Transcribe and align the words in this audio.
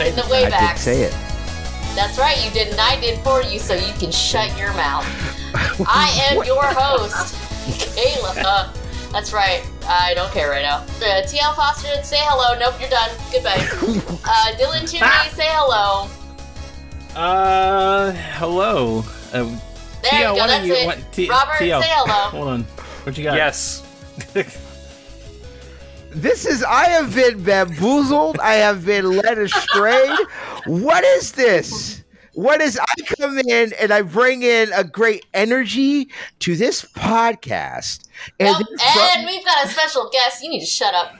say 0.00 0.08
in 0.10 0.16
the 0.16 0.26
way 0.30 0.44
I 0.46 0.50
back. 0.50 0.76
did 0.76 0.82
say 0.82 1.02
it. 1.02 1.12
That's 1.94 2.18
right, 2.18 2.42
you 2.44 2.50
did, 2.50 2.68
and 2.68 2.80
I 2.80 2.98
did 3.00 3.18
for 3.20 3.42
you, 3.42 3.58
so 3.58 3.74
you 3.74 3.92
can 3.98 4.10
shut 4.12 4.56
your 4.58 4.72
mouth. 4.74 5.04
I 5.88 6.08
am 6.30 6.44
your 6.44 6.64
host, 6.64 7.34
Kayla. 7.96 8.42
Uh, 8.44 8.72
that's 9.12 9.32
right. 9.32 9.66
I 9.86 10.14
don't 10.14 10.30
care 10.32 10.50
right 10.50 10.62
now. 10.62 10.78
Uh, 11.02 11.22
TL 11.26 11.54
Foster, 11.56 11.88
say 12.04 12.18
hello. 12.20 12.56
Nope, 12.58 12.80
you're 12.80 12.90
done. 12.90 13.10
Goodbye. 13.32 13.66
Uh, 14.32 14.52
Dylan 14.56 14.88
Chimney, 14.88 15.30
say 15.34 15.48
hello. 15.48 16.08
Uh, 17.16 18.12
hello. 18.12 18.98
Uh, 19.32 19.42
There 20.02 20.10
Tia, 20.10 20.30
you 20.30 20.36
go. 20.36 20.46
That's 20.46 20.66
you- 20.66 20.74
it. 20.74 20.86
what- 20.86 21.12
T- 21.12 21.28
Robert, 21.28 21.58
Tia, 21.58 21.80
say 21.82 21.88
hello. 21.90 22.30
Hold 22.30 22.48
on. 22.48 22.62
What 23.02 23.18
you 23.18 23.24
got? 23.24 23.34
Yes. 23.36 23.82
This 26.20 26.44
is 26.44 26.62
I 26.62 26.84
have 26.84 27.14
been 27.14 27.42
bamboozled. 27.42 28.38
I 28.40 28.56
have 28.56 28.84
been 28.84 29.06
led 29.16 29.38
astray. 29.38 30.06
What 30.66 31.02
is 31.02 31.32
this? 31.32 32.04
What 32.34 32.60
is 32.60 32.78
I 32.78 33.02
come 33.18 33.38
in 33.38 33.72
and 33.80 33.90
I 33.90 34.02
bring 34.02 34.42
in 34.42 34.70
a 34.74 34.84
great 34.84 35.24
energy 35.32 36.10
to 36.40 36.56
this 36.56 36.84
podcast. 36.84 38.06
And, 38.38 38.52
Nope, 38.52 38.66
this 38.70 38.92
pro- 38.92 39.02
and 39.16 39.26
we've 39.26 39.44
got 39.46 39.64
a 39.64 39.68
special 39.68 40.10
guest. 40.12 40.42
You 40.42 40.50
need 40.50 40.60
to 40.60 40.66
shut 40.66 40.94
up. 40.94 41.14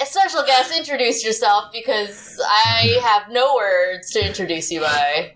a 0.00 0.06
special 0.06 0.42
guest, 0.46 0.74
introduce 0.74 1.22
yourself 1.22 1.70
because 1.70 2.40
I 2.42 2.98
have 3.04 3.30
no 3.30 3.56
words 3.56 4.10
to 4.12 4.26
introduce 4.26 4.70
you 4.72 4.80
by. 4.80 5.34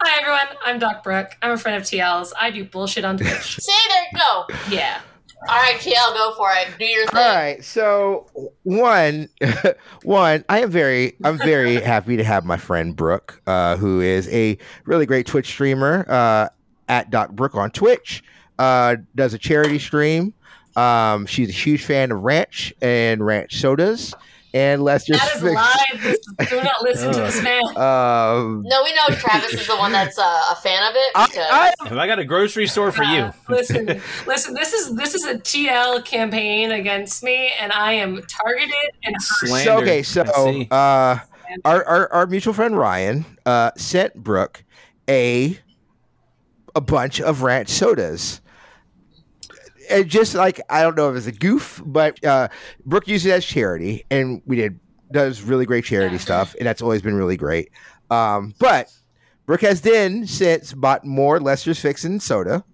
Hi 0.00 0.20
everyone, 0.20 0.46
I'm 0.64 0.78
Doc 0.78 1.02
Brooke. 1.02 1.32
I'm 1.42 1.50
a 1.50 1.58
friend 1.58 1.76
of 1.76 1.82
TL's. 1.82 2.32
I 2.40 2.52
do 2.52 2.64
bullshit 2.64 3.04
on 3.04 3.16
Twitch. 3.16 3.56
Say 3.56 3.72
there 3.88 4.02
you 4.12 4.18
go. 4.20 4.46
Yeah. 4.70 5.00
All 5.48 5.56
right, 5.56 5.76
TL, 5.78 6.14
go 6.14 6.34
for 6.36 6.48
it. 6.52 6.68
Do 6.78 6.84
your 6.84 7.06
thing. 7.06 7.18
All 7.18 7.34
right, 7.34 7.64
so 7.64 8.26
one, 8.64 9.28
one, 10.02 10.44
I 10.48 10.60
am 10.60 10.70
very, 10.70 11.16
I'm 11.24 11.38
very 11.38 11.74
happy 11.80 12.16
to 12.16 12.24
have 12.24 12.44
my 12.44 12.56
friend 12.56 12.96
Brooke, 12.96 13.40
uh, 13.46 13.76
who 13.76 14.00
is 14.00 14.28
a 14.28 14.58
really 14.84 15.06
great 15.06 15.26
Twitch 15.26 15.46
streamer 15.46 16.04
uh, 16.08 16.48
at 16.88 17.10
Doc 17.10 17.32
Brooke 17.32 17.54
on 17.54 17.70
Twitch. 17.70 18.22
Uh, 18.58 18.96
does 19.14 19.34
a 19.34 19.38
charity 19.38 19.78
stream. 19.78 20.32
Um, 20.76 21.26
she's 21.26 21.48
a 21.48 21.52
huge 21.52 21.84
fan 21.84 22.12
of 22.12 22.22
Ranch 22.22 22.74
and 22.82 23.24
Ranch 23.24 23.60
sodas. 23.60 24.14
And 24.56 24.82
let's 24.82 25.04
just 25.04 25.20
That 25.22 25.36
is 25.36 25.42
fix- 25.42 25.54
live. 25.54 26.02
This- 26.38 26.48
Do 26.50 26.62
not 26.62 26.82
listen 26.82 27.12
to 27.12 27.20
this 27.28 27.42
man. 27.42 27.62
Um, 27.76 28.62
No, 28.66 28.82
we 28.84 28.94
know 28.94 29.06
Travis 29.10 29.52
is 29.52 29.66
the 29.66 29.76
one 29.76 29.92
that's 29.92 30.18
uh, 30.18 30.42
a 30.50 30.54
fan 30.56 30.82
of 30.88 30.94
it. 30.96 31.12
I, 31.14 31.26
Because 31.26 31.46
I, 31.50 31.88
Have 31.88 31.98
I 31.98 32.06
got 32.06 32.18
a 32.18 32.24
grocery 32.24 32.66
store 32.66 32.90
for 32.90 33.02
you? 33.04 33.20
Uh, 33.22 33.32
listen, 33.50 33.86
listen. 34.26 34.54
This 34.54 34.72
is 34.72 34.94
this 34.96 35.14
is 35.14 35.24
a 35.26 35.34
TL 35.34 36.04
campaign 36.06 36.70
against 36.70 37.22
me, 37.22 37.52
and 37.60 37.70
I 37.72 37.92
am 37.92 38.22
targeted 38.22 38.72
and 39.04 39.14
hurt. 39.14 39.48
Slander. 39.48 39.64
so, 39.64 39.78
okay, 39.82 40.02
so 40.02 40.22
uh, 40.70 41.18
our, 41.64 41.84
our 41.84 42.12
our 42.12 42.26
mutual 42.26 42.54
friend 42.54 42.78
Ryan 42.78 43.26
uh, 43.44 43.72
sent 43.76 44.14
Brooke 44.14 44.64
a 45.08 45.58
a 46.74 46.80
bunch 46.80 47.20
of 47.20 47.42
ranch 47.42 47.68
sodas. 47.68 48.40
And 49.90 50.08
just 50.08 50.34
like 50.34 50.60
I 50.70 50.82
don't 50.82 50.96
know 50.96 51.10
if 51.10 51.16
it's 51.16 51.26
a 51.26 51.32
goof, 51.32 51.82
but 51.84 52.22
uh, 52.24 52.48
Brooke 52.84 53.08
used 53.08 53.26
it 53.26 53.30
as 53.30 53.44
charity, 53.44 54.04
and 54.10 54.42
we 54.46 54.56
did 54.56 54.78
does 55.12 55.42
really 55.42 55.66
great 55.66 55.84
charity 55.84 56.16
Yeah. 56.16 56.20
stuff, 56.20 56.54
and 56.58 56.66
that's 56.66 56.82
always 56.82 57.02
been 57.02 57.14
really 57.14 57.36
great. 57.36 57.70
Um, 58.10 58.54
but 58.58 58.90
Brooke 59.46 59.60
has 59.62 59.80
then 59.82 60.26
since 60.26 60.72
bought 60.72 61.04
more 61.04 61.38
Lester's 61.40 61.78
Fixin' 61.80 62.18
soda. 62.20 62.64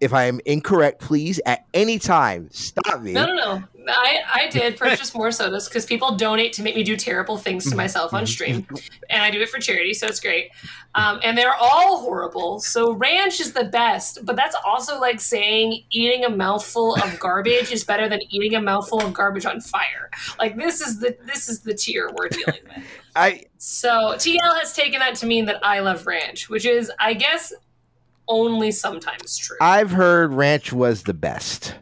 If 0.00 0.12
I 0.12 0.24
am 0.24 0.40
incorrect, 0.44 1.00
please 1.00 1.40
at 1.46 1.64
any 1.72 1.98
time 1.98 2.48
stop 2.52 3.00
me. 3.00 3.12
No, 3.12 3.26
no, 3.26 3.34
no. 3.34 3.64
I, 3.88 4.20
I 4.34 4.48
did 4.48 4.76
purchase 4.78 5.14
more 5.14 5.30
sodas 5.30 5.68
because 5.68 5.86
people 5.86 6.16
donate 6.16 6.52
to 6.54 6.62
make 6.62 6.76
me 6.76 6.82
do 6.82 6.96
terrible 6.96 7.36
things 7.38 7.64
to 7.64 7.70
mm-hmm. 7.70 7.78
myself 7.78 8.12
on 8.12 8.24
mm-hmm. 8.24 8.26
stream, 8.26 8.62
mm-hmm. 8.62 8.76
and 9.10 9.22
I 9.22 9.30
do 9.30 9.40
it 9.40 9.48
for 9.48 9.58
charity, 9.58 9.94
so 9.94 10.06
it's 10.06 10.20
great. 10.20 10.50
Um, 10.94 11.20
and 11.22 11.36
they're 11.36 11.54
all 11.54 12.00
horrible. 12.00 12.58
So 12.60 12.94
ranch 12.94 13.40
is 13.40 13.52
the 13.52 13.64
best, 13.64 14.24
but 14.24 14.34
that's 14.34 14.56
also 14.64 14.98
like 14.98 15.20
saying 15.20 15.84
eating 15.90 16.24
a 16.24 16.30
mouthful 16.30 16.94
of 16.96 17.18
garbage 17.20 17.70
is 17.70 17.84
better 17.84 18.08
than 18.08 18.20
eating 18.30 18.54
a 18.54 18.60
mouthful 18.60 19.02
of 19.02 19.12
garbage 19.12 19.46
on 19.46 19.60
fire. 19.60 20.10
Like 20.38 20.56
this 20.56 20.80
is 20.80 20.98
the 20.98 21.16
this 21.24 21.48
is 21.48 21.60
the 21.60 21.74
tier 21.74 22.10
we're 22.16 22.28
dealing 22.28 22.60
with. 22.64 22.84
I 23.16 23.44
So 23.58 24.14
TL 24.16 24.58
has 24.60 24.74
taken 24.74 25.00
that 25.00 25.14
to 25.16 25.26
mean 25.26 25.46
that 25.46 25.64
I 25.64 25.80
love 25.80 26.06
ranch, 26.06 26.50
which 26.50 26.66
is, 26.66 26.92
I 26.98 27.14
guess, 27.14 27.52
only 28.28 28.70
sometimes 28.72 29.36
true. 29.38 29.56
I've 29.60 29.90
heard 29.90 30.32
ranch 30.32 30.72
was 30.72 31.02
the 31.04 31.14
best, 31.14 31.74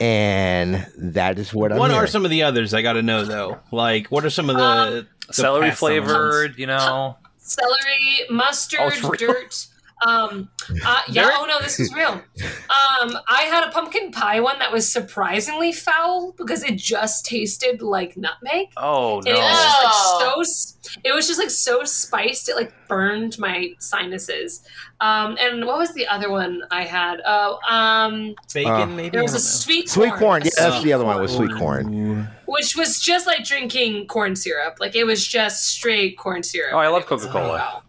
and 0.00 0.86
that 0.96 1.38
is 1.38 1.52
what 1.54 1.72
I'm. 1.72 1.78
what 1.78 1.90
are 1.90 2.06
some 2.06 2.24
of 2.24 2.30
the 2.30 2.42
others 2.42 2.74
I 2.74 2.82
got 2.82 2.94
to 2.94 3.02
know 3.02 3.24
though? 3.24 3.58
Like, 3.72 4.08
what 4.08 4.24
are 4.24 4.30
some 4.30 4.50
of 4.50 4.56
the, 4.56 4.62
Um, 4.62 5.08
the 5.26 5.32
Celery 5.34 5.68
past 5.70 5.82
ones? 5.82 6.04
flavored, 6.06 6.58
you 6.58 6.66
know. 6.66 7.16
Celery, 7.38 8.26
mustard, 8.30 8.80
Oh, 9.02 9.12
dirt. 9.12 9.66
Um, 10.06 10.48
uh, 10.86 11.00
yeah. 11.08 11.22
Dirt? 11.24 11.32
Oh 11.36 11.44
no, 11.46 11.60
this 11.60 11.80
is 11.80 11.92
real. 11.92 12.10
Um, 12.10 13.18
I 13.28 13.42
had 13.50 13.66
a 13.66 13.72
pumpkin 13.72 14.12
pie 14.12 14.38
one 14.40 14.58
that 14.60 14.72
was 14.72 14.90
surprisingly 14.90 15.72
foul 15.72 16.32
because 16.38 16.62
it 16.62 16.76
just 16.76 17.26
tasted 17.26 17.82
like 17.82 18.16
nutmeg. 18.16 18.68
Oh 18.76 19.18
And 19.18 19.26
it 19.28 19.34
was 19.34 19.40
no. 19.40 19.52
just 19.54 19.82
like 19.82 19.92
Oh. 20.36 20.42
so. 20.42 20.98
It 21.04 21.12
was 21.12 21.26
just 21.26 21.38
like 21.38 21.50
so 21.50 21.84
spiced. 21.84 22.48
It 22.48 22.54
like 22.56 22.72
burned 22.88 23.38
my 23.38 23.70
sinuses. 23.78 24.62
Um, 25.00 25.36
and 25.40 25.66
what 25.66 25.78
was 25.78 25.92
the 25.94 26.06
other 26.06 26.30
one 26.30 26.62
I 26.70 26.84
had? 26.84 27.20
Oh, 27.26 27.58
um, 27.68 28.34
Bacon, 28.54 28.72
Uh, 28.72 28.86
maybe. 28.86 29.10
there 29.10 29.22
was 29.22 29.32
a 29.32 29.36
don't 29.36 29.42
sweet 29.42 29.88
Sweet 29.88 30.14
corn. 30.14 30.42
a 30.42 30.44
Yeah, 30.46 30.50
that's 30.56 30.76
sweet 30.76 30.84
the 30.84 30.92
other 30.94 31.04
one 31.04 31.20
was 31.20 31.32
sweet 31.34 31.50
corn. 31.56 32.28
Which 32.46 32.76
was 32.76 33.00
just 33.00 33.26
like 33.26 33.44
drinking 33.44 34.06
corn 34.06 34.34
syrup. 34.36 34.76
Like 34.80 34.94
it 34.96 35.04
was 35.04 35.26
just 35.26 35.66
straight 35.66 36.16
corn 36.16 36.42
syrup. 36.42 36.72
Oh, 36.72 36.78
I 36.78 36.88
love 36.88 37.04
Coca-Cola. 37.06 37.82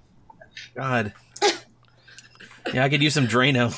God. 0.75 1.13
Yeah, 2.73 2.83
I 2.83 2.89
could 2.89 3.01
use 3.01 3.13
some 3.13 3.27
Drano. 3.27 3.69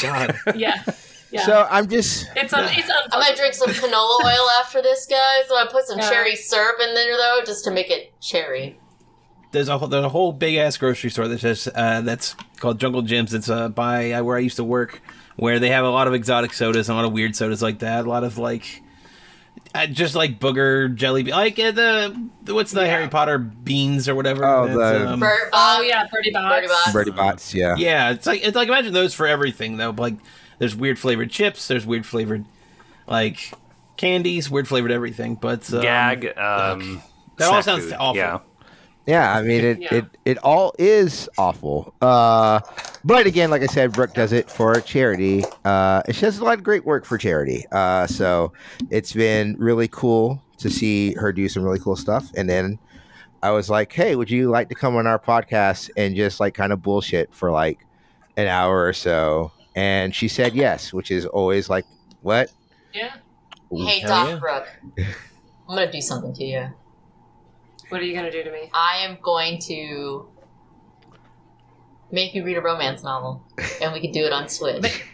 God. 0.02 0.56
Yeah, 0.58 0.82
yeah. 1.30 1.44
So 1.44 1.66
I'm 1.70 1.88
just. 1.88 2.28
it's 2.36 2.52
un- 2.52 2.68
it's 2.70 2.90
I 3.12 3.18
might 3.18 3.36
drink 3.36 3.54
some 3.54 3.70
canola 3.70 4.24
oil 4.24 4.46
after 4.60 4.82
this, 4.82 5.06
guys. 5.06 5.48
So 5.48 5.56
I 5.56 5.66
put 5.70 5.86
some 5.86 5.98
Yeah. 5.98 6.08
cherry 6.10 6.36
syrup 6.36 6.76
in 6.86 6.94
there 6.94 7.16
though, 7.16 7.40
just 7.44 7.64
to 7.64 7.70
make 7.70 7.90
it 7.90 8.12
cherry. 8.20 8.78
There's 9.52 9.68
a 9.68 9.78
whole- 9.78 9.88
there's 9.88 10.04
a 10.04 10.08
whole 10.08 10.32
big 10.32 10.56
ass 10.56 10.76
grocery 10.76 11.10
store 11.10 11.26
that 11.28 11.40
says 11.40 11.68
uh, 11.74 12.02
that's 12.02 12.34
called 12.58 12.78
Jungle 12.78 13.02
Jim's. 13.02 13.34
It's 13.34 13.50
uh, 13.50 13.68
by 13.68 14.12
uh, 14.12 14.22
where 14.22 14.36
I 14.36 14.40
used 14.40 14.56
to 14.56 14.64
work, 14.64 15.02
where 15.36 15.58
they 15.58 15.70
have 15.70 15.84
a 15.84 15.90
lot 15.90 16.06
of 16.06 16.14
exotic 16.14 16.52
sodas 16.52 16.88
and 16.88 16.96
a 16.96 17.00
lot 17.02 17.06
of 17.06 17.12
weird 17.12 17.34
sodas 17.34 17.60
like 17.62 17.80
that. 17.80 18.04
A 18.06 18.08
lot 18.08 18.22
of 18.22 18.38
like, 18.38 18.82
uh, 19.74 19.86
just 19.86 20.14
like 20.14 20.40
booger 20.40 20.94
jelly, 20.94 21.22
be- 21.22 21.30
like 21.30 21.58
uh, 21.58 21.70
the, 21.70 22.28
the 22.42 22.54
what's 22.54 22.72
the 22.72 22.86
Harry 22.86 23.08
Potter 23.08 23.38
beans 23.38 24.08
or 24.08 24.14
whatever. 24.14 24.44
Oh, 24.44 24.66
the- 24.66 25.10
um, 25.12 25.20
Bert 25.20 25.50
Oh 25.52 25.80
yeah, 25.82 26.06
Bertie 26.10 26.30
Bott's. 26.32 26.54
Bertie 26.54 26.68
Bott's. 26.68 26.92
Bertie 26.92 27.10
Bott's, 27.12 27.54
yeah. 27.54 27.76
yeah, 27.76 28.10
it's 28.10 28.26
like 28.26 28.44
it's 28.44 28.56
like 28.56 28.68
imagine 28.68 28.92
those 28.92 29.14
for 29.14 29.26
everything 29.26 29.76
though. 29.76 29.90
Like 29.90 30.14
there's 30.58 30.74
weird 30.74 30.98
flavored 30.98 31.30
chips, 31.30 31.68
there's 31.68 31.86
weird 31.86 32.04
flavored 32.06 32.44
like 33.06 33.52
candies, 33.96 34.50
weird 34.50 34.66
flavored 34.68 34.90
everything. 34.90 35.34
But 35.36 35.72
um, 35.72 35.82
Gag. 35.82 36.26
Um, 36.36 37.02
That 37.36 37.52
all 37.52 37.62
sounds 37.62 37.84
food, 37.84 37.94
awful. 37.98 38.16
Yeah. 38.16 38.38
Yeah, 39.06 39.34
I 39.34 39.42
mean 39.42 39.64
it, 39.64 39.78
Yeah. 39.80 39.94
it 39.96 40.04
it 40.24 40.38
all 40.38 40.74
is 40.78 41.28
awful. 41.38 41.94
Uh 42.00 42.60
but 43.04 43.26
again, 43.26 43.50
like 43.50 43.62
I 43.62 43.66
said, 43.66 43.92
Brooke 43.92 44.14
does 44.14 44.32
it 44.32 44.50
for 44.50 44.80
charity. 44.80 45.44
Uh 45.64 46.02
she 46.12 46.20
does 46.20 46.38
a 46.38 46.44
lot 46.44 46.58
of 46.58 46.64
great 46.64 46.84
work 46.84 47.04
for 47.04 47.18
charity. 47.18 47.64
Uh 47.72 48.06
so 48.06 48.52
it's 48.90 49.12
been 49.12 49.56
really 49.58 49.88
cool 49.88 50.40
to 50.58 50.70
see 50.70 51.14
her 51.14 51.32
do 51.32 51.48
some 51.48 51.62
really 51.64 51.78
cool 51.80 51.96
stuff. 51.96 52.30
And 52.36 52.48
then 52.48 52.78
I 53.42 53.50
was 53.50 53.70
like, 53.70 53.92
Hey, 53.92 54.14
would 54.16 54.30
you 54.30 54.50
like 54.50 54.68
to 54.68 54.74
come 54.74 54.94
on 54.96 55.06
our 55.06 55.18
podcast 55.18 55.90
and 55.96 56.14
just 56.14 56.38
like 56.38 56.54
kind 56.54 56.72
of 56.72 56.82
bullshit 56.82 57.34
for 57.34 57.50
like 57.50 57.84
an 58.36 58.46
hour 58.46 58.84
or 58.84 58.92
so? 58.92 59.50
And 59.74 60.14
she 60.14 60.28
said 60.28 60.54
yes, 60.54 60.92
which 60.92 61.10
is 61.10 61.24
always 61.26 61.70
like, 61.70 61.86
What? 62.20 62.52
Yeah. 62.92 63.14
Hey, 63.72 64.00
Hell 64.00 64.08
Doc 64.10 64.28
yeah. 64.28 64.36
Brooke. 64.36 64.68
I'm 65.68 65.76
gonna 65.76 65.90
do 65.90 66.00
something 66.00 66.34
to 66.34 66.44
you. 66.44 66.66
What 67.90 68.00
are 68.00 68.04
you 68.04 68.14
gonna 68.14 68.30
do 68.30 68.42
to 68.42 68.50
me? 68.50 68.70
I 68.72 69.04
am 69.04 69.18
going 69.22 69.58
to 69.68 70.28
make 72.10 72.34
you 72.34 72.44
read 72.44 72.56
a 72.56 72.60
romance 72.60 73.02
novel, 73.02 73.44
and 73.82 73.92
we 73.92 74.00
can 74.00 74.12
do 74.12 74.24
it 74.24 74.32
on 74.32 74.48
Switch. 74.48 75.04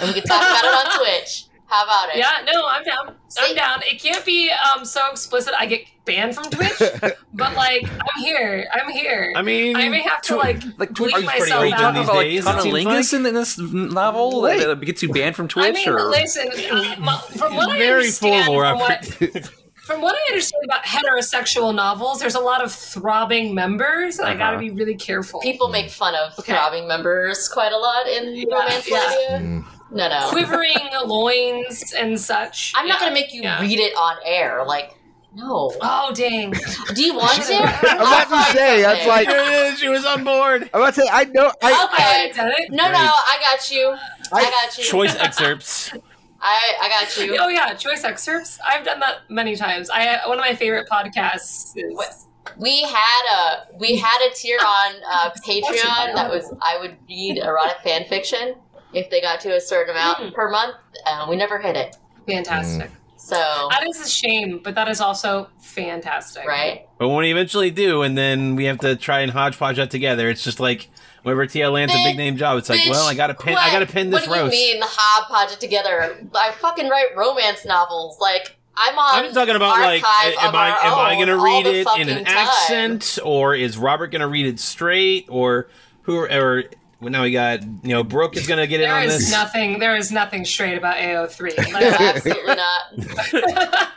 and 0.00 0.08
we 0.08 0.12
can 0.12 0.22
talk 0.24 0.42
about 0.42 0.64
it 0.64 0.86
on 0.92 0.98
Twitch. 0.98 1.44
How 1.68 1.82
about 1.84 2.10
it? 2.14 2.18
Yeah, 2.18 2.44
no, 2.52 2.64
I'm 2.68 2.84
down. 2.84 3.16
See? 3.26 3.40
I'm 3.44 3.56
down. 3.56 3.80
It 3.84 4.00
can't 4.00 4.24
be 4.24 4.50
um 4.52 4.84
so 4.84 5.00
explicit 5.10 5.52
I 5.58 5.66
get 5.66 5.80
banned 6.04 6.36
from 6.36 6.44
Twitch, 6.44 6.78
but 7.34 7.54
like 7.56 7.82
I'm 7.90 8.22
here. 8.22 8.68
I'm 8.72 8.88
here. 8.92 9.32
I 9.34 9.42
mean, 9.42 9.74
I 9.76 9.88
may 9.88 10.00
have 10.02 10.20
to 10.22 10.34
tw- 10.34 10.38
like 10.38 10.62
Like 10.78 10.90
bleep 10.90 10.94
Twitch 10.94 11.16
is 11.16 11.24
pretty 11.24 11.40
myself 11.40 11.64
open 11.64 11.72
out. 11.74 11.94
these 11.94 12.04
About, 12.04 12.20
days, 12.22 12.44
Like 12.44 12.56
it 12.58 12.62
seems 12.62 12.74
cunnilingus 12.86 13.14
in, 13.14 13.26
in 13.26 13.34
this 13.34 13.58
novel 13.58 14.42
Wait. 14.42 14.58
that 14.64 14.80
gets 14.82 15.02
you 15.02 15.12
banned 15.12 15.34
from 15.34 15.48
Twitch. 15.48 15.64
I 15.64 15.70
Twitch, 15.72 15.86
mean, 15.86 15.94
or 15.96 16.04
listen, 16.08 16.48
uh, 16.70 16.96
my- 17.00 17.18
from 17.36 17.56
what 17.56 17.70
I 17.70 17.78
very 17.78 17.94
understand, 18.02 18.46
formal. 18.46 18.78
from 18.78 18.78
what, 18.78 19.20
Robert. 19.20 19.50
from 19.86 20.00
what 20.00 20.14
I 20.16 20.32
understand 20.32 20.64
about 20.64 20.84
heterosexual 20.84 21.74
novels, 21.74 22.18
there's 22.20 22.34
a 22.34 22.40
lot 22.40 22.62
of 22.62 22.72
throbbing 22.72 23.54
members, 23.54 24.18
and 24.18 24.28
I 24.28 24.34
got 24.34 24.50
to 24.50 24.56
Uh-huh. 24.56 24.60
be 24.60 24.70
really 24.70 24.96
careful. 24.96 25.40
People 25.40 25.68
make 25.68 25.90
fun 25.90 26.14
of 26.14 26.36
Okay. 26.38 26.52
throbbing 26.52 26.88
members 26.88 27.48
quite 27.48 27.72
a 27.72 27.78
lot 27.78 28.06
in 28.08 28.34
Yeah, 28.34 28.44
romance 28.54 28.88
yeah. 28.90 28.96
media. 29.08 29.38
Mm. 29.38 29.64
No, 29.92 30.08
no. 30.08 30.28
quivering 30.28 30.76
loins 31.04 31.92
and 31.96 32.20
such. 32.20 32.72
I'm 32.74 32.88
not 32.88 32.98
gonna 32.98 33.12
make 33.12 33.32
you 33.32 33.42
yeah. 33.42 33.60
read 33.60 33.78
it 33.78 33.94
on 33.96 34.16
air. 34.24 34.64
Like, 34.66 34.90
no. 35.34 35.72
Oh 35.80 36.12
dang! 36.14 36.52
Do 36.94 37.02
you 37.02 37.14
want 37.14 37.40
to? 37.42 37.54
I'm 37.92 38.00
about 38.00 38.28
to 38.28 38.52
say, 38.56 38.82
that's 38.82 39.06
like- 39.06 39.28
Yeah, 39.28 39.74
she 39.76 39.88
was 39.88 40.04
on 40.04 40.24
board. 40.24 40.68
I'm 40.74 40.80
about 40.82 40.94
to 40.94 41.02
say, 41.02 41.08
I 41.12 41.24
know. 41.24 41.52
I, 41.62 41.72
I 41.72 41.84
Okay. 41.84 42.32
done 42.36 42.52
it. 42.58 42.72
No, 42.72 42.90
no, 42.90 42.98
I 42.98 43.36
got 43.40 43.70
you. 43.70 43.94
I, 44.32 44.40
I- 44.40 44.50
got 44.50 44.76
you. 44.78 44.84
Choice 44.84 45.14
excerpts. 45.26 45.92
I, 46.40 46.74
I 46.82 46.88
got 46.88 47.16
you. 47.16 47.36
Oh 47.40 47.48
yeah, 47.48 47.74
choice 47.74 48.04
excerpts. 48.04 48.58
I've 48.66 48.84
done 48.84 49.00
that 49.00 49.20
many 49.30 49.56
times. 49.56 49.88
I 49.90 50.18
one 50.28 50.38
of 50.38 50.44
my 50.44 50.54
favorite 50.54 50.88
podcasts 50.88 51.72
is 51.76 52.26
We 52.58 52.82
had 52.82 53.22
a 53.34 53.76
we 53.78 53.96
had 53.96 54.18
a 54.30 54.34
tier 54.34 54.58
on 54.60 54.94
uh, 55.12 55.30
Patreon 55.46 56.14
that 56.14 56.30
was 56.30 56.54
I 56.62 56.78
would 56.78 56.96
read 57.08 57.38
erotic 57.38 57.78
fan 57.82 58.04
fiction 58.04 58.54
if 58.92 59.10
they 59.10 59.20
got 59.20 59.40
to 59.40 59.54
a 59.56 59.60
certain 59.60 59.90
amount 59.96 60.18
Mm. 60.18 60.34
per 60.34 60.50
month. 60.50 60.76
Uh, 61.06 61.26
we 61.28 61.36
never 61.36 61.58
hit 61.58 61.76
it. 61.76 61.96
fantastic. 62.26 62.90
So 63.18 63.34
That 63.70 63.84
is 63.88 64.00
a 64.00 64.08
shame, 64.08 64.60
but 64.62 64.74
that 64.76 64.88
is 64.88 65.00
also 65.00 65.48
fantastic. 65.58 66.46
right. 66.46 66.86
But 66.98 67.08
when 67.08 67.18
we 67.18 67.32
eventually 67.32 67.70
do, 67.70 68.02
and 68.02 68.16
then 68.16 68.54
we 68.56 68.66
have 68.66 68.78
to 68.80 68.94
try 68.94 69.20
and 69.20 69.32
hodgepodge 69.32 69.76
that 69.76 69.90
together, 69.90 70.28
it's 70.30 70.44
just 70.44 70.60
like 70.60 70.88
whenever 71.26 71.44
TL 71.46 71.72
lands 71.72 71.92
a 71.92 71.96
big 72.04 72.16
name 72.16 72.36
job, 72.36 72.56
it's 72.58 72.68
like, 72.68 72.80
Bitch, 72.80 72.90
well, 72.90 73.06
I 73.06 73.14
gotta 73.14 73.34
pin, 73.34 73.56
I 73.58 73.72
gotta 73.72 73.86
pin 73.86 74.10
this 74.10 74.26
What 74.28 74.36
do 74.36 74.42
roast. 74.44 74.56
you 74.56 74.74
mean 74.74 74.82
hop 74.84 75.28
podge 75.28 75.52
it 75.52 75.58
together? 75.60 76.16
I 76.34 76.52
fucking 76.52 76.88
write 76.88 77.16
romance 77.16 77.64
novels. 77.64 78.18
Like 78.20 78.56
I'm 78.76 78.96
on. 78.96 79.24
I'm 79.24 79.32
talking 79.34 79.56
about 79.56 79.80
like, 79.80 80.04
am 80.04 80.54
I 80.54 80.70
our 80.70 80.78
am 80.84 80.94
I 80.94 81.16
gonna 81.18 81.36
read 81.42 81.66
it 81.66 81.86
in 81.98 82.08
an 82.08 82.24
time. 82.24 82.36
accent, 82.36 83.18
or 83.24 83.54
is 83.56 83.76
Robert 83.76 84.08
gonna 84.12 84.28
read 84.28 84.46
it 84.46 84.60
straight, 84.60 85.26
or 85.28 85.68
who? 86.02 86.20
Or 86.20 86.62
well, 87.00 87.10
now 87.10 87.22
we 87.22 87.32
got 87.32 87.62
you 87.62 87.94
know 87.94 88.04
Brooke 88.04 88.36
is 88.36 88.46
gonna 88.46 88.66
get 88.66 88.80
in 88.80 88.88
There 88.88 88.96
on 88.98 89.04
is 89.04 89.18
this. 89.18 89.30
nothing. 89.32 89.78
There 89.80 89.96
is 89.96 90.12
nothing 90.12 90.44
straight 90.44 90.78
about 90.78 90.96
AO3. 90.96 91.56
Like, 91.72 92.00
absolutely 92.00 92.54
not. 92.54 93.92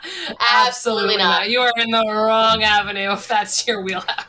Absolutely 0.52 1.16
not. 1.16 1.48
You 1.50 1.60
are 1.60 1.72
in 1.76 1.90
the 1.90 2.04
wrong 2.06 2.62
avenue 2.62 3.12
if 3.12 3.28
that's 3.28 3.66
your 3.66 3.82
wheelhouse. 3.82 4.24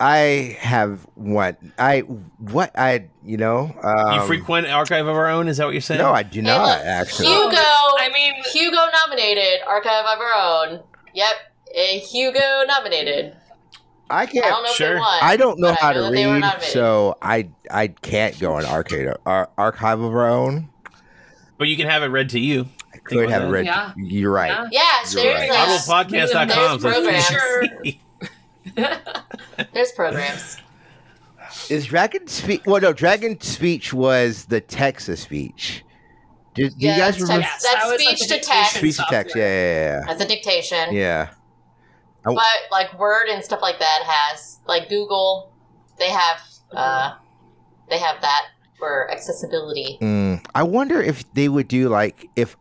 I 0.00 0.56
have 0.60 1.06
what 1.14 1.58
I 1.78 2.00
what 2.00 2.70
I 2.78 3.08
you 3.24 3.36
know. 3.36 3.74
Um, 3.82 4.14
you 4.14 4.26
frequent 4.26 4.68
archive 4.68 5.06
of 5.06 5.16
our 5.16 5.28
own? 5.28 5.48
Is 5.48 5.56
that 5.56 5.64
what 5.64 5.72
you're 5.74 5.80
saying? 5.80 6.00
No, 6.00 6.12
I 6.12 6.22
do 6.22 6.40
not 6.42 6.62
look, 6.78 6.86
actually. 6.86 7.26
Hugo. 7.28 7.56
I 7.56 8.08
mean, 8.12 8.34
Hugo 8.52 8.78
nominated. 9.04 9.60
Archive 9.66 10.04
of 10.06 10.20
our 10.20 10.34
own. 10.70 10.82
Yep. 11.14 11.32
A 11.74 11.98
Hugo 11.98 12.64
nominated. 12.66 13.34
I 14.10 14.22
I 14.22 14.26
can't. 14.26 14.44
don't 14.46 14.62
know 14.62 14.70
if 14.70 14.76
Sure. 14.76 14.94
they 14.94 15.00
won. 15.00 15.18
I 15.20 15.36
don't 15.36 15.58
know 15.58 15.74
how 15.78 15.90
I 15.90 15.92
to 15.94 16.00
that 16.02 16.12
they 16.12 16.26
were 16.26 16.40
read, 16.40 16.62
so 16.62 17.18
I 17.20 17.48
I 17.70 17.88
can't 17.88 18.38
go 18.38 18.54
on 18.54 18.64
arcade 18.64 19.08
ar- 19.26 19.50
archive 19.58 20.00
of 20.00 20.12
our 20.14 20.28
own. 20.28 20.70
but 21.58 21.68
you 21.68 21.76
can 21.76 21.86
have 21.88 22.02
it 22.02 22.06
read 22.06 22.30
to 22.30 22.38
you. 22.40 22.68
I 22.94 22.98
could 22.98 23.28
have 23.30 23.42
about 23.42 23.48
it 23.48 23.52
read. 23.52 23.66
Yeah. 23.66 23.92
You're 23.96 24.32
right. 24.32 24.50
Yeah. 24.50 24.68
Yeah, 24.70 25.22
You're 25.22 25.22
there's 25.34 25.50
right. 25.50 25.68
a, 25.68 26.32
Audiblepodcast.com. 26.32 27.98
There's 29.72 29.92
programs. 29.92 30.56
So. 31.50 31.74
Is 31.74 31.86
Dragon 31.86 32.26
Speech? 32.26 32.62
Well, 32.66 32.80
no, 32.80 32.92
Dragon 32.92 33.40
Speech 33.40 33.92
was 33.92 34.44
the 34.46 34.60
Texas 34.60 35.20
speech. 35.20 35.84
Do, 36.54 36.68
do 36.68 36.74
Yeah, 36.78 36.94
you 36.94 37.00
guys 37.00 37.14
that's 37.18 37.22
remember? 37.22 37.42
Texas. 37.46 37.70
That's 37.72 37.88
that 37.90 38.00
speech 38.00 38.28
the 38.28 38.34
to 38.38 38.40
text. 38.40 38.74
Speech 38.76 38.96
to 38.96 39.04
text. 39.08 39.36
Yeah, 39.36 39.42
yeah, 39.44 39.74
yeah. 40.00 40.04
That's 40.06 40.22
a 40.24 40.28
dictation. 40.28 40.92
yeah. 40.94 41.28
yeah. 41.28 41.30
But 42.24 42.36
like 42.70 42.98
Word 42.98 43.28
and 43.28 43.42
stuff 43.42 43.62
like 43.62 43.78
that 43.78 44.02
has 44.04 44.58
like 44.66 44.88
Google, 44.88 45.52
they 45.98 46.10
have 46.10 46.40
uh 46.72 47.14
they 47.88 47.98
have 47.98 48.20
that 48.20 48.46
for 48.78 49.10
accessibility. 49.10 49.98
Mm, 50.02 50.44
I 50.54 50.62
wonder 50.64 51.00
if 51.00 51.30
they 51.32 51.48
would 51.48 51.68
do 51.68 51.88
like 51.88 52.28
if 52.36 52.56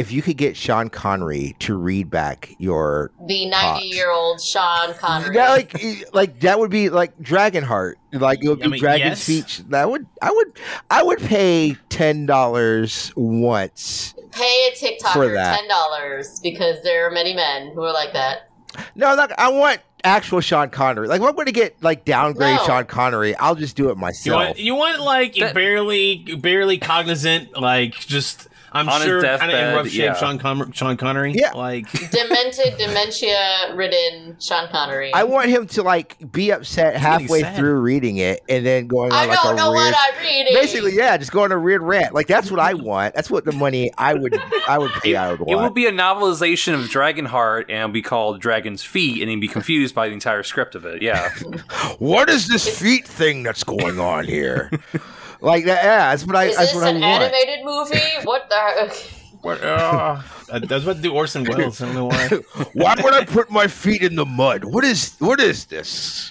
if 0.00 0.10
you 0.10 0.22
could 0.22 0.36
get 0.36 0.56
Sean 0.56 0.88
Connery 0.88 1.54
to 1.60 1.76
read 1.76 2.10
back 2.10 2.54
your 2.58 3.10
The 3.26 3.46
ninety 3.46 3.86
year 3.88 4.10
old 4.10 4.40
Sean 4.40 4.94
Connery. 4.94 5.34
that 5.34 5.50
like 5.50 6.14
like 6.14 6.40
that 6.40 6.58
would 6.58 6.70
be 6.70 6.88
like 6.88 7.16
Dragonheart. 7.18 7.94
Like 8.12 8.42
it 8.42 8.48
would 8.48 8.58
be 8.60 8.64
I 8.64 8.68
mean, 8.68 8.80
Dragon 8.80 9.06
yes. 9.08 9.22
Speech. 9.22 9.58
That 9.68 9.90
would 9.90 10.06
I 10.22 10.30
would 10.32 10.58
I 10.90 11.02
would 11.02 11.18
pay 11.20 11.76
ten 11.90 12.26
dollars 12.26 13.12
once. 13.16 14.14
Pay 14.32 14.68
a 14.72 14.74
For 14.74 14.86
TikToker 15.08 15.34
that. 15.34 15.58
ten 15.58 15.68
dollars 15.68 16.40
because 16.40 16.82
there 16.82 17.06
are 17.06 17.10
many 17.10 17.34
men 17.34 17.72
who 17.74 17.82
are 17.82 17.92
like 17.92 18.12
that. 18.14 18.48
No, 18.94 19.08
I'm 19.16 19.16
I 19.36 19.50
want 19.50 19.80
actual 20.04 20.40
Sean 20.40 20.70
Connery. 20.70 21.08
Like 21.08 21.20
if 21.20 21.28
I'm 21.28 21.34
going 21.34 21.46
to 21.46 21.52
get 21.52 21.82
like 21.82 22.04
downgrade 22.04 22.56
No. 22.56 22.64
Sean 22.64 22.84
Connery, 22.86 23.34
I'll 23.36 23.54
just 23.56 23.76
do 23.76 23.86
it 23.88 23.94
You 23.94 23.96
myself. 23.96 24.44
want, 24.46 24.58
you 24.58 24.74
want 24.76 25.00
like 25.00 25.34
That- 25.34 25.54
barely 25.54 26.18
barely 26.38 26.78
cognizant, 26.78 27.60
like 27.60 27.94
just 27.94 28.48
I'm 28.72 28.88
On 28.88 29.00
sure 29.02 29.22
kind 29.22 29.50
of 29.50 29.58
in 29.58 29.74
rough 29.74 29.88
shape 29.88 29.98
yeah. 29.98 30.14
Sean 30.14 30.38
Con- 30.38 30.72
Sean 30.72 30.96
Connery. 30.96 31.32
Yeah. 31.34 31.52
like 31.52 31.90
Demented, 32.10 32.78
dementia 32.78 33.74
ridden 33.74 34.36
Sean 34.40 34.68
Connery. 34.68 35.12
I 35.12 35.24
want 35.24 35.48
him 35.50 35.66
to 35.68 35.82
like 35.82 36.16
be 36.32 36.50
upset 36.52 36.96
halfway 36.96 37.42
through 37.54 37.80
reading 37.80 38.18
it 38.18 38.40
and 38.48 38.64
then 38.64 38.86
going 38.86 39.12
on 39.12 39.18
I 39.18 39.26
like 39.26 39.42
don't 39.42 39.54
a 39.54 39.56
know 39.56 39.72
weird. 39.72 39.92
what 39.92 40.14
I'm 40.14 40.22
reading. 40.22 40.54
Basically, 40.54 40.94
yeah, 40.94 41.16
just 41.16 41.32
go 41.32 41.44
on 41.44 41.52
a 41.52 41.58
weird 41.58 41.82
rant. 41.82 42.14
Like 42.14 42.26
that's 42.26 42.50
what 42.50 42.60
I 42.60 42.74
want. 42.74 43.14
That's 43.14 43.30
what 43.30 43.44
the 43.44 43.52
money 43.52 43.90
I 43.98 44.14
would 44.14 44.38
I 44.68 44.78
would 44.78 44.90
pay. 45.02 45.16
I 45.16 45.30
would 45.30 45.40
want. 45.40 45.50
It 45.50 45.54
want. 45.56 45.64
would 45.68 45.74
be 45.74 45.86
a 45.86 45.92
novelization 45.92 46.74
of 46.74 46.80
Dragonheart 46.82 47.64
and 47.68 47.92
be 47.92 48.02
called 48.02 48.40
Dragon's 48.40 48.82
Feet, 48.84 49.20
and 49.20 49.30
he'd 49.30 49.40
be 49.40 49.48
confused 49.48 49.94
by 49.94 50.08
the 50.08 50.14
entire 50.14 50.42
script 50.42 50.74
of 50.74 50.84
it. 50.84 51.02
Yeah. 51.02 51.30
what 51.98 52.30
is 52.30 52.48
this 52.48 52.78
feet 52.80 53.06
thing 53.06 53.42
that's 53.42 53.64
going 53.64 53.98
on 53.98 54.24
here? 54.26 54.70
like 55.40 55.64
that. 55.64 55.84
Yeah, 55.84 56.10
that's 56.10 56.26
what 56.26 56.36
I. 56.36 56.44
Is 56.46 56.56
that's 56.56 56.72
this 56.72 56.74
what 56.76 56.84
I 56.84 56.90
an 56.90 57.00
want. 57.00 57.22
animated 57.22 57.64
movie? 57.64 58.26
What 58.26 58.48
the? 58.48 59.10
what, 59.42 59.62
uh, 59.62 60.22
that's 60.66 60.84
what 60.84 61.00
do 61.00 61.12
Orson 61.12 61.44
Welles. 61.44 61.80
I 61.80 61.86
don't 61.86 61.94
know 61.94 62.06
why. 62.06 62.28
Why 62.74 62.94
would 63.02 63.14
I 63.14 63.24
put 63.24 63.50
my 63.50 63.66
feet 63.66 64.02
in 64.02 64.14
the 64.16 64.26
mud? 64.26 64.64
What 64.64 64.84
is 64.84 65.16
what 65.18 65.40
is 65.40 65.64
this? 65.66 66.30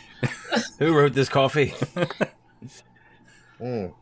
Who 0.80 0.94
wrote 0.96 1.14
this 1.14 1.30
coffee? 1.30 1.74
Mm. 3.62 3.94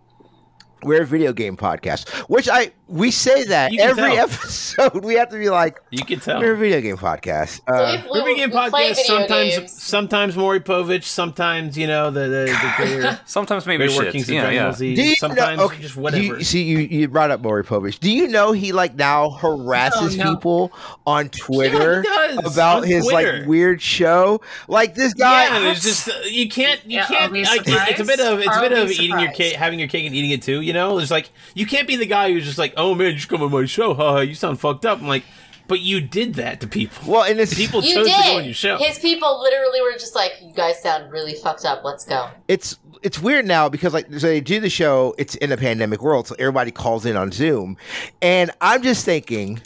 We're 0.84 1.02
a 1.02 1.06
video 1.06 1.34
game 1.34 1.58
podcast, 1.58 2.08
which 2.30 2.48
I 2.50 2.72
we 2.88 3.12
say 3.12 3.44
that 3.46 3.78
every 3.78 4.12
tell. 4.12 4.18
episode. 4.30 5.04
We 5.04 5.16
have 5.16 5.30
to 5.30 5.38
be 5.38 5.50
like 5.50 5.82
You 5.90 6.06
can 6.06 6.20
tell. 6.22 6.40
we're 6.40 6.54
a 6.54 6.58
video 6.58 6.80
game 6.80 6.96
podcast. 6.98 7.60
So 7.68 7.74
Uh, 7.74 7.94
if 7.96 8.06
we, 8.10 8.20
Movie 8.20 8.36
game 8.36 8.50
we 8.52 8.56
podcast. 8.56 8.96
video 8.96 9.04
Sometimes, 9.06 9.58
games. 9.58 9.84
sometimes 9.84 10.38
Maury 10.38 10.60
Povich. 10.62 11.04
Sometimes 11.04 11.78
you 11.78 11.88
know 11.88 12.12
the 12.12 12.20
the, 12.22 12.46
the 12.46 12.74
greater, 12.78 13.20
Sometimes 13.26 13.66
maybe 13.66 13.86
greater 13.86 13.94
shit. 13.94 14.06
workings 14.06 14.30
Yeah, 14.30 14.42
Dragon 14.42 14.56
yeah. 14.56 14.64
Ball 14.66 14.74
Z. 14.74 15.16
Sometimes 15.16 15.58
know, 15.58 15.66
okay, 15.66 15.82
just 15.82 15.98
whatever. 15.98 16.24
You, 16.24 16.44
see, 16.44 16.64
you 16.64 16.78
you 16.80 17.08
brought 17.10 17.32
up 17.32 17.42
Maury 17.42 17.64
Povich. 17.66 18.00
Do 18.00 18.12
you 18.12 18.28
know 18.28 18.52
he 18.52 18.72
like 18.72 18.96
now 18.96 19.32
harasses 19.32 20.18
Oh, 20.20 20.24
no. 20.24 20.36
people 20.36 20.72
on 21.06 21.30
Twitter 21.30 22.04
Yeah, 22.08 22.38
about 22.46 22.84
on 22.84 22.88
his 22.88 23.06
Twitter. 23.08 23.40
like 23.40 23.48
weird 23.48 23.82
show? 23.82 24.42
Like 24.68 24.94
this 24.96 25.14
guy. 25.16 25.46
yeah, 25.48 25.60
there's 25.60 25.82
just 25.84 26.08
uh, 26.08 26.14
you 26.30 26.48
can't 26.48 26.80
you 26.86 26.98
Yeah, 27.00 27.06
can't. 27.08 27.34
Like, 27.34 27.62
it's 27.66 28.00
a 28.00 28.06
bit 28.06 28.20
of 28.20 28.40
it's 28.40 28.56
a 28.56 28.62
bit 28.62 28.72
we 28.72 28.80
of 28.82 28.92
eating 28.92 29.20
your 29.20 29.32
cake, 29.32 29.56
having 29.56 29.80
your 29.80 29.88
cake 29.90 30.06
and 30.06 30.16
eating 30.16 30.32
it 30.32 30.42
too. 30.44 30.62
You 30.62 30.74
know, 30.74 30.77
there's 30.98 31.12
like 31.12 31.30
you 31.56 31.66
can't 31.66 31.88
be 31.88 31.96
the 31.96 32.06
guy 32.06 32.32
who's 32.32 32.46
just 32.46 32.58
like, 32.58 32.74
oh 32.78 32.94
man, 32.96 33.08
you 33.08 33.14
just 33.16 33.30
come 33.30 33.42
on 33.42 33.52
my 33.52 33.66
show, 33.66 33.94
haha, 33.94 34.20
you 34.20 34.36
sound 34.36 34.60
fucked 34.60 34.86
up. 34.86 35.00
I'm 35.02 35.08
like, 35.08 35.24
but 35.68 35.80
you 35.82 36.00
did 36.00 36.36
that 36.36 36.62
to 36.62 36.68
people. 36.68 37.12
well, 37.12 37.24
and 37.24 37.40
it's 37.40 37.54
people 37.54 37.84
You 37.84 37.94
chose 37.96 38.08
did. 38.08 38.16
to 38.24 38.32
go 38.32 38.38
on 38.38 38.46
your 38.46 38.54
show. 38.54 38.78
His 38.78 39.00
people 39.00 39.42
literally 39.42 39.82
were 39.82 39.94
just 39.94 40.16
like, 40.16 40.32
"You 40.42 40.54
guys 40.54 40.82
sound 40.82 41.12
really 41.12 41.34
fucked 41.34 41.66
up. 41.66 41.84
Let's 41.84 42.06
go." 42.06 42.30
it's 42.48 42.78
it's 43.04 43.20
weird 43.22 43.46
now 43.46 43.70
because 43.70 43.94
like 43.94 44.08
so 44.14 44.28
they 44.28 44.42
do 44.42 44.60
the 44.60 44.70
show 44.70 45.14
it's 45.20 45.36
in 45.36 45.52
a 45.52 45.58
pandemic 45.58 46.02
world 46.02 46.28
so 46.28 46.36
everybody 46.40 46.72
calls 46.72 47.06
in 47.06 47.16
on 47.16 47.32
zoom 47.32 47.78
and 48.24 48.50
i'm 48.60 48.82
just 48.82 49.06
thinking 49.06 49.62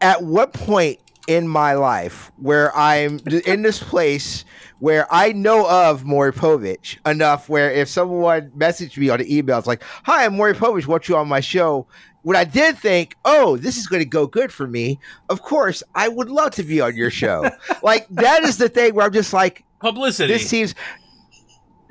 at 0.00 0.22
what 0.22 0.52
point 0.52 1.00
in 1.26 1.48
my 1.48 1.74
life 1.74 2.30
where 2.36 2.74
i'm 2.76 3.18
in 3.46 3.62
this 3.62 3.82
place 3.82 4.44
where 4.78 5.06
i 5.12 5.32
know 5.32 5.68
of 5.68 6.04
Maury 6.04 6.32
Povich 6.32 6.98
enough 7.06 7.48
where 7.48 7.70
if 7.70 7.88
someone 7.88 8.50
messaged 8.50 8.98
me 8.98 9.08
on 9.08 9.18
the 9.18 9.36
email 9.36 9.58
it's 9.58 9.66
like 9.66 9.82
hi 10.04 10.24
i'm 10.24 10.36
Maury 10.36 10.54
Povich 10.54 10.86
want 10.86 11.08
you 11.08 11.16
on 11.16 11.28
my 11.28 11.40
show 11.40 11.86
when 12.24 12.36
I 12.36 12.44
did 12.44 12.78
think, 12.78 13.16
oh, 13.26 13.58
this 13.58 13.76
is 13.76 13.86
going 13.86 14.00
to 14.00 14.08
go 14.08 14.26
good 14.26 14.50
for 14.50 14.66
me, 14.66 14.98
of 15.28 15.42
course, 15.42 15.82
I 15.94 16.08
would 16.08 16.30
love 16.30 16.52
to 16.52 16.62
be 16.62 16.80
on 16.80 16.96
your 16.96 17.10
show. 17.10 17.48
like, 17.82 18.08
that 18.08 18.42
is 18.42 18.56
the 18.56 18.68
thing 18.68 18.94
where 18.94 19.06
I'm 19.06 19.12
just 19.12 19.32
like, 19.32 19.62
Publicity. 19.78 20.32
this 20.32 20.48
seems. 20.48 20.74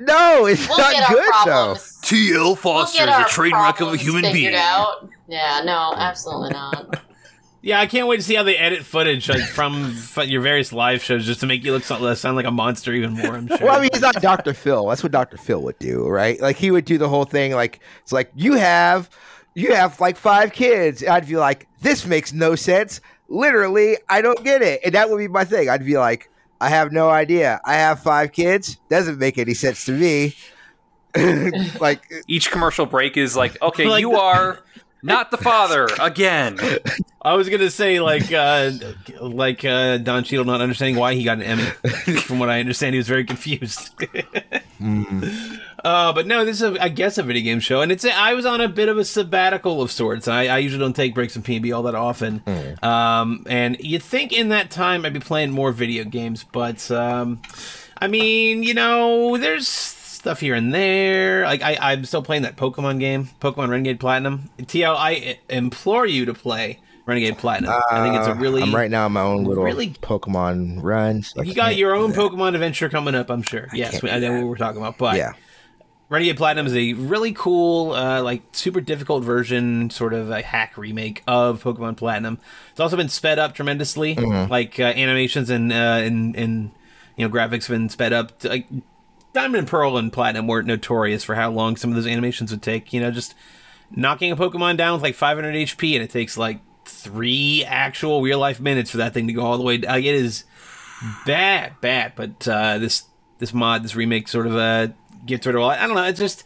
No, 0.00 0.46
it's 0.46 0.68
We'll 0.68 0.78
not 0.78 1.08
good 1.08 1.24
problems. 1.24 2.00
T.L. 2.02 2.42
We'll 2.42 2.56
Foster 2.56 3.04
is 3.04 3.08
a 3.08 3.24
train 3.26 3.52
wreck 3.52 3.80
of 3.80 3.94
a 3.94 3.96
human 3.96 4.32
being. 4.32 4.54
Out. 4.56 5.08
Yeah, 5.28 5.62
no, 5.64 5.94
absolutely 5.96 6.50
not. 6.50 7.00
Yeah, 7.66 7.80
I 7.80 7.86
can't 7.86 8.06
wait 8.06 8.16
to 8.18 8.22
see 8.22 8.34
how 8.34 8.42
they 8.42 8.58
edit 8.58 8.84
footage 8.84 9.26
like 9.30 9.40
from 9.42 9.86
f- 9.96 10.26
your 10.28 10.42
various 10.42 10.70
live 10.70 11.02
shows 11.02 11.24
just 11.24 11.40
to 11.40 11.46
make 11.46 11.64
you 11.64 11.72
look 11.72 11.82
so- 11.82 12.12
sound 12.14 12.36
like 12.36 12.44
a 12.44 12.50
monster 12.50 12.92
even 12.92 13.12
more. 13.14 13.34
I'm 13.36 13.48
sure. 13.48 13.56
Well, 13.62 13.76
I 13.78 13.80
mean, 13.80 13.90
he's 13.92 14.02
not 14.02 14.20
Dr. 14.20 14.52
Phil. 14.52 14.86
That's 14.88 15.02
what 15.02 15.12
Dr. 15.12 15.38
Phil 15.38 15.62
would 15.62 15.78
do, 15.78 16.06
right? 16.06 16.38
Like 16.40 16.56
he 16.56 16.70
would 16.70 16.84
do 16.84 16.98
the 16.98 17.08
whole 17.08 17.24
thing. 17.24 17.52
Like 17.52 17.80
it's 18.02 18.12
like 18.12 18.30
you 18.34 18.52
have, 18.54 19.08
you 19.54 19.74
have 19.74 19.98
like 19.98 20.16
five 20.18 20.52
kids. 20.52 21.02
I'd 21.02 21.26
be 21.26 21.36
like, 21.36 21.66
this 21.80 22.04
makes 22.06 22.34
no 22.34 22.54
sense. 22.54 23.00
Literally, 23.28 23.96
I 24.10 24.20
don't 24.20 24.44
get 24.44 24.60
it. 24.60 24.80
And 24.84 24.94
that 24.94 25.08
would 25.08 25.16
be 25.18 25.28
my 25.28 25.46
thing. 25.46 25.70
I'd 25.70 25.86
be 25.86 25.96
like, 25.96 26.30
I 26.60 26.68
have 26.68 26.92
no 26.92 27.08
idea. 27.08 27.60
I 27.64 27.74
have 27.76 28.02
five 28.02 28.32
kids. 28.32 28.76
Doesn't 28.90 29.18
make 29.18 29.38
any 29.38 29.54
sense 29.54 29.86
to 29.86 29.92
me. 29.92 30.34
like 31.80 32.02
Each 32.26 32.50
commercial 32.50 32.86
break 32.86 33.16
is 33.16 33.36
like, 33.36 33.60
okay, 33.62 33.86
Like 33.88 34.00
you 34.00 34.10
the- 34.10 34.18
are 34.20 34.58
not 35.04 35.30
the 35.30 35.36
father 35.36 35.88
again. 36.00 36.58
I 37.22 37.34
was 37.34 37.48
gonna 37.48 37.70
say 37.70 38.00
like 38.00 38.32
uh 38.32 38.72
like 39.20 39.64
uh 39.64 39.98
Don 39.98 40.24
Cheadle 40.24 40.44
not 40.44 40.60
understanding 40.60 40.96
why 40.96 41.14
he 41.14 41.24
got 41.24 41.38
an 41.38 41.42
Emmy. 41.44 41.62
From 42.20 42.38
what 42.38 42.50
I 42.50 42.60
understand, 42.60 42.94
he 42.94 42.98
was 42.98 43.08
very 43.08 43.24
confused. 43.24 43.90
Uh, 45.84 46.14
but 46.14 46.26
no, 46.26 46.46
this 46.46 46.62
is 46.62 46.76
a, 46.76 46.82
I 46.82 46.88
guess 46.88 47.18
a 47.18 47.22
video 47.22 47.42
game 47.42 47.60
show, 47.60 47.82
and 47.82 47.92
it's 47.92 48.04
a, 48.06 48.12
I 48.16 48.32
was 48.32 48.46
on 48.46 48.62
a 48.62 48.68
bit 48.68 48.88
of 48.88 48.96
a 48.96 49.04
sabbatical 49.04 49.82
of 49.82 49.90
sorts. 49.92 50.26
I, 50.28 50.46
I 50.46 50.58
usually 50.58 50.80
don't 50.80 50.96
take 50.96 51.14
breaks 51.14 51.34
from 51.34 51.42
PB 51.42 51.76
all 51.76 51.82
that 51.82 51.94
often, 51.94 52.42
um, 52.82 53.44
and 53.46 53.76
you'd 53.80 54.02
think 54.02 54.32
in 54.32 54.48
that 54.48 54.70
time 54.70 55.04
I'd 55.04 55.12
be 55.12 55.20
playing 55.20 55.50
more 55.50 55.72
video 55.72 56.04
games, 56.04 56.42
but 56.42 56.90
um, 56.90 57.42
I 58.00 58.06
mean, 58.08 58.62
you 58.62 58.72
know, 58.72 59.36
there's 59.36 59.93
stuff 60.24 60.40
here 60.40 60.54
and 60.54 60.72
there. 60.72 61.44
Like 61.44 61.60
I, 61.62 61.76
I'm 61.92 62.06
still 62.06 62.22
playing 62.22 62.42
that 62.44 62.56
Pokemon 62.56 62.98
game, 62.98 63.28
Pokemon 63.42 63.68
Renegade 63.68 64.00
Platinum. 64.00 64.48
TL, 64.58 64.96
I 64.96 65.38
implore 65.50 66.06
you 66.06 66.24
to 66.24 66.32
play 66.32 66.80
Renegade 67.04 67.36
Platinum. 67.36 67.74
I 67.90 68.02
think 68.02 68.16
it's 68.16 68.26
a 68.26 68.30
uh, 68.30 68.34
really 68.36 68.62
I'm 68.62 68.74
right 68.74 68.90
now 68.90 69.04
on 69.04 69.12
my 69.12 69.20
own 69.20 69.44
little 69.44 69.62
really- 69.64 69.90
Pokemon 69.90 70.82
run. 70.82 71.22
so 71.22 71.42
you 71.42 71.52
got 71.54 71.76
your 71.76 71.94
own. 71.94 72.14
Pokemon 72.14 72.54
adventure 72.54 72.88
coming 72.88 73.14
up, 73.14 73.30
I'm 73.30 73.42
sure. 73.42 73.68
Yes, 73.74 74.02
we, 74.02 74.10
I 74.10 74.18
know 74.18 74.32
what 74.38 74.46
we're 74.46 74.56
talking 74.56 74.80
about, 74.80 74.96
but 74.96 75.16
Yeah. 75.18 75.32
Renegade 76.08 76.38
Platinum 76.38 76.66
is 76.66 76.74
a 76.74 76.94
really 76.94 77.32
cool, 77.34 77.92
uh, 77.92 78.22
like 78.22 78.42
super 78.52 78.80
difficult 78.80 79.24
version, 79.24 79.90
sort 79.90 80.14
of 80.14 80.30
a 80.30 80.40
hack 80.40 80.78
remake 80.78 81.22
of 81.26 81.62
Pokemon 81.62 81.98
Platinum. 81.98 82.38
It's 82.70 82.80
also 82.80 82.96
been 82.96 83.08
sped 83.10 83.38
up 83.38 83.54
tremendously, 83.54 84.14
Mm-hmm. 84.16 84.50
like 84.50 84.80
uh, 84.80 84.84
animations 84.84 85.50
and 85.50 85.70
uh, 85.70 85.76
and 85.76 86.34
and 86.34 86.70
you 87.16 87.28
know 87.28 87.34
graphics 87.34 87.66
have 87.66 87.74
been 87.76 87.88
sped 87.90 88.14
up. 88.14 88.42
Like 88.42 88.66
Diamond 89.34 89.56
and 89.56 89.68
Pearl 89.68 89.98
and 89.98 90.12
Platinum 90.12 90.46
weren't 90.46 90.68
notorious 90.68 91.24
for 91.24 91.34
how 91.34 91.50
long 91.50 91.76
some 91.76 91.90
of 91.90 91.96
those 91.96 92.06
animations 92.06 92.52
would 92.52 92.62
take. 92.62 92.92
You 92.92 93.00
know, 93.00 93.10
just 93.10 93.34
knocking 93.90 94.32
a 94.32 94.36
Pokemon 94.36 94.76
down 94.76 94.94
with 94.94 95.02
like 95.02 95.16
500 95.16 95.54
HP, 95.54 95.94
and 95.94 96.02
it 96.02 96.10
takes 96.10 96.38
like 96.38 96.60
three 96.86 97.64
actual 97.66 98.22
real 98.22 98.38
life 98.38 98.60
minutes 98.60 98.90
for 98.90 98.98
that 98.98 99.12
thing 99.12 99.26
to 99.26 99.32
go 99.32 99.42
all 99.42 99.58
the 99.58 99.64
way. 99.64 99.78
Like 99.78 100.04
it 100.04 100.14
is 100.14 100.44
bad, 101.26 101.72
bad. 101.80 102.12
But 102.14 102.46
uh, 102.46 102.78
this 102.78 103.04
this 103.38 103.52
mod, 103.52 103.82
this 103.82 103.96
remake, 103.96 104.28
sort 104.28 104.46
of 104.46 104.54
uh, 104.56 104.88
gets 105.26 105.46
rid 105.46 105.56
of 105.56 105.62
all. 105.62 105.70
I 105.70 105.84
don't 105.84 105.96
know. 105.96 106.04
It's 106.04 106.20
just 106.20 106.44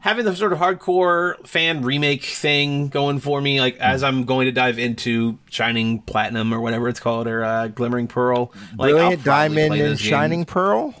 having 0.00 0.24
the 0.24 0.34
sort 0.34 0.52
of 0.52 0.58
hardcore 0.58 1.46
fan 1.46 1.82
remake 1.82 2.24
thing 2.24 2.88
going 2.88 3.20
for 3.20 3.40
me. 3.40 3.60
Like 3.60 3.76
as 3.76 4.02
I'm 4.02 4.24
going 4.24 4.46
to 4.46 4.52
dive 4.52 4.80
into 4.80 5.38
Shining 5.50 6.02
Platinum 6.02 6.52
or 6.52 6.60
whatever 6.60 6.88
it's 6.88 6.98
called, 7.00 7.28
or 7.28 7.44
uh, 7.44 7.68
Glimmering 7.68 8.08
Pearl, 8.08 8.52
like 8.76 8.90
Brilliant 8.90 9.22
Diamond 9.22 9.74
and. 9.74 10.00
Shining 10.00 10.44
Pearl. 10.44 10.96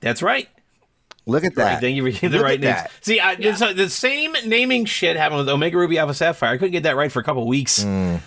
That's 0.00 0.22
right. 0.22 0.48
Look 1.26 1.44
at 1.44 1.54
Right, 1.56 1.64
that. 1.72 1.80
thank 1.82 1.94
you 1.96 2.02
for 2.04 2.10
getting 2.10 2.30
the 2.30 2.36
Look 2.38 2.44
right 2.44 2.54
at 2.54 2.60
names. 2.60 2.74
that. 2.76 2.90
See, 3.04 3.20
I, 3.20 3.32
it's, 3.32 3.60
uh, 3.60 3.74
the 3.74 3.90
same 3.90 4.34
naming 4.46 4.86
shit 4.86 5.16
happened 5.16 5.40
with 5.40 5.48
Omega 5.50 5.76
Ruby 5.76 5.98
Alpha 5.98 6.14
Sapphire. 6.14 6.54
I 6.54 6.56
couldn't 6.56 6.72
get 6.72 6.84
that 6.84 6.96
right 6.96 7.12
for 7.12 7.20
a 7.20 7.22
couple 7.24 7.46
weeks. 7.46 7.84
Mm. 7.84 8.20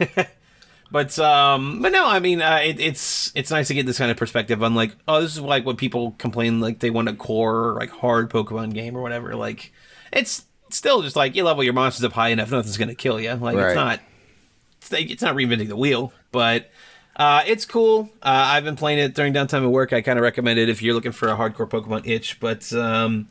but 0.90 1.18
um, 1.18 1.82
but 1.82 1.92
no, 1.92 2.06
I 2.06 2.18
mean, 2.20 2.40
uh, 2.40 2.60
it, 2.62 2.80
it's 2.80 3.30
it's 3.34 3.50
nice 3.50 3.68
to 3.68 3.74
get 3.74 3.84
this 3.86 3.98
kind 3.98 4.10
of 4.10 4.16
perspective 4.16 4.62
on 4.62 4.74
like, 4.74 4.92
oh, 5.06 5.20
this 5.20 5.32
is 5.34 5.40
like 5.40 5.66
what 5.66 5.76
people 5.76 6.12
complain 6.18 6.60
like 6.60 6.78
they 6.78 6.90
want 6.90 7.08
a 7.08 7.14
core 7.14 7.74
like 7.74 7.90
hard 7.90 8.30
Pokemon 8.30 8.72
game 8.72 8.96
or 8.96 9.02
whatever. 9.02 9.34
Like, 9.34 9.72
it's 10.12 10.46
still 10.70 11.02
just 11.02 11.14
like 11.16 11.34
you 11.36 11.44
level 11.44 11.62
your 11.62 11.72
monsters 11.74 12.04
up 12.04 12.12
high 12.12 12.28
enough, 12.28 12.50
nothing's 12.50 12.78
gonna 12.78 12.94
kill 12.94 13.20
you. 13.20 13.34
Like, 13.34 13.56
Right. 13.56 13.66
it's 13.66 13.74
not 13.76 14.00
it's, 14.80 14.92
it's 15.12 15.22
not 15.22 15.34
reinventing 15.36 15.68
the 15.68 15.76
wheel, 15.76 16.12
but 16.32 16.70
uh, 17.16 17.42
it's 17.46 17.64
cool. 17.64 18.10
Uh, 18.22 18.44
I've 18.48 18.64
been 18.64 18.76
playing 18.76 18.98
it 18.98 19.14
during 19.14 19.32
downtime 19.32 19.64
at 19.64 19.70
work. 19.70 19.92
I 19.92 20.02
kind 20.02 20.18
of 20.18 20.22
recommend 20.22 20.58
it 20.58 20.68
if 20.68 20.82
you're 20.82 20.94
looking 20.94 21.12
for 21.12 21.28
a 21.28 21.36
hardcore 21.36 21.68
Pokemon 21.68 22.06
itch. 22.06 22.38
But 22.40 22.70
um, 22.72 23.28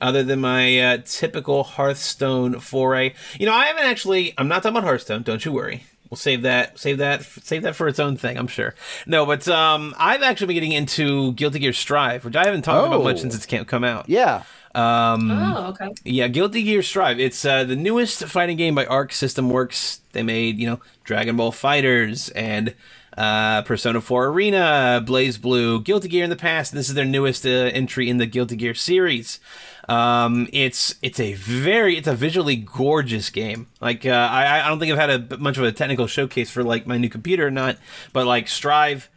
other 0.00 0.22
than 0.22 0.40
my 0.40 0.78
uh, 0.80 0.98
typical 1.04 1.64
Hearthstone 1.64 2.60
foray, 2.60 3.14
you 3.38 3.46
know, 3.46 3.54
I 3.54 3.66
haven't 3.66 3.84
actually. 3.84 4.34
I'm 4.38 4.48
not 4.48 4.62
talking 4.62 4.76
about 4.76 4.86
Hearthstone. 4.86 5.22
Don't 5.22 5.44
you 5.44 5.52
worry. 5.52 5.84
We'll 6.10 6.18
save 6.18 6.42
that. 6.42 6.78
Save 6.78 6.98
that. 6.98 7.22
Save 7.24 7.62
that 7.62 7.74
for 7.74 7.88
its 7.88 7.98
own 7.98 8.18
thing. 8.18 8.36
I'm 8.36 8.46
sure. 8.48 8.74
No, 9.06 9.24
but 9.24 9.48
um, 9.48 9.94
I've 9.98 10.22
actually 10.22 10.48
been 10.48 10.56
getting 10.56 10.72
into 10.72 11.32
Guilty 11.32 11.58
Gear 11.58 11.72
Strive, 11.72 12.24
which 12.26 12.36
I 12.36 12.44
haven't 12.44 12.62
talked 12.62 12.86
about 12.86 13.00
Oh. 13.00 13.04
much 13.04 13.20
since 13.20 13.34
it's 13.34 13.46
can't 13.46 13.66
come 13.66 13.82
out. 13.82 14.10
Yeah. 14.10 14.42
Oh, 14.74 15.68
okay. 15.70 15.88
Yeah, 16.04 16.28
Guilty 16.28 16.62
Gear 16.62 16.82
Strive. 16.82 17.18
It's 17.18 17.44
uh, 17.44 17.64
the 17.64 17.76
newest 17.76 18.24
fighting 18.24 18.56
game 18.58 18.74
by 18.74 18.84
Arc 18.86 19.12
System 19.12 19.48
Works. 19.50 20.00
They 20.12 20.22
made, 20.22 20.58
you 20.58 20.66
know, 20.66 20.80
Dragon 21.04 21.36
Ball 21.36 21.52
FighterZ 21.52 22.30
and 22.36 22.74
uh, 23.16 23.62
Persona 23.62 24.00
4 24.00 24.26
Arena, 24.26 25.02
BlazBlue, 25.04 25.84
Guilty 25.84 26.08
Gear 26.08 26.24
in 26.24 26.30
the 26.30 26.36
past. 26.36 26.72
This 26.72 26.88
is 26.88 26.94
their 26.94 27.04
newest 27.04 27.44
uh, 27.44 27.48
entry 27.48 28.08
in 28.08 28.18
the 28.18 28.26
Guilty 28.26 28.56
Gear 28.56 28.74
series. 28.74 29.40
Um, 29.88 30.48
it's 30.52 30.94
it's 31.02 31.18
a 31.18 31.34
very 31.34 31.96
it's 31.96 32.08
a 32.08 32.14
visually 32.14 32.56
gorgeous 32.56 33.30
game. 33.30 33.68
Like 33.80 34.06
uh, 34.06 34.10
I 34.10 34.64
I 34.64 34.68
don't 34.68 34.78
think 34.78 34.92
I've 34.92 34.98
had 34.98 35.32
a 35.32 35.38
much 35.38 35.58
of 35.58 35.64
a 35.64 35.72
technical 35.72 36.06
showcase 36.06 36.50
for 36.50 36.62
like 36.62 36.86
my 36.86 36.98
new 36.98 37.08
computer 37.08 37.46
or 37.46 37.50
not, 37.50 37.78
but 38.12 38.26
like 38.26 38.48
Strive 38.48 39.08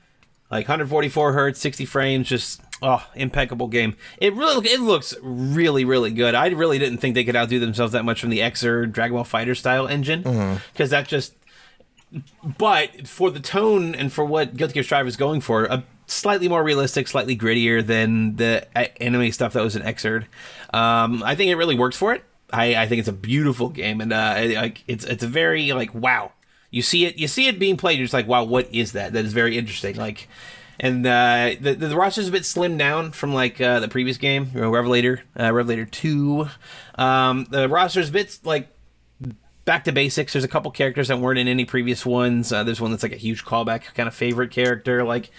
like 0.51 0.67
144 0.67 1.33
hertz, 1.33 1.59
60 1.59 1.85
frames, 1.85 2.27
just 2.27 2.61
oh, 2.81 3.05
impeccable 3.15 3.67
game. 3.67 3.95
It 4.19 4.33
really 4.33 4.67
it 4.69 4.79
looks 4.79 5.13
really 5.21 5.85
really 5.85 6.11
good. 6.11 6.35
I 6.35 6.47
really 6.49 6.79
didn't 6.79 6.99
think 6.99 7.15
they 7.15 7.23
could 7.23 7.35
outdo 7.35 7.59
themselves 7.59 7.93
that 7.93 8.05
much 8.05 8.21
from 8.21 8.29
the 8.29 8.39
Xrd 8.39 8.91
Dragon 8.91 9.15
Ball 9.15 9.23
Fighter 9.23 9.55
style 9.55 9.87
engine 9.87 10.59
because 10.73 10.89
that 10.91 11.07
just. 11.07 11.33
But 12.57 13.07
for 13.07 13.31
the 13.31 13.39
tone 13.39 13.95
and 13.95 14.11
for 14.11 14.23
what 14.23 14.55
Guilty 14.55 14.73
Gear 14.75 14.83
Strive 14.83 15.07
is 15.07 15.17
going 15.17 15.41
for, 15.41 15.65
a 15.65 15.83
slightly 16.07 16.47
more 16.47 16.63
realistic, 16.63 17.07
slightly 17.07 17.35
grittier 17.37 17.85
than 17.85 18.35
the 18.35 18.67
anime 19.01 19.31
stuff 19.31 19.53
that 19.53 19.63
was 19.63 19.75
in 19.75 19.81
Xrd. 19.81 20.25
Um, 20.73 21.23
I 21.23 21.35
think 21.35 21.51
it 21.51 21.55
really 21.55 21.75
works 21.75 21.97
for 21.97 22.13
it. 22.13 22.23
I, 22.51 22.75
I 22.75 22.87
think 22.87 22.99
it's 22.99 23.07
a 23.07 23.13
beautiful 23.13 23.69
game, 23.69 24.01
and 24.01 24.13
uh, 24.13 24.35
it's 24.87 25.03
it's 25.05 25.23
a 25.23 25.27
very 25.27 25.71
like 25.73 25.93
wow. 25.93 26.31
You 26.71 26.81
see 26.81 27.05
it, 27.05 27.17
you 27.17 27.27
see 27.27 27.47
it 27.47 27.57
being 27.57 27.77
played. 27.77 27.97
You're 27.97 28.05
just 28.05 28.13
like, 28.13 28.27
wow, 28.27 28.43
what 28.43 28.73
is 28.73 28.91
that? 28.91 29.13
That 29.13 29.25
is 29.25 29.33
very 29.33 29.57
interesting. 29.57 29.95
Like, 29.95 30.27
and 30.79 31.05
uh, 31.05 31.55
the 31.59 31.73
the 31.73 31.95
roster's 31.95 32.27
a 32.27 32.31
bit 32.31 32.43
slimmed 32.43 32.77
down 32.77 33.11
from 33.11 33.33
like 33.33 33.59
uh, 33.59 33.79
the 33.79 33.87
previous 33.87 34.17
game, 34.17 34.51
Revelator, 34.53 35.23
uh, 35.39 35.51
Revelator 35.51 35.85
Two. 35.85 36.49
Um, 36.95 37.47
the 37.49 37.67
roster's 37.67 38.09
a 38.09 38.11
bit 38.11 38.37
like 38.43 38.74
back 39.65 39.83
to 39.85 39.91
basics. 39.91 40.33
There's 40.33 40.45
a 40.45 40.47
couple 40.47 40.71
characters 40.71 41.09
that 41.09 41.19
weren't 41.19 41.39
in 41.39 41.47
any 41.47 41.65
previous 41.65 42.05
ones. 42.05 42.53
Uh, 42.53 42.63
there's 42.63 42.79
one 42.79 42.91
that's 42.91 43.03
like 43.03 43.11
a 43.11 43.17
huge 43.17 43.43
callback 43.43 43.93
kind 43.95 44.07
of 44.07 44.15
favorite 44.15 44.51
character. 44.51 45.03
Like, 45.03 45.31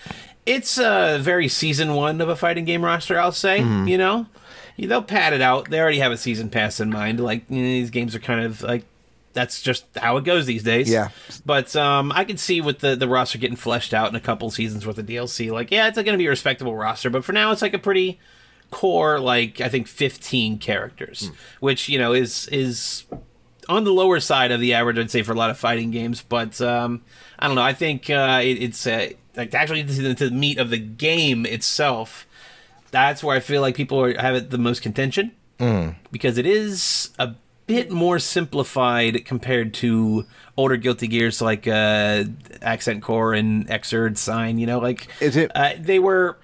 it's 0.44 0.78
a 0.78 1.18
very 1.20 1.48
season 1.48 1.94
one 1.94 2.20
of 2.20 2.28
a 2.28 2.36
fighting 2.36 2.64
game 2.64 2.84
roster. 2.84 3.18
I'll 3.18 3.32
say, 3.32 3.60
you 3.60 3.96
know, 3.98 4.26
they'll 4.78 5.02
pad 5.02 5.32
it 5.32 5.40
out. 5.40 5.70
They 5.70 5.80
already 5.80 5.98
have 5.98 6.12
a 6.12 6.16
season 6.16 6.50
pass 6.50 6.80
in 6.80 6.90
mind. 6.90 7.20
Like 7.20 7.44
you 7.48 7.56
know, 7.56 7.62
these 7.62 7.90
games 7.90 8.14
are 8.14 8.20
kind 8.20 8.40
of 8.44 8.62
like 8.62 8.84
that's 9.32 9.60
just 9.60 9.84
how 9.96 10.16
it 10.16 10.24
goes 10.24 10.46
these 10.46 10.62
days. 10.62 10.90
Yeah. 10.90 11.10
But 11.44 11.74
um, 11.76 12.10
I 12.12 12.24
can 12.24 12.36
see 12.36 12.60
with 12.60 12.80
the 12.80 12.96
the 12.96 13.08
roster 13.08 13.38
getting 13.38 13.56
fleshed 13.56 13.94
out 13.94 14.08
in 14.08 14.16
a 14.16 14.20
couple 14.20 14.50
seasons 14.50 14.86
worth 14.86 14.98
of 14.98 15.06
DLC. 15.06 15.50
Like, 15.50 15.70
yeah, 15.70 15.88
it's 15.88 15.96
going 15.96 16.06
to 16.06 16.18
be 16.18 16.26
a 16.26 16.30
respectable 16.30 16.76
roster. 16.76 17.10
But 17.10 17.24
for 17.24 17.32
now, 17.32 17.52
it's 17.52 17.62
like 17.62 17.74
a 17.74 17.78
pretty 17.78 18.18
core, 18.70 19.20
like 19.20 19.60
I 19.60 19.68
think 19.68 19.86
15 19.88 20.58
characters, 20.58 21.30
which 21.60 21.88
you 21.88 21.98
know 21.98 22.12
is 22.12 22.48
is 22.48 23.04
on 23.68 23.84
the 23.84 23.92
lower 23.92 24.20
side 24.20 24.50
of 24.52 24.60
the 24.60 24.74
average, 24.74 24.98
I'd 24.98 25.10
say, 25.10 25.22
for 25.22 25.32
a 25.32 25.36
lot 25.36 25.50
of 25.50 25.58
fighting 25.58 25.90
games. 25.90 26.22
But 26.22 26.60
um, 26.60 27.02
I 27.38 27.46
don't 27.46 27.56
know. 27.56 27.62
I 27.62 27.72
think 27.72 28.08
uh, 28.10 28.40
it, 28.42 28.62
it's 28.62 28.86
uh, 28.86 29.10
like 29.36 29.54
actually 29.54 29.82
to 29.84 29.92
the, 29.92 30.14
to 30.14 30.28
the 30.30 30.34
meat 30.34 30.58
of 30.58 30.70
the 30.70 30.78
game 30.78 31.44
itself. 31.46 32.26
That's 32.90 33.22
where 33.24 33.36
I 33.36 33.40
feel 33.40 33.60
like 33.60 33.74
people 33.74 34.00
are, 34.00 34.14
have 34.18 34.34
it 34.36 34.50
the 34.50 34.58
most 34.58 34.82
contention 34.82 35.32
because 36.12 36.36
it 36.38 36.46
is 36.46 37.10
a 37.18 37.34
bit 37.66 37.90
more 37.90 38.18
simplified 38.18 39.24
compared 39.24 39.72
to 39.74 40.24
older 40.56 40.76
Guilty 40.76 41.06
Gears 41.08 41.40
like 41.42 41.66
uh, 41.66 42.24
Accent 42.62 43.02
Core 43.02 43.34
and 43.34 43.66
Xrd 43.68 44.16
Sign. 44.18 44.58
You 44.58 44.66
know, 44.66 44.78
like 44.78 45.08
Is 45.20 45.36
it? 45.36 45.50
uh, 45.54 45.70
they 45.78 45.98
were. 45.98 46.38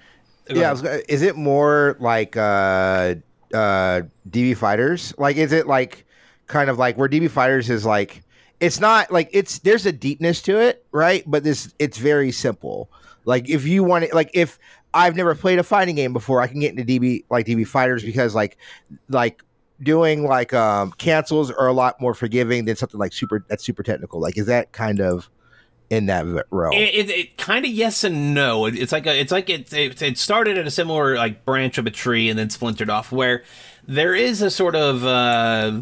yeah. 0.49 0.73
Gonna- 0.75 0.99
is 1.07 1.21
it 1.21 1.35
more 1.37 1.95
like 1.99 2.35
uh, 2.35 3.15
uh, 3.53 4.01
DB 4.29 4.57
Fighters? 4.57 5.13
Like, 5.17 5.37
is 5.37 5.53
it 5.53 5.65
like 5.67 6.05
kind 6.53 6.69
of 6.69 6.77
like 6.77 6.97
where 6.97 7.09
DB 7.09 7.29
Fighters 7.29 7.69
is 7.69 7.85
like? 7.85 8.23
It's 8.59 8.79
not 8.79 9.11
like 9.11 9.29
it's 9.33 9.59
there's 9.59 9.85
a 9.85 9.91
deepness 9.91 10.41
to 10.43 10.57
it, 10.57 10.85
right? 10.91 11.23
But 11.27 11.43
this 11.43 11.73
it's 11.79 11.97
very 11.97 12.31
simple. 12.31 12.89
Like 13.25 13.49
if 13.49 13.65
you 13.65 13.83
want 13.83 14.05
it, 14.05 14.13
like 14.13 14.29
if 14.33 14.59
I've 14.93 15.15
never 15.15 15.35
played 15.35 15.59
a 15.59 15.63
fighting 15.63 15.95
game 15.95 16.13
before, 16.13 16.39
I 16.39 16.47
can 16.47 16.59
get 16.59 16.77
into 16.77 16.83
DB 16.83 17.25
like 17.29 17.45
DB 17.45 17.67
Fighters 17.67 18.03
because 18.03 18.35
like 18.35 18.57
like 19.09 19.43
doing 19.81 20.23
like 20.23 20.53
um 20.53 20.93
cancels 20.93 21.51
are 21.51 21.67
a 21.67 21.73
lot 21.73 21.99
more 21.99 22.13
forgiving 22.13 22.65
than 22.65 22.75
something 22.75 22.99
like 22.99 23.11
super 23.11 23.43
that's 23.49 23.65
super 23.65 23.83
technical. 23.83 24.21
Like 24.21 24.37
is 24.37 24.45
that 24.45 24.71
kind 24.71 25.01
of 25.01 25.29
in 25.89 26.05
that 26.07 26.25
realm? 26.51 26.73
It, 26.73 26.93
it, 26.93 27.09
it 27.09 27.37
kind 27.37 27.65
of 27.65 27.71
yes 27.71 28.03
and 28.03 28.33
no. 28.33 28.65
It, 28.65 28.75
it's 28.77 28.91
like 28.91 29.05
a, 29.05 29.19
it's 29.19 29.31
like 29.31 29.49
it, 29.49 29.73
it 29.73 30.01
it 30.01 30.17
started 30.17 30.57
at 30.57 30.67
a 30.67 30.71
similar 30.71 31.15
like 31.15 31.43
branch 31.45 31.77
of 31.77 31.85
a 31.85 31.91
tree 31.91 32.29
and 32.29 32.37
then 32.37 32.49
splintered 32.49 32.89
off. 32.89 33.11
Where 33.11 33.43
there 33.87 34.15
is 34.15 34.41
a 34.41 34.49
sort 34.49 34.75
of 34.75 35.05
uh, 35.05 35.81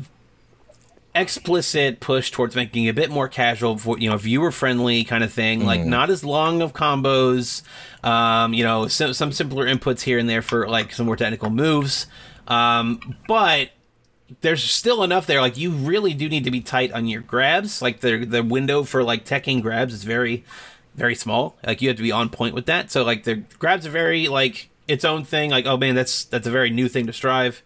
explicit 1.13 1.99
push 1.99 2.31
towards 2.31 2.55
making 2.55 2.85
it 2.85 2.89
a 2.89 2.93
bit 2.93 3.09
more 3.09 3.27
casual, 3.27 3.79
you 3.99 4.09
know, 4.09 4.17
viewer 4.17 4.51
friendly 4.51 5.03
kind 5.03 5.23
of 5.23 5.31
thing. 5.31 5.65
Like 5.65 5.85
not 5.85 6.09
as 6.09 6.23
long 6.23 6.61
of 6.61 6.73
combos. 6.73 7.63
Um, 8.03 8.53
you 8.53 8.63
know, 8.63 8.87
some, 8.87 9.13
some 9.13 9.31
simpler 9.31 9.65
inputs 9.65 10.01
here 10.01 10.17
and 10.17 10.29
there 10.29 10.41
for 10.41 10.67
like 10.67 10.93
some 10.93 11.05
more 11.05 11.15
technical 11.15 11.49
moves. 11.49 12.07
Um, 12.47 13.15
but 13.27 13.71
there's 14.39 14.63
still 14.63 15.03
enough 15.03 15.27
there. 15.27 15.41
Like 15.41 15.57
you 15.57 15.71
really 15.71 16.13
do 16.13 16.29
need 16.29 16.45
to 16.45 16.51
be 16.51 16.61
tight 16.61 16.91
on 16.93 17.07
your 17.07 17.21
grabs. 17.21 17.81
Like 17.81 17.99
the 17.99 18.25
the 18.25 18.43
window 18.43 18.83
for 18.83 19.03
like 19.03 19.25
teching 19.25 19.61
grabs 19.61 19.93
is 19.93 20.03
very 20.03 20.45
very 20.95 21.15
small. 21.15 21.57
Like 21.65 21.81
you 21.81 21.89
have 21.89 21.97
to 21.97 22.03
be 22.03 22.11
on 22.11 22.29
point 22.29 22.55
with 22.55 22.65
that. 22.67 22.91
So 22.91 23.03
like 23.03 23.23
the 23.23 23.43
grabs 23.59 23.85
are 23.85 23.91
very 23.91 24.27
like 24.27 24.69
its 24.87 25.03
own 25.03 25.25
thing. 25.25 25.51
Like 25.51 25.65
oh 25.65 25.77
man, 25.77 25.95
that's 25.95 26.23
that's 26.25 26.47
a 26.47 26.51
very 26.51 26.69
new 26.69 26.87
thing 26.87 27.07
to 27.07 27.13
strive. 27.13 27.61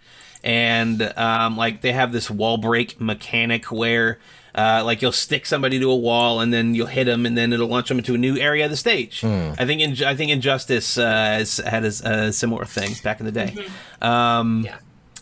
And 0.46 1.02
um, 1.18 1.58
like 1.58 1.82
they 1.82 1.92
have 1.92 2.12
this 2.14 2.30
wall 2.30 2.58
break 2.58 3.02
mechanic 3.02 3.72
where 3.72 4.20
uh, 4.54 4.84
like 4.86 5.02
you'll 5.02 5.12
stick 5.12 5.46
somebody 5.46 5.80
to 5.80 5.90
a 5.92 5.96
wall 5.96 6.40
and 6.40 6.54
then 6.54 6.76
you'll 6.76 6.86
hit 6.88 7.06
them 7.06 7.26
and 7.26 7.36
then 7.36 7.52
it'll 7.52 7.68
launch 7.68 7.90
them 7.90 7.98
into 7.98 8.14
a 8.14 8.18
new 8.18 8.38
area 8.38 8.64
of 8.64 8.70
the 8.72 8.78
stage. 8.78 9.24
I 9.26 9.66
think 9.66 9.82
in 9.82 10.02
I 10.06 10.16
think 10.16 10.32
Injustice 10.32 10.98
uh, 10.98 11.04
has 11.06 11.58
had 11.58 11.84
a, 11.84 11.88
a 12.28 12.32
similar 12.32 12.64
thing 12.66 12.92
back 13.04 13.20
in 13.20 13.26
the 13.26 13.32
day. 13.32 13.54
Um, 14.02 14.64
Yeah. 14.66 14.78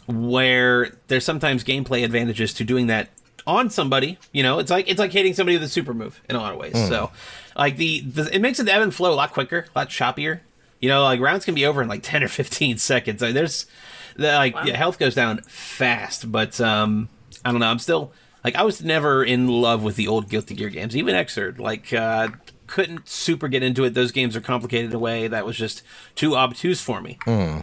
where 0.08 0.92
there's 1.08 1.24
sometimes 1.26 1.64
gameplay 1.64 2.04
advantages 2.04 2.54
to 2.56 2.64
doing 2.64 2.88
that 2.88 3.10
on 3.48 3.70
somebody. 3.70 4.18
You 4.34 4.44
know, 4.44 4.60
it's 4.60 4.70
like 4.72 4.90
it's 4.90 5.00
like 5.00 5.12
hitting 5.14 5.34
somebody 5.34 5.56
with 5.58 5.64
a 5.64 5.70
super 5.70 5.94
move 5.94 6.22
in 6.30 6.36
a 6.36 6.40
lot 6.40 6.54
of 6.54 6.60
ways. 6.60 6.74
So, 6.74 7.12
like 7.58 7.78
the, 7.78 8.02
the 8.02 8.36
it 8.36 8.40
makes 8.40 8.60
it 8.60 8.68
ebb 8.68 8.82
and 8.82 8.94
flow 8.94 9.14
a 9.14 9.16
lot 9.16 9.32
quicker, 9.32 9.68
a 9.74 9.80
lot 9.80 9.90
choppier. 9.90 10.42
You 10.80 10.90
know, 10.90 11.04
like 11.04 11.22
rounds 11.22 11.46
can 11.46 11.56
be 11.56 11.66
over 11.66 11.82
in 11.82 11.88
like 11.88 12.04
ten 12.04 12.24
or 12.24 12.28
fifteen 12.28 12.78
seconds. 12.92 13.22
Like 13.22 13.34
there's 13.34 13.66
the 13.66 13.68
like 14.18 14.56
Wow. 14.56 14.64
yeah, 14.66 14.78
health 14.78 15.00
goes 15.00 15.16
down 15.16 15.40
fast, 15.44 16.32
but 16.32 16.60
um, 16.62 17.10
I 17.46 17.52
don't 17.52 17.60
know. 17.60 17.68
I'm 17.68 17.80
still 17.80 18.12
like 18.44 18.56
I 18.56 18.64
was 18.64 18.84
never 18.84 19.24
in 19.24 19.48
love 19.48 19.84
with 19.84 19.96
the 19.96 20.08
old 20.08 20.30
Guilty 20.30 20.56
Gear 20.56 20.70
games, 20.70 20.96
even 20.96 21.16
Xrd. 21.16 21.60
Like 21.60 21.92
uh, 21.94 22.30
couldn't 22.68 23.08
super 23.08 23.48
get 23.48 23.64
into 23.64 23.84
it. 23.84 23.94
Those 23.94 24.12
games 24.12 24.36
are 24.36 24.42
complicated 24.42 24.90
in 24.92 24.96
a 24.96 25.00
way 25.00 25.28
that 25.28 25.46
was 25.46 25.56
just 25.58 25.84
too 26.16 26.36
obtuse 26.36 26.82
for 26.82 27.02
me. 27.02 27.18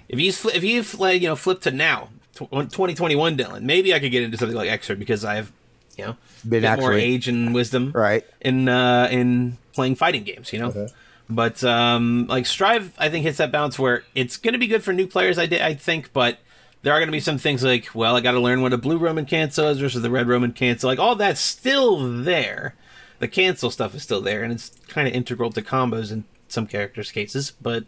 If 0.09 0.19
you 0.21 0.33
fl- 0.33 0.49
if 0.50 0.62
you 0.64 0.85
like 0.99 1.21
you 1.23 1.28
know 1.28 1.37
flip 1.37 1.61
to 1.62 1.71
now, 1.71 2.09
2021, 2.35 3.37
Dylan, 3.37 3.62
maybe 3.62 3.95
I 3.95 3.99
could 3.99 4.11
get 4.11 4.23
into 4.23 4.37
something 4.37 4.57
like 4.57 4.69
Xrd 4.69 4.99
because 4.99 5.25
I 5.25 5.35
have 5.37 5.52
you 5.97 6.04
know 6.07 6.16
Been 6.49 6.62
bit 6.62 6.78
more 6.78 6.92
age 6.92 7.28
and 7.28 7.52
wisdom 7.54 7.92
Right. 7.92 8.25
in 8.40 8.69
uh, 8.69 9.09
in 9.11 9.59
playing 9.75 9.97
fighting 9.97 10.25
games. 10.25 10.52
You 10.52 10.61
know. 10.61 10.88
But 11.31 11.63
um, 11.65 12.27
like 12.29 12.47
Strive, 12.47 12.93
I 12.99 13.09
think 13.09 13.25
hits 13.25 13.39
that 13.39 13.53
balance 13.53 13.79
where 13.79 14.03
it's 14.15 14.37
going 14.37 14.53
to 14.53 14.59
be 14.59 14.67
good 14.67 14.83
for 14.83 14.93
new 14.93 15.07
players. 15.07 15.39
I, 15.39 15.45
I 15.45 15.75
think, 15.75 16.13
but 16.13 16.39
there 16.83 16.93
are 16.93 16.99
going 16.99 17.09
to 17.09 17.13
be 17.13 17.21
some 17.21 17.39
things 17.39 17.63
like, 17.63 17.95
well, 17.95 18.17
I 18.17 18.21
got 18.21 18.33
to 18.33 18.41
learn 18.41 18.63
what 18.63 18.73
a 18.73 18.79
blue 18.79 18.99
Roman 18.99 19.27
cancel 19.27 19.69
is 19.69 19.79
versus 19.79 20.03
the 20.03 20.11
red 20.11 20.29
Roman 20.29 20.53
cancel. 20.53 20.89
Like 20.89 20.99
all 20.99 21.15
that's 21.15 21.41
still 21.41 22.23
there. 22.23 22.75
The 23.21 23.29
cancel 23.29 23.71
stuff 23.71 23.95
is 23.95 24.03
still 24.03 24.23
there, 24.23 24.43
and 24.43 24.53
it's 24.53 24.73
kind 24.89 25.07
of 25.07 25.13
integral 25.13 25.51
to 25.53 25.61
combos 25.61 26.11
in 26.11 26.25
some 26.49 26.67
characters' 26.67 27.13
cases. 27.13 27.53
But 27.61 27.85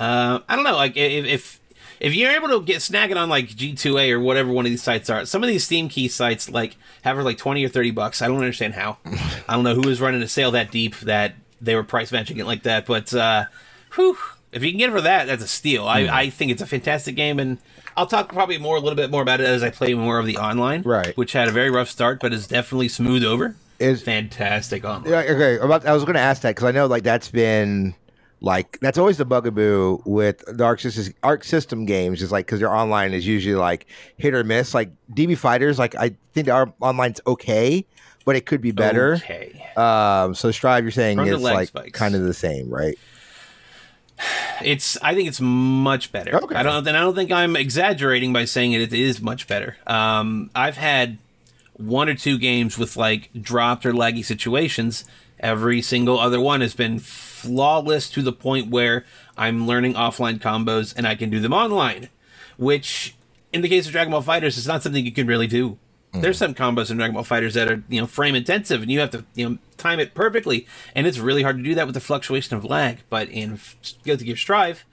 uh, 0.00 0.40
I 0.48 0.56
don't 0.56 0.64
know. 0.64 0.76
Like 0.76 0.96
if 0.96 1.26
if 1.26 1.60
if 2.00 2.14
you're 2.14 2.32
able 2.32 2.48
to 2.48 2.62
get 2.62 2.80
snag 2.82 3.10
it 3.10 3.18
on 3.18 3.28
like 3.28 3.48
G2A 3.48 4.12
or 4.12 4.20
whatever 4.20 4.50
one 4.50 4.64
of 4.64 4.70
these 4.70 4.82
sites 4.82 5.10
are, 5.10 5.26
some 5.26 5.42
of 5.42 5.48
these 5.48 5.64
Steam 5.64 5.90
key 5.90 6.08
sites 6.08 6.50
like 6.50 6.76
have 7.02 7.16
her 7.16 7.22
like 7.22 7.36
twenty 7.36 7.64
or 7.64 7.68
thirty 7.68 7.90
bucks. 7.90 8.22
I 8.22 8.28
don't 8.28 8.38
understand 8.38 8.74
how. 8.74 8.96
I 9.04 9.54
don't 9.54 9.64
know 9.64 9.74
who 9.74 9.88
is 9.88 10.00
running 10.00 10.22
a 10.22 10.28
sale 10.28 10.50
that 10.52 10.70
deep 10.70 10.96
that 11.00 11.34
they 11.60 11.74
were 11.74 11.84
price 11.84 12.12
matching 12.12 12.38
it 12.38 12.46
like 12.46 12.62
that. 12.64 12.86
But 12.86 13.12
uh, 13.14 13.44
whew, 13.94 14.16
if 14.52 14.62
you 14.62 14.70
can 14.70 14.78
get 14.78 14.88
it 14.90 14.92
for 14.92 15.00
that, 15.00 15.26
that's 15.26 15.44
a 15.44 15.48
steal. 15.48 15.86
I, 15.86 16.00
I 16.10 16.30
think 16.30 16.50
it's 16.50 16.62
a 16.62 16.66
fantastic 16.66 17.16
game, 17.16 17.38
and 17.38 17.58
I'll 17.96 18.06
talk 18.06 18.32
probably 18.32 18.58
more 18.58 18.76
a 18.76 18.80
little 18.80 18.96
bit 18.96 19.10
more 19.10 19.22
about 19.22 19.40
it 19.40 19.46
as 19.46 19.62
I 19.62 19.70
play 19.70 19.94
more 19.94 20.18
of 20.18 20.26
the 20.26 20.36
online, 20.36 20.82
Right. 20.82 21.16
Which 21.16 21.32
had 21.32 21.48
a 21.48 21.52
very 21.52 21.70
rough 21.70 21.88
start, 21.88 22.20
but 22.20 22.32
is 22.32 22.46
definitely 22.46 22.88
smooth 22.88 23.24
over. 23.24 23.56
Is- 23.78 24.02
fantastic 24.02 24.84
online. 24.84 25.10
Yeah, 25.10 25.20
okay. 25.20 25.58
About, 25.58 25.86
I 25.86 25.92
was 25.92 26.04
going 26.04 26.14
to 26.14 26.20
ask 26.20 26.42
that 26.42 26.50
because 26.50 26.64
I 26.64 26.72
know 26.72 26.86
like 26.86 27.02
that's 27.02 27.30
been 27.30 27.94
like 28.40 28.78
that's 28.80 28.98
always 28.98 29.16
the 29.16 29.24
bugaboo 29.24 29.98
with 30.04 30.42
the 30.46 30.64
Arc 30.64 30.80
System, 30.80 31.14
Arc 31.22 31.44
System 31.44 31.84
games 31.84 32.22
is 32.22 32.30
like 32.32 32.46
because 32.46 32.60
their 32.60 32.74
online 32.74 33.12
is 33.12 33.26
usually 33.26 33.54
like 33.54 33.86
hit 34.16 34.34
or 34.34 34.44
miss. 34.44 34.72
Like 34.72 34.90
DB 35.12 35.36
Fighters, 35.36 35.78
like 35.78 35.94
I 35.94 36.14
think 36.32 36.48
our 36.48 36.72
online's 36.80 37.20
okay, 37.26 37.86
but 38.26 38.36
it 38.36 38.44
could 38.44 38.60
be 38.60 38.72
better. 38.72 39.14
Okay. 39.14 39.64
Um, 39.76 40.34
so 40.34 40.50
Strive, 40.50 40.84
you're 40.84 40.90
saying 40.90 41.16
the 41.16 41.32
it's 41.32 41.42
like 41.42 41.68
spikes. 41.68 41.98
kind 41.98 42.14
of 42.14 42.24
the 42.24 42.34
same, 42.34 42.68
right? 42.68 42.98
It's. 44.62 44.98
I 45.00 45.14
think 45.14 45.28
it's 45.28 45.40
much 45.40 46.10
better. 46.10 46.36
Okay. 46.36 46.54
I 46.54 46.62
don't. 46.62 46.86
And 46.86 46.96
I 46.96 47.00
don't 47.00 47.14
think 47.14 47.30
I'm 47.30 47.56
exaggerating 47.56 48.32
by 48.32 48.44
saying 48.44 48.72
it. 48.72 48.80
It 48.80 48.92
is 48.92 49.22
much 49.22 49.46
better. 49.46 49.76
Um, 49.86 50.50
I've 50.54 50.76
had 50.76 51.18
one 51.74 52.08
or 52.08 52.14
two 52.14 52.36
games 52.38 52.76
with 52.76 52.96
like 52.96 53.30
dropped 53.40 53.86
or 53.86 53.92
laggy 53.92 54.24
situations. 54.24 55.04
Every 55.38 55.80
single 55.82 56.18
other 56.18 56.40
one 56.40 56.62
has 56.62 56.74
been 56.74 56.98
flawless 56.98 58.08
to 58.10 58.22
the 58.22 58.32
point 58.32 58.70
where 58.70 59.04
I'm 59.36 59.66
learning 59.66 59.92
offline 59.94 60.38
combos 60.38 60.94
and 60.96 61.06
I 61.06 61.14
can 61.14 61.28
do 61.30 61.38
them 61.38 61.52
online. 61.52 62.08
Which, 62.56 63.14
in 63.52 63.60
the 63.60 63.68
case 63.68 63.86
of 63.86 63.92
Dragon 63.92 64.10
Ball 64.10 64.22
FighterZ, 64.22 64.56
is 64.56 64.66
not 64.66 64.82
something 64.82 65.04
you 65.04 65.12
can 65.12 65.26
really 65.26 65.46
do. 65.46 65.78
Mm. 66.12 66.22
There's 66.22 66.38
some 66.38 66.54
combos 66.54 66.90
in 66.90 66.96
Dragon 66.96 67.14
Ball 67.14 67.24
FighterZ 67.24 67.52
that 67.54 67.70
are 67.70 67.82
you 67.88 68.00
know 68.00 68.06
frame 68.06 68.34
intensive, 68.34 68.82
and 68.82 68.90
you 68.90 69.00
have 69.00 69.10
to 69.10 69.24
you 69.34 69.48
know 69.48 69.58
time 69.76 70.00
it 70.00 70.14
perfectly, 70.14 70.66
and 70.94 71.06
it's 71.06 71.18
really 71.18 71.42
hard 71.42 71.56
to 71.58 71.62
do 71.62 71.74
that 71.74 71.86
with 71.86 71.94
the 71.94 72.00
fluctuation 72.00 72.56
of 72.56 72.64
lag. 72.64 72.98
But 73.10 73.28
in 73.28 73.58
Guilty 74.04 74.24
Gear 74.24 74.36
Strive, 74.36 74.84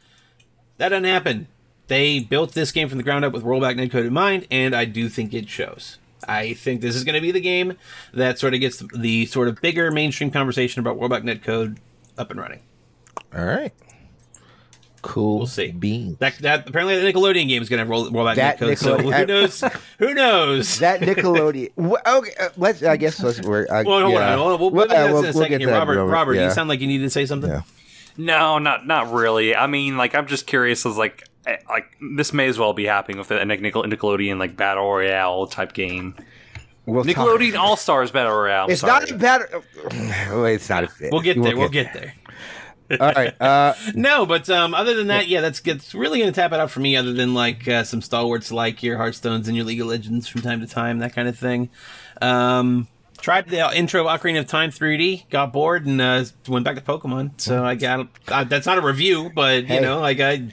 that 0.77 0.89
doesn't 0.89 1.03
happen. 1.05 1.47
They 1.87 2.19
built 2.19 2.53
this 2.53 2.71
game 2.71 2.89
from 2.89 2.97
the 2.97 3.03
ground 3.03 3.25
up 3.25 3.33
with 3.33 3.43
rollback 3.43 3.75
netcode 3.75 4.07
in 4.07 4.13
mind, 4.13 4.47
and 4.49 4.75
I 4.75 4.85
do 4.85 5.09
think 5.09 5.33
it 5.33 5.49
shows. 5.49 5.97
I 6.27 6.53
think 6.53 6.81
this 6.81 6.95
is 6.95 7.03
going 7.03 7.15
to 7.15 7.21
be 7.21 7.31
the 7.31 7.41
game 7.41 7.77
that 8.13 8.39
sort 8.39 8.53
of 8.53 8.61
gets 8.61 8.81
the 8.95 9.25
sort 9.25 9.47
of 9.47 9.61
bigger 9.61 9.91
mainstream 9.91 10.31
conversation 10.31 10.79
about 10.79 10.97
rollback 10.97 11.23
netcode 11.23 11.77
up 12.17 12.31
and 12.31 12.39
running. 12.39 12.61
All 13.35 13.45
right. 13.45 13.73
Cool. 15.03 15.37
We'll 15.39 15.47
see. 15.47 15.71
Beans. 15.71 16.17
That, 16.19 16.37
that 16.39 16.67
apparently 16.67 16.97
the 16.97 17.11
Nickelodeon 17.11 17.47
game 17.49 17.61
is 17.61 17.67
going 17.69 17.77
to 17.77 17.81
have 17.81 17.89
roll, 17.89 18.09
rollback 18.09 18.35
That 18.37 18.57
netcode. 18.57 18.77
So 18.77 18.97
who 18.97 19.25
knows? 19.25 19.61
Who 19.99 20.13
knows? 20.13 20.79
That 20.79 21.01
Nickelodeon. 21.01 21.71
Okay, 22.07 22.31
uh, 22.39 22.49
let's. 22.57 22.81
I 22.81 22.95
guess 22.97 23.21
let's. 23.21 23.41
We're, 23.41 23.67
uh, 23.69 23.83
well, 23.85 23.99
hold 24.01 24.13
yeah. 24.13 24.31
on, 24.33 24.37
hold 24.39 24.51
on. 24.53 24.59
We'll, 24.59 24.71
Well, 24.71 24.87
we'll, 24.87 24.97
uh, 24.97 25.05
we'll, 25.05 25.13
we'll- 25.13 25.23
in 25.25 25.29
a 25.35 25.37
we'll 25.37 25.49
get 25.49 25.59
here. 25.61 25.69
that, 25.69 25.77
Robert, 25.77 25.97
Robert, 25.97 26.11
Robert, 26.11 26.33
yeah. 26.35 26.45
you 26.45 26.51
sound 26.51 26.69
like 26.69 26.79
you 26.79 26.87
needed 26.87 27.03
to 27.03 27.09
say 27.09 27.25
something. 27.25 27.49
Yeah. 27.49 27.61
No, 28.17 28.59
not 28.59 28.87
not 28.87 29.11
really. 29.11 29.55
I 29.55 29.67
mean, 29.67 29.97
like 29.97 30.15
I'm 30.15 30.25
just 30.27 30.47
curious. 30.47 30.85
As 30.85 30.97
like, 30.97 31.27
like 31.69 31.97
this 32.15 32.31
may 32.31 32.47
as 32.47 32.57
well 32.57 32.73
be 32.73 32.85
happening 32.85 33.17
with 33.17 33.29
a 33.31 33.43
Nickel- 33.43 33.83
Nickelodeon 33.83 34.37
like 34.39 34.55
battle 34.55 34.83
royale 34.89 35.47
type 35.47 35.73
game. 35.73 36.15
We'll 36.85 37.03
Nickelodeon 37.03 37.57
All 37.57 37.75
Stars 37.77 38.11
battle 38.11 38.33
royale. 38.35 38.65
I'm 38.65 38.71
It's 38.71 38.81
sorry. 38.81 39.01
not 39.01 39.11
a 39.11 39.15
bad. 39.15 39.41
Oh, 40.31 40.43
it's 40.45 40.69
not 40.69 40.83
a 40.83 40.87
fit. 40.87 41.11
We'll 41.11 41.21
get 41.21 41.41
there. 41.41 41.57
We'll 41.57 41.69
get 41.69 41.93
there. 41.93 42.13
All 42.99 43.11
right. 43.13 43.39
Uh, 43.41 43.73
No, 43.95 44.25
but 44.25 44.49
um, 44.49 44.73
other 44.73 44.95
than 44.95 45.07
that, 45.07 45.27
yeah, 45.27 45.41
that's 45.41 45.59
that's 45.61 45.93
really 45.95 46.19
going 46.19 46.31
to 46.31 46.35
tap 46.35 46.51
it 46.51 46.59
out 46.59 46.71
for 46.71 46.79
me. 46.79 46.95
Other 46.95 47.13
than 47.13 47.33
like 47.33 47.67
uh, 47.67 47.83
some 47.83 48.01
stalwarts 48.01 48.51
like 48.51 48.81
your 48.83 48.97
Hearthstones 48.97 49.47
and 49.47 49.55
your 49.55 49.65
League 49.65 49.81
of 49.81 49.87
Legends 49.87 50.27
from 50.27 50.41
time 50.41 50.61
to 50.61 50.67
time, 50.67 50.99
that 50.99 51.13
kind 51.15 51.27
of 51.27 51.37
thing. 51.37 51.69
Um, 52.21 52.87
tried 53.21 53.47
the 53.47 53.75
intro 53.77 54.05
Ocarina 54.05 54.39
of 54.39 54.47
Time 54.47 54.69
3D, 54.69 55.29
got 55.29 55.53
bored, 55.53 55.85
and 55.85 56.01
uh, 56.01 56.25
went 56.47 56.65
back 56.65 56.75
to 56.75 56.81
Pokemon. 56.81 57.39
So 57.39 57.63
I 57.63 57.75
got 57.75 58.07
uh, 58.27 58.43
that's 58.43 58.65
not 58.65 58.77
a 58.77 58.81
review, 58.81 59.31
but 59.33 59.61
you 59.63 59.67
Hey. 59.67 59.79
know, 59.79 59.99
like 59.99 60.19
I 60.19 60.49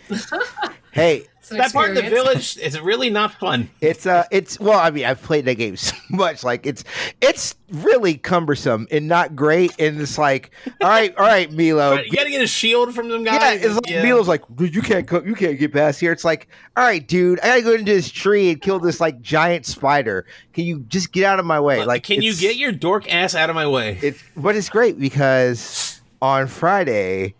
hey, 0.93 1.25
It's 1.51 1.53
an 1.53 1.59
that 1.59 1.73
part 1.73 1.91
of 1.91 1.97
the 1.97 2.03
village 2.09 2.57
is 2.59 2.79
really 2.81 3.11
not 3.11 3.33
fun. 3.35 3.69
it's 3.81 4.07
uh, 4.07 4.25
it's 4.31 4.61
well. 4.61 4.79
I 4.79 4.91
mean, 4.91 5.05
I've 5.05 5.21
played 5.21 5.45
that 5.47 5.57
game 5.57 5.77
so 5.77 5.97
much. 6.11 6.45
Like, 6.45 6.65
it's 6.67 6.85
it's 7.21 7.57
really 7.71 8.17
cumbersome 8.17 8.87
and 8.91 9.09
not 9.09 9.35
great. 9.35 9.73
And 9.79 10.01
it's 10.01 10.17
like, 10.19 10.51
all 10.81 10.89
right, 10.89 11.17
all 11.17 11.27
right, 11.27 11.51
Mido. 11.51 11.97
But 11.97 12.07
you 12.07 12.13
got 12.13 12.25
to 12.25 12.31
get 12.31 12.43
a 12.43 12.47
shield 12.47 12.95
from 12.95 13.09
them 13.09 13.25
Yeah, 13.25 13.39
guys. 13.39 13.65
it's 13.65 13.75
like 13.75 13.85
Mido's 13.85 14.29
like, 14.29 14.43
dude, 14.55 14.75
you 14.75 14.83
can't 14.83 15.07
co- 15.07 15.25
you 15.25 15.35
can't 15.35 15.59
get 15.59 15.73
past 15.73 16.01
here. 16.01 16.13
It's 16.13 16.25
like, 16.25 16.49
all 16.77 16.85
right, 16.85 17.07
dude, 17.07 17.41
I 17.41 17.47
gotta 17.49 17.63
go 17.63 17.73
into 17.73 17.93
this 17.93 18.11
tree 18.11 18.51
and 18.51 18.61
kill 18.61 18.79
this 18.79 19.01
like 19.01 19.21
giant 19.21 19.67
spider. 19.67 20.27
Can 20.53 20.65
you 20.65 20.81
just 20.89 21.13
get 21.13 21.25
out 21.25 21.39
of 21.41 21.47
my 21.47 21.59
way? 21.61 21.85
Like, 21.85 22.05
can 22.05 22.23
you 22.23 22.35
get 22.35 22.57
your 22.57 22.73
dork 22.73 23.13
ass 23.13 23.35
out 23.35 23.51
of 23.51 23.57
my 23.57 23.67
way? 23.67 23.99
It's 24.03 24.23
but 24.37 24.57
it's 24.57 24.69
great 24.69 24.99
because 24.99 26.01
on 26.23 26.47
Friday, 26.47 27.35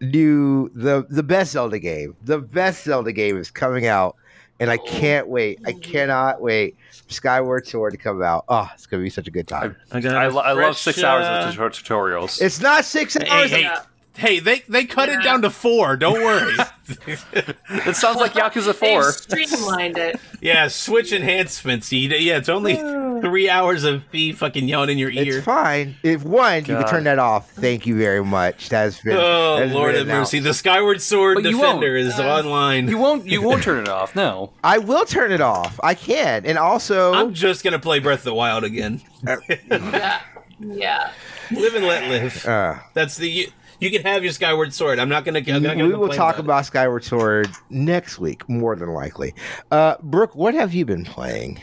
new 0.00 0.68
the 0.74 1.06
the 1.08 1.22
best 1.22 1.52
Zelda 1.52 1.78
game, 1.78 2.16
the 2.22 2.38
best 2.38 2.84
Zelda 2.84 3.12
game 3.12 3.36
is 3.38 3.50
coming 3.50 3.86
out, 3.86 4.16
and 4.60 4.70
I 4.70 4.76
can't 4.78 5.28
wait. 5.28 5.60
I 5.66 5.72
cannot 5.72 6.40
wait. 6.40 6.76
Skyward 7.08 7.66
Sword 7.66 7.92
to 7.92 7.98
come 7.98 8.22
out. 8.22 8.44
Oh, 8.48 8.68
it's 8.74 8.86
gonna 8.86 9.02
be 9.02 9.10
such 9.10 9.28
a 9.28 9.30
good 9.30 9.46
time. 9.46 9.76
I, 9.92 10.00
got 10.00 10.16
I, 10.16 10.24
a 10.24 10.30
lo- 10.30 10.40
I 10.42 10.52
love 10.52 10.58
fresh, 10.76 10.78
six 10.80 11.02
hours 11.04 11.24
uh, 11.24 11.48
of 11.62 11.72
tutorials. 11.72 12.40
It's 12.42 12.60
not 12.60 12.84
six 12.84 13.14
Hey, 13.14 13.28
hours. 13.28 13.50
hey, 13.50 13.62
Yeah. 13.62 13.82
hey, 14.16 14.40
they 14.40 14.62
they 14.68 14.84
cut 14.84 15.08
it 15.08 15.22
down 15.22 15.42
to 15.42 15.50
four. 15.50 15.96
Don't 15.96 16.22
worry. 16.24 16.54
it 16.88 17.96
sounds 17.96 18.18
like 18.18 18.32
Yakuza 18.32 18.66
They've 18.66 18.76
Four. 18.76 19.12
streamlined 19.12 19.98
it. 19.98 20.20
yeah, 20.40 20.68
Switch 20.68 21.12
enhancements. 21.12 21.92
Yeah, 21.92 22.36
it's 22.36 22.48
only 22.48 22.76
three 23.20 23.48
hours 23.48 23.84
of 23.84 24.02
me 24.12 24.32
fucking 24.32 24.68
yelling 24.68 24.90
in 24.90 24.98
your 24.98 25.10
ear. 25.10 25.38
It's 25.38 25.44
fine. 25.44 25.96
If 26.02 26.22
one, 26.24 26.56
you 26.58 26.76
can 26.76 26.86
turn 26.86 27.04
that 27.04 27.18
off. 27.18 27.50
Thank 27.52 27.86
you 27.86 27.96
very 27.98 28.24
much. 28.24 28.68
That's 28.68 29.00
been. 29.00 29.16
Oh 29.16 29.58
that's 29.60 29.72
Lord 29.72 29.92
been 29.92 30.06
have 30.06 30.06
mercy! 30.20 30.38
announced. 30.38 30.48
The 30.48 30.54
Skyward 30.54 31.00
Sword 31.02 31.36
But. 31.42 31.44
Defender 31.44 31.96
is 31.96 32.18
online. 32.20 32.88
You 32.88 32.98
won't. 32.98 33.26
You 33.26 33.42
won't 33.42 33.62
turn 33.62 33.80
it 33.80 33.88
off. 33.88 34.14
No. 34.14 34.52
I 34.64 34.78
will 34.78 35.04
turn 35.04 35.32
it 35.32 35.40
off. 35.40 35.78
I 35.82 35.94
can, 35.94 36.46
and 36.46 36.58
also, 36.58 37.12
I'm 37.14 37.34
just 37.34 37.64
gonna 37.64 37.78
play 37.78 37.98
Breath 37.98 38.20
of 38.20 38.24
the 38.24 38.34
Wild 38.34 38.64
again. 38.64 39.00
Yeah. 39.26 40.20
Yeah. 40.58 41.10
live 41.50 41.74
and 41.74 41.84
let 41.86 42.08
live. 42.08 42.46
uh, 42.46 42.76
That's 42.94 43.16
the 43.16 43.50
you, 43.80 43.88
you 43.88 43.98
can 43.98 44.06
have 44.06 44.22
your 44.22 44.32
Skyward 44.32 44.72
Sword. 44.72 44.98
I'm 44.98 45.08
not 45.08 45.24
gonna. 45.24 45.38
I'm 45.38 45.62
gonna 45.62 45.76
we 45.76 45.92
will 45.92 46.08
complain 46.08 46.16
talk 46.18 46.34
about. 46.36 46.44
about 46.44 46.66
Skyward 46.66 47.04
Sword 47.04 47.48
next 47.70 48.18
week, 48.18 48.48
more 48.48 48.76
than 48.76 48.90
likely. 48.90 49.34
Uh, 49.70 49.96
Brooke, 50.02 50.34
what 50.34 50.54
have 50.54 50.74
you 50.74 50.84
been 50.84 51.04
playing? 51.04 51.60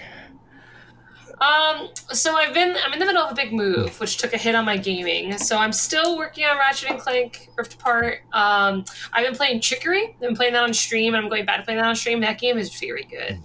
Um, 1.41 1.89
so 2.11 2.35
I've 2.35 2.53
been 2.53 2.77
I'm 2.85 2.93
in 2.93 2.99
the 2.99 3.05
middle 3.05 3.21
of 3.21 3.31
a 3.31 3.35
big 3.35 3.51
move, 3.51 3.99
which 3.99 4.17
took 4.17 4.33
a 4.33 4.37
hit 4.37 4.55
on 4.55 4.63
my 4.63 4.77
gaming. 4.77 5.37
So 5.37 5.57
I'm 5.57 5.73
still 5.73 6.17
working 6.17 6.45
on 6.45 6.57
Ratchet 6.57 6.91
and 6.91 6.99
Clank 6.99 7.49
Rift 7.57 7.73
Apart. 7.73 8.19
Um, 8.31 8.85
I've 9.11 9.25
been 9.25 9.35
playing 9.35 9.59
Chicory. 9.59 10.13
I've 10.13 10.19
been 10.19 10.35
playing 10.35 10.53
that 10.53 10.63
on 10.63 10.73
stream, 10.73 11.15
and 11.15 11.23
I'm 11.23 11.29
going 11.29 11.45
back 11.45 11.57
to 11.57 11.63
playing 11.63 11.79
that 11.79 11.87
on 11.87 11.95
stream. 11.95 12.21
That 12.21 12.39
game 12.39 12.57
is 12.57 12.73
very 12.79 13.03
good. 13.03 13.39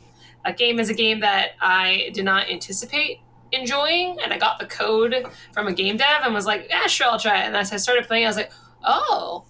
That 0.45 0.57
game 0.57 0.79
is 0.79 0.91
a 0.91 0.95
game 0.95 1.21
that 1.21 1.53
I 1.61 2.11
did 2.15 2.25
not 2.25 2.49
anticipate 2.49 3.21
enjoying, 3.53 4.19
and 4.23 4.33
I 4.33 4.39
got 4.39 4.59
the 4.59 4.67
code 4.67 5.27
from 5.53 5.67
a 5.67 5.73
game 5.73 5.97
dev 5.97 6.23
and 6.23 6.35
was 6.35 6.47
like, 6.47 6.67
yeah, 6.69 6.87
sure, 6.87 7.09
I'll 7.09 7.19
try 7.19 7.43
it. 7.43 7.47
And 7.47 7.57
as 7.57 7.73
I 7.73 7.77
started 7.77 8.07
playing, 8.07 8.25
I 8.25 8.29
was 8.29 8.37
like, 8.37 8.53
oh. 8.85 9.45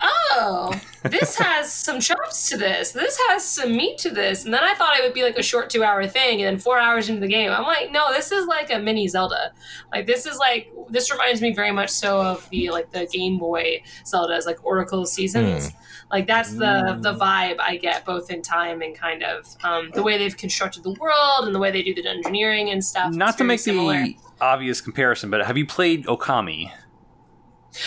Oh, 0.00 0.80
this 1.02 1.36
has 1.38 1.72
some 1.72 1.98
chops 1.98 2.48
to 2.50 2.56
this. 2.56 2.92
This 2.92 3.18
has 3.28 3.44
some 3.44 3.76
meat 3.76 3.98
to 3.98 4.10
this. 4.10 4.44
And 4.44 4.54
then 4.54 4.62
I 4.62 4.74
thought 4.74 4.96
it 4.96 5.02
would 5.02 5.12
be 5.12 5.24
like 5.24 5.36
a 5.36 5.42
short 5.42 5.70
two 5.70 5.82
hour 5.82 6.06
thing. 6.06 6.40
And 6.40 6.46
then 6.46 6.58
four 6.60 6.78
hours 6.78 7.08
into 7.08 7.20
the 7.20 7.26
game, 7.26 7.50
I'm 7.50 7.64
like, 7.64 7.90
no, 7.90 8.12
this 8.12 8.30
is 8.30 8.46
like 8.46 8.70
a 8.70 8.78
mini 8.78 9.08
Zelda. 9.08 9.52
Like 9.92 10.06
this 10.06 10.24
is 10.24 10.38
like 10.38 10.72
this 10.88 11.10
reminds 11.10 11.40
me 11.40 11.52
very 11.52 11.72
much 11.72 11.90
so 11.90 12.20
of 12.20 12.48
the 12.50 12.70
like 12.70 12.92
the 12.92 13.06
Game 13.06 13.38
Boy 13.38 13.82
Zeldas, 14.04 14.46
like 14.46 14.64
Oracle 14.64 15.04
Seasons. 15.04 15.70
Hmm. 15.70 15.78
Like 16.10 16.26
that's 16.26 16.54
the 16.54 16.98
the 17.00 17.14
vibe 17.14 17.60
I 17.60 17.76
get 17.76 18.06
both 18.06 18.30
in 18.30 18.40
time 18.40 18.80
and 18.80 18.94
kind 18.96 19.22
of 19.22 19.46
um, 19.62 19.90
the 19.92 20.02
way 20.02 20.16
they've 20.16 20.36
constructed 20.36 20.82
the 20.82 20.92
world 20.92 21.44
and 21.44 21.54
the 21.54 21.58
way 21.58 21.70
they 21.70 21.82
do 21.82 21.94
the 21.94 22.08
engineering 22.08 22.70
and 22.70 22.82
stuff. 22.82 23.12
Not 23.12 23.36
to 23.38 23.44
make 23.44 23.60
similar. 23.60 24.04
the 24.04 24.16
obvious 24.40 24.80
comparison, 24.80 25.30
but 25.30 25.44
have 25.44 25.58
you 25.58 25.66
played 25.66 26.06
Okami? 26.06 26.70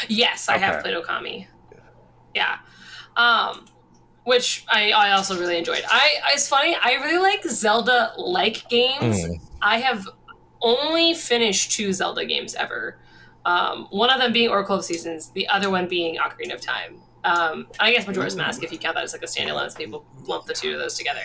Yes, 0.07 0.47
I 0.49 0.57
have 0.57 0.83
played 0.83 0.95
Okami. 0.95 1.47
Yeah. 2.35 2.59
Um 3.17 3.65
which 4.23 4.65
I, 4.69 4.91
I 4.91 5.11
also 5.13 5.39
really 5.39 5.57
enjoyed. 5.57 5.83
I 5.87 6.11
it's 6.33 6.47
funny, 6.47 6.77
I 6.79 6.93
really 7.03 7.17
like 7.17 7.43
Zelda 7.43 8.13
like 8.17 8.69
games. 8.69 9.25
Mm. 9.25 9.41
I 9.63 9.79
have 9.79 10.07
only 10.61 11.13
finished 11.13 11.71
two 11.71 11.91
Zelda 11.91 12.25
games 12.25 12.53
ever. 12.55 12.99
Um, 13.45 13.87
one 13.89 14.11
of 14.11 14.19
them 14.19 14.31
being 14.31 14.49
Oracle 14.49 14.75
of 14.75 14.85
Seasons, 14.85 15.31
the 15.31 15.47
other 15.47 15.71
one 15.71 15.87
being 15.87 16.17
Ocarina 16.17 16.53
of 16.53 16.61
Time. 16.61 17.01
Um, 17.23 17.67
I 17.79 17.93
guess 17.93 18.07
Majora's 18.07 18.35
Mask, 18.35 18.63
if 18.63 18.71
you 18.71 18.77
count 18.77 18.95
that 18.95 19.03
as 19.03 19.13
like 19.13 19.21
a 19.21 19.25
standalone, 19.25 19.71
so 19.71 19.77
people 19.77 20.05
lump 20.25 20.45
the 20.45 20.53
two 20.53 20.73
of 20.73 20.79
those 20.79 20.95
together. 20.95 21.21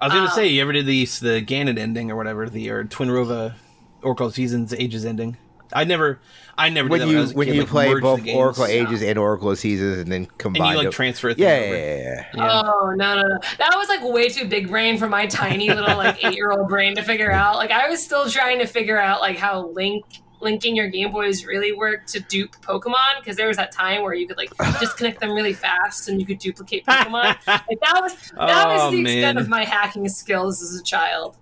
I 0.00 0.06
was 0.06 0.14
gonna 0.14 0.26
um, 0.26 0.32
say, 0.32 0.46
you 0.46 0.62
ever 0.62 0.72
did 0.72 0.86
the 0.86 1.04
the 1.04 1.42
Ganon 1.42 1.78
ending 1.78 2.10
or 2.10 2.16
whatever, 2.16 2.48
the 2.48 2.70
or 2.70 2.84
Twinrova 2.84 3.54
Oracle 4.02 4.30
Seasons 4.30 4.72
Ages 4.72 5.04
ending? 5.04 5.36
I 5.72 5.84
never, 5.84 6.20
I 6.56 6.70
never 6.70 6.88
When 6.88 7.00
did 7.00 7.08
that 7.08 7.12
you 7.12 7.18
I 7.18 7.20
was 7.20 7.34
when 7.34 7.46
kid, 7.46 7.54
you 7.56 7.60
like, 7.62 7.70
play 7.70 8.00
both 8.00 8.24
games. 8.24 8.36
Oracle 8.36 8.66
Ages 8.66 9.02
and 9.02 9.18
Oracle 9.18 9.54
Seasons, 9.56 9.98
and 9.98 10.10
then 10.10 10.26
combine, 10.26 10.36
and 10.38 10.56
combine 10.56 10.76
you 10.76 10.82
like 10.84 10.90
transfer 10.92 11.28
things 11.34 11.40
yeah, 11.40 11.54
over. 11.54 11.76
yeah, 11.76 11.96
yeah, 11.96 11.96
yeah. 11.96 12.24
Yeah. 12.34 12.62
Oh 12.64 12.94
no, 12.96 13.16
no, 13.16 13.22
no! 13.22 13.38
That 13.58 13.72
was 13.76 13.88
like 13.88 14.02
way 14.02 14.28
too 14.28 14.46
big 14.48 14.68
brain 14.68 14.98
for 14.98 15.08
my 15.08 15.26
tiny 15.26 15.68
little 15.68 15.96
like 15.96 16.24
eight 16.24 16.34
year 16.34 16.52
old 16.52 16.68
brain 16.68 16.94
to 16.94 17.02
figure 17.02 17.30
out. 17.30 17.56
Like 17.56 17.70
I 17.70 17.88
was 17.88 18.02
still 18.02 18.30
trying 18.30 18.58
to 18.60 18.66
figure 18.66 18.98
out 18.98 19.20
like 19.20 19.36
how 19.36 19.68
link 19.68 20.04
linking 20.40 20.76
your 20.76 20.88
Game 20.88 21.10
Boys 21.10 21.44
really 21.44 21.72
work 21.72 22.06
to 22.06 22.20
dupe 22.20 22.56
Pokemon 22.62 23.18
because 23.20 23.36
there 23.36 23.48
was 23.48 23.56
that 23.56 23.72
time 23.72 24.02
where 24.02 24.14
you 24.14 24.26
could 24.26 24.36
like 24.36 24.50
disconnect 24.80 25.20
them 25.20 25.32
really 25.32 25.52
fast 25.52 26.08
and 26.08 26.20
you 26.20 26.26
could 26.26 26.38
duplicate 26.38 26.86
Pokemon. 26.86 27.36
like 27.46 27.80
that 27.80 27.98
was 28.00 28.14
that 28.36 28.66
Oh, 28.66 28.84
was 28.86 28.92
the 28.92 29.00
extent 29.02 29.38
of 29.38 29.48
my 29.48 29.64
hacking 29.64 30.08
skills 30.08 30.62
as 30.62 30.78
a 30.78 30.82
child. 30.82 31.36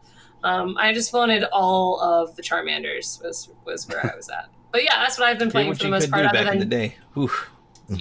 Um, 0.44 0.76
I 0.78 0.92
just 0.92 1.12
wanted 1.12 1.44
all 1.52 2.00
of 2.00 2.36
the 2.36 2.42
Charmanders 2.42 3.22
was 3.22 3.48
was 3.64 3.88
where 3.88 4.04
I 4.10 4.14
was 4.16 4.28
at. 4.28 4.48
But 4.72 4.84
yeah, 4.84 4.96
that's 5.00 5.18
what 5.18 5.28
I've 5.28 5.38
been 5.38 5.50
playing 5.50 5.72
for 5.74 5.82
the 5.84 5.88
most 5.90 6.10
part. 6.10 6.22
do 6.24 6.28
Other 6.28 6.44
back 6.44 6.52
in 6.54 6.58
the 6.60 6.64
day. 6.66 6.96
Oof. 7.16 7.50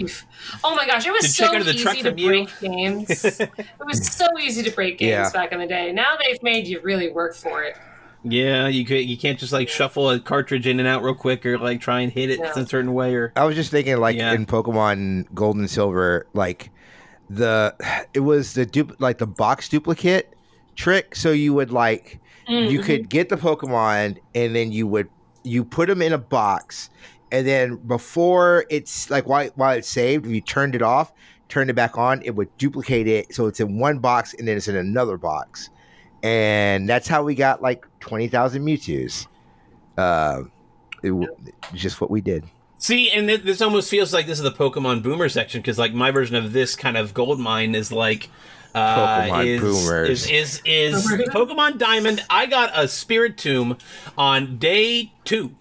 Oof. 0.01 0.25
Oh 0.63 0.75
my 0.75 0.88
gosh, 0.88 1.05
it 1.05 1.12
was 1.12 1.21
Did 1.21 1.31
so 1.31 1.43
check 1.45 1.53
under 1.53 1.63
the 1.63 1.71
easy 1.73 2.01
to 2.01 2.10
from 2.10 2.17
you? 2.17 2.27
break 2.27 2.60
games. 2.60 3.23
it 3.39 3.49
was 3.86 4.05
so 4.12 4.25
easy 4.39 4.63
to 4.63 4.71
break 4.71 4.97
games 4.97 5.10
Yeah. 5.10 5.29
back 5.31 5.51
in 5.51 5.60
the 5.60 5.67
day. 5.67 5.91
Now 5.91 6.15
they've 6.21 6.41
made 6.41 6.67
you 6.67 6.81
really 6.81 7.12
work 7.12 7.36
for 7.36 7.63
it. 7.63 7.77
Yeah, 8.28 8.68
you 8.68 8.86
could. 8.86 9.02
You 9.08 9.18
can't 9.18 9.38
just 9.38 9.54
like 9.54 9.70
shuffle 9.70 10.10
a 10.10 10.20
cartridge 10.20 10.66
in 10.66 10.80
and 10.80 10.88
out 10.88 11.04
real 11.04 11.14
quick, 11.14 11.46
or 11.46 11.60
like 11.60 11.80
try 11.80 12.00
and 12.02 12.12
hit 12.12 12.32
it 12.32 12.40
Yeah. 12.40 12.54
a 12.56 12.66
certain 12.66 12.94
way, 12.94 13.14
or 13.14 13.32
I 13.36 13.46
was 13.46 13.56
just 13.56 13.70
thinking, 13.70 13.98
like 13.98 14.18
Yeah. 14.18 14.34
in 14.34 14.46
Pokemon 14.48 15.28
Gold 15.36 15.58
and 15.58 15.70
Silver, 15.70 16.26
like 16.34 16.72
the 17.30 17.76
it 18.16 18.22
was 18.22 18.54
the 18.54 18.66
dup- 18.66 19.00
like 19.00 19.20
the 19.20 19.28
box 19.28 19.70
duplicate 19.70 20.34
trick. 20.76 21.16
So 21.16 21.32
you 21.32 21.54
would 21.54 21.72
like 21.72 22.20
you 22.48 22.80
Mhm. 22.80 22.84
could 22.84 23.10
get 23.10 23.30
the 23.30 23.38
Pokemon 23.38 24.18
and 24.36 24.56
then 24.56 24.72
you 24.72 24.88
would 24.88 25.08
you 25.44 25.64
put 25.64 25.88
them 25.88 26.02
in 26.02 26.12
a 26.12 26.18
box, 26.18 26.90
and 27.32 27.46
then 27.48 27.76
before 27.76 28.66
it's 28.72 29.10
like 29.12 29.28
while 29.28 29.50
while 29.56 29.78
it's 29.78 29.88
saved, 29.88 30.26
if 30.26 30.32
you 30.32 30.42
turned 30.42 30.74
it 30.74 30.82
off, 30.82 31.14
turned 31.50 31.70
it 31.70 31.74
back 31.74 31.96
on, 31.98 32.24
it 32.24 32.32
would 32.36 32.56
duplicate 32.58 33.08
it 33.08 33.34
so 33.36 33.46
it's 33.46 33.60
in 33.60 33.78
one 33.78 34.00
box 34.00 34.34
and 34.34 34.48
then 34.48 34.58
it's 34.58 34.68
in 34.68 34.76
another 34.76 35.18
box, 35.18 35.70
and 36.26 36.90
that's 36.90 37.08
how 37.08 37.24
we 37.24 37.36
got 37.36 37.62
like 37.62 37.86
twenty 38.00 38.28
thousand 38.28 38.66
Mewtwo's. 38.66 39.28
Uh, 39.96 40.44
it, 41.04 41.30
just 41.74 42.02
what 42.02 42.10
we 42.10 42.20
did. 42.20 42.44
See, 42.80 43.12
and 43.12 43.28
th- 43.28 43.44
this 43.44 43.62
almost 43.62 43.90
feels 43.92 44.12
like 44.12 44.26
this 44.26 44.40
is 44.40 44.44
the 44.44 44.52
Pokemon 44.52 45.04
Boomer 45.04 45.30
section 45.30 45.62
because, 45.62 45.78
like, 45.78 45.94
my 45.94 46.10
version 46.12 46.36
of 46.36 46.52
this 46.52 46.76
kind 46.76 46.98
of 46.98 47.14
gold 47.14 47.40
mine 47.40 47.76
is 47.76 47.92
like 47.92 48.30
uh, 48.74 49.22
Pokemon 49.22 49.46
is, 49.46 49.62
Boomers. 49.62 50.30
is 50.30 50.62
is 50.66 51.06
is 51.06 51.08
Pokemon 51.30 51.78
Diamond. 51.78 52.24
I 52.28 52.48
got 52.48 52.72
a 52.76 52.86
Spiritomb 52.86 53.80
on 54.18 54.58
day 54.58 55.14
two, 55.26 55.56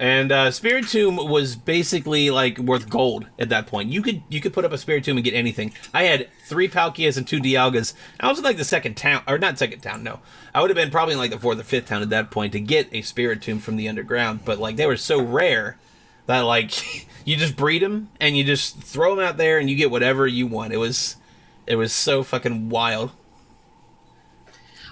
and 0.00 0.32
uh, 0.32 0.46
Spiritomb 0.48 1.28
was 1.28 1.56
basically 1.56 2.30
like 2.30 2.56
worth 2.56 2.88
gold 2.88 3.26
at 3.38 3.50
that 3.50 3.66
point. 3.66 3.90
You 3.90 4.00
could 4.00 4.22
you 4.30 4.40
could 4.40 4.54
put 4.54 4.64
up 4.64 4.72
a 4.72 4.76
Spiritomb 4.76 5.16
and 5.16 5.22
get 5.22 5.34
anything. 5.34 5.74
I 5.92 6.04
had 6.04 6.28
three 6.46 6.68
Palkias 6.68 7.18
and 7.18 7.28
two 7.28 7.38
Dialgas. 7.38 7.92
I 8.18 8.28
was 8.28 8.38
in 8.38 8.44
like 8.44 8.56
the 8.56 8.64
second 8.64 8.96
town, 8.96 9.22
or 9.28 9.36
not 9.36 9.58
second 9.58 9.80
town. 9.80 10.02
No, 10.02 10.20
I 10.54 10.62
would 10.62 10.70
have 10.70 10.76
been 10.76 10.90
probably 10.90 11.12
in 11.12 11.18
like 11.18 11.30
the 11.30 11.38
fourth 11.38 11.60
or 11.60 11.64
fifth 11.64 11.88
town 11.88 12.00
at 12.00 12.08
that 12.08 12.30
point 12.30 12.52
to 12.52 12.60
get 12.60 12.88
a 12.92 13.02
Spiritomb 13.02 13.60
from 13.60 13.76
the 13.76 13.90
underground. 13.90 14.40
But 14.42 14.58
like 14.58 14.76
they 14.76 14.86
were 14.86 14.96
so 14.96 15.20
rare 15.20 15.76
that 16.24 16.40
like 16.40 17.06
you 17.26 17.36
just 17.36 17.54
breed 17.54 17.82
them 17.82 18.08
and 18.18 18.38
you 18.38 18.42
just 18.42 18.78
throw 18.78 19.14
them 19.14 19.22
out 19.22 19.36
there 19.36 19.58
and 19.58 19.68
you 19.68 19.76
get 19.76 19.90
whatever 19.90 20.26
you 20.26 20.46
want. 20.46 20.72
It 20.72 20.78
was 20.78 21.16
it 21.66 21.76
was 21.76 21.92
so 21.92 22.22
fucking 22.22 22.70
wild. 22.70 23.12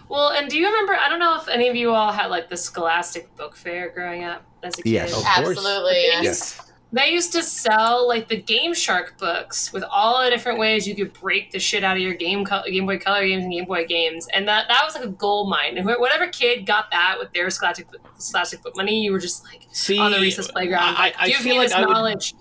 Well, 0.08 0.30
and 0.30 0.48
do 0.48 0.58
you 0.58 0.66
remember? 0.66 0.94
I 0.94 1.08
don't 1.08 1.18
know 1.20 1.36
if 1.40 1.48
any 1.48 1.68
of 1.68 1.76
you 1.76 1.90
all 1.92 2.12
had 2.12 2.26
like 2.28 2.48
the 2.48 2.56
Scholastic 2.56 3.34
Book 3.36 3.56
Fair 3.56 3.90
growing 3.90 4.24
up 4.24 4.44
as 4.62 4.78
a 4.78 4.82
kid. 4.82 4.90
Yes. 4.90 5.16
Of. 5.16 5.24
Absolutely. 5.26 5.92
They 5.92 6.06
Yes. 6.22 6.24
used- 6.24 6.60
They 6.90 7.10
used 7.10 7.32
to 7.32 7.42
sell 7.42 8.08
like 8.08 8.28
the 8.28 8.36
Game 8.40 8.72
Shark 8.72 9.18
books 9.18 9.74
with 9.74 9.84
all 9.84 10.24
the 10.24 10.30
different 10.30 10.58
ways 10.58 10.88
you 10.88 10.94
could 10.94 11.12
break 11.12 11.50
the 11.50 11.58
shit 11.58 11.84
out 11.84 11.98
of 11.98 12.02
your 12.02 12.14
game 12.14 12.46
Co- 12.46 12.62
Game 12.64 12.86
Boy 12.86 12.96
Color 12.98 13.26
games 13.26 13.44
and 13.44 13.52
Game 13.52 13.66
Boy 13.66 13.84
games, 13.86 14.26
and 14.32 14.48
that 14.48 14.68
that 14.68 14.80
was 14.86 14.94
like 14.94 15.04
a 15.04 15.08
gold 15.08 15.50
mine. 15.50 15.76
And 15.76 15.84
wh- 15.86 16.00
whatever 16.00 16.26
kid 16.28 16.64
got 16.64 16.90
that 16.92 17.16
with 17.18 17.30
their 17.34 17.50
Scholastic 17.50 17.88
Scholastic 18.16 18.62
book 18.62 18.74
money, 18.74 19.02
you 19.04 19.12
were 19.12 19.18
just 19.18 19.44
like 19.44 19.66
See, 19.70 19.98
on 19.98 20.12
the 20.12 20.18
recess 20.18 20.50
playground. 20.50 20.96
I, 20.96 21.00
like, 21.02 21.14
I 21.18 21.28
Give 21.28 21.36
feel 21.40 21.56
like 21.56 21.66
this 21.68 21.74
I 21.76 21.80
would. 21.80 21.90
knowledge. 21.90 22.32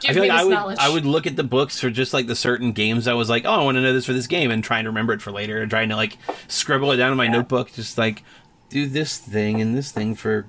Give 0.00 0.10
I 0.10 0.12
feel 0.14 0.22
me 0.22 0.28
like 0.28 0.36
this 0.38 0.42
I 0.42 0.44
would, 0.44 0.54
knowledge. 0.54 0.78
I 0.80 0.88
would 0.90 1.06
look 1.06 1.26
at 1.26 1.36
the 1.36 1.44
books 1.44 1.80
for 1.80 1.88
just 1.90 2.12
like 2.12 2.26
the 2.26 2.36
certain 2.36 2.72
games 2.72 3.06
I 3.08 3.14
was 3.14 3.30
like, 3.30 3.44
oh, 3.44 3.50
I 3.52 3.62
want 3.64 3.76
to 3.76 3.80
know 3.82 3.92
this 3.92 4.06
for 4.06 4.12
this 4.12 4.26
game, 4.26 4.50
and 4.50 4.62
try 4.62 4.78
and 4.78 4.88
remember 4.88 5.12
it 5.12 5.22
for 5.22 5.30
later, 5.32 5.60
and 5.62 5.70
trying 5.70 5.88
to 5.90 5.96
like 5.96 6.18
scribble 6.48 6.92
it 6.92 6.96
down 6.96 7.10
in 7.10 7.16
my 7.16 7.28
notebook, 7.28 7.72
just 7.72 7.96
like 7.96 8.22
do 8.68 8.86
this 8.86 9.18
thing 9.18 9.60
and 9.60 9.76
this 9.76 9.92
thing 9.92 10.14
for 10.14 10.46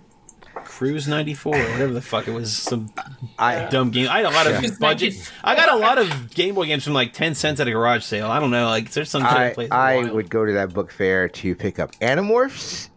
Cruise 0.64 1.08
ninety 1.08 1.34
four, 1.34 1.52
whatever 1.52 1.94
the 1.94 2.02
fuck 2.02 2.28
it 2.28 2.32
was, 2.32 2.56
some 2.56 2.92
I 3.38 3.66
dumb 3.66 3.92
game. 3.92 4.08
I 4.10 4.18
had 4.18 4.26
a 4.26 4.30
lot 4.32 4.48
of 4.48 4.64
Yeah. 4.64 4.70
budget. 4.80 5.32
I 5.44 5.56
got 5.56 5.70
a 5.70 5.76
lot 5.76 5.98
of 5.98 6.34
Game 6.34 6.56
Boy 6.56 6.66
games 6.66 6.84
from 6.86 6.94
like 6.94 7.14
ten 7.14 7.36
cents 7.36 7.60
at 7.60 7.68
a 7.68 7.72
garage 7.72 8.04
sale. 8.04 8.28
I 8.28 8.40
don't 8.40 8.52
know, 8.52 8.66
like 8.68 8.92
there's 8.92 9.10
some 9.10 9.22
shit 9.22 9.30
I, 9.30 9.68
I. 9.72 9.96
I 9.98 10.12
would 10.12 10.30
go 10.30 10.46
to 10.46 10.54
that 10.54 10.74
book 10.74 10.92
fair 10.92 11.28
to 11.30 11.56
pick 11.56 11.78
up 11.78 11.92
Animorphs 12.00 12.90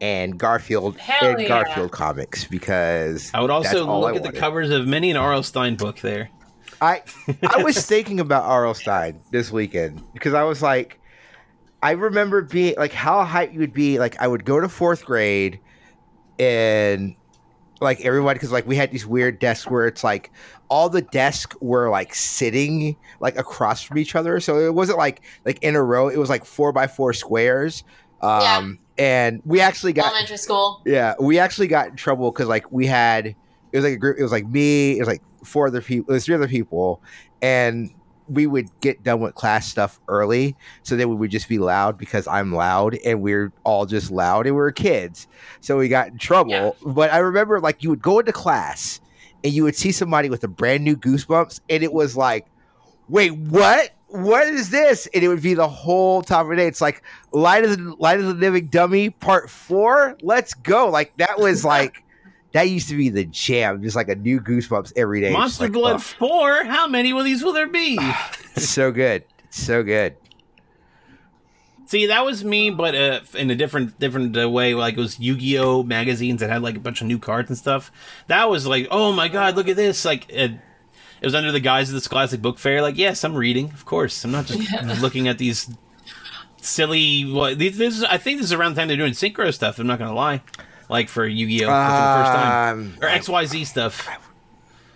and 0.00 0.38
Garfield 0.38 0.96
Hell 0.98 1.30
and 1.30 1.40
yeah. 1.40 1.48
Garfield 1.48 1.92
comics 1.92 2.44
because 2.44 3.30
I 3.34 3.40
would 3.40 3.50
that's 3.50 3.74
also 3.74 3.88
all 3.88 4.00
look 4.00 4.14
I 4.14 4.16
at 4.16 4.22
the 4.22 4.32
covers 4.32 4.70
of 4.70 4.86
many 4.86 5.10
an 5.10 5.16
R.L. 5.16 5.42
Stine 5.42 5.76
book 5.76 6.00
there. 6.00 6.30
I 6.80 7.02
I 7.42 7.62
was 7.62 7.84
thinking 7.86 8.20
about 8.20 8.44
R.L. 8.44 8.74
Stine 8.74 9.20
this 9.30 9.50
weekend 9.50 10.02
because 10.12 10.34
I 10.34 10.44
was 10.44 10.62
like, 10.62 11.00
I 11.82 11.92
remember 11.92 12.42
being 12.42 12.74
like 12.76 12.92
how 12.92 13.24
hyped 13.24 13.54
you 13.54 13.60
would 13.60 13.72
be. 13.74 13.98
Like 13.98 14.20
I 14.20 14.28
would 14.28 14.44
go 14.44 14.60
to 14.60 14.68
fourth 14.68 15.04
grade 15.04 15.60
and 16.38 17.14
like 17.80 18.00
everybody 18.00 18.36
because 18.36 18.52
like 18.52 18.66
we 18.66 18.76
had 18.76 18.90
these 18.90 19.06
weird 19.06 19.38
desks 19.38 19.70
where 19.70 19.86
it's 19.86 20.02
like 20.02 20.30
all 20.68 20.88
the 20.88 21.02
desks 21.02 21.56
were 21.60 21.90
like 21.90 22.14
sitting 22.14 22.96
like 23.20 23.36
across 23.36 23.82
from 23.82 23.98
each 23.98 24.14
other 24.14 24.40
so 24.40 24.58
it 24.58 24.74
wasn't 24.74 24.96
like 24.96 25.22
like 25.44 25.62
in 25.62 25.76
a 25.76 25.82
row 25.82 26.08
it 26.08 26.16
was 26.16 26.30
like 26.30 26.44
four 26.44 26.72
by 26.72 26.86
four 26.86 27.12
squares 27.12 27.84
Um, 28.20 28.78
and 28.98 29.42
we 29.44 29.60
actually 29.60 29.92
got 29.92 30.06
Elementary 30.06 30.38
school. 30.38 30.82
yeah, 30.86 31.14
we 31.20 31.38
actually 31.38 31.68
got 31.68 31.88
in 31.88 31.96
trouble 31.96 32.30
because 32.30 32.48
like 32.48 32.70
we 32.72 32.86
had 32.86 33.26
it 33.26 33.36
was 33.72 33.84
like 33.84 33.94
a 33.94 33.98
group. 33.98 34.18
It 34.18 34.22
was 34.22 34.32
like 34.32 34.46
me. 34.46 34.96
It 34.96 35.00
was 35.00 35.08
like 35.08 35.22
four 35.44 35.66
other 35.66 35.82
people. 35.82 36.12
It 36.12 36.14
was 36.14 36.24
three 36.24 36.34
other 36.34 36.48
people, 36.48 37.02
and 37.42 37.90
we 38.28 38.46
would 38.46 38.68
get 38.80 39.04
done 39.04 39.20
with 39.20 39.34
class 39.34 39.68
stuff 39.68 40.00
early, 40.08 40.56
so 40.82 40.96
then 40.96 41.08
we 41.08 41.14
would 41.14 41.30
just 41.30 41.48
be 41.48 41.58
loud 41.58 41.96
because 41.98 42.26
I'm 42.26 42.52
loud, 42.52 42.96
and 43.04 43.20
we're 43.22 43.52
all 43.64 43.86
just 43.86 44.10
loud, 44.10 44.46
and 44.46 44.56
we 44.56 44.60
were 44.60 44.72
kids, 44.72 45.28
so 45.60 45.78
we 45.78 45.88
got 45.88 46.08
in 46.08 46.18
trouble. 46.18 46.50
Yeah. 46.50 46.70
But 46.84 47.12
I 47.12 47.18
remember 47.18 47.60
like 47.60 47.82
you 47.82 47.90
would 47.90 48.02
go 48.02 48.18
into 48.18 48.32
class, 48.32 49.00
and 49.44 49.52
you 49.52 49.62
would 49.64 49.76
see 49.76 49.92
somebody 49.92 50.28
with 50.30 50.42
a 50.42 50.48
brand 50.48 50.82
new 50.82 50.96
goosebumps, 50.96 51.60
and 51.68 51.84
it 51.84 51.92
was 51.92 52.16
like, 52.16 52.46
wait, 53.08 53.30
what? 53.36 53.90
What 54.08 54.46
is 54.46 54.70
this? 54.70 55.08
And 55.12 55.24
it 55.24 55.28
would 55.28 55.42
be 55.42 55.54
the 55.54 55.68
whole 55.68 56.22
top 56.22 56.44
of 56.44 56.50
the 56.50 56.56
day. 56.56 56.66
It's 56.66 56.80
like 56.80 57.02
Light 57.32 57.64
of 57.64 57.70
the 57.70 57.96
Night 57.98 58.20
of 58.20 58.26
the 58.26 58.34
Living 58.34 58.66
Dummy 58.66 59.10
Part 59.10 59.50
Four. 59.50 60.16
Let's 60.22 60.54
go! 60.54 60.88
Like 60.88 61.16
that 61.16 61.38
was 61.38 61.64
like 61.74 62.02
that 62.52 62.70
used 62.70 62.88
to 62.88 62.96
be 62.96 63.08
the 63.08 63.24
jam. 63.24 63.82
Just 63.82 63.96
like 63.96 64.08
a 64.08 64.14
new 64.14 64.40
Goosebumps 64.40 64.92
every 64.96 65.20
day. 65.20 65.32
Monster 65.32 65.64
like, 65.64 65.72
Blood 65.72 65.96
oh, 65.96 65.98
4? 65.98 66.64
How 66.64 66.86
many 66.86 67.12
of 67.12 67.24
these 67.24 67.42
will 67.42 67.52
there 67.52 67.66
be? 67.66 67.98
so 68.56 68.92
good. 68.92 69.24
So 69.50 69.82
good. 69.82 70.16
See, 71.86 72.06
that 72.06 72.24
was 72.24 72.44
me, 72.44 72.70
but 72.70 72.96
uh, 72.96 73.20
in 73.34 73.48
a 73.50 73.54
different 73.54 73.98
different 74.00 74.36
uh, 74.36 74.50
way. 74.50 74.74
Like 74.74 74.94
it 74.94 75.00
was 75.00 75.20
Yu-Gi-Oh 75.20 75.84
magazines 75.84 76.40
that 76.40 76.50
had 76.50 76.62
like 76.62 76.76
a 76.76 76.80
bunch 76.80 77.00
of 77.00 77.06
new 77.06 77.18
cards 77.18 77.48
and 77.48 77.56
stuff. 77.56 77.92
That 78.26 78.50
was 78.50 78.66
like, 78.66 78.88
oh 78.90 79.12
my 79.12 79.28
god, 79.28 79.54
look 79.54 79.68
at 79.68 79.76
this! 79.76 80.04
Like 80.04 80.28
it, 80.28 80.52
it 81.20 81.26
was 81.26 81.34
under 81.34 81.52
the 81.52 81.60
guise 81.60 81.88
of 81.88 81.94
the 81.94 82.00
Scholastic 82.00 82.42
Book 82.42 82.58
Fair. 82.58 82.82
Like, 82.82 82.96
yes, 82.96 83.24
I'm 83.24 83.34
reading, 83.34 83.70
of 83.72 83.84
course. 83.84 84.24
I'm 84.24 84.30
not 84.32 84.46
just 84.46 85.00
looking 85.02 85.28
at 85.28 85.38
these 85.38 85.68
silly. 86.60 87.24
What 87.24 87.58
these? 87.58 87.78
This 87.78 87.96
is, 87.98 88.04
I 88.04 88.18
think 88.18 88.38
this 88.38 88.46
is 88.46 88.52
around 88.52 88.74
the 88.74 88.80
time 88.80 88.88
they're 88.88 88.96
doing 88.96 89.12
synchro 89.12 89.52
stuff. 89.52 89.78
I'm 89.78 89.86
not 89.86 89.98
gonna 89.98 90.14
lie, 90.14 90.42
like 90.88 91.08
for 91.08 91.26
Yu-Gi-Oh 91.26 91.66
for 91.66 91.72
the 91.72 92.22
first 92.24 92.32
time 92.32 92.78
Um, 92.78 92.94
or 93.02 93.08
X 93.08 93.28
Y 93.28 93.44
Z 93.46 93.64
stuff. 93.64 94.08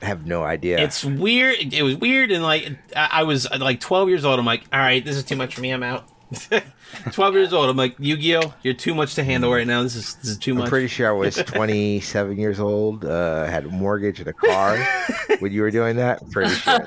I 0.02 0.06
have 0.06 0.26
no 0.26 0.42
idea. 0.42 0.78
It's 0.78 1.04
weird. 1.04 1.74
It 1.74 1.82
was 1.82 1.96
weird, 1.96 2.30
and 2.30 2.42
like 2.42 2.70
I 2.96 3.08
I 3.20 3.22
was 3.24 3.48
like 3.50 3.80
12 3.80 4.08
years 4.08 4.24
old. 4.24 4.38
I'm 4.38 4.46
like, 4.46 4.64
all 4.72 4.80
right, 4.80 5.04
this 5.04 5.16
is 5.16 5.24
too 5.24 5.36
much 5.36 5.54
for 5.54 5.60
me. 5.60 5.70
I'm 5.70 5.82
out. 5.82 6.08
12 7.12 7.34
years 7.34 7.52
old. 7.52 7.68
I'm 7.68 7.76
like, 7.76 7.96
Yu-Gi-Oh, 7.98 8.54
you're 8.62 8.74
too 8.74 8.94
much 8.94 9.14
to 9.16 9.24
handle 9.24 9.52
right 9.52 9.66
now. 9.66 9.82
This 9.82 9.96
is 9.96 10.14
this 10.16 10.30
is 10.30 10.38
too 10.38 10.54
much. 10.54 10.64
I'm 10.64 10.70
pretty 10.70 10.86
sure 10.86 11.08
I 11.08 11.12
was 11.12 11.34
27 11.46 12.38
years 12.38 12.60
old. 12.60 13.04
Uh, 13.04 13.46
had 13.46 13.64
a 13.64 13.68
mortgage 13.68 14.20
and 14.20 14.28
a 14.28 14.32
car 14.32 14.76
when 15.40 15.52
you 15.52 15.62
were 15.62 15.70
doing 15.70 15.96
that. 15.96 16.28
Pretty 16.30 16.54
sure. 16.54 16.80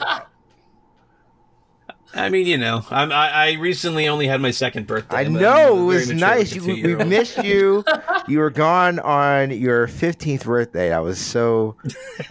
I 2.15 2.29
mean, 2.29 2.45
you 2.45 2.59
know, 2.59 2.85
I'm, 2.91 3.11
I 3.11 3.31
I 3.31 3.51
recently 3.53 4.07
only 4.07 4.27
had 4.27 4.39
my 4.39 4.51
second 4.51 4.85
birthday. 4.85 5.17
I 5.17 5.23
know 5.23 5.89
it 5.89 5.95
was 5.95 6.11
nice. 6.11 6.53
You, 6.53 6.97
we 6.97 7.03
missed 7.05 7.43
you. 7.43 7.83
You 8.27 8.37
were 8.37 8.51
gone 8.51 8.99
on 8.99 9.49
your 9.49 9.87
15th 9.87 10.43
birthday. 10.45 10.93
I 10.93 10.99
was 10.99 11.17
so, 11.17 11.75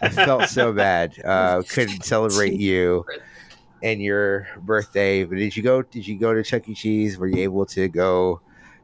I 0.00 0.08
felt 0.08 0.48
so 0.48 0.72
bad. 0.72 1.20
Uh, 1.24 1.62
couldn't 1.68 2.04
celebrate 2.04 2.54
you 2.54 3.04
and 3.82 4.00
your 4.00 4.46
birthday. 4.58 5.24
But 5.24 5.36
did 5.36 5.56
you 5.56 5.62
go? 5.62 5.82
Did 5.82 6.06
you 6.06 6.18
go 6.18 6.32
to 6.32 6.42
Chuck 6.42 6.68
E. 6.68 6.74
Cheese? 6.74 7.18
Were 7.18 7.26
you 7.26 7.42
able 7.42 7.66
to 7.66 7.88
go 7.88 8.40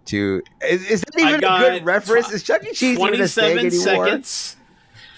to? 0.07 0.43
Is, 0.63 0.91
is 0.91 1.01
that 1.03 1.19
even 1.19 1.45
a 1.45 1.59
good 1.59 1.85
reference? 1.85 2.31
Is 2.31 2.43
Chuck 2.43 2.63
E. 2.65 2.73
Cheese 2.73 2.99
even 2.99 3.21
a 3.21 3.29
thing 3.29 3.57
27 3.57 3.59
anymore? 3.59 4.07
seconds. 4.07 4.57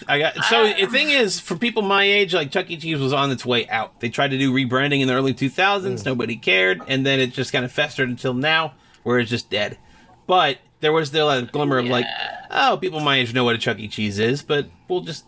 I 0.09 0.19
got 0.19 0.45
so 0.45 0.73
the 0.73 0.87
thing 0.87 1.11
is 1.11 1.41
for 1.41 1.57
people 1.57 1.83
my 1.83 2.05
age, 2.05 2.35
like 2.35 2.51
Chuck 2.51 2.71
E. 2.71 2.77
Cheese 2.77 2.99
was 2.99 3.13
on 3.13 3.31
its 3.31 3.45
way 3.45 3.69
out. 3.69 4.01
They 4.01 4.09
tried 4.09 4.29
to 4.29 4.39
do 4.39 4.53
rebranding 4.53 5.01
in 5.01 5.09
the 5.09 5.15
early 5.15 5.35
2000s. 5.35 5.83
Mm. 5.83 6.07
Nobody 6.07 6.37
cared, 6.37 6.83
and 6.89 7.05
then 7.05 7.21
it 7.21 7.33
just 7.33 7.53
kind 7.53 7.65
of 7.65 7.73
festered 7.73 8.09
until 8.09 8.35
now, 8.35 8.75
where 9.03 9.19
it's 9.19 9.31
just 9.31 9.51
dead. 9.51 9.79
But 10.27 10.59
there 10.81 10.93
was 10.93 11.09
still 11.09 11.31
a 11.31 11.43
glimmer 11.43 11.79
of 11.79 11.87
like, 11.87 12.07
oh, 12.51 12.79
people 12.81 13.01
my 13.01 13.17
age 13.17 13.35
know 13.35 13.45
what 13.45 13.55
a 13.55 13.59
Chuck 13.59 13.79
E. 13.79 13.89
Cheese 13.89 14.19
is, 14.19 14.43
but 14.43 14.69
we'll 14.89 15.03
just. 15.03 15.27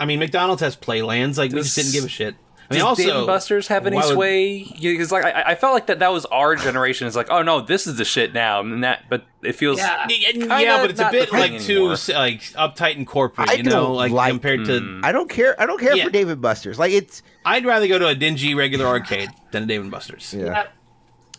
I 0.00 0.06
mean, 0.06 0.20
McDonald's 0.20 0.62
has 0.62 0.76
playlands. 0.76 1.36
Like 1.38 1.52
we 1.52 1.60
just 1.60 1.76
didn't 1.76 1.92
give 1.92 2.04
a 2.04 2.08
shit. 2.08 2.36
I 2.70 2.74
mean, 2.74 2.80
Does 2.80 2.86
also, 2.86 3.02
Dave 3.02 3.14
and 3.16 3.26
Buster's 3.26 3.68
have 3.68 3.86
any 3.86 3.96
would- 3.96 4.04
sway? 4.04 4.62
Because 4.64 5.10
like 5.10 5.24
I, 5.24 5.42
I 5.52 5.54
felt 5.54 5.72
like 5.72 5.86
that 5.86 6.00
that 6.00 6.12
was 6.12 6.26
our 6.26 6.54
generation. 6.54 7.06
It's 7.06 7.16
like, 7.16 7.30
oh 7.30 7.40
no, 7.42 7.62
this 7.62 7.86
is 7.86 7.96
the 7.96 8.04
shit 8.04 8.34
now, 8.34 8.60
and 8.60 8.84
that. 8.84 9.04
But 9.08 9.24
it 9.42 9.52
feels 9.52 9.78
Yeah. 9.78 10.06
Yeah, 10.08 10.32
Kinda 10.32 10.60
yeah, 10.60 10.76
but 10.82 10.90
it's 10.90 11.00
a 11.00 11.10
bit 11.10 11.32
like 11.32 11.60
too 11.60 11.88
like 11.88 12.42
uptight 12.52 12.96
and 12.96 13.06
corporate, 13.06 13.48
I 13.48 13.54
you 13.54 13.62
know, 13.62 13.94
like, 13.94 14.12
like- 14.12 14.30
compared 14.32 14.66
to. 14.66 14.80
Mm. 14.80 15.00
I 15.02 15.12
don't 15.12 15.30
care. 15.30 15.58
I 15.58 15.64
don't 15.64 15.80
care 15.80 15.96
Yeah. 15.96 16.04
for 16.04 16.10
Dave 16.10 16.28
and 16.28 16.42
Buster's. 16.42 16.78
Like 16.78 16.92
it's. 16.92 17.22
I'd 17.44 17.64
rather 17.64 17.88
go 17.88 17.98
to 17.98 18.08
a 18.08 18.14
dingy 18.14 18.54
regular 18.54 18.84
arcade 18.86 19.30
than 19.50 19.62
a 19.62 19.66
Dave 19.66 19.80
and 19.80 19.90
Buster's. 19.90 20.34
Yeah. 20.36 20.44
Yep. 20.44 20.72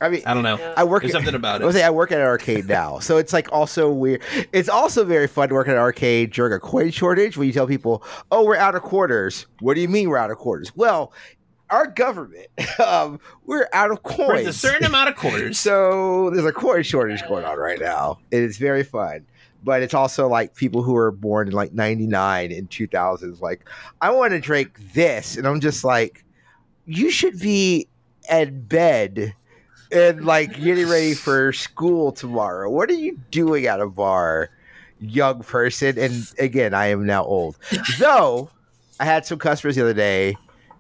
I 0.02 0.10
mean, 0.10 0.22
I 0.26 0.34
don't 0.34 0.44
know. 0.44 0.74
I 0.78 0.84
work 0.84 1.04
There's 1.04 1.14
at, 1.14 1.18
something 1.18 1.36
about 1.36 1.62
I 1.62 1.66
would 1.66 1.76
it. 1.76 1.80
say 1.80 1.84
I 1.84 1.90
work 1.90 2.12
at 2.12 2.20
an 2.20 2.26
arcade 2.26 2.68
now, 2.68 3.00
so 3.00 3.18
it's 3.18 3.34
like 3.34 3.52
also 3.52 3.92
weird. 3.92 4.22
It's 4.54 4.70
also 4.70 5.04
very 5.04 5.28
fun 5.28 5.50
to 5.50 5.56
work 5.56 5.68
at 5.68 5.74
an 5.74 5.80
arcade 5.80 6.32
during 6.32 6.54
a 6.54 6.60
coin 6.60 6.92
shortage 6.92 7.38
when 7.38 7.48
you 7.48 7.54
tell 7.54 7.68
people, 7.68 8.04
"Oh, 8.32 8.46
we're 8.46 8.56
out 8.56 8.76
of 8.76 8.82
quarters." 8.82 9.46
What 9.60 9.74
do 9.74 9.82
you 9.82 9.90
mean 9.90 10.10
we're 10.10 10.18
out 10.18 10.32
of 10.32 10.38
quarters? 10.38 10.76
Well, 10.76 11.12
our 11.70 11.88
government, 11.88 12.48
um, 12.80 13.20
we're 13.46 13.68
out 13.74 13.92
of 13.92 14.04
coins. 14.04 14.44
There's 14.44 14.48
a 14.48 14.54
certain 14.54 14.86
amount 14.86 15.10
of 15.10 15.16
quarters. 15.18 15.60
so 15.60 16.30
there's 16.30 16.46
a 16.46 16.52
coin 16.54 16.84
shortage 16.84 17.22
going 17.28 17.46
on 17.46 17.58
right 17.58 17.80
now. 17.80 18.20
It 18.32 18.42
is 18.42 18.58
very 18.58 18.84
fun. 18.84 19.26
But 19.62 19.82
it's 19.82 19.94
also 19.94 20.30
like 20.30 20.56
people 20.56 20.84
who 20.84 20.96
are 20.96 21.12
born 21.12 21.50
in 21.50 21.54
like 21.54 21.74
99 21.74 22.54
and 22.54 22.70
2000s, 22.70 23.42
like, 23.42 23.68
I 24.00 24.10
want 24.10 24.32
to 24.32 24.40
drink 24.40 24.80
this. 24.94 25.36
And 25.36 25.46
I'm 25.46 25.60
just 25.60 25.84
like, 25.84 26.24
you 26.86 27.12
should 27.12 27.38
be 27.40 27.86
in 28.32 28.62
bed 28.62 29.36
and 29.91 30.25
like 30.25 30.60
getting 30.60 30.88
ready 30.88 31.13
for 31.13 31.52
school 31.54 32.12
tomorrow. 32.12 32.69
What 32.69 32.89
are 32.89 32.93
you 32.93 33.19
doing 33.32 33.65
at 33.65 33.80
a 33.80 33.88
bar, 33.88 34.49
young 34.99 35.41
person? 35.43 35.97
And 35.97 36.32
again, 36.38 36.73
I 36.73 36.88
am 36.88 37.06
now 37.06 37.23
old. 37.23 37.58
Though 37.99 38.49
I 38.99 39.06
had 39.06 39.25
some 39.25 39.39
customers 39.39 39.75
the 39.75 39.82
other 39.82 39.93
day 39.93 40.36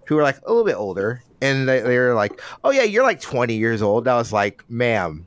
who 0.05 0.15
were 0.15 0.23
like 0.23 0.39
a 0.45 0.49
little 0.49 0.65
bit 0.65 0.75
older, 0.75 1.23
and 1.41 1.67
they, 1.67 1.79
they 1.81 1.97
were 1.97 2.13
like, 2.13 2.41
"Oh 2.63 2.71
yeah, 2.71 2.83
you're 2.83 3.03
like 3.03 3.21
20 3.21 3.55
years 3.55 3.81
old." 3.81 4.03
And 4.05 4.11
I 4.11 4.17
was 4.17 4.33
like, 4.33 4.63
"Ma'am, 4.69 5.25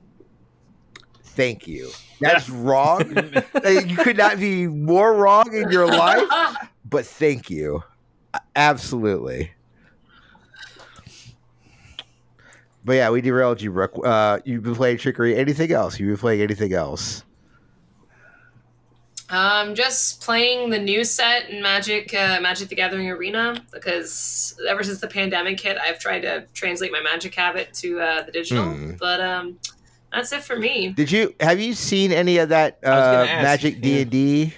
thank 1.22 1.66
you. 1.66 1.90
That's 2.20 2.48
wrong. 2.50 3.02
You 3.64 3.96
could 3.96 4.16
not 4.16 4.38
be 4.38 4.66
more 4.66 5.14
wrong 5.14 5.52
in 5.54 5.70
your 5.70 5.86
life, 5.86 6.28
but 6.84 7.06
thank 7.06 7.50
you. 7.50 7.82
Absolutely." 8.56 9.52
But 12.84 12.94
yeah, 12.94 13.10
we 13.10 13.20
derailed 13.20 13.62
you, 13.62 13.70
Brooke. 13.70 13.98
Uh, 14.04 14.40
you've 14.44 14.62
been 14.62 14.74
playing 14.74 14.98
Chicory. 14.98 15.36
Anything 15.36 15.72
else? 15.72 15.98
You've 16.00 16.08
been 16.08 16.16
playing 16.16 16.42
anything 16.42 16.72
else? 16.72 17.24
Um, 19.32 19.74
just 19.74 20.20
playing 20.20 20.68
the 20.68 20.78
new 20.78 21.04
set 21.04 21.48
in 21.48 21.62
Magic, 21.62 22.12
uh, 22.12 22.38
Magic 22.42 22.68
the 22.68 22.74
Gathering 22.74 23.08
Arena 23.08 23.64
because 23.72 24.54
ever 24.68 24.82
since 24.82 25.00
the 25.00 25.06
pandemic 25.06 25.58
hit, 25.58 25.78
I've 25.78 25.98
tried 25.98 26.20
to 26.20 26.46
translate 26.52 26.92
my 26.92 27.00
Magic 27.00 27.34
habit 27.34 27.72
to 27.74 27.98
uh, 27.98 28.22
the 28.24 28.32
digital. 28.32 28.64
Hmm. 28.64 28.92
But 28.98 29.22
um, 29.22 29.58
that's 30.12 30.32
it 30.32 30.42
for 30.42 30.56
me. 30.56 30.90
Did 30.90 31.10
you 31.10 31.34
have 31.40 31.58
you 31.58 31.72
seen 31.72 32.12
any 32.12 32.36
of 32.38 32.50
that 32.50 32.78
uh, 32.84 33.24
Magic 33.26 33.80
D 33.80 34.02
and 34.02 34.10
D 34.10 34.54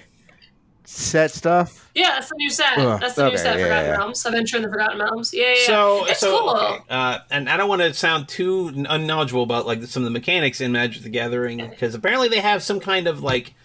set 0.83 1.31
stuff? 1.31 1.84
Yeah, 1.95 2.09
that's 2.09 2.29
the 2.29 2.35
new 2.35 2.49
set. 2.49 2.77
Ugh, 2.77 2.99
that's 2.99 3.15
the 3.15 3.23
new 3.23 3.27
okay, 3.29 3.37
set, 3.37 3.57
yeah, 3.57 3.63
Forgotten 3.63 3.85
yeah. 3.85 3.97
Realms. 3.97 4.25
Adventure 4.25 4.57
in 4.57 4.63
the 4.63 4.69
Forgotten 4.69 4.99
Realms. 4.99 5.33
Yeah, 5.33 5.43
yeah. 5.43 5.53
yeah. 5.53 5.65
So, 5.65 6.05
it's 6.05 6.19
so 6.19 6.39
cool. 6.39 6.49
okay, 6.49 6.83
uh, 6.89 7.19
and 7.31 7.49
I 7.49 7.55
don't 7.55 7.69
want 7.69 7.81
to 7.81 7.93
sound 7.93 8.27
too 8.27 8.85
unknowledgeable 8.89 9.43
about 9.43 9.65
like 9.65 9.83
some 9.83 10.03
of 10.03 10.05
the 10.05 10.11
mechanics 10.11 10.59
in 10.59 10.73
Magic 10.73 11.03
the 11.03 11.09
Gathering 11.09 11.67
because 11.69 11.95
apparently 11.95 12.27
they 12.27 12.41
have 12.41 12.61
some 12.61 12.81
kind 12.81 13.07
of 13.07 13.23
like 13.23 13.55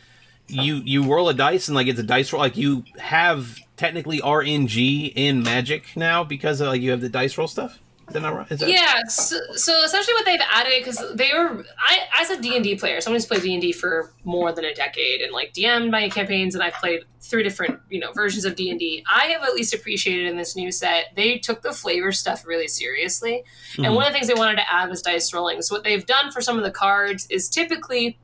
you 0.47 0.77
you 0.77 1.03
roll 1.13 1.29
a 1.29 1.35
dice 1.35 1.69
and 1.69 1.75
like 1.75 1.89
it's 1.89 1.99
a 1.99 2.05
dice 2.05 2.33
roll 2.33 2.41
like 2.41 2.57
you 2.57 2.85
have 2.99 3.59
technically 3.77 4.21
RNG 4.21 5.13
in 5.15 5.43
Magic 5.43 5.97
now 5.97 6.23
because 6.23 6.61
of, 6.61 6.69
like 6.69 6.83
you 6.83 6.93
have 6.93 7.01
the 7.01 7.09
dice 7.09 7.37
roll 7.37 7.49
stuff. 7.49 7.81
Is 8.51 8.61
that 8.61 8.69
Yeah, 8.69 9.05
so, 9.05 9.39
so 9.55 9.83
essentially 9.85 10.15
what 10.15 10.25
they've 10.27 10.41
added 10.51 10.73
because 10.79 11.03
they 11.15 11.31
were 11.33 11.65
I 11.79 12.01
as 12.21 12.31
a 12.31 12.41
D 12.41 12.55
and 12.57 12.65
D 12.65 12.77
player, 12.77 13.01
someone 13.01 13.17
who's 13.17 13.27
played 13.27 13.43
D 13.43 13.53
and 13.53 13.63
D 13.63 13.73
for 13.73 14.13
more 14.25 14.53
than 14.53 14.65
a 14.65 14.75
decade 14.75 15.21
and 15.21 15.33
like 15.33 15.53
DM'd 15.53 15.91
my 15.91 16.09
campaigns, 16.09 16.55
and 16.55 16.63
I've 16.65 16.75
played 16.75 17.03
three 17.21 17.43
different 17.43 17.81
you 17.91 18.01
know 18.01 18.13
versions 18.13 18.45
of 18.45 18.57
D 18.57 18.71
and 18.71 18.79
D. 18.79 19.05
I 19.11 19.27
have 19.27 19.43
at 19.43 19.55
least 19.55 19.75
appreciated 19.75 20.27
in 20.27 20.37
this 20.37 20.57
new 20.57 20.73
set 20.73 21.07
they 21.17 21.39
took 21.39 21.63
the 21.63 21.73
flavor 21.73 22.13
stuff 22.13 22.47
really 22.47 22.69
seriously, 22.69 23.45
Mhm. 23.77 23.87
and 23.87 23.95
one 23.95 24.07
of 24.07 24.13
the 24.13 24.19
things 24.19 24.27
they 24.29 24.35
wanted 24.35 24.57
to 24.57 24.73
add 24.73 24.89
was 24.89 25.03
dice 25.03 25.33
rolling. 25.33 25.63
So 25.63 25.75
what 25.75 25.85
they've 25.85 26.05
done 26.07 26.31
for 26.33 26.41
some 26.41 26.57
of 26.59 26.65
the 26.65 26.71
cards 26.71 27.27
is 27.31 27.49
typically 27.49 28.19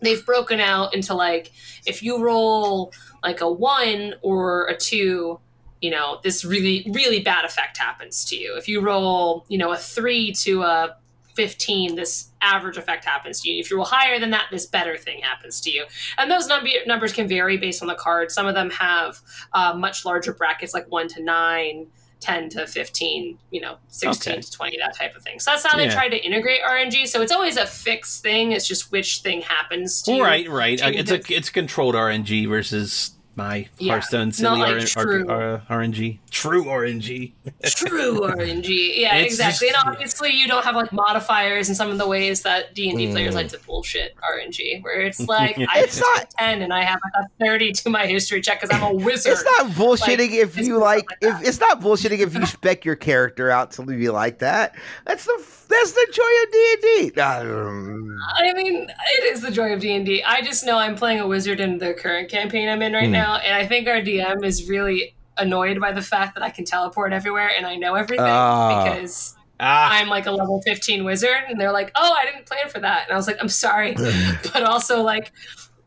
they've 0.00 0.24
broken 0.24 0.60
out 0.60 0.94
into 0.94 1.12
like 1.14 1.50
if 1.86 2.02
you 2.02 2.22
roll 2.22 2.92
like 3.22 3.40
a 3.40 3.50
one 3.50 4.14
or 4.22 4.66
a 4.68 4.76
two 4.76 5.40
you 5.80 5.90
know 5.90 6.18
this 6.22 6.44
really 6.44 6.86
really 6.92 7.20
bad 7.20 7.44
effect 7.44 7.76
happens 7.78 8.24
to 8.24 8.36
you 8.36 8.56
if 8.56 8.68
you 8.68 8.80
roll 8.80 9.44
you 9.48 9.58
know 9.58 9.72
a 9.72 9.76
three 9.76 10.32
to 10.32 10.62
a 10.62 10.96
15 11.34 11.94
this 11.94 12.30
average 12.40 12.76
effect 12.76 13.04
happens 13.04 13.40
to 13.40 13.50
you 13.50 13.60
if 13.60 13.70
you 13.70 13.76
roll 13.76 13.86
higher 13.86 14.18
than 14.18 14.30
that 14.30 14.46
this 14.50 14.66
better 14.66 14.96
thing 14.96 15.20
happens 15.20 15.60
to 15.60 15.70
you 15.70 15.84
and 16.16 16.30
those 16.30 16.48
number, 16.48 16.68
numbers 16.86 17.12
can 17.12 17.28
vary 17.28 17.56
based 17.56 17.80
on 17.80 17.86
the 17.86 17.94
card 17.94 18.30
some 18.30 18.46
of 18.46 18.54
them 18.54 18.70
have 18.70 19.20
uh, 19.52 19.72
much 19.72 20.04
larger 20.04 20.32
brackets 20.32 20.74
like 20.74 20.90
1 20.90 21.08
to 21.08 21.22
9 21.22 21.86
10 22.20 22.48
to 22.50 22.66
15, 22.66 23.38
you 23.50 23.60
know, 23.60 23.76
16 23.88 24.32
Okay. 24.32 24.42
to 24.42 24.50
20, 24.50 24.78
that 24.78 24.96
type 24.96 25.14
of 25.14 25.22
thing. 25.22 25.38
So 25.38 25.52
that's 25.52 25.64
how 25.64 25.76
they 25.76 25.88
try 25.88 26.08
to 26.08 26.16
integrate 26.16 26.62
RNG. 26.62 27.06
So 27.06 27.22
it's 27.22 27.32
always 27.32 27.56
a 27.56 27.66
fixed 27.66 28.22
thing. 28.22 28.52
It's 28.52 28.66
just 28.66 28.90
which 28.90 29.20
thing 29.20 29.42
happens 29.42 30.02
to 30.02 30.14
you. 30.14 30.24
Right, 30.24 30.48
right. 30.48 30.80
It's 30.82 31.10
a 31.10 31.20
it's 31.32 31.50
controlled 31.50 31.94
RNG 31.94 32.48
versus 32.48 33.12
my 33.38 33.66
Yeah, 33.78 33.92
Hearthstone 33.92 34.26
not 34.28 34.34
silly 34.34 34.60
like 34.60 34.72
R- 34.74 34.80
true. 35.04 35.28
R- 35.30 35.62
R- 35.70 35.78
RNG. 35.80 36.18
True 36.30 36.64
RNG. 36.64 37.32
True 37.64 38.20
RNG. 38.20 38.98
Yeah, 38.98 39.14
It's 39.16 39.34
exactly. 39.34 39.68
just- 39.68 39.76
and 39.84 39.88
obviously 39.94 40.30
you 40.32 40.46
don't 40.46 40.64
have 40.64 40.74
like 40.74 40.92
modifiers 40.92 41.68
in 41.70 41.74
some 41.74 41.90
of 41.90 41.96
the 41.98 42.06
ways 42.06 42.42
that 42.42 42.74
D&D 42.74 43.06
Mm. 43.06 43.12
players 43.12 43.34
like 43.34 43.48
to 43.48 43.58
bullshit 43.66 44.14
RNG, 44.22 44.82
where 44.82 45.00
it's 45.00 45.20
like, 45.28 45.56
I 45.58 45.78
It's 45.80 45.98
not- 46.00 46.28
10 46.38 46.62
and 46.62 46.72
I 46.74 46.82
have 46.84 46.98
like 47.02 47.24
a 47.24 47.44
30 47.44 47.72
to 47.72 47.90
my 47.90 48.06
history 48.06 48.40
check 48.42 48.60
because 48.60 48.76
I'm 48.76 48.82
a 48.82 48.92
wizard. 48.92 49.32
It's 49.32 49.44
not 49.44 49.70
bullshitting 49.70 50.32
if 50.32 50.58
you 50.58 50.76
like. 50.78 51.08
like 51.08 51.18
if 51.40 51.48
it's 51.48 51.60
not 51.60 51.80
bullshitting 51.80 52.18
if 52.18 52.34
you 52.34 52.44
spec 52.44 52.84
your 52.84 52.96
character 52.96 53.50
out 53.50 53.70
to 53.72 53.82
be 53.84 54.08
like 54.10 54.40
that. 54.40 54.74
That's 55.06 55.24
the 55.24 55.46
that's 55.68 55.92
the 55.92 56.06
joy 56.12 56.22
of 56.42 56.52
D 56.52 56.72
and 56.72 57.12
D. 57.14 57.20
I 57.20 58.52
mean, 58.54 58.88
it 58.88 59.24
is 59.32 59.42
the 59.42 59.50
joy 59.50 59.72
of 59.72 59.80
D 59.80 59.94
and 59.94 60.04
D. 60.04 60.22
I 60.22 60.40
just 60.42 60.64
know 60.66 60.78
I'm 60.78 60.94
playing 60.96 61.20
a 61.20 61.26
wizard 61.26 61.60
in 61.60 61.78
the 61.78 61.94
current 61.94 62.30
campaign 62.30 62.68
I'm 62.68 62.80
in 62.82 62.92
right 62.94 63.06
Hmm. 63.06 63.12
now, 63.12 63.27
and 63.36 63.54
I 63.54 63.66
think 63.66 63.88
our 63.88 64.00
DM 64.00 64.44
is 64.44 64.68
really 64.68 65.14
annoyed 65.36 65.80
by 65.80 65.92
the 65.92 66.02
fact 66.02 66.34
that 66.34 66.42
I 66.42 66.50
can 66.50 66.64
teleport 66.64 67.12
everywhere 67.12 67.50
and 67.56 67.64
I 67.66 67.76
know 67.76 67.94
everything 67.94 68.26
Ah. 68.28 68.82
because 68.84 69.34
Ah, 69.60 69.90
I'm 69.92 70.08
like 70.08 70.26
a 70.26 70.30
level 70.30 70.62
15 70.62 71.04
wizard, 71.04 71.42
and 71.48 71.60
they're 71.60 71.72
like, 71.72 71.90
"Oh, 71.96 72.12
I 72.20 72.24
didn't 72.26 72.46
plan 72.46 72.68
for 72.68 72.78
that," 72.78 73.04
and 73.08 73.12
I 73.12 73.16
was 73.16 73.26
like, 73.26 73.38
"I'm 73.40 73.48
sorry," 73.48 73.92
but 74.52 74.62
also 74.62 75.02
like, 75.02 75.32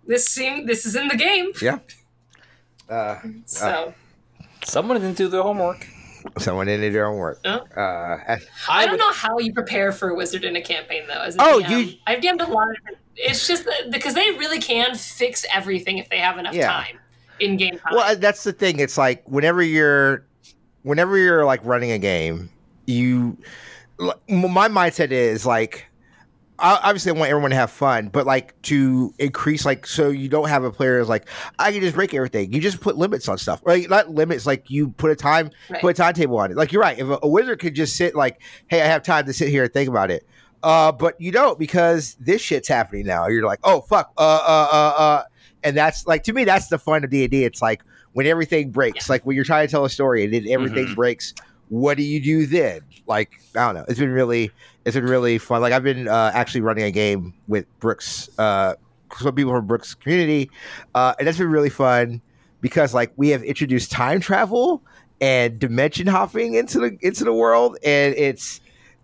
this 0.05 0.25
seem 0.25 0.65
this 0.65 0.85
is 0.85 0.95
in 0.95 1.07
the 1.07 1.15
game, 1.15 1.51
Uh, 2.89 3.17
so 3.45 3.93
Someone 4.65 4.99
didn't 4.99 5.17
do 5.17 5.27
their 5.29 5.41
homework. 5.41 5.87
someone 6.37 6.67
didn't 6.67 6.81
do 6.81 6.91
their 6.91 7.05
homework. 7.07 7.39
work. 7.45 7.67
Oh. 7.75 7.81
Uh, 7.81 8.17
I, 8.27 8.37
I 8.69 8.81
don't 8.85 8.91
would, 8.91 8.99
know 8.99 9.11
how 9.11 9.39
you 9.39 9.53
prepare 9.53 9.91
for 9.91 10.09
a 10.09 10.15
wizard 10.15 10.43
in 10.43 10.55
a 10.55 10.61
campaign 10.61 11.03
though. 11.07 11.21
As 11.21 11.35
a 11.35 11.41
Oh, 11.41 11.61
DM. 11.61 11.69
you- 11.87 11.93
I've 12.05 12.19
DM'd 12.19 12.41
a 12.41 12.45
lot 12.47 12.67
of. 12.67 12.75
It's 13.15 13.47
just 13.47 13.67
because 13.89 14.13
they 14.13 14.31
really 14.31 14.59
can 14.59 14.95
fix 14.95 15.45
everything 15.53 15.97
if 15.97 16.09
they 16.09 16.19
have 16.19 16.37
enough 16.37 16.53
Yeah. 16.53 16.67
time 16.71 16.99
in 17.41 17.57
game 17.57 17.77
time. 17.77 17.93
Well, 17.93 18.15
that's 18.17 18.43
the 18.43 18.53
thing. 18.53 18.79
It's 18.79 18.97
like 18.97 19.23
whenever 19.27 19.61
you're, 19.61 20.25
whenever 20.83 21.17
you're 21.17 21.45
like 21.45 21.59
running 21.65 21.91
a 21.91 21.99
game, 21.99 22.49
you, 22.85 23.37
my 24.29 24.67
mindset 24.67 25.11
is 25.11 25.45
like, 25.45 25.87
obviously 26.63 27.11
I 27.11 27.15
want 27.15 27.29
everyone 27.31 27.49
to 27.51 27.55
have 27.55 27.71
fun, 27.71 28.09
but 28.09 28.25
like 28.27 28.59
to 28.63 29.13
increase, 29.17 29.65
like, 29.65 29.87
so 29.87 30.09
you 30.09 30.29
don't 30.29 30.47
have 30.47 30.63
a 30.63 30.71
player 30.71 30.99
is 30.99 31.09
like, 31.09 31.27
I 31.57 31.71
can 31.71 31.81
just 31.81 31.95
break 31.95 32.13
everything. 32.13 32.53
You 32.53 32.61
just 32.61 32.81
put 32.81 32.97
limits 32.97 33.27
on 33.27 33.37
stuff, 33.39 33.61
right? 33.63 33.89
Not 33.89 34.09
limits, 34.11 34.45
like 34.45 34.69
you 34.69 34.89
put 34.89 35.09
a 35.11 35.15
time, 35.15 35.49
Right. 35.69 35.81
put 35.81 35.87
a 35.89 35.93
timetable 35.95 36.37
on 36.37 36.51
it. 36.51 36.57
Like 36.57 36.71
you're 36.71 36.81
right. 36.81 36.99
If 36.99 37.07
a, 37.07 37.19
a 37.23 37.27
wizard 37.27 37.59
could 37.59 37.73
just 37.73 37.95
sit, 37.95 38.15
like, 38.15 38.41
hey, 38.67 38.81
I 38.81 38.85
have 38.85 39.01
time 39.01 39.25
to 39.25 39.33
sit 39.33 39.49
here 39.49 39.63
and 39.63 39.73
think 39.73 39.89
about 39.89 40.11
it. 40.11 40.25
Uh, 40.63 40.91
but 40.91 41.19
you 41.19 41.31
don't 41.31 41.57
because 41.57 42.15
this 42.19 42.39
shit's 42.41 42.67
happening 42.67 43.07
now. 43.07 43.25
You're 43.27 43.43
like, 43.45 43.59
oh 43.63 43.81
fuck, 43.81 44.11
uh, 44.15 44.21
uh, 44.21 44.67
uh, 44.71 44.93
uh, 45.01 45.23
and 45.63 45.75
that's 45.77 46.05
like 46.07 46.23
to 46.23 46.33
me, 46.33 46.43
that's 46.43 46.67
the 46.67 46.77
fun 46.79 47.03
of 47.03 47.09
D 47.09 47.23
and 47.23 47.31
D. 47.31 47.43
It's 47.43 47.61
like 47.61 47.83
when 48.13 48.25
everything 48.27 48.71
breaks, 48.71 49.09
like 49.09 49.25
when 49.25 49.35
you're 49.35 49.45
trying 49.45 49.67
to 49.67 49.71
tell 49.71 49.85
a 49.85 49.89
story 49.89 50.23
and 50.23 50.33
then 50.33 50.45
everything 50.49 50.87
Mhm. 50.87 50.95
breaks. 50.95 51.33
What 51.69 51.95
do 51.97 52.03
you 52.03 52.21
do 52.21 52.45
then? 52.45 52.81
Like 53.07 53.31
I 53.55 53.65
don't 53.65 53.75
know. 53.75 53.85
It's 53.87 53.99
been 53.99 54.11
really, 54.11 54.51
it's 54.85 54.95
been 54.95 55.05
really 55.05 55.37
fun. 55.37 55.61
Like 55.61 55.71
I've 55.73 55.83
been 55.83 56.07
uh, 56.07 56.31
actually 56.33 56.61
running 56.61 56.83
a 56.83 56.91
game 56.91 57.33
with 57.47 57.65
Brooks, 57.79 58.29
uh, 58.37 58.73
some 59.17 59.35
people 59.35 59.53
from 59.53 59.67
Brooke's 59.67 59.93
community, 59.93 60.49
uh, 60.95 61.13
and 61.17 61.27
that's 61.27 61.37
been 61.37 61.49
really 61.51 61.69
fun 61.69 62.21
because 62.61 62.93
like 62.93 63.11
we 63.15 63.29
have 63.29 63.43
introduced 63.43 63.91
time 63.91 64.19
travel 64.19 64.81
and 65.21 65.59
dimension 65.59 66.07
hopping 66.07 66.55
into 66.55 66.79
the 66.79 66.97
into 67.01 67.23
the 67.23 67.33
world, 67.33 67.77
and 67.85 68.15
it's 68.15 68.59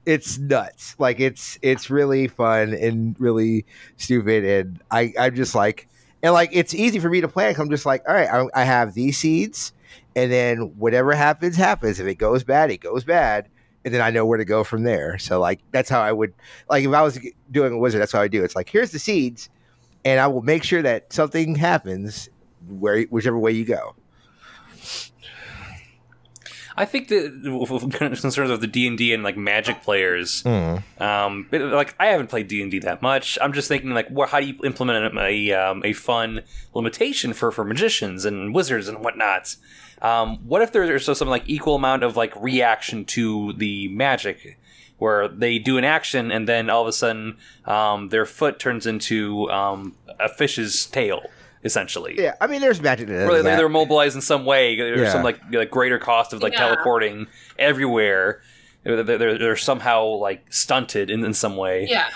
it's 0.06 0.38
nuts. 0.38 0.96
Like 1.00 1.20
it's 1.20 1.58
it's 1.62 1.90
really 1.90 2.28
fun 2.28 2.74
and 2.74 3.16
really 3.20 3.66
stupid, 3.98 4.44
and 4.44 4.82
I 4.92 5.14
I'm 5.20 5.36
just 5.36 5.56
like 5.56 5.88
and 6.28 6.34
like 6.34 6.50
it's 6.52 6.74
easy 6.74 7.00
for 7.00 7.10
me 7.10 7.22
to 7.22 7.28
plan. 7.30 7.56
I'm 7.58 7.70
just 7.70 7.86
like, 7.86 8.04
all 8.06 8.14
right, 8.14 8.28
I, 8.30 8.46
I 8.54 8.66
have 8.66 8.94
these 8.94 9.18
seeds, 9.18 9.72
and 10.14 10.30
then 10.30 10.78
whatever 10.78 11.14
happens 11.14 11.56
happens. 11.56 12.02
If 12.02 12.08
it 12.08 12.16
goes 12.16 12.44
bad, 12.44 12.70
it 12.70 12.80
goes 12.80 13.06
bad, 13.06 13.48
and 13.86 13.94
then 13.94 14.02
I 14.02 14.10
know 14.10 14.26
where 14.26 14.38
to 14.38 14.44
go 14.44 14.66
from 14.66 14.84
there. 14.84 15.18
So 15.20 15.40
like 15.40 15.62
that's 15.72 15.90
how 15.90 16.02
I 16.02 16.12
would 16.12 16.34
like 16.70 16.84
if 16.84 16.92
I 16.92 17.02
was 17.02 17.18
doing 17.50 17.72
a 17.72 17.78
wizard, 17.78 18.02
that's 18.02 18.12
how 18.12 18.20
I 18.20 18.28
do. 18.28 18.44
It's 18.44 18.58
like 18.58 18.68
here's 18.68 18.92
the 18.92 19.00
seeds, 19.00 19.50
and 20.04 20.20
I 20.20 20.28
will 20.28 20.42
make 20.42 20.66
sure 20.66 20.82
that 20.82 21.14
something 21.14 21.56
happens 21.56 22.28
where 22.68 23.04
whichever 23.04 23.40
way 23.40 23.54
you 23.54 23.64
go. 23.64 23.96
I 26.78 26.86
think 26.86 27.08
the 27.08 27.30
concerns 28.22 28.50
of 28.52 28.62
the 28.62 28.68
D 28.68 28.88
and 28.88 28.98
D 28.98 29.14
and 29.14 29.24
like 29.24 29.36
Magic 29.36 29.82
players, 29.82 30.46
um, 31.00 31.48
but, 31.50 31.62
like 31.62 31.96
I 32.00 32.08
haven't 32.08 32.28
played 32.28 32.48
D 32.48 32.62
and 32.62 32.70
D 32.70 32.80
that 32.80 33.02
much. 33.02 33.38
I'm 33.42 33.52
just 33.54 33.68
thinking 33.68 33.92
like, 33.92 34.08
well, 34.12 34.28
how 34.28 34.40
do 34.40 34.46
you 34.46 34.56
implement 34.64 35.18
a 35.18 35.52
um, 35.54 35.82
a 35.84 35.94
fun 35.94 36.42
limitation 36.74 37.34
for 37.34 37.52
for 37.52 37.64
magicians 37.64 38.26
and 38.26 38.54
wizards 38.54 38.88
and 38.88 39.00
whatnot? 39.04 39.56
Um, 40.02 40.38
what 40.48 40.62
if 40.62 40.72
there's 40.72 41.06
so 41.06 41.14
some 41.14 41.28
like 41.28 41.44
equal 41.48 41.76
amount 41.76 42.04
of 42.04 42.16
like 42.16 42.34
reaction 42.36 43.04
to 43.06 43.54
the 43.54 43.88
magic, 43.88 44.60
where 45.00 45.28
they 45.28 45.58
do 45.58 45.78
an 45.78 45.84
action 45.84 46.32
and 46.32 46.48
then 46.48 46.70
all 46.70 46.84
of 46.84 46.88
a 46.88 46.94
sudden 46.94 47.38
um, 47.66 48.10
their 48.10 48.26
foot 48.26 48.60
turns 48.60 48.86
into 48.86 49.50
um, 49.50 49.96
a 50.20 50.30
fish's 50.30 50.86
tail, 50.86 51.24
essentially. 51.68 52.16
Yeah, 52.18 52.34
I 52.42 52.48
mean, 52.48 52.62
there's 52.62 52.82
magic. 52.82 53.08
That 53.08 53.28
does 53.28 53.44
they, 53.44 53.50
that. 53.52 53.58
they're 53.58 53.70
mobilized 53.70 54.16
in 54.16 54.22
some 54.22 54.44
way. 54.46 54.76
There's 54.76 55.00
Yeah. 55.02 55.12
some 55.12 55.22
like, 55.24 55.40
like 55.52 55.70
greater 55.70 56.00
cost 56.00 56.34
of 56.34 56.42
like 56.42 56.54
Yeah. 56.54 56.60
teleporting 56.68 57.28
everywhere. 57.60 58.42
They're, 58.84 59.04
they're, 59.04 59.38
they're 59.38 59.56
somehow 59.58 60.06
like 60.06 60.52
stunted 60.52 61.10
in, 61.12 61.24
in 61.24 61.34
some 61.34 61.56
way. 61.58 61.88
Yeah. 61.90 62.08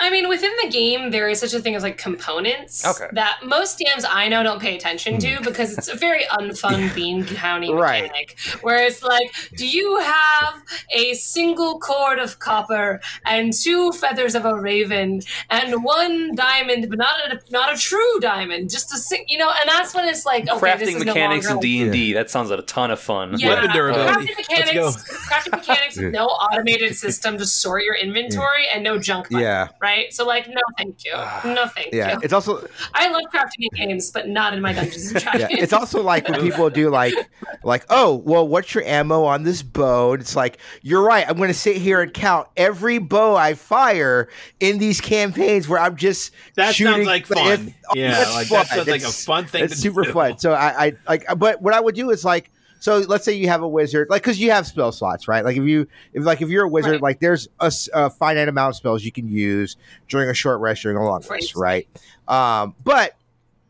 I 0.00 0.10
mean, 0.10 0.28
within 0.28 0.50
the 0.62 0.70
game, 0.70 1.10
there 1.10 1.28
is 1.28 1.38
such 1.40 1.54
a 1.54 1.60
thing 1.60 1.74
as 1.76 1.82
like 1.82 1.98
components 1.98 2.86
Okay. 2.86 3.06
that 3.12 3.40
most 3.44 3.78
DMs 3.78 4.04
I 4.08 4.28
know 4.28 4.42
don't 4.42 4.60
pay 4.60 4.74
attention 4.76 5.18
to 5.20 5.36
hmm. 5.36 5.44
because 5.44 5.76
it's 5.76 5.88
a 5.88 5.94
very 5.96 6.24
unfun 6.38 6.94
bean 6.94 7.24
counting 7.26 7.74
Right. 7.76 8.04
mechanic. 8.04 8.38
Where 8.62 8.78
it's 8.84 9.02
like, 9.02 9.30
do 9.56 9.66
you 9.68 9.98
have 10.00 10.62
a 10.94 11.14
single 11.14 11.78
cord 11.78 12.18
of 12.18 12.38
copper 12.38 13.00
and 13.26 13.52
two 13.52 13.92
feathers 13.92 14.34
of 14.34 14.44
a 14.46 14.54
raven 14.54 15.20
and 15.50 15.84
one 15.84 16.34
diamond, 16.34 16.88
but 16.88 16.98
not 16.98 17.20
a 17.30 17.40
not 17.50 17.72
a 17.74 17.76
true 17.78 18.20
diamond, 18.20 18.70
just 18.70 18.92
a 18.94 18.96
sing, 18.96 19.24
you 19.28 19.36
know? 19.38 19.50
And 19.50 19.68
that's 19.68 19.94
when 19.94 20.08
it's 20.08 20.24
like, 20.24 20.48
okay, 20.48 20.76
this 20.78 20.88
Crafting 20.90 20.96
is 20.96 21.04
mechanics 21.04 21.46
no 21.48 21.54
in 21.56 21.60
D 21.60 21.82
and 21.82 21.92
D. 21.92 22.12
That 22.14 22.30
sounds 22.30 22.48
like 22.50 22.58
a 22.58 22.62
ton 22.62 22.90
of 22.90 23.00
fun. 23.00 23.38
yeah, 23.38 23.48
Weapon 23.50 23.70
durability. 23.72 24.10
crafting 24.32 24.36
Let's 24.36 24.48
mechanics, 24.48 24.74
go. 25.02 25.16
crafting 25.28 25.50
mechanics 25.58 25.96
with 25.98 26.12
no 26.20 26.26
automated 26.26 26.94
system 26.96 27.36
to 27.38 27.44
sort 27.44 27.84
your 27.84 27.96
inventory 27.96 28.66
and 28.72 28.82
no 28.82 28.98
junk. 28.98 29.28
button, 29.28 29.40
Yeah. 29.40 29.68
right? 29.80 29.89
So 30.10 30.26
like, 30.26 30.48
no, 30.48 30.60
thank 30.78 31.04
you, 31.04 31.12
ah, 31.14 31.42
no, 31.44 31.66
thank 31.66 31.92
Yeah, 31.92 32.14
you. 32.14 32.20
it's 32.22 32.32
also 32.32 32.66
I 32.94 33.08
love 33.10 33.22
crafting 33.32 33.68
games, 33.74 34.10
but 34.10 34.28
not 34.28 34.52
in 34.54 34.60
my 34.60 34.72
Dungeons 34.72 35.12
and 35.12 35.22
yeah, 35.24 35.30
Dragons. 35.38 35.62
it's 35.62 35.72
also 35.72 36.02
like 36.02 36.28
when 36.28 36.40
people 36.40 36.70
do 36.70 36.90
like 36.90 37.14
like 37.62 37.84
oh 37.90 38.14
well 38.24 38.46
what's 38.46 38.74
your 38.74 38.84
ammo 38.84 39.24
on 39.24 39.42
this 39.42 39.62
bow 39.62 40.12
and 40.12 40.20
it's 40.22 40.34
like 40.36 40.58
you're 40.82 41.02
right 41.02 41.28
i'm 41.28 41.36
going 41.36 41.48
to 41.48 41.54
sit 41.54 41.76
here 41.76 42.00
and 42.00 42.14
count 42.14 42.48
every 42.56 42.98
bow 42.98 43.34
i 43.36 43.52
fire 43.54 44.28
in 44.60 44.78
these 44.78 45.00
campaigns 45.00 45.68
where 45.68 45.78
i'm 45.78 45.96
just 45.96 46.32
that 46.56 46.74
shooting 46.74 46.94
sounds 46.94 47.06
like 47.06 47.26
fun. 47.26 47.68
if- 47.68 47.74
oh, 47.90 47.92
yeah, 47.94 48.10
that's 48.12 48.34
like 48.34 48.46
fun. 48.46 48.58
that 48.58 48.66
sounds 48.68 48.88
like 48.88 49.02
a 49.02 49.06
fun 49.12 49.44
thing. 49.46 49.64
it's 49.64 49.74
to 49.74 49.80
super 49.80 50.04
do. 50.04 50.12
fun 50.12 50.38
so 50.38 50.52
I, 50.52 50.86
I 50.86 50.92
like 51.08 51.24
but 51.36 51.60
what 51.60 51.74
i 51.74 51.80
would 51.80 51.94
do 51.94 52.10
is 52.10 52.24
like 52.24 52.50
so 52.80 52.98
let's 52.98 53.24
say 53.24 53.32
you 53.32 53.46
have 53.46 53.62
a 53.62 53.68
wizard 53.68 54.08
like 54.10 54.22
because 54.22 54.40
you 54.40 54.50
have 54.50 54.66
spell 54.66 54.90
slots 54.90 55.28
right 55.28 55.44
like 55.44 55.56
if 55.56 55.62
you 55.64 55.86
if 56.12 56.24
like 56.24 56.42
if 56.42 56.48
you're 56.48 56.64
a 56.64 56.68
wizard 56.68 56.92
Right. 56.94 57.02
like 57.02 57.20
there's 57.20 57.46
a 57.60 58.10
finite 58.10 58.48
amount 58.48 58.70
of 58.70 58.76
spells 58.76 59.04
you 59.04 59.12
can 59.12 59.28
use 59.28 59.76
during 60.08 60.28
a 60.28 60.34
short 60.34 60.58
rest 60.60 60.82
during 60.82 60.96
a 60.98 61.04
long 61.04 61.22
rest 61.30 61.54
right 61.54 61.86
um 62.26 62.74
but 62.82 63.14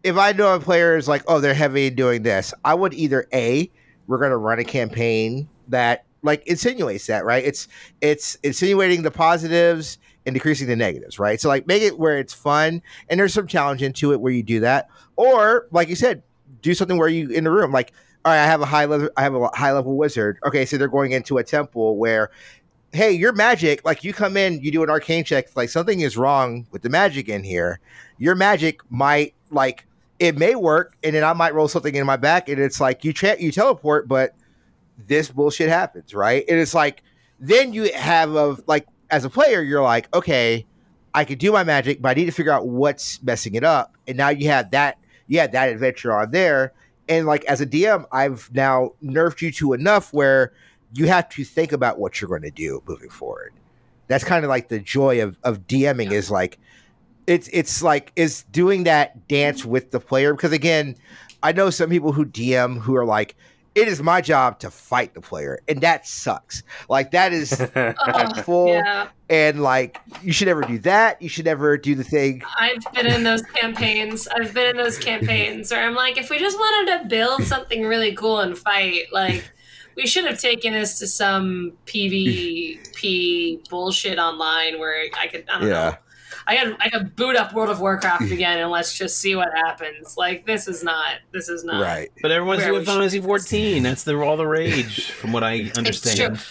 if 0.02 0.16
I 0.16 0.32
know 0.32 0.54
a 0.54 0.58
player 0.60 0.96
is 0.96 1.08
like, 1.08 1.22
oh, 1.28 1.40
they're 1.40 1.52
heavy 1.52 1.88
in 1.88 1.94
doing 1.94 2.22
this, 2.22 2.54
I 2.64 2.72
would 2.72 2.94
either 2.94 3.26
a 3.34 3.70
we're 4.06 4.16
going 4.16 4.30
to 4.30 4.38
run 4.38 4.58
a 4.58 4.64
campaign 4.64 5.46
that 5.68 6.06
like 6.22 6.42
insinuates 6.46 7.06
that, 7.08 7.26
right? 7.26 7.44
It's 7.44 7.68
it's 8.00 8.36
insinuating 8.36 9.02
the 9.02 9.10
positives 9.10 9.98
and 10.24 10.32
decreasing 10.32 10.68
the 10.68 10.76
negatives, 10.76 11.18
right? 11.18 11.38
So 11.38 11.48
like 11.48 11.66
make 11.66 11.82
it 11.82 11.98
where 11.98 12.18
it's 12.18 12.32
fun 12.32 12.80
and 13.10 13.20
there's 13.20 13.34
some 13.34 13.46
challenge 13.46 13.82
into 13.82 14.12
it 14.14 14.22
where 14.22 14.32
you 14.32 14.42
do 14.42 14.60
that, 14.60 14.88
or 15.16 15.66
like 15.70 15.90
you 15.90 15.96
said, 15.96 16.22
do 16.62 16.72
something 16.72 16.96
where 16.96 17.08
you 17.08 17.28
in 17.28 17.44
the 17.44 17.50
room 17.50 17.70
like. 17.70 17.92
All 18.24 18.32
right, 18.32 18.42
I 18.42 18.46
have 18.46 18.60
a 18.60 18.66
high 18.66 18.84
level. 18.84 19.08
I 19.16 19.22
have 19.22 19.34
a 19.34 19.48
high 19.54 19.72
level 19.72 19.96
wizard. 19.96 20.38
Okay, 20.46 20.66
so 20.66 20.76
they're 20.76 20.88
going 20.88 21.12
into 21.12 21.38
a 21.38 21.44
temple 21.44 21.96
where 21.96 22.30
hey, 22.92 23.12
your 23.12 23.32
magic, 23.32 23.84
like 23.84 24.02
you 24.02 24.12
come 24.12 24.36
in, 24.36 24.60
you 24.60 24.70
do 24.70 24.82
an 24.82 24.90
arcane 24.90 25.24
check, 25.24 25.54
like 25.56 25.68
something 25.68 26.00
is 26.00 26.16
wrong 26.16 26.66
with 26.70 26.82
the 26.82 26.88
magic 26.88 27.28
in 27.28 27.44
here. 27.44 27.78
Your 28.18 28.34
magic 28.34 28.80
might 28.90 29.34
like 29.50 29.86
it 30.18 30.36
may 30.36 30.54
work, 30.54 30.96
and 31.02 31.14
then 31.14 31.24
I 31.24 31.32
might 31.32 31.54
roll 31.54 31.68
something 31.68 31.94
in 31.94 32.04
my 32.06 32.16
back, 32.16 32.48
and 32.48 32.60
it's 32.60 32.80
like 32.80 33.04
you 33.04 33.12
tra- 33.12 33.40
you 33.40 33.52
teleport, 33.52 34.08
but 34.08 34.34
this 35.06 35.30
bullshit 35.30 35.68
happens, 35.68 36.14
right? 36.14 36.44
And 36.48 36.58
it's 36.58 36.74
like 36.74 37.02
then 37.38 37.72
you 37.72 37.92
have 37.94 38.34
a 38.34 38.56
like 38.66 38.86
as 39.10 39.24
a 39.24 39.30
player, 39.30 39.62
you're 39.62 39.82
like, 39.82 40.14
okay, 40.14 40.66
I 41.14 41.24
could 41.24 41.38
do 41.38 41.52
my 41.52 41.64
magic, 41.64 42.02
but 42.02 42.10
I 42.10 42.14
need 42.14 42.26
to 42.26 42.32
figure 42.32 42.52
out 42.52 42.68
what's 42.68 43.22
messing 43.22 43.54
it 43.54 43.64
up, 43.64 43.96
and 44.06 44.16
now 44.16 44.28
you 44.28 44.48
have 44.48 44.72
that 44.72 44.98
you 45.26 45.38
have 45.38 45.52
that 45.52 45.70
adventure 45.70 46.12
on 46.12 46.32
there. 46.32 46.72
And 47.10 47.26
like 47.26 47.44
as 47.44 47.60
a 47.60 47.66
DM, 47.66 48.06
I've 48.12 48.48
now 48.54 48.92
nerfed 49.04 49.42
you 49.42 49.50
to 49.52 49.74
enough 49.74 50.12
where 50.14 50.52
you 50.94 51.08
have 51.08 51.28
to 51.30 51.44
think 51.44 51.72
about 51.72 51.98
what 51.98 52.20
you're 52.20 52.28
going 52.28 52.42
to 52.42 52.50
do 52.50 52.82
moving 52.86 53.10
forward. 53.10 53.52
That's 54.06 54.24
kind 54.24 54.44
of 54.44 54.48
like 54.48 54.68
the 54.68 54.78
joy 54.78 55.22
of 55.22 55.36
of 55.42 55.66
DMing 55.66 56.12
is 56.12 56.30
like 56.30 56.58
it's 57.26 57.48
it's 57.52 57.82
like 57.82 58.12
is 58.16 58.44
doing 58.44 58.84
that 58.84 59.28
dance 59.28 59.64
with 59.64 59.90
the 59.90 60.00
player 60.00 60.32
because 60.32 60.52
again, 60.52 60.96
I 61.42 61.52
know 61.52 61.68
some 61.70 61.90
people 61.90 62.12
who 62.12 62.24
DM 62.24 62.78
who 62.78 62.96
are 62.96 63.04
like 63.04 63.36
it 63.80 63.88
is 63.88 64.02
my 64.02 64.20
job 64.20 64.58
to 64.58 64.70
fight 64.70 65.14
the 65.14 65.22
player 65.22 65.58
and 65.66 65.80
that 65.80 66.06
sucks. 66.06 66.62
Like 66.90 67.12
that 67.12 67.32
is 67.32 67.54
full 68.44 68.68
yeah, 68.68 69.08
and 69.30 69.62
like 69.62 69.98
you 70.22 70.32
should 70.32 70.48
never 70.48 70.60
do 70.60 70.78
that. 70.80 71.22
You 71.22 71.30
should 71.30 71.46
never 71.46 71.78
do 71.78 71.94
the 71.94 72.04
thing. 72.04 72.42
I've 72.58 72.84
been 72.92 73.06
in 73.06 73.22
those 73.22 73.42
campaigns. 73.42 74.28
I've 74.28 74.52
been 74.52 74.68
in 74.68 74.76
those 74.76 74.98
campaigns 74.98 75.70
where 75.70 75.86
I'm 75.86 75.94
like, 75.94 76.18
if 76.18 76.28
we 76.28 76.38
just 76.38 76.58
wanted 76.58 76.98
to 76.98 77.08
build 77.08 77.44
something 77.44 77.84
really 77.86 78.14
cool 78.14 78.40
and 78.40 78.56
fight, 78.56 79.04
like 79.12 79.50
we 79.96 80.06
should 80.06 80.26
have 80.26 80.38
taken 80.38 80.74
this 80.74 80.98
to 80.98 81.06
some 81.06 81.72
PvP 81.86 83.66
bullshit 83.70 84.18
online 84.18 84.78
where 84.78 85.06
I 85.18 85.26
could, 85.26 85.44
I 85.48 85.58
don't 85.58 85.68
know. 85.70 85.94
I 86.46 86.54
got 86.54 86.76
I 86.80 86.88
could 86.88 87.16
boot 87.16 87.36
up 87.36 87.52
World 87.54 87.70
of 87.70 87.80
Warcraft 87.80 88.22
again 88.30 88.58
and 88.58 88.70
let's 88.70 88.96
just 88.96 89.18
see 89.18 89.34
what 89.34 89.48
happens. 89.54 90.16
Like 90.16 90.46
this 90.46 90.68
is 90.68 90.82
not, 90.82 91.16
this 91.32 91.48
is 91.48 91.64
not 91.64 91.82
Right. 91.82 92.10
But 92.22 92.30
everyone's 92.30 92.62
doing 92.62 92.72
we 92.72 92.84
should- 92.84 92.86
Fantasy 92.86 93.20
14. 93.20 93.82
That's 93.82 94.04
the 94.04 94.20
all 94.20 94.36
the 94.36 94.46
rage, 94.46 95.10
from 95.10 95.32
what 95.32 95.44
I 95.44 95.70
understand. 95.76 96.36
true. 96.36 96.44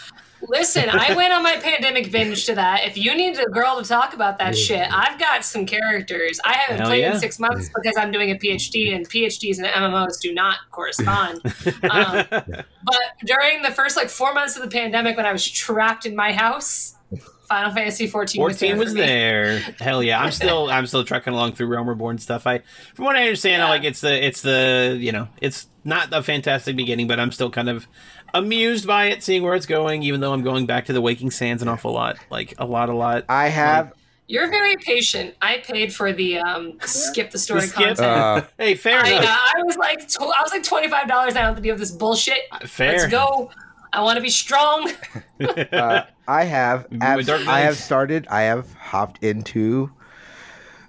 Listen, 0.47 0.89
I 0.89 1.13
went 1.17 1.33
on 1.33 1.43
my 1.43 1.57
pandemic 1.57 2.11
binge 2.11 2.45
to 2.45 2.55
that. 2.55 2.85
If 2.85 2.97
you 2.97 3.13
need 3.13 3.37
a 3.37 3.49
girl 3.49 3.81
to 3.81 3.87
talk 3.87 4.13
about 4.13 4.37
that 4.37 4.57
shit, 4.57 4.87
I've 4.91 5.19
got 5.19 5.43
some 5.43 5.65
characters. 5.65 6.39
I 6.45 6.53
haven't 6.53 6.77
Hell 6.77 6.87
played 6.87 7.01
yeah. 7.01 7.13
in 7.13 7.19
six 7.19 7.39
months 7.39 7.69
because 7.75 7.97
I'm 7.97 8.11
doing 8.11 8.31
a 8.31 8.35
PhD, 8.35 8.95
and 8.95 9.07
PhDs 9.09 9.57
and 9.57 9.67
MMOs 9.67 10.19
do 10.19 10.33
not 10.33 10.59
correspond. 10.71 11.41
um, 11.91 12.25
but 12.29 12.55
during 13.25 13.61
the 13.63 13.71
first 13.71 13.97
like 13.97 14.09
four 14.09 14.33
months 14.33 14.55
of 14.55 14.63
the 14.63 14.69
pandemic, 14.69 15.17
when 15.17 15.25
I 15.25 15.33
was 15.33 15.45
trapped 15.45 16.05
in 16.05 16.15
my 16.15 16.31
house, 16.31 16.95
Final 17.49 17.71
Fantasy 17.73 18.07
14, 18.07 18.41
was 18.43 18.59
there. 18.59 18.77
was 18.77 18.93
there. 18.93 19.59
Hell 19.79 20.01
yeah. 20.03 20.21
I'm 20.21 20.31
still 20.31 20.69
I'm 20.69 20.85
still 20.85 21.03
trucking 21.03 21.33
along 21.33 21.53
through 21.53 21.67
Realm 21.67 21.89
Reborn 21.89 22.19
stuff. 22.19 22.45
I 22.47 22.61
from 22.93 23.05
what 23.05 23.15
I 23.15 23.21
understand, 23.23 23.61
Yeah. 23.61 23.69
like 23.69 23.83
it's 23.83 24.01
the 24.01 24.25
it's 24.25 24.41
the 24.41 24.95
you 24.99 25.11
know, 25.11 25.27
it's 25.41 25.67
not 25.83 26.09
a 26.13 26.21
fantastic 26.23 26.75
beginning, 26.75 27.07
but 27.07 27.19
I'm 27.19 27.31
still 27.31 27.49
kind 27.49 27.67
of 27.69 27.87
amused 28.33 28.85
by 28.85 29.05
it, 29.05 29.23
seeing 29.23 29.41
where 29.43 29.55
it's 29.55 29.65
going, 29.65 30.03
even 30.03 30.19
though 30.19 30.31
I'm 30.33 30.43
going 30.43 30.65
back 30.67 30.85
to 30.85 30.93
the 30.93 31.01
Waking 31.01 31.31
Sands 31.31 31.61
an 31.63 31.67
awful 31.67 31.91
lot. 31.91 32.17
Like 32.29 32.53
a 32.59 32.65
lot, 32.65 32.89
a 32.89 32.93
lot. 32.93 33.25
I 33.27 33.47
have 33.47 33.93
You're 34.27 34.49
very 34.51 34.75
patient. 34.77 35.33
I 35.41 35.57
paid 35.57 35.91
for 35.91 36.13
the 36.13 36.37
um, 36.37 36.77
skip 36.81 37.31
the 37.31 37.39
story 37.39 37.61
The 37.61 37.67
skip? 37.67 37.87
content. 37.97 37.99
uh, 38.07 38.41
Hey, 38.59 38.75
fair 38.75 38.99
I, 39.03 39.13
uh. 39.15 39.23
I 39.25 39.63
was 39.63 39.77
like, 39.77 40.07
tw- 40.07 40.21
I 40.21 40.41
was 40.43 40.51
like 40.51 40.63
twenty 40.63 40.87
five 40.87 41.07
dollars. 41.07 41.33
I 41.35 41.39
don't 41.39 41.45
have 41.47 41.55
to 41.55 41.61
deal 41.63 41.73
with 41.73 41.79
this 41.79 41.91
bullshit. 41.91 42.37
Fair. 42.65 42.91
Let's 42.99 43.07
go. 43.11 43.49
I 43.91 44.01
want 44.01 44.17
to 44.17 44.21
be 44.21 44.29
strong. 44.29 44.91
uh, 45.71 46.03
I 46.27 46.43
have 46.43 46.87
With 46.91 47.01
abs- 47.03 47.29
I 47.29 47.59
have 47.61 47.75
started. 47.77 48.27
I 48.29 48.41
have 48.41 48.71
hopped 48.73 49.23
into 49.23 49.89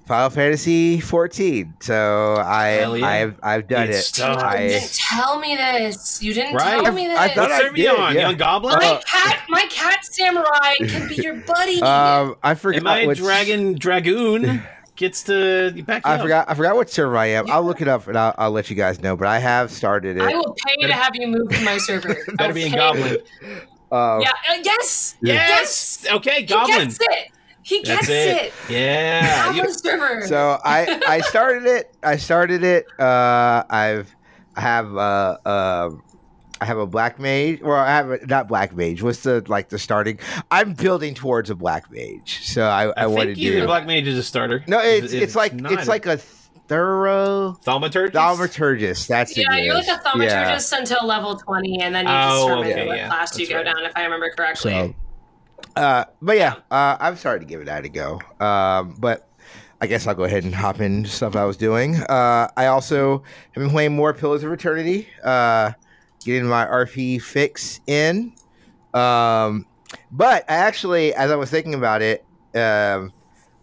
Final 0.07 0.29
Fantasy 0.31 1.01
14. 1.01 1.75
So 1.81 2.35
I 2.45 2.95
yeah. 2.97 3.07
I've 3.07 3.41
I've 3.43 3.69
done 3.69 3.89
It's 3.89 3.99
it. 3.99 4.05
stuck. 4.17 4.53
You 4.61 4.69
didn't 4.69 4.93
tell 4.95 5.39
me 5.39 5.57
this. 5.57 6.23
You 6.23 6.35
didn't 6.35 6.55
Right. 6.57 6.83
tell 6.85 6.93
me 6.93 7.07
this. 7.07 7.19
I 7.19 7.29
thought 7.29 7.49
What 7.49 7.53
I 7.53 7.59
server 7.61 7.77
you 7.77 7.83
did, 7.91 7.99
on? 7.99 8.15
yeah. 8.15 8.21
Young 8.23 8.37
Goblin? 8.37 8.77
my 8.79 8.87
Uh, 8.87 9.01
cat, 9.07 9.41
my 9.49 9.63
cat 9.71 10.05
samurai 10.05 10.75
can 10.89 11.09
be 11.09 11.15
your 11.17 11.37
buddy. 11.37 11.81
um 11.83 12.35
I 12.43 12.55
forgot 12.55 12.81
Am 12.81 12.87
I 12.87 13.07
which 13.07 13.19
Dragon 13.19 13.79
Dragoon 13.79 14.63
gets 15.01 15.23
to 15.25 15.83
back 15.85 16.03
I 16.07 16.15
up. 16.15 16.21
forgot 16.21 16.49
I 16.49 16.55
forgot 16.55 16.77
what 16.77 16.91
server 16.91 17.17
I 17.17 17.27
am. 17.27 17.51
I'll 17.51 17.65
look 17.65 17.81
it 17.81 17.89
up 17.89 18.07
and 18.07 18.17
I'll, 18.17 18.35
I'll 18.39 18.51
let 18.53 18.69
you 18.71 18.77
guys 18.77 19.01
know. 19.01 19.17
But 19.17 19.27
I 19.29 19.39
have 19.39 19.73
started 19.73 20.19
it. 20.19 20.23
I 20.23 20.35
will 20.35 20.55
pay 20.67 20.77
to 20.87 20.93
have 20.93 21.17
you 21.17 21.27
move 21.27 21.49
to 21.49 21.61
my 21.65 21.79
server. 21.79 22.15
Better 22.37 22.45
I'll 22.49 22.53
be 22.53 22.65
in 22.67 22.73
Goblin. 22.73 23.17
Uh, 23.91 24.21
Yeah. 24.23 24.31
Uh, 24.31 24.59
yes. 24.63 25.17
Yes. 25.23 26.07
Okay, 26.13 26.37
He 26.41 26.43
Goblin. 26.45 26.79
gets 26.89 26.99
it. 27.01 27.33
He 27.63 27.83
gets 27.83 28.09
it. 28.09 28.37
it. 28.47 28.53
Yeah. 28.69 29.53
You- 29.55 29.73
server. 29.73 30.27
So 30.29 30.59
I 30.65 31.01
I 31.09 31.21
started 31.23 31.65
it. 31.67 31.93
I 32.03 32.17
started 32.17 32.63
it. 32.63 32.87
Uh, 33.01 33.65
I've 33.71 34.15
I 34.55 34.61
have 34.61 34.97
uh 34.97 35.37
um. 35.47 36.03
I 36.61 36.65
have 36.67 36.79
a 36.79 36.87
black 36.87 37.19
mage, 37.19 37.61
or 37.63 37.77
I 37.77 37.89
have 37.89 38.11
a, 38.11 38.27
not 38.27 38.49
black 38.49 38.75
mage. 38.75 39.03
What's 39.03 39.23
the 39.23 39.43
like 39.49 39.69
the 39.71 39.79
starting? 39.79 40.19
I'm 40.51 40.75
building 40.75 41.15
towards 41.15 41.49
a 41.51 41.55
black 41.55 41.91
mage, 41.91 42.41
so 42.43 42.63
I, 42.65 42.89
I, 42.89 42.93
I, 42.97 43.07
want 43.07 43.21
to 43.23 43.27
think 43.35 43.39
either 43.39 43.61
do. 43.61 43.67
Black 43.67 43.87
Mage 43.87 44.07
is 44.07 44.19
a 44.19 44.23
starter. 44.23 44.63
no, 44.67 44.79
it's 44.81 45.13
If 45.13 45.23
it's 45.23 45.35
like 45.37 45.55
not, 45.55 45.73
it's 45.73 45.89
like 45.89 46.07
a 46.07 46.19
thorough 46.19 47.57
Thaumaturgus. 47.65 48.13
thaumaturgist. 48.13 49.07
That's 49.09 49.37
yeah, 49.37 49.45
it 49.57 49.65
you're 49.65 49.75
like 49.75 49.89
a 49.89 50.01
thaumaturgist 50.05 50.77
until 50.79 51.07
level 51.07 51.37
20, 51.37 51.81
and 51.83 51.95
then 51.95 52.07
you 52.07 52.13
Oh, 52.15 52.49
determine 52.49 52.73
okay, 52.73 52.87
what 52.87 52.97
yeah, 52.97 53.09
class 53.09 53.39
you 53.39 53.47
that's 53.47 53.51
go 53.51 53.57
right. 53.57 53.65
down, 53.65 53.85
if 53.85 53.93
I 53.97 54.05
remember 54.05 54.31
correctly. 54.31 54.73
So, 54.73 54.95
uh, 55.77 56.05
but 56.23 56.37
yeah, 56.37 56.55
uh, 56.71 56.97
I'm 57.01 57.17
started 57.17 57.41
to 57.41 57.47
give 57.47 57.61
it 57.61 57.65
that 57.67 57.85
a 57.85 57.89
go. 57.89 58.21
Um, 58.39 58.97
but 58.99 59.29
I 59.81 59.87
guess 59.87 60.07
I'll 60.07 60.15
go 60.15 60.25
ahead 60.25 60.45
and 60.45 60.55
hop 60.55 60.81
into 60.81 61.09
stuff 61.09 61.35
I 61.37 61.45
was 61.45 61.57
doing. 61.57 61.97
Uh, 61.97 62.49
I 62.57 62.67
also 62.67 63.25
have 63.53 63.63
been 63.63 63.71
playing 63.71 63.97
more 63.97 64.13
Pillars 64.13 64.45
of 64.45 64.53
Eternity, 64.53 65.09
uh, 65.25 65.73
getting 66.25 66.47
my 66.47 66.67
RP 66.67 67.21
fix 67.21 67.81
in. 67.87 68.33
Um, 68.95 69.67
but 70.11 70.45
I 70.49 70.55
actually, 70.55 71.15
as 71.15 71.31
I 71.31 71.37
was 71.37 71.51
thinking 71.51 71.75
about 71.75 72.03
it, 72.03 72.21
um, 72.55 73.13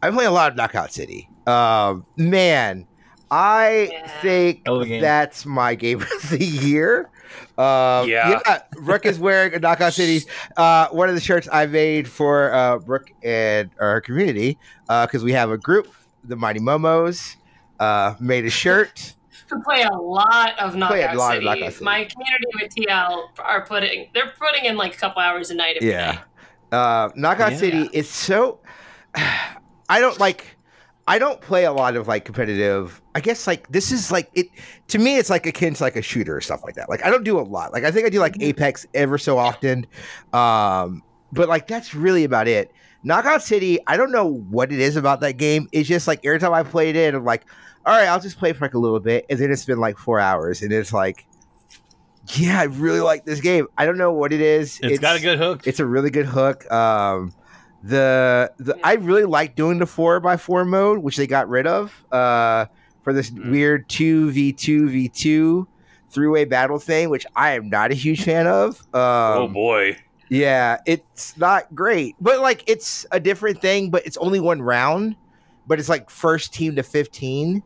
I'm 0.01 0.13
playing 0.13 0.29
a 0.29 0.33
lot 0.33 0.51
of 0.51 0.57
Knockout 0.57 0.91
City. 0.91 1.29
Um, 1.45 2.05
man, 2.17 2.87
I 3.31 3.89
Yeah. 3.91 4.21
think 4.21 4.61
Hell 4.65 4.77
of 4.77 4.81
a 4.83 4.85
game. 4.85 5.01
that's 5.01 5.45
my 5.45 5.75
game 5.75 6.01
of 6.23 6.29
the 6.29 6.43
year. 6.43 7.09
Um, 7.57 8.09
Yeah. 8.09 8.39
yeah, 8.45 8.59
Brooke 8.83 9.05
is 9.05 9.19
wearing 9.19 9.53
a 9.53 9.59
Knockout 9.59 9.93
City 9.93 10.25
uh, 10.55 10.87
one 10.89 11.09
of 11.09 11.15
the 11.15 11.21
shirts 11.21 11.47
I 11.51 11.65
made 11.65 12.09
for 12.09 12.53
uh, 12.53 12.79
Brooke 12.79 13.07
and 13.23 13.71
our 13.79 14.01
community 14.01 14.59
because 14.87 15.23
we 15.23 15.33
have 15.33 15.51
a 15.51 15.57
group, 15.57 15.87
the 16.23 16.35
Mighty 16.35 16.59
Momos, 16.59 17.35
uh, 17.79 18.15
made 18.19 18.45
a 18.45 18.49
shirt. 18.49 19.13
Who 19.49 19.61
play 19.61 19.83
a 19.83 19.95
lot 19.95 20.57
of 20.59 20.71
Play 20.73 21.01
a 21.03 21.13
Knockout, 21.13 21.15
lot 21.17 21.31
of 21.31 21.35
City. 21.35 21.45
Knockout 21.45 21.73
City. 21.73 21.85
My 21.85 22.03
community 22.05 22.45
with 22.61 22.75
TL 22.75 23.27
are 23.39 23.65
putting 23.65 24.09
they're 24.13 24.33
putting 24.37 24.65
in 24.65 24.77
like 24.77 24.95
a 24.95 24.97
couple 24.97 25.21
hours 25.21 25.49
a 25.49 25.55
night. 25.55 25.77
Yeah. 25.81 26.13
day. 26.13 26.19
Uh, 26.71 27.09
Knockout 27.15 27.53
Yeah. 27.53 27.57
City 27.57 27.89
is 27.93 28.09
so. 28.09 28.59
I 29.89 29.99
don't 29.99 30.19
like. 30.19 30.45
I 31.09 31.19
don't 31.19 31.39
play 31.39 31.63
a 31.63 31.71
lot 31.71 31.95
of 31.95 32.09
like 32.09 32.25
competitive. 32.25 33.01
I 33.15 33.21
guess 33.21 33.47
like 33.47 33.69
this 33.69 33.93
is 33.93 34.11
like 34.11 34.29
it 34.33 34.47
to 34.89 34.99
me. 34.99 35.17
It's 35.17 35.29
like 35.29 35.45
akin 35.45 35.73
to 35.75 35.83
like 35.83 35.95
a 35.95 36.01
shooter 36.01 36.35
or 36.35 36.41
stuff 36.41 36.61
like 36.65 36.75
that. 36.75 36.89
Like 36.89 37.05
I 37.05 37.09
don't 37.09 37.23
do 37.23 37.39
a 37.39 37.41
lot. 37.41 37.71
Like 37.71 37.85
I 37.85 37.91
think 37.91 38.05
I 38.05 38.09
do 38.09 38.19
like 38.19 38.35
Apex 38.41 38.85
ever 38.93 39.17
so 39.17 39.37
often, 39.37 39.87
um, 40.33 41.01
but 41.31 41.47
like 41.47 41.67
that's 41.67 41.95
really 41.95 42.25
about 42.25 42.49
it. 42.49 42.71
Knockout 43.03 43.41
City. 43.41 43.79
I 43.87 43.95
don't 43.95 44.11
know 44.11 44.25
what 44.49 44.73
it 44.73 44.79
is 44.79 44.97
about 44.97 45.21
that 45.21 45.37
game. 45.37 45.69
It's 45.71 45.87
just 45.87 46.07
like 46.07 46.19
every 46.25 46.39
time 46.39 46.53
I 46.53 46.63
played 46.63 46.97
it, 46.97 47.15
I'm 47.15 47.23
like, 47.23 47.45
all 47.87 47.97
right, 47.97 48.07
I'll 48.07 48.19
just 48.19 48.37
play 48.37 48.51
for 48.53 48.65
like 48.65 48.73
a 48.73 48.79
little 48.79 48.99
bit, 48.99 49.25
and 49.29 49.39
then 49.39 49.49
it's 49.51 49.65
been 49.65 49.79
like 49.79 49.97
four 49.97 50.19
hours, 50.19 50.61
and 50.61 50.71
it's 50.73 50.91
like, 50.93 51.25
yeah, 52.35 52.59
I 52.59 52.63
really 52.65 52.99
like 52.99 53.23
this 53.25 53.39
game. 53.39 53.67
I 53.77 53.85
don't 53.85 53.97
know 53.97 54.11
what 54.11 54.33
it 54.33 54.41
is. 54.41 54.79
it's 54.83 54.99
got 54.99 55.15
a 55.17 55.21
good 55.21 55.37
hook. 55.39 55.65
It's 55.65 55.79
a 55.79 55.85
really 55.85 56.09
good 56.09 56.25
hook. 56.25 56.69
Um, 56.71 57.33
the 57.83 58.51
the 58.57 58.77
I 58.83 58.95
really 58.95 59.23
like 59.23 59.55
doing 59.55 59.79
the 59.79 59.85
four 59.85 60.19
by 60.19 60.35
four 60.37 60.65
mode, 60.65 60.99
which 60.99 61.15
they 61.15 61.27
got 61.27 61.47
rid 61.47 61.65
of 61.67 62.03
uh, 62.11 62.65
for 63.03 63.13
this 63.13 63.29
Mm. 63.29 63.51
weird 63.51 63.87
two 63.89 64.31
v 64.31 64.51
two 64.51 64.89
v 64.89 65.07
two 65.07 65.67
three 66.09 66.27
way 66.27 66.43
battle 66.43 66.79
thing, 66.79 67.09
which 67.09 67.25
I 67.35 67.51
am 67.53 67.69
not 67.69 67.91
a 67.91 67.93
huge 67.95 68.23
fan 68.23 68.47
of. 68.47 68.81
Um, 68.93 69.43
oh 69.43 69.47
boy. 69.47 69.97
yeah, 70.29 70.79
it's 70.85 71.37
not 71.37 71.73
great, 71.73 72.15
but 72.19 72.41
like 72.41 72.63
it's 72.67 73.05
a 73.11 73.19
different 73.21 73.61
thing. 73.61 73.89
But 73.91 74.05
it's 74.05 74.17
only 74.17 74.41
one 74.41 74.61
round, 74.61 75.15
but 75.67 75.79
it's 75.79 75.87
like 75.87 76.09
first 76.09 76.53
team 76.53 76.75
to 76.75 76.83
fifteen. 76.83 77.63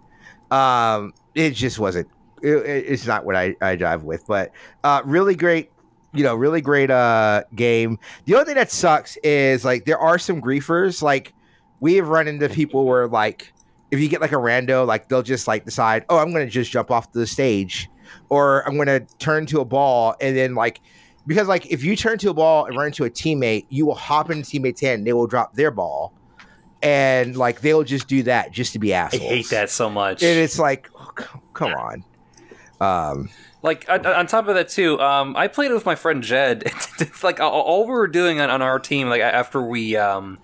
Um, 0.52 1.14
it 1.36 1.52
just 1.52 1.80
wasn't. 1.80 2.08
It, 2.42 2.56
it- 2.58 2.86
it's 2.88 3.06
not 3.08 3.26
what 3.26 3.36
I 3.36 3.56
I 3.62 3.76
drive 3.76 4.04
with, 4.04 4.26
but 4.28 4.52
uh, 4.84 5.02
really 5.06 5.36
great. 5.36 5.72
You 6.14 6.24
know, 6.24 6.36
really 6.36 6.60
great 6.62 6.92
uh 6.92 7.44
game. 7.56 7.98
The 8.26 8.34
only 8.36 8.46
thing 8.46 8.56
that 8.56 8.70
sucks 8.72 9.16
is 9.24 9.64
like 9.64 9.86
there 9.86 9.98
are 10.00 10.20
some 10.20 10.42
griefers. 10.42 11.02
Like 11.02 11.34
we 11.80 11.96
have 11.96 12.10
run 12.10 12.28
into 12.28 12.50
people 12.50 12.86
where 12.86 13.08
like 13.08 13.54
if 13.92 14.00
you 14.00 14.10
get 14.10 14.20
like 14.22 14.34
a 14.34 14.36
rando, 14.36 14.86
like 14.86 15.08
they'll 15.08 15.24
just 15.24 15.48
like 15.48 15.64
decide, 15.66 16.04
oh, 16.10 16.18
I'm 16.18 16.32
gonna 16.34 16.48
just 16.48 16.70
jump 16.72 16.92
off 16.92 17.12
the 17.14 17.26
stage, 17.26 17.90
or 18.30 18.68
I'm 18.68 18.78
gonna 18.78 19.00
turn 19.20 19.46
to 19.48 19.62
a 19.62 19.66
ball 19.66 20.16
and 20.20 20.36
then 20.36 20.54
like 20.54 20.82
because 21.28 21.48
like 21.48 21.72
if 21.72 21.82
you 21.84 21.96
turn 21.96 22.18
to 22.18 22.30
a 22.30 22.34
ball 22.34 22.66
and 22.66 22.76
run 22.76 22.88
into 22.88 23.06
a 23.06 23.10
teammate, 23.10 23.66
you 23.70 23.86
will 23.86 23.96
hop 23.96 24.30
into 24.30 24.50
teammate's 24.50 24.82
hand, 24.82 25.00
and 25.00 25.08
they 25.08 25.14
will 25.14 25.28
drop 25.28 25.54
their 25.54 25.72
ball, 25.72 26.14
and 26.84 27.36
like 27.38 27.62
they'll 27.62 27.84
just 27.84 28.08
do 28.08 28.24
that 28.24 28.52
just 28.52 28.74
to 28.74 28.80
be 28.80 28.94
assholes. 28.94 29.22
I 29.24 29.26
hate 29.26 29.50
that 29.50 29.70
so 29.70 29.90
much. 29.90 30.24
And 30.24 30.40
it's 30.40 30.58
like, 30.60 30.90
oh, 30.96 31.12
come 31.54 31.74
on. 31.74 32.04
Um, 32.80 33.30
Like 33.64 33.86
on, 33.90 34.06
on 34.06 34.26
top 34.28 34.48
of 34.48 34.56
that 34.56 34.70
too, 34.70 35.00
um, 35.00 35.36
I 35.36 35.48
played 35.48 35.72
with 35.72 35.86
my 35.86 35.96
friend 35.96 36.24
Jed. 36.24 36.64
it's 37.00 37.24
like 37.24 37.40
all, 37.40 37.52
all 37.62 37.86
we 37.86 37.92
were 37.92 38.08
doing 38.08 38.42
on, 38.42 38.50
on 38.50 38.62
our 38.62 38.80
team, 38.80 39.08
like 39.10 39.22
after 39.22 39.62
we 39.62 39.96
um, 39.96 40.40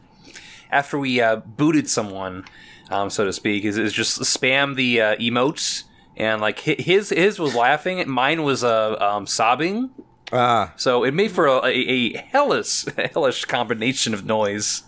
after 0.72 1.00
we 1.00 1.20
uh, 1.22 1.38
booted 1.38 1.90
someone, 1.90 2.46
um, 2.92 3.10
so 3.10 3.26
to 3.26 3.34
speak, 3.34 3.64
is, 3.66 3.78
is 3.78 3.92
just 3.94 4.20
spam 4.22 4.76
the 4.76 5.02
uh, 5.02 5.16
emotes 5.16 5.84
and 6.16 6.42
like 6.42 6.60
his 6.60 7.10
his 7.10 7.40
was 7.40 7.56
laughing, 7.56 8.08
mine 8.10 8.44
was 8.44 8.64
uh, 8.64 8.96
um, 9.00 9.26
sobbing. 9.26 9.90
Ah, 10.32 10.74
So 10.76 11.04
it 11.06 11.14
made 11.14 11.32
for 11.32 11.48
a, 11.48 11.58
a, 11.66 11.70
a 11.70 12.18
hellish 12.18 12.86
hellish 13.14 13.46
combination 13.46 14.14
of 14.14 14.26
noise. 14.26 14.84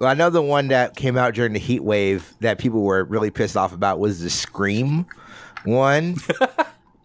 Well, 0.00 0.08
I 0.10 0.14
know 0.14 0.30
the 0.30 0.42
one 0.42 0.68
that 0.68 0.96
came 0.96 1.16
out 1.16 1.34
during 1.34 1.52
the 1.52 1.58
heat 1.60 1.84
wave 1.84 2.34
that 2.40 2.58
people 2.58 2.82
were 2.82 3.04
really 3.04 3.30
pissed 3.30 3.56
off 3.56 3.72
about 3.72 3.98
was 4.00 4.20
the 4.20 4.30
Scream 4.30 5.06
one. 5.64 6.16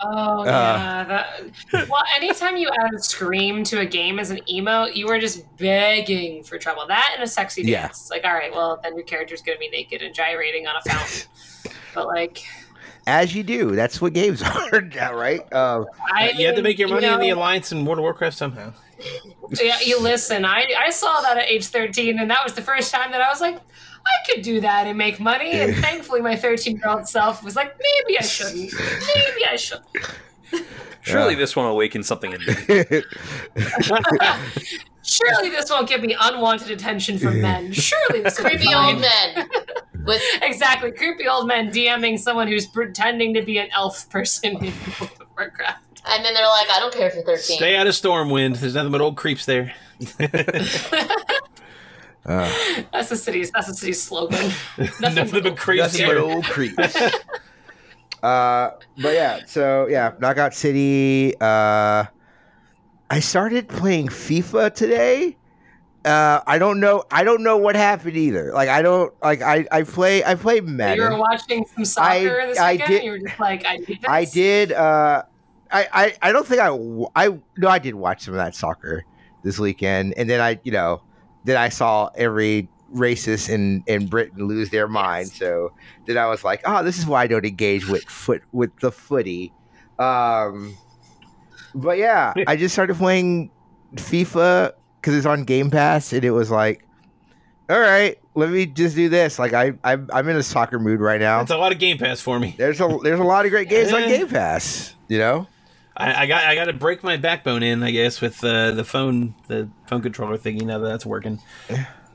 Oh 0.01 0.41
Uh. 0.41 0.43
yeah. 0.45 1.03
That, 1.05 1.89
well, 1.89 2.03
anytime 2.17 2.57
you 2.57 2.69
add 2.83 2.93
a 2.93 2.99
scream 2.99 3.63
to 3.63 3.79
a 3.79 3.85
game 3.85 4.19
as 4.19 4.29
an 4.29 4.39
emo, 4.47 4.85
you 4.87 5.07
are 5.09 5.17
just 5.17 5.45
begging 5.57 6.43
for 6.43 6.57
trouble. 6.59 6.85
That 6.85 7.11
and 7.15 7.23
a 7.23 7.27
sexy 7.27 7.61
dance. 7.63 7.71
Yeah. 7.71 7.85
It's 7.87 8.09
like, 8.11 8.25
all 8.25 8.33
right, 8.33 8.51
well, 8.51 8.77
then 8.83 8.95
your 8.95 9.05
character's 9.05 9.41
gonna 9.41 9.57
be 9.57 9.69
naked 9.69 10.01
and 10.01 10.13
gyrating 10.13 10.67
on 10.67 10.75
a 10.75 10.89
fountain. 10.89 11.29
but 11.95 12.07
like, 12.07 12.43
As 13.07 13.35
you 13.35 13.43
do. 13.43 13.75
That's 13.75 14.01
what 14.01 14.13
games 14.13 14.41
are 14.43 14.81
right? 15.13 15.41
Um, 15.53 15.85
I 16.11 16.31
you 16.31 16.47
have 16.47 16.55
to 16.55 16.61
make 16.61 16.79
your 16.79 16.87
money 16.87 17.07
in 17.07 17.19
the 17.19 17.29
Alliance 17.29 17.71
and 17.71 17.85
World 17.85 17.99
of 17.99 18.03
Warcraft 18.03 18.35
somehow. 18.35 18.73
Yeah, 19.61 19.79
you 19.85 19.99
listen. 19.99 20.45
I 20.45 20.65
I 20.77 20.89
saw 20.89 21.21
that 21.21 21.37
at 21.37 21.45
age 21.45 21.67
thirteen, 21.67 22.19
and 22.19 22.29
that 22.31 22.43
was 22.43 22.53
the 22.53 22.61
first 22.61 22.91
time 22.91 23.11
that 23.11 23.21
I 23.21 23.29
was 23.29 23.41
like, 23.41 23.55
I 23.55 24.31
could 24.31 24.43
do 24.43 24.61
that 24.61 24.87
and 24.87 24.97
make 24.97 25.19
money. 25.19 25.51
And 25.51 25.75
thankfully, 25.83 26.21
my 26.21 26.35
thirteen 26.35 26.77
year 26.77 26.89
old 26.89 27.07
self 27.07 27.43
was 27.43 27.55
like, 27.55 27.75
maybe 27.77 28.17
I 28.17 28.23
shouldn't. 28.23 28.73
Maybe 28.73 29.45
I 29.49 29.55
should. 29.55 29.81
Surely 31.01 31.33
Yeah. 31.33 31.39
this 31.39 31.55
one 31.55 31.65
awakens 31.67 32.07
something 32.07 32.33
in 32.33 32.39
me. 32.41 32.55
Surely 35.03 35.49
this 35.49 35.69
won't 35.69 35.87
give 35.87 36.01
me 36.01 36.15
unwanted 36.19 36.71
attention 36.71 37.19
from 37.19 37.41
men. 37.41 37.71
Surely 37.71 38.21
this 38.21 38.37
will 38.39 38.45
be 38.45 38.49
Creepy 38.57 38.65
fine. 38.73 38.95
old 38.95 39.01
men 39.01 39.47
with 40.05 40.21
Exactly, 40.41 40.91
creepy 40.91 41.27
old 41.27 41.47
men 41.47 41.69
DMing 41.71 42.17
someone 42.17 42.47
who's 42.47 42.65
pretending 42.65 43.33
to 43.35 43.43
be 43.43 43.59
an 43.59 43.67
elf 43.75 44.09
person 44.09 44.55
in 44.57 44.73
World 44.99 45.11
of 45.21 45.27
Warcraft. 45.37 46.01
and 46.07 46.25
then 46.25 46.33
they're 46.33 46.47
like, 46.47 46.67
I 46.71 46.79
don't 46.79 46.93
care 46.93 47.07
if 47.07 47.13
you're 47.13 47.23
13. 47.23 47.57
Stay 47.57 47.75
out 47.75 47.85
of 47.85 47.93
Stormwind. 47.93 48.57
There's 48.59 48.73
nothing 48.73 48.91
but 48.91 49.01
old 49.01 49.15
creeps 49.15 49.45
there. 49.45 49.73
uh, 52.25 52.51
That's 52.91 53.09
the 53.09 53.15
city's. 53.15 53.51
That's 53.51 53.67
the 53.67 53.75
city's 53.75 54.01
slogan. 54.01 54.51
Nothing, 54.77 55.15
nothing 55.15 55.43
but 55.43 55.57
creeps 55.57 55.83
nothing 55.99 56.07
but 56.07 56.17
old 56.17 56.45
creeps. 56.45 56.95
Uh, 58.23 58.71
but 59.01 59.13
yeah, 59.13 59.39
so 59.45 59.87
yeah, 59.87 60.13
Knockout 60.19 60.53
City. 60.53 61.33
Uh, 61.39 62.05
I 63.09 63.19
started 63.19 63.67
playing 63.67 64.07
FIFA 64.07 64.73
today. 64.73 65.37
Uh, 66.03 66.39
I 66.45 66.57
don't 66.59 66.79
know. 66.79 67.03
I 67.11 67.23
don't 67.23 67.41
know 67.43 67.57
what 67.57 67.75
happened 67.75 68.15
either. 68.15 68.51
Like 68.53 68.69
I 68.69 68.81
don't 68.81 69.13
like. 69.23 69.41
I 69.41 69.65
I 69.71 69.83
play. 69.83 70.23
I 70.23 70.35
play 70.35 70.59
Madden. 70.61 71.03
You 71.03 71.11
were 71.11 71.17
watching 71.17 71.65
some 71.65 71.85
soccer 71.85 72.41
I- 72.41 72.45
this 72.47 72.59
I 72.59 72.71
weekend. 72.73 72.89
did- 72.91 73.03
you 73.03 73.11
were 73.11 73.19
just 73.19 73.39
like, 73.39 73.65
I 73.65 73.77
this. 73.77 73.97
I 74.07 74.25
did. 74.25 74.71
Uh, 74.71 75.23
I, 75.71 75.87
I 75.91 76.13
I 76.21 76.31
don't 76.31 76.45
think 76.45 76.61
I 76.61 76.69
I 77.25 77.39
no 77.57 77.67
I 77.69 77.79
did 77.79 77.95
watch 77.95 78.23
some 78.25 78.33
of 78.35 78.37
that 78.37 78.53
soccer 78.55 79.03
this 79.43 79.57
weekend, 79.59 80.13
and 80.15 80.29
then 80.29 80.39
I 80.41 80.59
you 80.63 80.71
know 80.71 81.01
then 81.43 81.57
I 81.57 81.69
saw 81.69 82.09
every 82.15 82.69
racist 82.93 83.49
in 83.49 83.83
in 83.87 84.07
Britain 84.07 84.47
lose 84.47 84.69
their 84.69 84.87
mind. 84.87 85.29
So 85.29 85.73
then 86.05 86.17
I 86.17 86.27
was 86.27 86.43
like, 86.43 86.61
oh, 86.65 86.83
this 86.83 86.97
is 86.97 87.05
why 87.05 87.23
I 87.23 87.27
don't 87.27 87.45
engage 87.45 87.87
with 87.87 88.03
foot 88.03 88.43
with 88.51 88.77
the 88.79 88.91
footy. 88.91 89.51
Um, 89.99 90.77
but 91.73 91.97
yeah, 91.97 92.33
I 92.47 92.55
just 92.55 92.73
started 92.73 92.97
playing 92.97 93.51
FIFA 93.95 94.73
because 94.99 95.15
it's 95.15 95.25
on 95.25 95.43
Game 95.43 95.69
Pass, 95.69 96.13
and 96.13 96.23
it 96.23 96.31
was 96.31 96.51
like, 96.51 96.85
all 97.69 97.79
right, 97.79 98.17
let 98.35 98.49
me 98.49 98.65
just 98.65 98.95
do 98.95 99.09
this. 99.09 99.39
Like 99.39 99.53
I 99.53 99.73
I'm, 99.83 100.09
I'm 100.13 100.27
in 100.29 100.35
a 100.35 100.43
soccer 100.43 100.79
mood 100.79 100.99
right 100.99 101.19
now. 101.19 101.41
It's 101.41 101.51
a 101.51 101.57
lot 101.57 101.71
of 101.71 101.79
Game 101.79 101.97
Pass 101.97 102.21
for 102.21 102.39
me. 102.39 102.55
There's 102.57 102.81
a 102.81 102.97
there's 103.03 103.19
a 103.19 103.23
lot 103.23 103.45
of 103.45 103.51
great 103.51 103.69
games 103.69 103.91
on. 103.91 104.01
Game 104.07 104.27
Pass. 104.27 104.95
You 105.07 105.19
know. 105.19 105.47
I, 105.97 106.23
I 106.23 106.25
got 106.25 106.43
I 106.43 106.55
got 106.55 106.65
to 106.65 106.73
break 106.73 107.03
my 107.03 107.15
backbone 107.15 107.63
in, 107.63 107.81
I 107.81 107.91
guess, 107.91 108.19
with 108.19 108.43
uh, 108.43 108.71
the 108.71 108.83
phone 108.83 109.33
the 109.47 109.69
phone 109.87 110.01
controller 110.01 110.37
thingy. 110.37 110.61
Now 110.63 110.79
that 110.79 110.87
that's 110.87 111.05
working. 111.05 111.39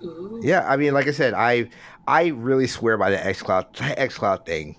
Ooh. 0.02 0.40
Yeah, 0.42 0.66
I 0.68 0.76
mean, 0.76 0.94
like 0.94 1.06
I 1.06 1.12
said, 1.12 1.34
I 1.34 1.68
I 2.06 2.28
really 2.28 2.66
swear 2.66 2.96
by 2.98 3.10
the 3.10 3.16
XCloud 3.16 3.74
XCloud 3.74 4.46
thing. 4.46 4.76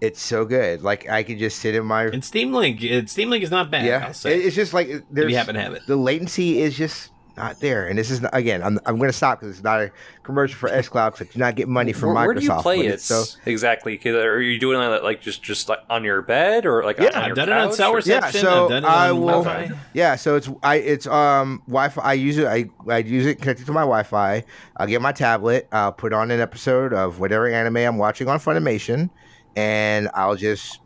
It's 0.00 0.22
so 0.22 0.44
good. 0.44 0.82
Like 0.82 1.08
I 1.08 1.22
could 1.24 1.38
just 1.38 1.58
sit 1.58 1.74
in 1.74 1.84
my 1.84 2.04
And 2.04 2.24
Steam 2.24 2.52
Link, 2.52 3.08
Steam 3.08 3.30
Link 3.30 3.42
is 3.42 3.50
not 3.50 3.70
bad. 3.70 3.84
yeah. 3.84 4.12
It's 4.24 4.54
just 4.54 4.72
like 4.72 4.88
if 4.88 5.02
you 5.12 5.36
happen 5.36 5.54
to 5.56 5.60
have 5.60 5.72
it. 5.74 5.82
the 5.86 5.96
latency 5.96 6.60
is 6.60 6.76
just 6.76 7.10
not 7.38 7.60
there. 7.60 7.86
And 7.86 7.98
this 7.98 8.10
is 8.10 8.20
not, 8.20 8.34
again, 8.34 8.62
I'm 8.62 8.78
I'm 8.86 8.98
going 8.98 9.08
to 9.08 9.12
stop 9.16 9.40
because 9.40 9.54
it's 9.56 9.64
not 9.64 9.80
a 9.80 9.90
commercial 10.22 10.56
for 10.58 10.68
XCloud. 10.68 11.16
So 11.16 11.24
do 11.24 11.38
not 11.38 11.54
get 11.54 11.68
money 11.68 11.92
from 11.92 12.14
where, 12.14 12.24
Microsoft. 12.24 12.26
where 12.26 12.34
do 12.34 12.44
you 12.44 12.52
play 12.62 12.86
it? 12.86 13.00
So 13.00 13.24
exactly? 13.46 13.96
'Cause 13.96 14.14
Are 14.14 14.40
you 14.40 14.58
doing 14.58 14.80
it 14.80 15.02
like 15.02 15.20
just 15.20 15.42
just 15.42 15.68
like 15.68 15.80
on 15.88 16.04
your 16.04 16.20
bed 16.22 16.66
or 16.66 16.84
like 16.84 16.98
Yeah, 16.98 17.06
on 17.06 17.12
your 17.12 17.22
I've 17.30 17.34
done 17.36 17.48
it 17.48 17.52
on 17.52 17.68
couch, 17.68 17.76
Sour 17.76 17.96
or- 17.96 18.00
Yeah, 18.00 18.16
Reception. 18.16 18.40
so 18.42 18.64
I've 18.64 18.70
done 18.70 18.84
it 18.84 18.88
I 18.88 19.12
will- 19.12 19.42
Wi-Fi. 19.44 19.70
Yeah, 19.94 20.16
so 20.16 20.36
it's 20.36 20.50
I 20.62 20.76
it's 20.76 21.06
um 21.06 21.62
Wi-Fi. 21.66 22.02
I 22.02 22.12
use 22.14 22.38
it. 22.38 22.46
I 22.46 22.66
I 22.88 22.98
use 22.98 23.26
it 23.26 23.36
connected 23.40 23.66
to 23.66 23.72
my 23.72 23.80
Wi-Fi. 23.82 24.44
I'll 24.76 24.86
get 24.86 25.00
my 25.00 25.12
tablet. 25.12 25.68
I'll 25.72 25.92
put 25.92 26.12
on 26.12 26.30
an 26.30 26.40
episode 26.40 26.92
of 26.92 27.20
whatever 27.20 27.48
anime 27.48 27.76
I'm 27.78 27.98
watching 27.98 28.28
on 28.28 28.38
Funimation, 28.38 29.10
and 29.56 30.08
I'll 30.14 30.36
just 30.36 30.80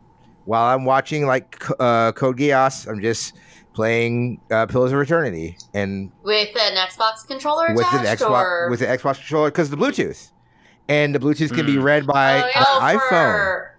while 0.45 0.75
I'm 0.75 0.83
watching 0.85 1.25
like 1.25 1.61
uh, 1.79 2.11
Code 2.11 2.37
Geass, 2.37 2.87
I'm 2.87 3.01
just 3.01 3.33
playing 3.73 4.39
uh, 4.51 4.65
Pillars 4.67 4.91
of 4.91 4.99
Eternity 5.01 5.57
and 5.73 6.11
with 6.23 6.49
an 6.55 6.75
Xbox 6.75 7.25
controller 7.27 7.73
with 7.73 7.85
an 7.93 8.01
attached, 8.01 8.21
Xbox 8.21 8.43
or 8.43 8.69
with 8.69 8.79
the 8.79 8.85
Xbox 8.85 9.15
controller 9.17 9.49
because 9.49 9.69
the 9.69 9.77
Bluetooth, 9.77 10.31
and 10.87 11.13
the 11.13 11.19
Bluetooth 11.19 11.53
can 11.53 11.65
be 11.65 11.75
Hmm. 11.75 11.81
read 11.83 12.07
by 12.07 12.41
oh, 12.41 12.45
an 12.45 12.51
yeah, 12.55 12.97
iPhone. 12.97 13.09
for 13.09 13.77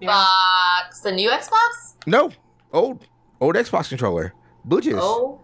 Xbox, 0.00 1.02
the 1.02 1.12
new 1.12 1.30
Xbox. 1.30 1.94
No, 2.06 2.30
old 2.72 3.06
old 3.40 3.54
Xbox 3.54 3.88
controller, 3.88 4.34
Bluetooth. 4.68 4.98
Oh, 5.00 5.40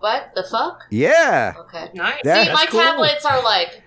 what 0.00 0.32
the 0.34 0.44
fuck? 0.50 0.84
Yeah. 0.90 1.54
Okay. 1.60 1.88
Nice. 1.94 2.20
Yeah, 2.24 2.44
See, 2.44 2.52
my 2.52 2.66
cool. 2.68 2.80
tablets 2.80 3.24
are 3.24 3.42
like 3.42 3.82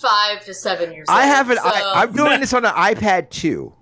five 0.00 0.44
to 0.44 0.54
seven 0.54 0.92
years. 0.92 1.06
I 1.08 1.24
old, 1.24 1.34
have 1.34 1.50
an. 1.50 1.56
so- 1.56 1.62
I, 1.64 2.02
I'm 2.02 2.12
doing 2.12 2.40
this 2.40 2.52
on 2.52 2.64
an 2.64 2.72
iPad 2.72 3.30
too. 3.30 3.72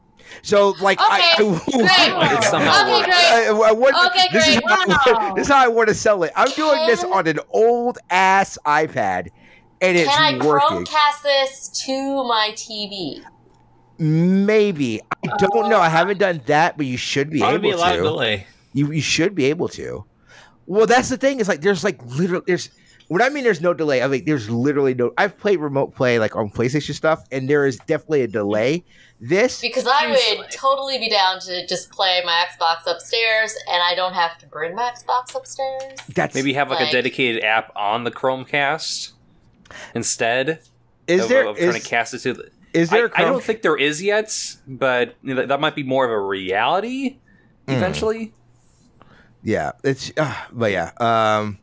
So 0.43 0.74
like, 0.81 0.99
I, 1.01 1.05
Okay, 1.05 1.31
I, 1.33 1.37
great. 1.37 2.39
It 2.39 2.45
somehow 2.45 2.83
Okay, 2.83 3.05
great. 3.05 3.14
I- 3.14 3.68
I 3.68 3.72
want- 3.72 3.97
Okay, 4.11 4.26
this 4.33 4.49
Is 4.49 4.57
great. 4.61 4.68
how, 4.68 5.29
I- 5.29 5.33
this 5.37 5.47
is 5.47 5.53
how 5.53 5.64
I 5.64 5.68
want 5.68 5.89
to 5.89 5.95
sell 5.95 6.22
it. 6.22 6.33
I'm 6.37 6.51
doing 6.53 6.87
this 6.87 7.03
on 7.05 7.26
an 7.26 7.41
old 7.51 7.99
ass 8.11 8.59
iPad, 8.66 9.29
and 9.81 9.97
it's 9.97 10.09
working. 10.09 10.39
Can 10.39 10.43
I 10.43 10.47
working. 10.47 10.85
Chromecast 10.85 11.22
this 11.22 11.68
to 11.87 12.24
my 12.24 12.51
TV? 12.55 13.22
Maybe 13.99 15.01
I 15.24 15.37
don't 15.39 15.68
know. 15.68 15.81
I 15.81 15.89
haven't 15.89 16.18
done 16.18 16.41
that, 16.47 16.76
but 16.76 16.87
you 16.87 16.97
should 16.97 17.31
be 17.31 17.41
Probably 17.41 17.57
able 17.57 17.62
be 17.62 17.70
a 17.72 17.76
lot 17.76 17.93
to. 17.93 17.99
of 17.99 18.05
delay. 18.05 18.47
You 18.72 18.93
you 18.93 19.01
should 19.01 19.35
be 19.35 19.47
able 19.47 19.68
to. 19.70 20.05
Well, 20.66 20.87
that's 20.87 21.09
the 21.09 21.16
thing. 21.16 21.41
Is 21.41 21.49
like 21.49 21.62
there's 21.62 21.83
like 21.83 22.01
literally 22.05 22.45
there's 22.47 22.70
what 23.09 23.21
I 23.23 23.29
mean. 23.29 23.45
There's 23.45 23.61
no 23.61 23.75
delay. 23.75 24.03
I 24.03 24.07
mean 24.07 24.25
there's 24.25 24.49
literally 24.49 24.95
no. 24.95 25.13
I've 25.19 25.37
played 25.39 25.59
remote 25.59 25.95
play 25.95 26.19
like 26.19 26.37
on 26.37 26.51
PlayStation 26.51 26.95
stuff, 26.95 27.25
and 27.33 27.49
there 27.49 27.67
is 27.67 27.77
definitely 27.87 28.23
a 28.23 28.29
delay. 28.29 28.85
This 29.21 29.61
Because 29.61 29.87
I 29.87 30.07
Usually. 30.07 30.39
would 30.39 30.51
totally 30.53 30.97
be 30.99 31.11
down 31.11 31.41
to 31.41 31.67
just 31.67 31.91
play 31.91 32.23
my 32.25 32.45
Xbox 32.49 32.87
upstairs, 32.87 33.53
and 33.69 33.83
I 33.83 33.97
don't 33.97 34.15
have 34.15 34.39
to 34.39 34.47
bring 34.47 34.77
my 34.77 34.93
Xbox 34.97 35.35
upstairs. 35.35 35.83
that's 36.15 36.37
Maybe 36.37 36.53
have 36.53 36.71
like, 36.71 36.79
Like- 36.79 36.91
a 36.91 36.93
dedicated 36.93 37.43
app 37.43 37.73
on 37.75 38.05
the 38.05 38.13
Chromecast 38.13 39.11
instead 39.95 40.61
is 41.07 41.23
of, 41.25 41.29
there 41.29 41.47
of 41.49 41.57
trying 41.57 41.69
is, 41.71 41.83
to 41.83 41.89
cast 41.89 42.15
it 42.15 42.19
to. 42.21 42.35
The, 42.35 42.51
is 42.73 42.93
I, 42.93 42.97
there 42.99 43.07
a 43.07 43.09
I 43.09 43.13
Chrome- 43.13 43.33
don't 43.33 43.43
think 43.45 43.63
there 43.63 43.77
is 43.77 44.03
yet, 44.03 44.33
but 44.67 45.17
that 45.25 45.61
might 45.61 45.75
be 45.75 45.83
more 45.83 46.05
of 46.05 46.11
a 46.13 46.21
reality 46.21 47.17
Hmm. 47.67 47.75
eventually. 47.75 48.35
Yeah, 49.43 49.73
it's 49.85 50.13
uh, 50.17 50.35
but 50.53 50.71
yeah. 50.73 50.91
Um 50.99 51.59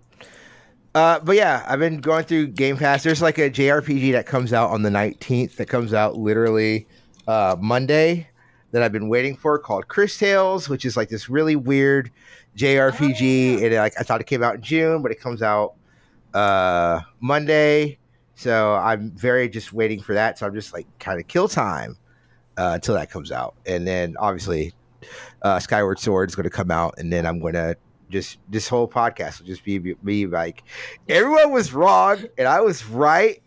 uh 0.96 1.20
but 1.20 1.36
yeah, 1.36 1.64
I've 1.68 1.80
been 1.80 2.00
going 2.00 2.24
through 2.26 2.48
Game 2.48 2.78
Pass. 2.78 3.04
There's 3.04 3.22
like 3.22 3.38
a 3.38 3.50
JRPG 3.50 4.14
that 4.14 4.26
comes 4.26 4.54
out 4.54 4.72
on 4.72 4.82
the 4.82 4.90
19th 4.90 5.58
that 5.58 5.68
comes 5.68 5.94
out 5.94 6.18
literally 6.18 6.88
uh 7.28 7.56
Monday 7.60 8.28
that 8.72 8.82
I've 8.82 8.92
been 8.92 9.08
waiting 9.08 9.36
for 9.36 9.60
called 9.60 9.88
Cris 9.88 10.18
Tales, 10.18 10.68
which 10.68 10.86
is 10.86 10.98
like 10.98 11.10
this 11.10 11.30
really 11.30 11.56
weird 11.56 12.10
JRPG 12.58 13.64
and 13.64 13.76
like 13.76 13.94
I 14.00 14.04
thought 14.04 14.22
it 14.22 14.28
came 14.28 14.42
out 14.42 14.56
in 14.56 14.62
June, 14.64 15.04
but 15.04 15.12
it 15.12 15.20
comes 15.20 15.44
out 15.44 15.76
uh 16.34 17.02
Monday. 17.20 18.00
So 18.36 18.74
I'm 18.74 19.12
very 19.12 19.48
just 19.48 19.72
waiting 19.74 20.02
for 20.02 20.14
that. 20.16 20.40
So 20.40 20.48
I'm 20.48 20.54
just 20.54 20.74
like 20.74 20.88
kind 21.00 21.20
of 21.20 21.28
kill 21.28 21.48
time 21.48 21.98
uh, 22.58 22.72
until 22.76 22.96
that 22.96 23.10
comes 23.10 23.32
out. 23.32 23.56
And 23.66 23.88
then 23.88 24.16
obviously 24.20 24.74
uh, 25.42 25.60
Skyward 25.60 26.00
Sword 26.00 26.30
is 26.30 26.36
going 26.36 26.46
to 26.46 26.50
come 26.50 26.72
out, 26.72 26.96
and 26.98 27.12
then 27.12 27.26
I'm 27.26 27.40
going 27.40 27.54
to 27.54 27.76
just 28.10 28.40
this 28.50 28.68
whole 28.68 28.88
podcast 28.88 29.40
will 29.40 29.48
just 29.48 29.64
be 29.64 29.96
me 30.04 30.26
like 30.26 30.64
everyone 31.10 31.52
was 31.52 31.74
wrong 31.74 32.24
and 32.38 32.48
I 32.48 32.62
was 32.62 32.86
right, 32.86 33.42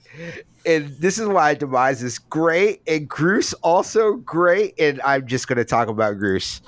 and 0.67 0.89
this 0.99 1.19
is 1.19 1.29
why 1.29 1.55
Demise 1.55 2.03
is 2.03 2.19
great 2.19 2.83
and 2.87 3.09
Groose 3.09 3.55
also 3.63 4.17
great, 4.17 4.75
and 4.79 5.01
I'm 5.03 5.27
just 5.27 5.49
going 5.49 5.59
to 5.59 5.65
talk 5.65 5.89
about 5.89 6.17
Groose 6.17 6.61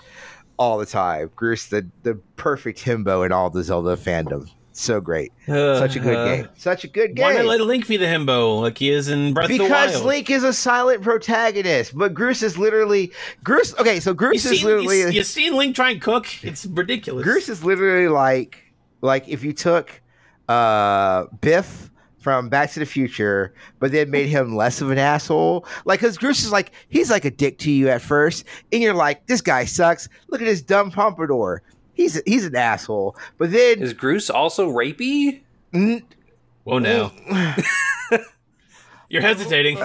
all 0.58 0.78
the 0.78 0.86
time. 0.86 1.30
Groose, 1.36 1.68
the 1.68 1.86
the 2.02 2.14
perfect 2.36 2.78
himbo 2.80 3.24
in 3.24 3.32
all 3.32 3.50
the 3.50 3.62
Zelda 3.62 3.96
fandom. 3.96 4.50
So 4.80 4.98
great. 4.98 5.30
Such 5.46 5.96
a 5.96 6.00
good 6.00 6.16
Uh, 6.16 6.24
game. 6.24 6.48
Such 6.56 6.84
a 6.84 6.88
good 6.88 7.14
game. 7.14 7.22
Why 7.24 7.34
not 7.34 7.44
let 7.44 7.60
Link 7.60 7.86
be 7.86 7.98
the 7.98 8.06
himbo 8.06 8.62
like 8.62 8.78
he 8.78 8.88
is 8.88 9.08
in 9.10 9.34
Breath 9.34 9.50
of 9.50 9.58
the 9.58 9.64
Wild? 9.68 9.88
Because 9.88 10.02
Link 10.02 10.30
is 10.30 10.42
a 10.42 10.54
silent 10.54 11.02
protagonist, 11.02 11.96
but 11.96 12.14
Groose 12.14 12.42
is 12.42 12.56
literally 12.56 13.12
Groose. 13.44 13.78
Okay, 13.78 14.00
so 14.00 14.14
Groose 14.14 14.50
is 14.50 14.64
literally 14.64 15.00
you, 15.00 15.08
you 15.10 15.22
seen 15.22 15.54
Link 15.54 15.76
try 15.76 15.90
and 15.90 16.00
cook? 16.00 16.26
It's 16.42 16.64
ridiculous. 16.64 17.26
Groose 17.26 17.50
is 17.50 17.62
literally 17.62 18.08
like 18.08 18.62
like 19.02 19.28
if 19.28 19.44
you 19.44 19.52
took 19.52 20.00
uh 20.48 21.26
Biff 21.42 21.90
from 22.18 22.48
Back 22.48 22.70
to 22.72 22.80
the 22.80 22.86
Future, 22.86 23.52
but 23.80 23.92
then 23.92 24.10
made 24.10 24.28
him 24.28 24.56
less 24.56 24.80
of 24.80 24.90
an 24.90 24.98
asshole. 24.98 25.66
Like, 25.84 26.00
cause 26.00 26.16
Groose 26.16 26.40
is 26.42 26.52
like 26.52 26.72
he's 26.88 27.10
like 27.10 27.26
a 27.26 27.30
dick 27.30 27.58
to 27.58 27.70
you 27.70 27.90
at 27.90 28.00
first, 28.00 28.44
and 28.72 28.82
you're 28.82 28.94
like, 28.94 29.26
this 29.26 29.42
guy 29.42 29.66
sucks. 29.66 30.08
Look 30.28 30.40
at 30.40 30.46
this 30.46 30.62
dumb 30.62 30.90
pompadour. 30.90 31.62
He's 32.00 32.22
he's 32.24 32.46
an 32.46 32.56
asshole. 32.56 33.14
But 33.36 33.52
then 33.52 33.82
Is 33.82 33.92
Groose 33.92 34.30
also 34.34 34.70
rapey? 34.72 35.40
n- 35.74 36.02
Whoa, 36.64 36.78
now 36.78 37.12
you're 39.10 39.22
hesitating. 39.22 39.78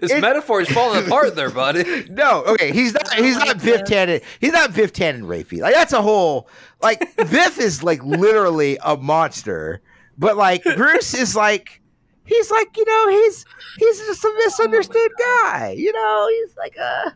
This 0.00 0.10
It- 0.12 0.20
metaphor 0.20 0.60
is 0.62 0.68
falling 0.70 1.04
apart 1.06 1.36
there, 1.36 1.50
buddy. 1.50 2.06
no, 2.10 2.42
okay, 2.44 2.72
he's 2.72 2.94
not 2.94 3.12
he's 3.14 3.36
not 3.36 3.62
Biff 3.62 3.82
Tannen. 3.82 4.22
He's 4.40 4.52
not 4.52 4.74
Biff 4.74 4.92
Tannen 4.92 5.22
rapey. 5.24 5.60
Like 5.60 5.74
that's 5.74 5.92
a 5.92 6.02
whole 6.02 6.48
like 6.82 7.14
Biff 7.30 7.58
is 7.58 7.82
like 7.82 8.02
literally 8.02 8.78
a 8.84 8.96
monster, 8.96 9.80
but 10.18 10.36
like 10.36 10.62
Groose 10.64 11.14
is 11.16 11.36
like 11.36 11.80
he's 12.24 12.50
like 12.50 12.76
you 12.76 12.84
know 12.84 13.08
he's 13.10 13.44
he's 13.78 13.98
just 13.98 14.24
a 14.24 14.32
misunderstood 14.44 15.10
guy. 15.18 15.74
You 15.76 15.92
know 15.92 16.28
he's 16.30 16.56
like 16.56 16.76
a 16.76 17.14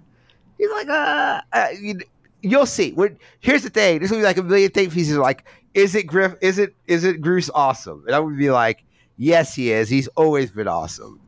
he's 0.58 0.70
like 0.70 0.88
a, 0.88 1.42
a 1.52 1.68
you, 1.80 1.98
you'll 2.42 2.66
see. 2.66 2.92
When 2.92 3.18
here's 3.40 3.62
the 3.62 3.70
thing, 3.70 3.98
there's 3.98 4.10
gonna 4.10 4.22
be 4.22 4.26
like 4.26 4.36
a 4.36 4.42
million 4.42 4.70
think 4.70 4.92
pieces. 4.92 5.16
Like 5.16 5.44
is 5.74 5.94
it 5.94 6.04
Griff? 6.06 6.34
Is 6.40 6.58
it 6.58 6.74
is 6.86 7.04
it 7.04 7.20
Groose 7.20 7.50
awesome? 7.54 8.04
And 8.06 8.14
I 8.14 8.20
would 8.20 8.38
be 8.38 8.50
like 8.50 8.84
yes 9.16 9.54
he 9.54 9.70
is. 9.72 9.88
He's 9.88 10.08
always 10.08 10.50
been 10.50 10.68
awesome. 10.68 11.20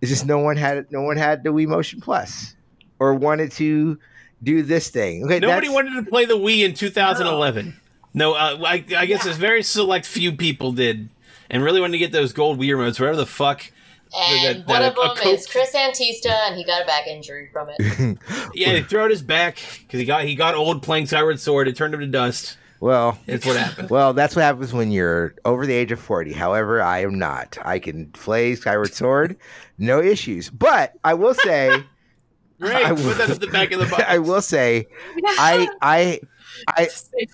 It's 0.00 0.10
just 0.10 0.26
no 0.26 0.38
one 0.38 0.56
had 0.56 0.90
no 0.90 1.02
one 1.02 1.16
had 1.16 1.42
the 1.42 1.50
Wii 1.50 1.66
Motion 1.66 2.00
Plus 2.00 2.54
or 2.98 3.14
wanted 3.14 3.52
to 3.52 3.98
do 4.42 4.62
this 4.62 4.90
thing. 4.90 5.24
Okay, 5.24 5.38
Nobody 5.38 5.68
wanted 5.68 6.04
to 6.04 6.08
play 6.10 6.24
the 6.24 6.36
Wii 6.36 6.64
in 6.64 6.74
2011. 6.74 7.80
No, 8.14 8.34
uh, 8.34 8.58
I, 8.64 8.84
I 8.96 9.06
guess 9.06 9.26
it's 9.26 9.36
very 9.36 9.62
select 9.62 10.06
few 10.06 10.32
people 10.32 10.72
did, 10.72 11.08
and 11.50 11.62
really 11.62 11.80
wanted 11.80 11.92
to 11.92 11.98
get 11.98 12.12
those 12.12 12.32
gold 12.32 12.58
Wii 12.58 12.68
remotes, 12.68 12.98
whatever 12.98 13.16
the 13.16 13.26
fuck. 13.26 13.70
And 14.14 14.64
that- 14.64 14.66
one 14.68 14.80
that- 14.82 14.88
of 14.90 14.94
them 14.96 15.16
coat- 15.16 15.34
is 15.34 15.46
Chris 15.46 15.72
Antista, 15.74 16.30
and 16.46 16.56
he 16.56 16.64
got 16.64 16.82
a 16.82 16.86
back 16.86 17.06
injury 17.06 17.48
from 17.52 17.68
it. 17.76 18.18
Yeah, 18.54 18.74
he 18.74 18.82
threw 18.82 19.00
out 19.00 19.10
his 19.10 19.22
back 19.22 19.58
because 19.80 20.00
he 20.00 20.06
got 20.06 20.24
he 20.24 20.34
got 20.34 20.54
old 20.54 20.82
playing 20.82 21.06
Skyward 21.06 21.38
Sword. 21.40 21.68
It 21.68 21.76
turned 21.76 21.92
him 21.94 22.00
to 22.00 22.06
dust. 22.06 22.56
Well, 22.78 23.18
It's 23.26 23.44
what 23.46 23.56
happened. 23.56 23.88
well, 23.90 24.12
that's 24.12 24.36
what 24.36 24.42
happens 24.42 24.72
when 24.72 24.90
you're 24.90 25.34
over 25.46 25.66
the 25.66 25.72
age 25.74 25.92
of 25.92 25.98
forty. 26.00 26.32
However, 26.32 26.80
I 26.82 27.00
am 27.02 27.18
not. 27.18 27.56
I 27.64 27.78
can 27.78 28.06
play 28.12 28.54
Skyward 28.54 28.92
Sword, 28.94 29.36
no 29.78 30.00
issues. 30.02 30.50
But 30.50 30.92
I 31.04 31.14
will 31.14 31.34
say, 31.34 31.82
Great, 32.60 32.74
I 32.86 32.90
put 32.94 33.18
that 33.18 33.30
at 33.30 33.40
the 33.40 33.46
back 33.48 33.72
of 33.72 33.80
the 33.80 33.86
box. 33.86 34.04
I 34.08 34.18
will 34.18 34.40
say, 34.42 34.86
I, 35.24 35.68
I, 35.82 36.20
I, 36.68 36.88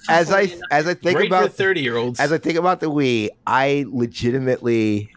as 0.09 0.33
I, 0.33 0.53
as 0.71 0.87
I 0.89 0.95
think 0.95 1.17
Great 1.17 1.29
for 1.29 1.37
about 1.37 1.53
thirty 1.53 1.81
year 1.83 1.97
olds. 1.97 2.19
as 2.21 2.33
I 2.33 2.39
think 2.39 2.57
about 2.57 2.81
the 2.81 2.91
Wii, 2.91 3.29
I 3.47 3.85
legitimately, 3.89 5.11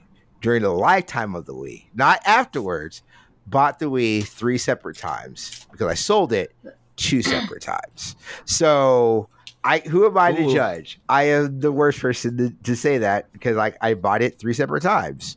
during 0.45 0.61
the 0.61 0.69
lifetime 0.69 1.33
of 1.33 1.47
the 1.47 1.53
Wii, 1.55 1.85
not 1.95 2.21
afterwards, 2.23 3.01
bought 3.47 3.79
the 3.79 3.87
Wii 3.87 4.23
three 4.23 4.59
separate 4.59 4.95
times 4.95 5.65
because 5.71 5.87
I 5.87 5.95
sold 5.95 6.31
it 6.31 6.55
two 6.97 7.23
separate 7.23 7.63
times. 7.63 8.15
So 8.45 9.27
I, 9.63 9.79
who 9.79 10.05
am 10.05 10.15
I 10.19 10.33
to 10.33 10.53
judge? 10.53 10.99
I 11.09 11.23
am 11.29 11.61
the 11.61 11.71
worst 11.71 11.99
person 11.99 12.37
to, 12.37 12.51
to 12.61 12.75
say 12.75 12.99
that 12.99 13.33
because 13.33 13.55
like 13.55 13.75
I 13.81 13.95
bought 13.95 14.21
it 14.21 14.37
three 14.37 14.53
separate 14.53 14.83
times, 14.83 15.35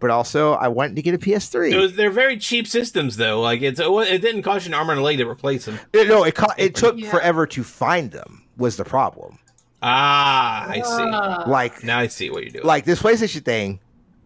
but 0.00 0.10
also 0.10 0.52
I 0.52 0.68
wanted 0.68 0.96
to 0.96 1.02
get 1.02 1.14
a 1.14 1.18
PS3. 1.18 1.74
Was, 1.80 1.96
they're 1.96 2.10
very 2.10 2.36
cheap 2.36 2.66
systems, 2.66 3.16
though. 3.16 3.40
Like 3.40 3.62
it's 3.62 3.80
it 3.80 4.20
didn't 4.20 4.42
cost 4.42 4.66
you 4.66 4.70
an 4.70 4.74
arm 4.74 4.90
and 4.90 5.00
a 5.00 5.02
leg 5.02 5.16
to 5.16 5.26
replace 5.26 5.64
them. 5.64 5.80
It- 5.94 6.08
no, 6.08 6.24
it 6.24 6.34
co- 6.34 6.52
it 6.58 6.74
took 6.74 6.98
Yeah. 6.98 7.10
forever 7.10 7.46
to 7.46 7.64
find 7.64 8.10
them. 8.10 8.44
Was 8.58 8.76
the 8.76 8.84
problem? 8.84 9.38
Ah, 9.82 10.66
I 10.68 10.82
see. 10.82 11.50
Like 11.50 11.82
Now 11.82 12.00
I 12.00 12.06
see 12.08 12.28
what 12.28 12.42
you're 12.42 12.52
doing. 12.52 12.66
like 12.66 12.84
this 12.84 13.00
PlayStation 13.00 13.42
thing, 13.46 13.80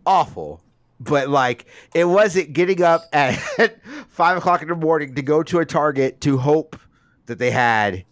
awful. 0.07 0.63
But 0.99 1.29
like 1.29 1.67
it 1.95 2.05
wasn't 2.07 2.53
getting 2.55 2.83
up 2.83 3.03
at 3.13 3.33
five 4.09 4.39
o'clock 4.39 4.63
in 4.63 4.69
the 4.69 4.75
morning 4.75 5.15
to 5.17 5.23
go 5.23 5.43
to 5.43 5.59
a 5.59 5.67
Target 5.67 6.21
to 6.23 6.39
hope 6.39 6.79
that 7.27 7.39
they 7.39 7.51
had 7.51 8.05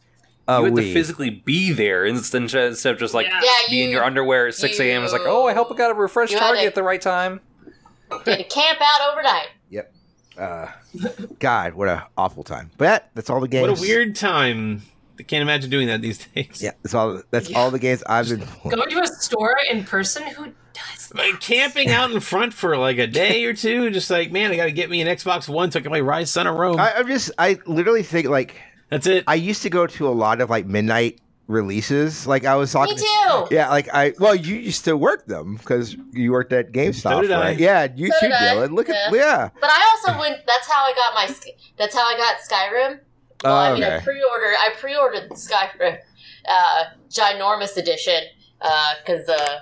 a 0.46 0.58
you 0.58 0.64
had 0.64 0.72
Wii. 0.74 0.76
to 0.82 0.92
physically 0.92 1.30
be 1.30 1.72
there 1.72 2.04
instead 2.04 2.42
instead 2.42 2.92
of 2.92 2.98
just 2.98 3.14
like 3.14 3.26
Yeah. 3.26 3.40
Yeah, 3.42 3.70
be 3.70 3.84
in 3.84 3.90
your 3.90 4.04
underwear 4.04 4.48
at 4.48 4.54
6 4.54 4.78
a.m. 4.80 5.02
It's 5.02 5.12
like, 5.14 5.22
oh, 5.24 5.46
I 5.46 5.54
hope 5.54 5.72
I 5.72 5.76
got 5.76 5.92
a 5.92 5.94
refresh 5.94 6.32
target 6.32 6.60
to- 6.60 6.66
at 6.66 6.74
the 6.74 6.82
right 6.82 7.00
time. 7.00 7.40
Did 8.26 8.40
a 8.40 8.44
camp 8.44 8.78
out 8.82 9.12
overnight. 9.12 9.48
Yep. 9.70 9.92
Uh, 10.38 10.66
God, 11.38 11.74
what 11.74 11.88
a 11.88 12.06
awful 12.18 12.44
time. 12.44 12.70
But 12.76 13.08
that's 13.14 13.30
all 13.30 13.40
the 13.40 13.48
games. 13.48 13.68
what 13.68 13.78
a 13.78 13.80
weird 13.80 14.14
time. 14.14 14.82
I 15.18 15.22
can't 15.22 15.42
imagine 15.42 15.70
doing 15.70 15.86
that 15.88 16.02
these 16.02 16.26
days. 16.34 16.60
Yeah, 16.62 16.72
that's 16.82 16.94
all. 16.94 17.22
That's 17.30 17.52
all 17.54 17.70
the 17.70 17.78
games 17.78 18.02
I've 18.06 18.28
been. 18.28 18.40
playing. 18.46 18.76
Going 18.76 18.90
to 18.90 19.00
a 19.00 19.06
store 19.06 19.56
in 19.70 19.84
person? 19.84 20.24
Who 20.24 20.46
does 20.72 21.08
that? 21.08 21.16
Like 21.16 21.40
camping 21.40 21.90
out 21.90 22.10
in 22.10 22.20
front 22.20 22.52
for 22.52 22.76
like 22.76 22.98
a 22.98 23.06
day 23.06 23.44
or 23.44 23.54
two, 23.54 23.90
just 23.92 24.10
like 24.10 24.32
man, 24.32 24.50
I 24.50 24.56
got 24.56 24.64
to 24.64 24.72
get 24.72 24.90
me 24.90 25.00
an 25.00 25.08
Xbox 25.08 25.48
One 25.48 25.70
so 25.70 25.78
I 25.78 25.82
can 25.82 25.90
play 25.90 26.00
Ryse 26.00 26.28
Son 26.28 26.46
of 26.46 26.56
Rome. 26.56 26.78
I, 26.80 26.94
I'm 26.94 27.06
just. 27.06 27.30
I 27.38 27.58
literally 27.66 28.02
think 28.02 28.26
like 28.28 28.56
That's 28.90 29.06
it. 29.06 29.24
I 29.26 29.36
used 29.36 29.62
to 29.62 29.70
go 29.70 29.86
to 29.86 30.08
a 30.08 30.10
lot 30.10 30.40
of 30.40 30.50
like 30.50 30.66
midnight 30.66 31.20
releases. 31.46 32.26
Like 32.26 32.44
I 32.44 32.56
was 32.56 32.72
talking. 32.72 32.96
Me 32.96 33.00
too. 33.02 33.46
Yeah, 33.54 33.68
like 33.70 33.88
I 33.94 34.14
well, 34.18 34.34
you 34.34 34.56
used 34.56 34.84
to 34.86 34.96
work 34.96 35.26
them 35.26 35.56
because 35.56 35.96
you 36.12 36.32
worked 36.32 36.52
at 36.52 36.72
GameStop, 36.72 37.02
So 37.02 37.20
did 37.22 37.30
I. 37.32 37.40
right? 37.40 37.58
Yeah, 37.58 37.86
you 37.94 38.08
So 38.08 38.20
too, 38.20 38.28
did 38.28 38.32
Dylan. 38.36 38.72
Look 38.72 38.88
at 38.88 39.12
Yeah. 39.12 39.18
yeah. 39.18 39.48
But 39.60 39.70
I 39.70 39.90
also 39.94 40.18
went. 40.18 40.38
That's 40.46 40.66
how 40.68 40.82
I 40.84 40.92
got 40.94 41.14
my. 41.14 41.26
Sk- 41.32 41.48
That's 41.78 41.94
how 41.94 42.02
I 42.02 42.16
got 42.16 42.36
Skyrim. 42.48 43.00
Well, 43.44 43.56
I 43.56 43.74
mean, 43.74 43.84
I 43.84 44.00
pre-ordered. 44.00 44.54
I 44.58 44.70
pre-ordered 44.80 45.30
Skyrim, 45.32 45.98
uh, 46.48 46.84
ginormous 47.10 47.76
edition, 47.76 48.22
because 48.58 49.28
uh, 49.28 49.60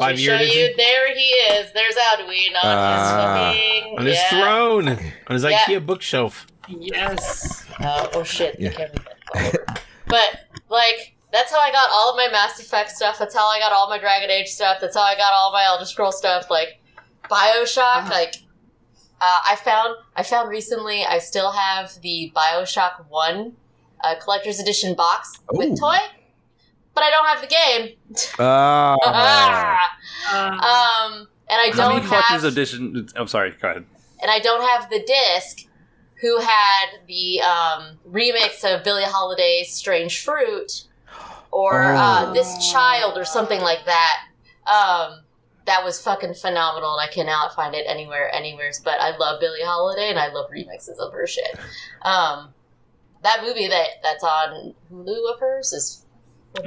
let 0.00 0.16
me 0.16 0.22
year 0.22 0.38
show 0.38 0.44
you. 0.44 0.74
There 0.76 1.14
he 1.14 1.20
is. 1.22 1.72
There's 1.72 1.94
Alduin 1.94 2.50
on 2.50 2.64
Ah. 2.64 3.52
his 3.52 3.62
fucking 3.82 3.98
on 3.98 4.06
his 4.06 4.14
yeah. 4.16 4.30
throne, 4.30 4.88
on 4.88 5.34
his 5.34 5.42
Yeah. 5.44 5.58
IKEA 5.58 5.84
bookshelf. 5.86 6.46
Yes. 6.68 7.64
Oh, 7.80 8.10
oh 8.14 8.22
shit! 8.24 8.56
Yeah. 8.58 8.70
You 8.70 8.76
can't 8.76 8.90
read 9.34 9.52
that. 9.54 9.82
but 10.08 10.40
like, 10.68 11.14
that's 11.32 11.52
how 11.52 11.60
I 11.60 11.70
got 11.70 11.88
all 11.92 12.10
of 12.10 12.16
my 12.16 12.28
Mass 12.32 12.58
Effect 12.58 12.90
stuff. 12.90 13.18
That's 13.18 13.34
how 13.36 13.46
I 13.46 13.58
got 13.58 13.72
all 13.72 13.88
my 13.88 13.98
Dragon 13.98 14.30
Age 14.30 14.48
stuff. 14.48 14.78
That's 14.80 14.96
how 14.96 15.02
I 15.02 15.16
got 15.16 15.32
all 15.34 15.52
my 15.52 15.64
Elder 15.64 15.84
Scroll 15.84 16.12
stuff. 16.12 16.50
Like 16.50 16.80
Bioshock. 17.30 18.08
Like, 18.10 18.34
uh, 19.20 19.38
I 19.48 19.56
found 19.56 19.96
I 20.14 20.22
found 20.22 20.48
recently. 20.50 21.04
I 21.04 21.18
still 21.18 21.52
have 21.52 21.92
the 22.02 22.32
Bioshock 22.34 23.06
One 23.08 23.54
uh, 24.04 24.14
collector's 24.22 24.60
edition 24.60 24.94
box 24.94 25.38
Ooh. 25.54 25.58
with 25.58 25.78
toy, 25.80 25.96
but 26.94 27.02
I 27.04 27.10
don't 27.10 27.26
have 27.26 27.40
the 27.40 27.46
game. 27.46 27.96
Oh, 28.38 28.96
Uh, 30.28 30.36
um, 30.36 31.28
and 31.48 31.60
I 31.60 31.70
How 31.72 31.90
don't 31.90 32.04
collector's 32.04 32.42
have 32.42 32.52
edition? 32.52 33.08
I'm 33.14 33.28
sorry. 33.28 33.54
Go 33.62 33.68
ahead. 33.70 33.84
and 34.20 34.30
I 34.30 34.38
don't 34.40 34.66
have 34.68 34.90
the 34.90 35.02
disc 35.06 35.66
who 36.20 36.40
had 36.40 36.86
the 37.06 37.40
um, 37.42 37.98
remix 38.10 38.64
of 38.64 38.82
Billie 38.82 39.04
Holiday's 39.04 39.72
Strange 39.72 40.24
Fruit 40.24 40.84
or 41.52 41.92
uh, 41.94 42.26
Oh. 42.26 42.32
This 42.32 42.70
Child 42.72 43.16
or 43.16 43.24
something 43.24 43.60
like 43.60 43.84
that. 43.86 44.22
Um, 44.66 45.20
that 45.66 45.84
was 45.84 46.00
fucking 46.00 46.34
phenomenal 46.34 46.96
and 46.98 47.08
I 47.08 47.12
cannot 47.12 47.54
find 47.54 47.74
it 47.74 47.84
anywhere, 47.88 48.32
anywheres. 48.34 48.80
But 48.84 49.00
I 49.00 49.16
love 49.16 49.40
Billie 49.40 49.62
Holiday 49.64 50.10
and 50.10 50.18
I 50.18 50.28
love 50.32 50.50
remixes 50.50 50.98
of 50.98 51.12
her 51.12 51.26
shit. 51.26 51.58
Um, 52.02 52.54
that 53.22 53.42
movie 53.42 53.66
that 53.68 53.86
that's 54.02 54.22
on 54.22 54.74
Hulu 54.92 55.34
of 55.34 55.40
hers 55.40 55.72
is 55.72 56.02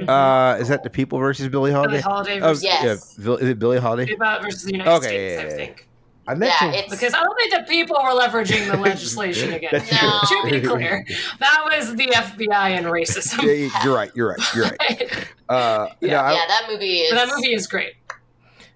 uh, 0.08 0.56
is 0.60 0.68
that 0.68 0.84
the 0.84 0.90
People 0.90 1.18
versus 1.18 1.48
Billie 1.48 1.72
Holiday? 1.72 1.94
Billie 1.94 2.02
Holiday 2.02 2.36
Oh, 2.40 2.48
versus 2.48 2.62
Yes. 2.62 3.16
yeah, 3.18 3.32
is 3.34 3.48
it 3.48 3.58
Billie 3.58 3.78
Holiday? 3.78 4.12
about 4.12 4.42
versus 4.42 4.62
the 4.64 4.72
United 4.72 4.90
Okay, 4.92 5.06
States, 5.06 5.42
yeah, 5.42 5.48
yeah, 5.48 5.54
I 5.54 5.56
think. 5.66 5.86
I 6.28 6.34
meant 6.34 6.52
yeah, 6.60 6.70
to. 6.70 6.78
it's 6.78 6.90
Because 6.90 7.12
I 7.14 7.22
don't 7.24 7.34
think 7.36 7.52
the 7.52 7.64
people 7.68 7.96
were 7.96 8.10
leveraging 8.10 8.70
the 8.70 8.76
legislation 8.90 9.52
again. 9.52 9.70
That's 9.72 9.90
No. 9.90 10.20
to 10.44 10.50
be 10.50 10.60
clear, 10.68 11.04
that 11.40 11.62
was 11.64 11.96
the 11.96 12.06
FBI 12.06 12.70
and 12.76 12.86
racism. 12.86 13.42
Yeah, 13.42 13.52
yeah, 13.52 13.84
you're 13.84 13.94
right. 13.96 14.10
You're 14.14 14.28
right. 14.28 14.54
You're 14.54 14.64
right. 14.66 15.26
Uh, 15.50 15.88
yeah, 16.00 16.10
Yeah. 16.12 16.22
I, 16.22 16.32
yeah, 16.34 16.46
that 16.46 16.66
movie 16.70 16.98
is 16.98 17.10
But 17.10 17.26
that 17.26 17.34
movie 17.34 17.52
is 17.52 17.66
great. 17.66 17.94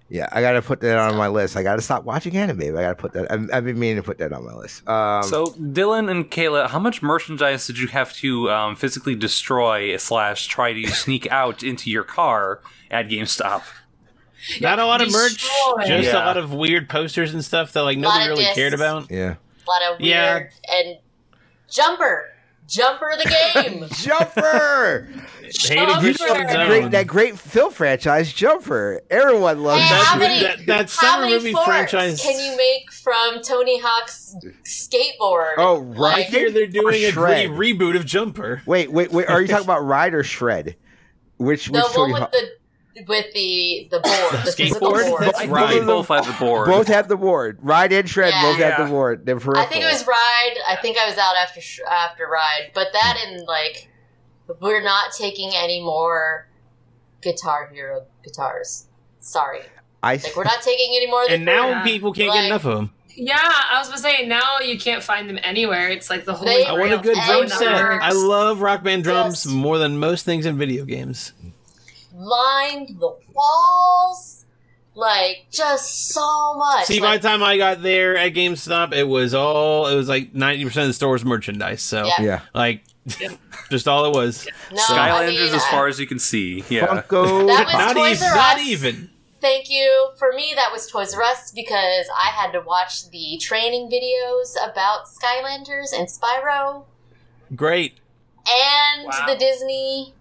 Yeah. 0.09 0.27
I 0.31 0.41
gotta 0.41 0.61
put 0.61 0.79
that 0.81 0.97
on 0.97 1.15
my 1.15 1.27
list. 1.27 1.55
I 1.57 1.63
gotta 1.63 1.81
stop 1.81 2.03
watching 2.03 2.35
anime. 2.37 2.61
I 2.77 2.81
gotta 2.81 2.95
put 2.95 3.13
that. 3.13 3.31
I've, 3.31 3.49
I've 3.53 3.65
been 3.65 3.79
meaning 3.79 3.97
to 3.97 4.03
put 4.03 4.17
that 4.19 4.31
on 4.33 4.45
my 4.45 4.53
list. 4.53 4.87
Um, 4.87 5.23
so, 5.23 5.47
Dylan 5.47 6.09
and 6.11 6.29
Kayla, 6.29 6.69
how 6.69 6.79
much 6.79 7.01
merchandise 7.01 7.67
did 7.67 7.77
you 7.79 7.87
have 7.87 8.13
to 8.17 8.49
um, 8.51 8.75
physically 8.75 9.15
destroy 9.15 9.97
slash 9.97 10.47
try 10.47 10.73
to 10.73 10.87
sneak 10.87 11.29
out 11.31 11.63
into 11.63 11.89
your 11.89 12.03
car 12.03 12.61
at 12.91 13.07
GameStop? 13.07 13.63
Not 14.61 14.77
a 14.77 14.85
lot 14.85 15.01
of 15.01 15.11
merch, 15.11 15.41
Destroy. 15.41 15.85
just 15.87 16.07
Yeah. 16.09 16.17
a 16.17 16.25
lot 16.25 16.37
of 16.37 16.53
weird 16.53 16.87
posters 16.87 17.33
and 17.33 17.43
stuff 17.43 17.73
that 17.73 17.81
like 17.81 17.97
nobody 17.97 18.27
really 18.27 18.43
discs. 18.43 18.55
cared 18.55 18.73
about. 18.75 19.09
yeah. 19.09 19.35
a 19.35 19.67
lot 19.69 19.81
of 19.93 19.99
weird 19.99 20.07
Yeah. 20.07 20.39
and 20.71 20.97
Jumper. 21.69 22.29
Jumper 22.67 23.09
of 23.11 23.19
the 23.19 23.51
game. 23.53 23.85
Jumper. 23.93 25.07
Hayden 25.67 25.99
Christensen's 25.99 26.17
Jumper. 26.17 26.57
own. 26.59 26.67
great, 26.67 26.91
that 26.91 27.07
great 27.07 27.37
film 27.37 27.71
franchise, 27.71 28.33
Jumper. 28.33 29.01
Everyone 29.11 29.61
loves 29.63 29.83
Hey, 29.83 29.89
that. 29.89 30.03
That- 30.13 30.19
many, 30.19 30.41
that- 30.43 30.65
that 30.65 30.89
summer 30.89 31.27
movie 31.29 31.53
franchise- 31.53 32.21
can 32.21 32.39
you 32.39 32.57
make 32.57 32.91
from 32.91 33.41
Tony 33.43 33.79
Hawk's 33.79 34.35
skateboard? 34.63 35.53
Oh, 35.57 35.79
right. 35.81 36.17
I 36.17 36.21
hear 36.23 36.51
they're 36.51 36.65
doing 36.67 36.95
a 37.03 37.11
re- 37.11 37.73
reboot 37.73 37.95
of 37.95 38.05
Jumper. 38.05 38.61
Wait, 38.65 38.91
wait, 38.91 39.11
wait. 39.11 39.27
Are 39.29 39.41
you 39.41 39.47
talking 39.47 39.65
about 39.65 39.85
Ride 39.85 40.13
or 40.13 40.23
Shred? 40.23 40.75
Which 41.37 41.65
the 41.67 41.73
which 41.73 41.83
one 41.83 41.93
Tony 41.93 42.13
with 42.13 42.21
Hawk- 42.21 42.31
the 42.31 42.49
with 43.07 43.33
the 43.33 43.87
the 43.91 43.99
board, 43.99 44.45
the 44.45 44.51
physical 44.51 44.91
skateboard? 44.91 45.09
board. 45.09 45.21
That's 45.23 45.39
I 45.41 45.45
right. 45.47 45.79
they 45.79 45.85
both 45.85 46.07
have 46.07 46.25
the 46.25 46.33
board. 46.45 46.67
both 46.67 46.87
have 46.87 47.07
the 47.07 47.17
board. 47.17 47.59
Ride 47.61 47.91
and 47.91 48.09
Shred 48.09 48.33
Yeah. 48.33 48.41
both 48.41 48.57
have 48.57 48.79
Yeah. 48.79 48.83
the 48.85 48.89
board. 48.89 49.25
They're 49.25 49.35
I 49.57 49.65
think 49.65 49.83
it 49.83 49.91
was 49.91 50.07
Ride. 50.07 50.55
I 50.67 50.75
think 50.81 50.97
I 50.97 51.07
was 51.09 51.17
out 51.17 51.35
after 51.35 51.59
after 51.89 52.25
Ride, 52.27 52.71
but 52.73 52.87
that 52.93 53.17
and 53.27 53.45
like 53.47 53.89
we're 54.61 54.83
not 54.83 55.11
taking 55.17 55.51
any 55.55 55.81
more 55.81 56.47
Guitar 57.21 57.69
Hero 57.73 58.05
guitars. 58.23 58.85
Sorry, 59.19 59.61
I 60.03 60.13
like 60.13 60.35
we're 60.35 60.43
not 60.43 60.61
taking 60.61 60.95
any 60.95 61.07
more. 61.07 61.25
And 61.29 61.43
now 61.45 61.67
Yeah. 61.69 61.83
people 61.83 62.13
can't 62.13 62.29
Like- 62.29 62.39
get 62.41 62.45
enough 62.45 62.65
of 62.65 62.75
them. 62.75 62.91
Yeah, 63.17 63.37
I 63.41 63.79
was 63.79 63.87
gonna 63.87 64.01
say 64.01 64.25
now 64.27 64.59
you 64.59 64.77
can't 64.77 65.01
find 65.01 65.29
them 65.29 65.39
anywhere. 65.41 65.89
It's 65.89 66.09
like 66.09 66.25
the 66.25 66.33
whole. 66.33 66.47
I 66.49 66.73
want 66.73 66.91
a 66.93 66.97
good 66.97 67.17
drum 67.25 67.47
set. 67.47 67.67
I 67.73 68.11
love 68.11 68.59
Rock 68.61 68.83
Band 68.83 69.03
drums 69.05 69.43
Just- 69.43 69.55
more 69.55 69.77
than 69.77 69.97
most 69.99 70.25
things 70.25 70.45
in 70.45 70.57
video 70.57 70.83
games. 70.85 71.31
Lined 72.15 72.99
the 72.99 73.15
walls, 73.33 74.45
like 74.93 75.45
just 75.51 76.09
so 76.09 76.55
much. 76.55 76.85
See, 76.85 76.99
by 76.99 77.07
like, 77.11 77.21
the 77.21 77.27
time 77.27 77.43
I 77.43 77.57
got 77.57 77.81
there 77.81 78.17
at 78.17 78.33
GameStop, 78.33 78.93
it 78.93 79.03
was 79.03 79.33
all 79.33 79.87
it 79.87 79.95
was 79.95 80.07
like 80.09 80.33
ninety 80.33 80.63
percent 80.65 80.83
of 80.83 80.89
the 80.89 80.93
store's 80.93 81.23
merchandise. 81.25 81.81
So, 81.81 82.05
Yeah. 82.05 82.21
yeah. 82.21 82.41
like, 82.53 82.83
just 83.69 83.87
all 83.87 84.05
it 84.05 84.15
was. 84.15 84.47
no, 84.71 84.77
Skylanders 84.81 85.27
I 85.27 85.27
mean, 85.27 85.53
as 85.53 85.63
I- 85.63 85.71
far 85.71 85.87
as 85.87 85.99
you 85.99 86.07
can 86.07 86.19
see. 86.19 86.63
Yeah. 86.69 86.87
Funko. 86.87 87.47
That 87.47 87.65
was 87.65 87.73
Not 87.73 87.95
Toys 87.95 88.17
even. 88.21 88.27
R 88.29 88.35
Not 88.35 88.59
even. 88.61 89.09
Thank 89.41 89.69
you. 89.69 90.09
For 90.17 90.31
me, 90.33 90.53
that 90.55 90.69
was 90.71 90.87
Toys 90.87 91.13
R 91.13 91.21
Us 91.21 91.51
because 91.51 92.07
I 92.15 92.29
had 92.31 92.51
to 92.53 92.61
watch 92.61 93.09
the 93.11 93.37
training 93.39 93.91
videos 93.91 94.55
about 94.63 95.05
Skylanders 95.05 95.93
and 95.95 96.07
Spyro 96.07 96.85
Great. 97.55 97.99
and 98.47 99.05
Wow. 99.05 99.25
the 99.27 99.35
Disney. 99.35 100.13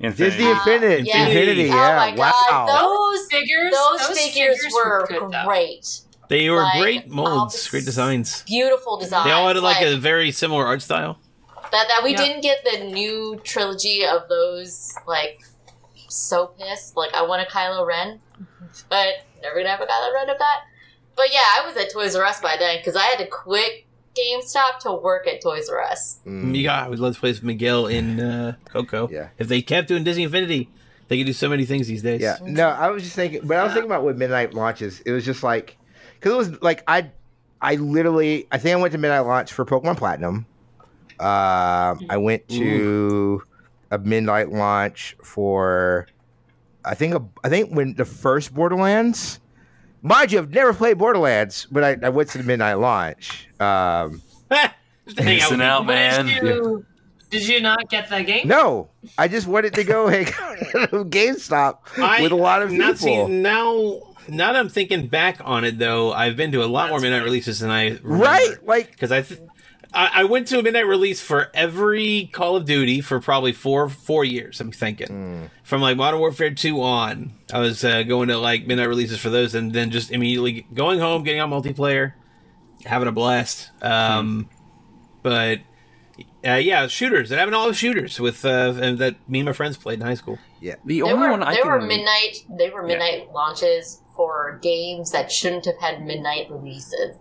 Infinity. 0.00 0.36
Disney 0.36 0.50
Infinity. 0.50 1.02
yeah. 1.08 1.26
Infinity. 1.26 1.62
Oh 1.70 1.74
Yeah. 1.74 1.96
my 1.96 2.14
wow. 2.16 2.32
god, 2.50 2.68
those 2.80 3.26
figures. 3.26 3.72
those, 3.72 4.18
figures, 4.18 4.58
were 4.72 5.06
good, 5.08 5.32
though. 5.32 5.44
great. 5.44 6.00
They 6.28 6.48
were 6.50 6.62
Like, 6.62 6.80
great 6.82 7.08
molds, 7.08 7.54
this- 7.54 7.68
great 7.68 7.84
designs. 7.84 8.42
Beautiful 8.42 8.98
designs. 8.98 9.24
They 9.24 9.30
all 9.32 9.48
had 9.48 9.56
like, 9.58 9.80
a 9.82 9.96
very 9.96 10.30
similar 10.30 10.66
art 10.66 10.82
style. 10.82 11.18
that 11.72 11.86
that 11.88 12.02
we 12.04 12.12
Yeah. 12.12 12.16
didn't 12.18 12.40
get 12.42 12.64
the 12.64 12.84
new 12.84 13.40
trilogy 13.44 14.04
of 14.06 14.28
those. 14.28 14.94
Like, 15.06 15.40
so 16.08 16.46
pissed. 16.58 16.96
Like, 16.96 17.12
I 17.14 17.22
want 17.22 17.42
a 17.42 17.50
Kylo 17.50 17.86
Ren, 17.86 18.20
but 18.88 19.14
never 19.42 19.56
gonna 19.56 19.68
have 19.70 19.80
a 19.80 19.86
Kylo 19.86 20.14
Ren 20.14 20.30
of 20.30 20.38
that. 20.38 20.60
But 21.16 21.32
yeah, 21.32 21.40
I 21.56 21.66
was 21.66 21.76
at 21.76 21.90
Toys 21.92 22.14
R 22.14 22.24
Us 22.24 22.40
by 22.40 22.56
then 22.58 22.76
because 22.78 22.94
I 22.96 23.02
had 23.04 23.18
to 23.18 23.26
quit 23.26 23.84
GameStop 24.18 24.80
to 24.80 24.92
work 24.92 25.26
at 25.26 25.40
Toys 25.40 25.68
R 25.68 25.80
Us. 25.80 26.18
Mm. 26.26 26.60
Yeah, 26.60 26.84
I 26.84 26.88
would 26.88 26.98
love 26.98 27.14
to 27.14 27.20
play 27.20 27.30
with 27.30 27.42
Miguel 27.42 27.86
in 27.86 28.20
uh, 28.20 28.56
Coco. 28.64 29.08
Yeah. 29.10 29.28
If 29.38 29.48
they 29.48 29.62
kept 29.62 29.88
doing 29.88 30.04
Disney 30.04 30.24
Infinity, 30.24 30.68
they 31.08 31.18
could 31.18 31.26
do 31.26 31.32
so 31.32 31.48
many 31.48 31.64
things 31.64 31.86
these 31.86 32.02
days. 32.02 32.20
Yeah. 32.20 32.36
No, 32.42 32.68
I 32.68 32.90
was 32.90 33.02
just 33.02 33.14
thinking, 33.14 33.40
but 33.44 33.56
I 33.56 33.64
was 33.64 33.72
thinking 33.72 33.90
about 33.90 34.04
with 34.04 34.16
midnight 34.18 34.54
launches. 34.54 35.00
It 35.00 35.12
was 35.12 35.24
just 35.24 35.42
like, 35.42 35.76
because 36.14 36.32
it 36.32 36.36
was 36.36 36.62
like 36.62 36.82
I, 36.86 37.10
I 37.60 37.76
literally, 37.76 38.46
I 38.50 38.58
think 38.58 38.76
I 38.76 38.80
went 38.80 38.92
to 38.92 38.98
midnight 38.98 39.20
launch 39.20 39.52
for 39.52 39.64
Pokemon 39.64 39.96
Platinum. 39.96 40.46
Um, 41.20 42.00
I 42.10 42.16
went 42.18 42.46
to 42.48 43.42
a 43.90 43.98
midnight 43.98 44.50
launch 44.50 45.16
for, 45.22 46.06
I 46.84 46.94
think, 46.94 47.14
a, 47.14 47.24
I 47.42 47.48
think 47.48 47.70
when 47.70 47.94
the 47.94 48.04
first 48.04 48.54
Borderlands. 48.54 49.40
Mind 50.02 50.32
you, 50.32 50.38
I've 50.38 50.50
never 50.50 50.72
played 50.72 50.98
Borderlands, 50.98 51.66
but 51.70 51.82
I, 51.84 51.96
I 52.02 52.08
went 52.10 52.28
to 52.30 52.38
the 52.38 52.44
midnight 52.44 52.74
launch. 52.74 53.48
Um, 53.58 54.22
just 55.06 55.18
hang 55.18 55.40
out 55.40 55.50
Missing 55.50 55.60
out, 55.62 55.86
man. 55.86 56.26
Did 56.26 56.42
you, 56.42 56.86
did 57.30 57.48
you 57.48 57.60
not 57.60 57.88
get 57.90 58.08
that 58.10 58.22
game? 58.22 58.46
no, 58.48 58.88
I 59.18 59.28
just 59.28 59.46
wanted 59.46 59.74
to 59.74 59.84
go 59.84 60.06
hang 60.08 60.26
out 60.40 60.58
at 60.58 60.90
GameStop 60.90 61.78
I- 61.98 62.22
with 62.22 62.32
a 62.32 62.36
lot 62.36 62.62
of 62.62 62.70
Not 62.72 62.98
people. 62.98 63.26
see, 63.26 63.32
now, 63.32 64.00
now 64.28 64.52
that 64.52 64.58
I'm 64.60 64.68
thinking 64.68 65.08
back 65.08 65.40
on 65.44 65.64
it, 65.64 65.78
though, 65.78 66.12
I've 66.12 66.36
been 66.36 66.52
to 66.52 66.62
a 66.62 66.66
lot 66.66 66.90
more 66.90 67.00
midnight 67.00 67.24
releases 67.24 67.58
than 67.60 67.70
I 67.70 67.88
remember. 67.88 68.08
right? 68.24 68.54
Like, 68.64 68.92
because 68.92 69.10
I, 69.12 69.22
th- 69.22 69.40
I 69.92 70.10
I 70.20 70.24
went 70.24 70.46
to 70.48 70.58
a 70.58 70.62
midnight 70.62 70.86
release 70.86 71.20
for 71.20 71.50
every 71.54 72.30
Call 72.32 72.56
of 72.56 72.64
Duty 72.64 73.00
for 73.00 73.20
probably 73.20 73.52
four 73.52 73.88
four 73.88 74.24
years. 74.24 74.60
I'm 74.60 74.72
thinking 74.72 75.50
from 75.62 75.80
like 75.80 75.96
Modern 75.96 76.20
Warfare 76.20 76.50
two 76.50 76.80
on, 76.82 77.32
I 77.52 77.58
was 77.58 77.84
uh, 77.84 78.02
going 78.02 78.28
to 78.28 78.38
like 78.38 78.66
midnight 78.66 78.88
releases 78.88 79.18
for 79.18 79.30
those, 79.30 79.54
and 79.54 79.72
then 79.72 79.90
just 79.90 80.10
immediately 80.10 80.66
going 80.74 81.00
home, 81.00 81.22
getting 81.22 81.40
on 81.40 81.50
multiplayer, 81.50 82.12
having 82.84 83.08
a 83.08 83.12
blast. 83.12 83.70
Um, 83.82 84.48
but. 85.22 85.60
Uh, 86.44 86.54
yeah, 86.54 86.86
shooters. 86.88 87.28
They're 87.28 87.38
having 87.38 87.54
all 87.54 87.68
the 87.68 87.74
shooters 87.74 88.18
with 88.18 88.44
uh, 88.44 88.74
and 88.80 88.98
that 88.98 89.16
me 89.28 89.40
and 89.40 89.46
my 89.46 89.52
friends 89.52 89.76
played 89.76 90.00
in 90.00 90.06
high 90.06 90.14
school. 90.14 90.38
Yeah, 90.60 90.74
the 90.84 91.02
only 91.02 91.14
were 91.14 91.30
one 91.30 91.42
I 91.44 91.52
there 91.54 91.62
can. 91.62 91.70
were 91.70 91.80
midnight 91.80 92.44
they 92.48 92.70
were 92.70 92.82
midnight 92.82 93.32
launches 93.32 94.00
for 94.16 94.58
games 94.62 95.12
that 95.12 95.30
shouldn't 95.30 95.64
have 95.66 95.78
had 95.78 96.04
midnight 96.04 96.50
releases. 96.50 97.16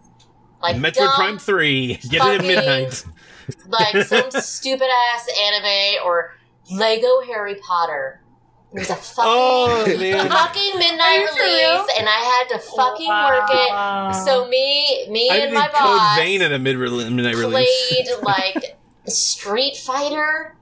Like 0.61 0.75
Metroid 0.77 0.95
dumb, 0.95 1.15
Prime 1.15 1.37
Three, 1.37 1.95
get 2.09 2.13
it 2.13 2.19
fucking- 2.19 2.39
at 2.41 2.45
midnight. 2.45 3.05
like 3.67 4.05
some 4.05 4.29
stupid 4.41 4.87
ass 5.13 5.27
anime 5.41 6.05
or 6.05 6.33
Lego 6.71 7.21
Harry 7.21 7.55
Potter. 7.55 8.21
It 8.73 8.79
was 8.79 8.89
a 8.89 8.93
oh, 9.19 9.85
fucking 9.85 10.13
Oh 10.13 10.27
fucking 10.27 10.79
midnight 10.79 11.01
Are 11.01 11.19
you 11.21 11.27
release, 11.77 11.89
and 11.97 12.07
I 12.09 12.19
had 12.19 12.49
to 12.49 12.59
fucking 12.59 13.07
work 13.07 13.49
it. 13.51 14.25
So 14.25 14.47
me, 14.49 15.07
me 15.09 15.29
I 15.31 15.37
and 15.37 15.51
did 15.51 15.53
my 15.53 15.67
Code 15.67 15.97
boss 15.97 16.17
Vein 16.17 16.41
at 16.41 16.51
a 16.51 16.59
mid 16.59 16.77
midnight 16.77 17.35
release. 17.35 17.93
played 17.93 18.07
like 18.23 18.77
Street 19.05 19.77
Fighter 19.77 20.55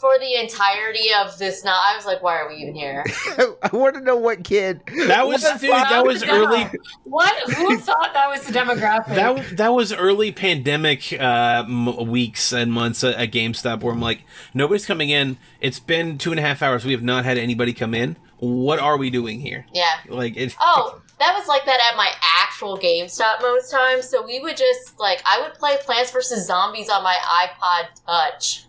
for 0.00 0.18
the 0.18 0.34
entirety 0.40 1.08
of 1.24 1.38
this. 1.38 1.64
Now 1.64 1.78
I 1.82 1.96
was 1.96 2.04
like, 2.06 2.22
why 2.22 2.38
are 2.38 2.48
we 2.48 2.56
even 2.56 2.74
here? 2.74 3.04
I 3.62 3.70
want 3.72 3.94
to 3.96 4.00
know 4.00 4.16
what 4.16 4.44
kid. 4.44 4.80
That 5.06 5.26
was 5.26 5.42
dude. 5.42 5.70
fuck? 5.70 5.88
That 5.88 6.04
was 6.04 6.22
Yeah. 6.22 6.32
early. 6.32 6.66
What? 7.04 7.52
Who 7.54 7.76
thought 7.78 8.12
that 8.14 8.28
was 8.28 8.42
the 8.46 8.52
demographic? 8.52 9.14
That 9.16 9.56
that 9.56 9.68
was 9.70 9.92
early 9.92 10.30
pandemic 10.30 11.12
uh, 11.12 11.64
m- 11.66 12.06
weeks 12.08 12.52
and 12.52 12.72
months 12.72 13.02
at, 13.02 13.14
at 13.16 13.32
GameStop 13.32 13.80
where 13.80 13.92
I'm 13.92 14.00
like, 14.00 14.22
nobody's 14.54 14.86
coming 14.86 15.10
in. 15.10 15.38
It's 15.60 15.80
been 15.80 16.18
two 16.18 16.30
and 16.30 16.38
a 16.38 16.42
half 16.42 16.62
hours. 16.62 16.84
We 16.84 16.92
have 16.92 17.02
not 17.02 17.24
had 17.24 17.36
anybody 17.38 17.72
come 17.72 17.94
in. 17.94 18.16
What 18.38 18.78
are 18.78 18.96
we 18.96 19.10
doing 19.10 19.40
here? 19.40 19.66
Yeah. 19.74 19.88
Like 20.08 20.36
it. 20.36 20.54
Oh, 20.60 21.02
that 21.18 21.36
was 21.36 21.48
like 21.48 21.64
that 21.66 21.80
at 21.90 21.96
my 21.96 22.10
actual 22.42 22.78
GameStop 22.78 23.42
most 23.42 23.70
times. 23.70 24.08
So 24.08 24.24
we 24.24 24.38
would 24.40 24.56
just 24.56 24.98
like 25.00 25.20
I 25.26 25.40
would 25.42 25.54
play 25.54 25.76
Plants 25.84 26.10
vs 26.12 26.46
Zombies 26.46 26.88
on 26.88 27.02
my 27.02 27.16
iPod 27.16 27.88
Touch. 28.06 28.66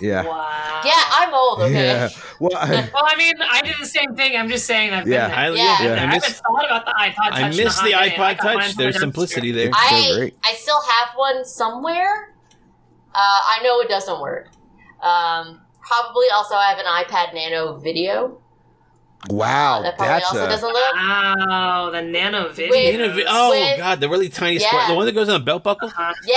Yeah. 0.00 0.24
wow. 0.24 0.80
Yeah, 0.84 0.92
I'm 1.10 1.34
old. 1.34 1.60
Okay. 1.60 1.72
Yeah. 1.86 2.08
Well, 2.40 2.52
I- 2.56 2.88
Well, 2.94 3.04
I 3.06 3.16
mean, 3.16 3.34
I 3.40 3.60
did 3.62 3.74
the 3.80 3.86
same 3.86 4.14
thing. 4.16 4.36
I'm 4.36 4.48
just 4.48 4.66
saying 4.66 4.92
I've 4.92 5.06
Yeah. 5.06 5.28
been 5.28 5.38
I, 5.38 5.48
there. 5.50 5.56
yeah, 5.58 5.64
Yeah. 5.64 5.72
I've 5.72 5.78
been 5.78 5.90
I 5.92 5.94
there. 5.96 6.06
I 6.06 6.14
miss, 6.14 6.24
haven't 6.24 6.42
thought 6.46 6.64
about 6.66 6.84
the 6.86 6.92
iPod 6.92 7.14
Touch. 7.30 7.32
I 7.32 7.48
in 7.50 7.56
miss 7.56 7.78
hot 7.78 7.84
the 7.84 7.92
iPod 7.92 8.16
got 8.16 8.40
Touch. 8.40 8.64
from 8.72 8.82
There's 8.82 8.98
simplicity 9.00 9.52
dumpster. 9.52 9.54
there. 9.54 9.72
so 9.72 9.78
I 9.78 10.16
great. 10.18 10.38
I 10.44 10.54
still 10.54 10.80
have 10.80 11.08
one 11.16 11.44
somewhere. 11.44 12.34
Uh, 13.14 13.18
I 13.18 13.60
know 13.62 13.80
it 13.80 13.88
doesn't 13.88 14.20
work. 14.20 14.48
Um, 15.02 15.60
probably 15.82 16.26
also 16.34 16.54
I 16.54 16.68
have 16.70 16.78
an 16.78 16.86
iPod 16.86 17.34
Nano 17.34 17.76
Video. 17.78 18.38
wow, 19.30 19.82
that 19.82 19.96
probably 19.96 20.12
that's 20.14 20.26
also 20.26 20.44
a, 20.44 20.48
doesn't 20.48 20.72
look. 20.72 20.94
Wow, 20.94 21.90
the 21.90 22.02
nano 22.02 22.48
video. 22.50 22.70
Wait, 22.72 22.94
Innovi- 22.98 23.24
oh 23.26 23.50
With- 23.50 23.78
god, 23.78 24.00
the 24.00 24.08
really 24.08 24.28
tiny 24.28 24.56
Yeah. 24.58 24.68
square, 24.68 24.88
the 24.88 24.94
one 24.94 25.06
that 25.06 25.12
goes 25.12 25.28
on 25.28 25.36
a 25.40 25.44
belt 25.44 25.64
buckle. 25.64 25.88
Uh-huh. 25.88 26.12
Yeah, 26.26 26.36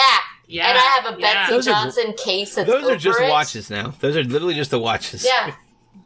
Yeah. 0.51 0.67
and 0.69 0.77
I 0.77 0.81
have 0.81 1.05
a 1.17 1.21
yeah. 1.21 1.33
Betsey 1.33 1.53
Those 1.53 1.67
are- 1.67 1.71
Johnson 1.71 2.13
case. 2.17 2.55
That's 2.55 2.67
Those 2.69 2.89
are 2.89 2.97
just 2.97 3.19
it. 3.21 3.29
watches 3.29 3.69
now. 3.69 3.93
Those 3.99 4.17
are 4.17 4.23
literally 4.23 4.55
just 4.55 4.71
the 4.71 4.79
watches. 4.79 5.23
Yeah, 5.23 5.53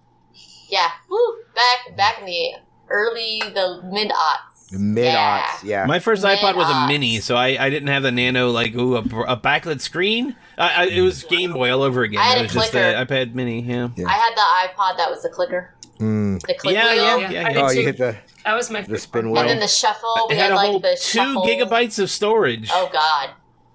yeah. 0.70 0.89
Woo. 1.10 1.18
Back 1.56 1.96
back 1.98 2.20
in 2.20 2.26
the 2.26 2.52
early 2.89 3.39
the 3.39 3.82
mid 3.86 4.10
aughts. 4.12 4.72
mid 4.78 5.14
aughts. 5.16 5.64
Yeah. 5.64 5.86
My 5.86 6.00
first 6.00 6.24
iPod 6.24 6.56
was 6.56 6.70
a 6.70 6.88
mini, 6.88 7.20
so 7.20 7.36
I, 7.36 7.64
I 7.64 7.70
didn't 7.70 7.89
have 7.89 8.04
the 8.04 8.12
nano 8.12 8.50
like 8.50 8.76
ooh 8.76 8.96
a, 8.96 9.00
a 9.02 9.38
backlit 9.38 9.82
screen. 9.82 10.36
I, 10.58 10.84
I, 10.84 10.86
it 10.88 11.02
was 11.02 11.24
Game 11.24 11.54
Boy 11.54 11.72
all 11.72 11.84
over 11.84 12.04
again. 12.04 12.20
I 12.20 12.24
had 12.26 12.38
it 12.38 12.41
a 12.41 12.44
was 12.44 12.54
just 12.54 12.72
the 12.74 13.06
clicker. 13.06 13.06
iPod 13.26 13.34
Mini. 13.36 13.62
Yeah. 13.62 13.89
Yeah. 13.96 14.08
I 14.08 14.14
had 14.14 14.36
the 14.36 14.41
iPod 14.82 14.98
that 14.98 15.10
was 15.10 15.22
the 15.24 15.30
clicker, 15.30 15.74
Mm. 16.00 16.41
the 16.41 16.54
click 16.56 16.74
Yeah, 16.76 16.91
wheel, 16.91 17.22
yeah, 17.22 17.30
yeah, 17.30 17.50
yeah. 17.52 17.62
Oh, 17.62 17.72
you 17.72 17.84
hit 17.84 17.98
the 17.98 18.16
That 18.46 18.56
was 18.56 18.70
my 18.72 18.82
the 18.82 18.98
spin 18.98 19.22
favorite 19.22 19.32
wheel. 19.32 19.41
and 19.41 19.50
then 19.50 19.60
the 19.60 19.68
shuffle. 19.68 20.26
We 20.30 20.36
It 20.36 20.39
had 20.41 20.52
a 20.52 20.56
like 20.56 20.70
whole 20.70 20.80
the 20.80 20.98
two 21.00 21.20
shuffle. 21.20 21.46
gigabytes 21.46 22.00
of 22.02 22.10
storage. 22.10 22.70
Oh 22.74 22.89
God. 22.91 23.30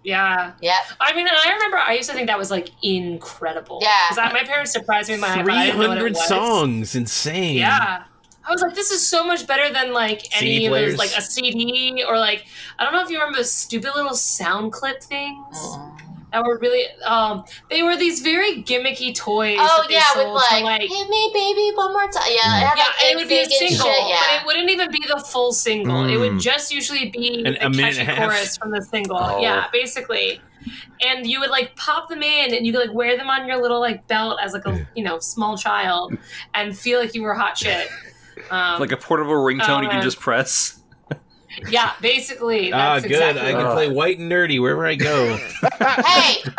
Yeah. 0.05 0.53
Yeah. 0.61 0.79
I 1.01 1.15
mean, 1.15 1.27
and 1.27 1.37
I 1.37 1.53
remember 1.53 1.79
I 1.79 1.95
used 1.95 2.09
to 2.09 2.15
think 2.15 2.29
that 2.29 2.39
was 2.39 2.51
like 2.51 2.71
incredible. 2.83 3.81
Yeah. 3.83 4.09
Because 4.11 4.33
my 4.33 4.45
parents 4.45 4.73
surprised 4.73 5.09
me 5.09 5.15
with 5.15 5.23
my 5.23 5.29
iPod. 5.29 5.39
I 5.39 5.43
Three 5.43 5.53
didn't 5.55 5.81
know 5.81 5.89
what 5.89 5.97
it 5.97 6.01
hundred 6.01 6.13
was. 6.15 6.29
songs, 6.29 6.95
insane. 6.95 7.57
Yeah. 7.57 8.05
I 8.45 8.51
was 8.51 8.63
like, 8.63 8.75
this 8.75 8.91
is 8.91 9.07
so 9.07 9.27
much 9.27 9.47
better 9.47 9.71
than 9.71 9.93
like 9.93 10.27
any 10.41 10.57
CD 10.57 10.67
of 10.67 10.73
those, 10.73 10.95
players. 10.95 10.99
like 10.99 11.19
a 11.19 11.23
CD 11.23 12.05
or 12.09 12.19
like 12.19 12.47
I 12.79 12.85
don't 12.85 12.95
know 12.95 13.03
if 13.03 13.11
you 13.11 13.19
remember 13.19 13.39
those 13.39 13.53
stupid 13.53 13.93
little 13.95 14.15
sound 14.15 14.73
clip 14.73 15.03
things 15.03 15.57
mm-hmm. 15.57 16.08
That 16.33 16.45
were 16.45 16.59
really 16.59 16.85
um 17.07 17.45
they 17.71 17.83
were 17.83 17.97
these 17.97 18.21
very 18.21 18.63
gimmicky 18.63 19.15
toys. 19.15 19.57
Oh 19.61 19.79
that 19.83 19.89
they 19.89 19.95
yeah, 19.95 20.03
with 20.15 20.25
sold 20.25 20.35
like, 20.65 20.81
to, 20.81 20.87
hit 20.87 21.09
me, 21.09 21.31
baby, 21.33 21.71
one 21.75 21.93
more 21.93 22.03
time. 22.11 22.23
Yeah, 22.29 22.35
it 22.61 22.67
had 22.67 22.77
yeah, 22.79 22.85
like 22.85 23.03
and 23.05 23.11
it 23.13 23.17
would 23.17 23.29
be 23.29 23.39
a 23.39 23.45
single, 23.47 23.87
shit, 23.87 24.09
yeah. 24.09 24.21
but 24.21 24.41
it 24.43 24.47
wouldn't 24.47 24.71
even 24.71 24.91
be 24.91 25.03
the 25.09 25.19
full 25.21 25.53
single. 25.53 26.05
It 26.05 26.17
would 26.17 26.33
Mm. 26.33 26.41
just 26.41 26.71
usually 26.73 27.09
be 27.11 27.43
An- 27.45 27.47
a, 27.47 27.51
a 27.69 27.71
catchy 27.71 27.83
and 27.83 27.99
a 27.99 28.05
half. 28.05 28.19
chorus 28.31 28.57
from 28.59 28.71
the 28.71 28.83
single. 28.83 29.17
Oh. 29.19 29.41
Yeah, 29.41 29.67
basically. 29.73 30.41
And 31.07 31.27
you 31.27 31.41
would 31.41 31.51
like 31.51 31.75
pop 31.77 32.09
them 32.09 32.23
in, 32.23 32.55
and 32.55 32.67
you 32.67 32.73
could 32.73 32.87
like 32.89 32.95
wear 32.95 33.17
them 33.17 33.31
on 33.31 33.47
your 33.49 33.63
little 33.63 33.81
like 33.81 34.07
belt 34.09 34.39
as 34.43 34.53
like 34.53 34.67
a 34.67 34.87
you 34.95 35.03
know 35.05 35.19
small 35.21 35.57
child, 35.57 36.15
and 36.55 36.77
feel 36.77 37.01
like 37.01 37.15
you 37.15 37.23
were 37.23 37.35
hot 37.35 37.57
shit. 37.57 37.89
Um, 38.51 38.81
Like 38.81 38.93
a 38.93 38.97
portable 38.97 39.33
ringtone 39.35 39.79
Oh, 39.79 39.81
you 39.83 39.89
can 39.89 40.03
just 40.03 40.21
press. 40.21 40.78
Yeah, 41.69 41.93
basically. 42.01 42.73
Ah, 42.73 42.99
good. 43.01 43.11
exactly 43.13 43.43
I 43.43 43.53
can 43.53 43.65
what- 43.65 43.75
play 43.75 43.89
white 43.91 44.19
and 44.19 44.31
nerdy 44.31 44.61
wherever 44.61 44.87
I 44.87 44.95
go. 44.95 45.37
hey, 45.37 46.43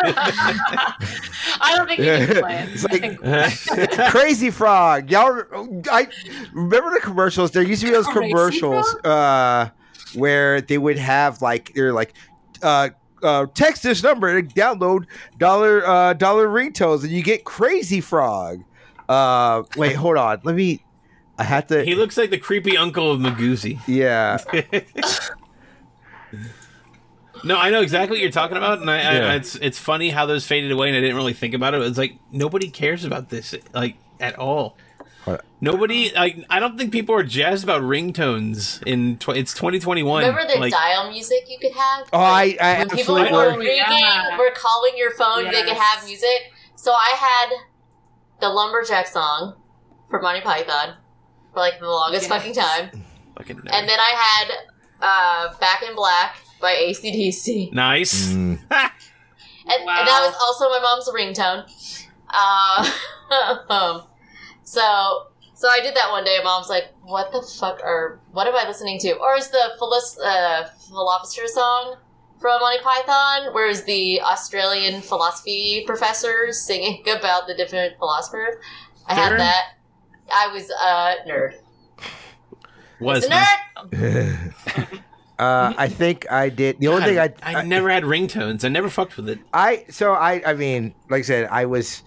I 1.60 1.74
don't 1.76 1.86
think 1.86 2.00
you 2.00 2.06
can 2.34 2.42
play 2.42 2.58
it. 2.58 2.68
It's 2.72 2.84
like- 2.84 3.00
think 3.20 4.00
Crazy 4.10 4.50
Frog. 4.50 5.10
Y'all, 5.10 5.42
I 5.90 6.08
remember 6.52 6.90
the 6.90 7.00
commercials. 7.02 7.50
There 7.50 7.62
used 7.62 7.82
to 7.82 7.88
be 7.88 7.92
those 7.92 8.06
Crazy 8.06 8.30
commercials 8.32 8.94
uh, 9.04 9.70
where 10.14 10.60
they 10.60 10.78
would 10.78 10.98
have 10.98 11.40
like 11.42 11.72
they're 11.74 11.92
like, 11.92 12.14
uh, 12.62 12.90
uh, 13.22 13.46
text 13.54 13.82
this 13.82 14.02
number 14.02 14.36
and 14.36 14.52
download 14.54 15.04
dollar 15.38 15.86
uh, 15.86 16.12
dollar 16.14 16.48
ringtones, 16.48 17.02
and 17.02 17.12
you 17.12 17.22
get 17.22 17.44
Crazy 17.44 18.00
Frog. 18.00 18.62
Uh, 19.08 19.62
wait, 19.76 19.94
hold 19.94 20.16
on. 20.16 20.40
Let 20.44 20.54
me. 20.54 20.82
I 21.40 21.44
have 21.44 21.66
to. 21.68 21.82
he 21.84 21.94
looks 21.94 22.16
like 22.16 22.30
the 22.30 22.38
creepy 22.38 22.76
uncle 22.76 23.10
of 23.12 23.18
Magoozy. 23.20 23.80
yeah. 23.86 24.38
No, 27.42 27.56
I 27.56 27.70
know 27.70 27.80
exactly 27.80 28.16
what 28.16 28.20
you're 28.20 28.30
talking 28.30 28.58
about, 28.58 28.80
and 28.80 28.90
I, 28.90 28.98
Yeah. 29.00 29.32
I, 29.32 29.34
it's 29.36 29.54
it's 29.56 29.78
funny 29.78 30.10
how 30.10 30.26
those 30.26 30.46
faded 30.46 30.70
away, 30.72 30.88
and 30.88 30.96
I 30.96 31.00
didn't 31.00 31.16
really 31.16 31.32
think 31.32 31.54
about 31.54 31.72
it. 31.72 31.80
It's 31.82 31.96
like 31.96 32.16
nobody 32.30 32.68
cares 32.68 33.04
about 33.06 33.30
this, 33.30 33.54
like 33.72 33.96
at 34.20 34.38
all. 34.38 34.76
What? 35.24 35.42
Nobody, 35.58 36.12
like 36.14 36.44
I 36.50 36.60
don't 36.60 36.76
think 36.76 36.92
people 36.92 37.14
are 37.14 37.22
jazzed 37.22 37.64
about 37.64 37.80
ringtones. 37.80 38.82
In 38.86 39.16
tw- 39.16 39.30
it's 39.30 39.54
2021. 39.54 40.22
remember 40.22 40.52
the 40.52 40.60
like, 40.60 40.70
dial 40.72 41.10
music 41.10 41.44
you 41.48 41.58
could 41.58 41.72
have? 41.72 42.08
Oh, 42.12 42.18
I, 42.20 42.58
I 42.60 42.78
when 42.80 42.90
people 42.90 43.14
were 43.14 43.30
were. 43.32 43.50
ringing, 43.58 43.76
Yeah. 43.76 44.36
were 44.36 44.50
calling 44.54 44.92
your 44.96 45.12
phone, 45.12 45.44
they 45.44 45.62
could 45.62 45.78
have 45.78 46.04
music. 46.04 46.52
So 46.76 46.92
I 46.92 47.16
had 47.18 47.56
the 48.40 48.50
lumberjack 48.50 49.06
song 49.06 49.56
for 50.10 50.20
Monty 50.20 50.42
Python 50.42 50.96
for 51.52 51.60
like 51.60 51.78
the 51.80 51.86
longest 51.88 52.28
Yes. 52.28 52.30
fucking 52.30 52.54
time, 52.54 52.90
fucking 53.36 53.56
and 53.58 53.88
then 53.88 53.98
I 53.98 54.12
had 54.16 54.48
uh, 55.00 55.58
Back 55.58 55.82
in 55.82 55.94
Black 55.94 56.36
by 56.60 56.74
ACDC, 56.74 57.72
nice. 57.72 58.28
Mm. 58.28 58.58
and, 58.70 59.80
and 59.80 59.88
that 60.08 60.20
was 60.26 60.34
also 60.42 60.68
my 60.68 60.80
mom's 60.80 61.08
ringtone. 61.08 61.64
Uh, 62.28 62.90
um, 63.68 64.02
so. 64.62 65.26
So 65.52 65.68
I 65.68 65.80
did 65.82 65.94
that 65.94 66.10
one 66.10 66.24
day, 66.24 66.38
mom's 66.42 66.70
like, 66.70 66.84
"What 67.02 67.32
the 67.32 67.42
fuck? 67.42 67.82
Or 67.82 68.18
what 68.32 68.46
am 68.46 68.56
I 68.56 68.66
listening 68.66 68.98
to? 69.00 69.12
Or 69.18 69.36
is 69.36 69.48
the 69.48 69.72
Phyllis, 69.78 70.18
uh, 70.18 70.70
philosopher 70.88 71.46
song 71.48 71.96
from 72.40 72.58
Monty 72.62 72.82
Python, 72.82 73.52
where's 73.52 73.82
the 73.82 74.22
Australian 74.22 75.02
philosophy 75.02 75.84
professors 75.86 76.58
singing 76.62 77.02
about 77.14 77.46
the 77.46 77.54
different 77.54 77.98
philosophers. 77.98 78.54
I 79.06 79.12
had 79.14 79.38
that. 79.38 79.64
I 80.32 80.48
was 80.52 80.70
a 80.70 81.28
nerd. 81.28 81.54
Was 83.00 83.26
a 83.26 83.28
nerd. 83.30 84.54
uh, 85.38 85.74
I 85.76 85.88
think 85.88 86.30
I 86.30 86.48
did. 86.48 86.78
The 86.80 86.88
only 86.88 87.04
thing 87.04 87.18
I, 87.18 87.32
I 87.42 87.62
never 87.64 87.90
had 87.90 88.04
ringtones. 88.04 88.64
I 88.64 88.68
never 88.68 88.88
fucked 88.88 89.16
with 89.16 89.28
it. 89.28 89.38
I 89.52 89.86
so 89.88 90.12
I 90.12 90.42
I 90.44 90.54
mean, 90.54 90.94
like 91.08 91.20
I 91.20 91.22
said, 91.22 91.48
I 91.50 91.66
was 91.66 92.02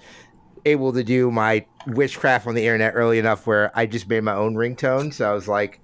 able 0.66 0.94
to 0.94 1.04
do 1.04 1.32
my 1.32 1.66
witchcraft 1.88 2.48
on 2.48 2.56
the 2.56 2.62
internet 2.62 2.94
early 2.96 3.20
enough 3.20 3.46
where 3.46 3.72
I 3.78 3.86
just 3.86 4.08
made 4.08 4.24
my 4.24 4.34
own 4.34 4.56
ringtone. 4.56 5.14
So 5.14 5.30
I 5.30 5.34
was 5.34 5.48
like, 5.48 5.80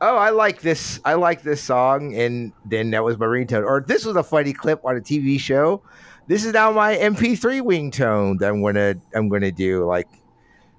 "Oh, 0.00 0.16
I 0.16 0.30
like 0.30 0.60
this. 0.60 1.00
I 1.04 1.14
like 1.14 1.42
this 1.42 1.62
song," 1.62 2.14
and 2.14 2.52
then 2.64 2.90
that 2.90 3.02
was 3.02 3.18
my 3.18 3.26
ringtone. 3.26 3.64
Or 3.64 3.84
this 3.86 4.04
was 4.04 4.16
a 4.16 4.22
funny 4.22 4.52
clip 4.52 4.80
on 4.84 4.96
a 4.96 5.00
TV 5.00 5.38
show. 5.40 5.82
This 6.26 6.44
is 6.44 6.52
now 6.52 6.70
my 6.70 6.96
MP3 6.96 7.60
ringtone 7.62 8.38
that 8.38 8.50
I'm 8.50 8.62
gonna 8.62 8.94
I'm 9.14 9.28
gonna 9.28 9.50
do. 9.50 9.84
Like, 9.84 10.08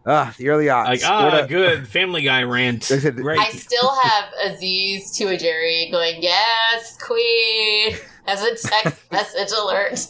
ah, 0.05 0.33
the 0.37 0.49
early 0.49 0.69
odds. 0.69 1.03
Like 1.03 1.11
What 1.23 1.33
ah, 1.33 1.43
a- 1.43 1.47
good 1.47 1.87
Family 1.87 2.21
Guy 2.23 2.43
rant. 2.43 2.91
I 2.91 3.09
Great. 3.09 3.39
I 3.39 3.49
still 3.49 3.93
have 3.95 4.25
Aziz 4.45 5.11
to 5.17 5.25
a 5.27 5.37
Jerry 5.37 5.89
going, 5.91 6.21
yes, 6.21 6.97
queen, 6.97 7.95
as 8.27 8.43
a 8.43 8.55
text 8.55 9.01
message 9.11 9.51
alert. 9.57 10.07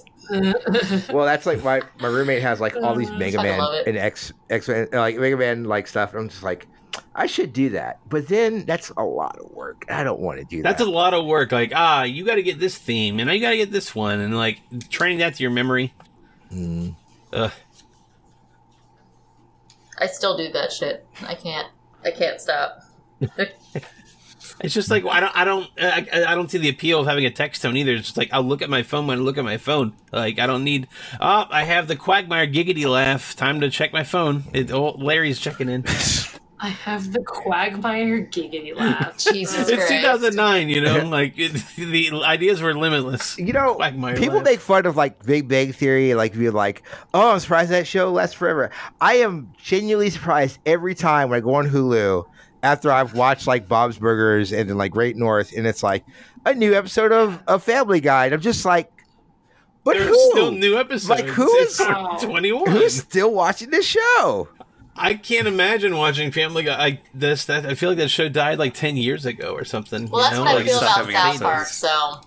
Well, 1.11 1.25
that's 1.25 1.45
like 1.45 1.63
my 1.63 1.81
my 1.99 2.07
roommate 2.07 2.41
has 2.41 2.61
like 2.61 2.75
all 2.77 2.95
these 2.95 3.09
Uh, 3.09 3.15
Mega 3.15 3.41
Man 3.43 3.59
and 3.85 3.97
X 3.97 4.31
X 4.49 4.67
like 4.69 5.17
Mega 5.17 5.35
Man 5.35 5.65
like 5.65 5.87
stuff. 5.87 6.11
And 6.11 6.21
I'm 6.21 6.29
just 6.29 6.43
like, 6.43 6.67
I 7.15 7.25
should 7.25 7.51
do 7.51 7.69
that, 7.71 7.99
but 8.07 8.27
then 8.29 8.65
that's 8.65 8.91
a 8.91 9.03
lot 9.03 9.37
of 9.39 9.51
work. 9.51 9.85
I 9.89 10.03
don't 10.03 10.19
want 10.19 10.39
to 10.39 10.45
do 10.45 10.61
That's 10.61 10.77
that. 10.77 10.85
That's 10.85 10.87
a 10.87 10.91
lot 10.91 11.13
of 11.13 11.25
work. 11.25 11.51
Like, 11.51 11.73
ah, 11.75 12.03
you 12.03 12.23
got 12.25 12.35
to 12.35 12.43
get 12.43 12.59
this 12.59 12.77
theme, 12.77 13.19
and 13.19 13.29
I 13.29 13.37
got 13.39 13.49
to 13.51 13.57
get 13.57 13.71
this 13.71 13.93
one, 13.93 14.21
and 14.21 14.37
like 14.37 14.61
training 14.89 15.17
that 15.19 15.35
to 15.35 15.43
your 15.43 15.51
memory. 15.51 15.93
Mm. 16.53 16.95
Ugh. 17.33 17.51
I 20.01 20.07
still 20.07 20.35
do 20.35 20.51
that 20.51 20.73
shit. 20.73 21.05
I 21.25 21.35
can't. 21.35 21.67
I 22.03 22.11
can't 22.11 22.41
stop. 22.41 22.83
It's 24.63 24.75
just 24.75 24.91
like 24.91 25.03
I 25.05 25.19
don't, 25.19 25.35
I 25.35 25.43
don't, 25.43 25.69
I, 25.79 26.07
I 26.27 26.35
don't 26.35 26.49
see 26.49 26.59
the 26.59 26.69
appeal 26.69 26.99
of 26.99 27.07
having 27.07 27.25
a 27.25 27.31
text 27.31 27.61
tone 27.61 27.75
either. 27.75 27.93
It's 27.93 28.07
just 28.07 28.17
like 28.17 28.29
I'll 28.31 28.43
look 28.43 28.61
at 28.61 28.69
my 28.69 28.83
phone 28.83 29.07
when 29.07 29.17
I 29.17 29.21
look 29.21 29.37
at 29.37 29.43
my 29.43 29.57
phone. 29.57 29.93
Like 30.11 30.39
I 30.39 30.45
don't 30.45 30.63
need. 30.63 30.87
Oh, 31.19 31.45
I 31.49 31.63
have 31.63 31.87
the 31.87 31.95
Quagmire 31.95 32.47
giggity 32.47 32.87
laugh. 32.87 33.35
Time 33.35 33.61
to 33.61 33.69
check 33.69 33.91
my 33.91 34.03
phone. 34.03 34.43
It, 34.53 34.71
oh, 34.71 34.91
Larry's 34.91 35.39
checking 35.39 35.69
in. 35.69 35.83
I 36.63 36.69
have 36.69 37.11
the 37.11 37.23
Quagmire 37.23 38.21
giggity 38.27 38.75
laugh. 38.75 39.17
Jesus 39.33 39.67
it's 39.67 39.85
Christ. 39.87 39.89
2009. 40.03 40.69
You 40.69 40.81
know, 40.81 40.97
like 41.09 41.33
it, 41.37 41.53
the 41.75 42.11
ideas 42.23 42.61
were 42.61 42.75
limitless. 42.75 43.37
You 43.39 43.51
know, 43.53 43.73
Quagmire 43.75 44.15
people 44.15 44.35
laugh. 44.37 44.45
make 44.45 44.59
fun 44.59 44.85
of 44.85 44.95
like 44.95 45.25
Big 45.25 45.47
Bang 45.47 45.73
Theory, 45.73 46.13
like 46.13 46.33
be 46.33 46.49
like, 46.51 46.83
"Oh, 47.15 47.31
I'm 47.31 47.39
surprised 47.39 47.71
that 47.71 47.87
show 47.87 48.11
lasts 48.11 48.35
forever." 48.35 48.69
I 49.01 49.15
am 49.15 49.51
genuinely 49.61 50.11
surprised 50.11 50.59
every 50.65 50.93
time 50.93 51.29
when 51.29 51.37
I 51.37 51.41
go 51.41 51.55
on 51.55 51.67
Hulu 51.67 52.25
after 52.61 52.91
I've 52.91 53.15
watched 53.15 53.47
like 53.47 53.67
Bob's 53.67 53.97
Burgers 53.97 54.51
and 54.53 54.69
then 54.69 54.77
like 54.77 54.91
Great 54.91 55.15
North, 55.17 55.53
and 55.57 55.65
it's 55.65 55.81
like 55.81 56.05
a 56.45 56.53
new 56.53 56.75
episode 56.75 57.11
of 57.11 57.41
a 57.47 57.57
Family 57.57 58.01
Guy. 58.01 58.25
And 58.25 58.35
I'm 58.35 58.41
just 58.41 58.65
like, 58.65 58.91
but 59.83 59.95
There's 59.97 60.09
who? 60.09 60.29
still 60.31 60.51
new 60.51 60.77
episodes. 60.77 61.09
Like, 61.09 61.25
who 61.25 61.49
It's 61.57 61.79
is- 61.79 61.87
21? 62.23 62.69
Who's 62.69 62.97
still 62.97 63.33
watching 63.33 63.71
this 63.71 63.85
show? 63.87 64.47
I 64.95 65.13
can't 65.15 65.47
imagine 65.47 65.95
watching 65.95 66.31
Family 66.31 66.63
Guy. 66.63 66.85
I, 66.85 67.01
this 67.13 67.45
that 67.45 67.65
I 67.65 67.75
feel 67.75 67.89
like 67.89 67.97
that 67.97 68.09
show 68.09 68.29
died 68.29 68.59
like 68.59 68.73
ten 68.73 68.97
years 68.97 69.25
ago 69.25 69.53
or 69.53 69.63
something. 69.63 70.09
Well, 70.09 70.21
you 70.21 70.23
that's 70.23 70.35
know? 70.35 70.43
what 70.43 70.61
I 70.61 70.65
feel 70.65 70.77
about 70.77 71.33
South 71.35 71.41
Park, 71.41 71.67
so. 71.67 72.21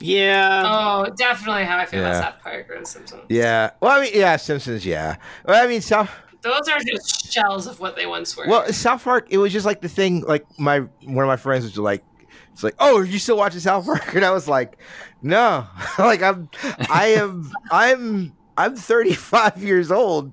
Yeah. 0.00 0.62
Oh, 0.66 1.10
definitely 1.16 1.64
how 1.64 1.78
I 1.78 1.86
feel 1.86 2.00
Yeah. 2.00 2.10
about 2.10 2.34
South 2.34 2.42
Park 2.42 2.68
or 2.70 2.78
The 2.80 2.86
Simpsons. 2.86 3.22
Yeah. 3.28 3.70
Well, 3.80 3.98
I 3.98 4.02
mean, 4.02 4.10
yeah, 4.14 4.36
Simpsons. 4.36 4.84
Yeah. 4.84 5.16
Well, 5.46 5.62
I 5.62 5.66
mean, 5.66 5.80
South. 5.80 6.10
Those 6.42 6.68
are 6.68 6.78
just 6.80 7.32
shells 7.32 7.66
of 7.66 7.80
what 7.80 7.96
they 7.96 8.04
once 8.04 8.36
were. 8.36 8.46
Well, 8.46 8.70
South 8.72 9.02
Park. 9.02 9.28
It 9.30 9.38
was 9.38 9.52
just 9.52 9.64
like 9.64 9.80
the 9.80 9.88
thing. 9.88 10.20
Like 10.22 10.44
my 10.58 10.80
one 11.04 11.24
of 11.24 11.28
my 11.28 11.36
friends 11.36 11.64
was 11.64 11.78
like, 11.78 12.04
"It's 12.52 12.62
like, 12.62 12.74
oh, 12.78 12.98
are 12.98 13.04
you 13.04 13.18
still 13.18 13.38
watching 13.38 13.60
South 13.60 13.86
Park?" 13.86 14.02
And 14.14 14.24
I 14.24 14.30
was 14.30 14.46
like, 14.46 14.76
"No, 15.22 15.66
like 15.98 16.22
I'm, 16.22 16.50
I 16.90 17.14
am, 17.16 17.50
I'm, 17.70 18.34
I'm 18.56 18.76
35 18.76 19.62
years 19.62 19.90
old. 19.90 20.32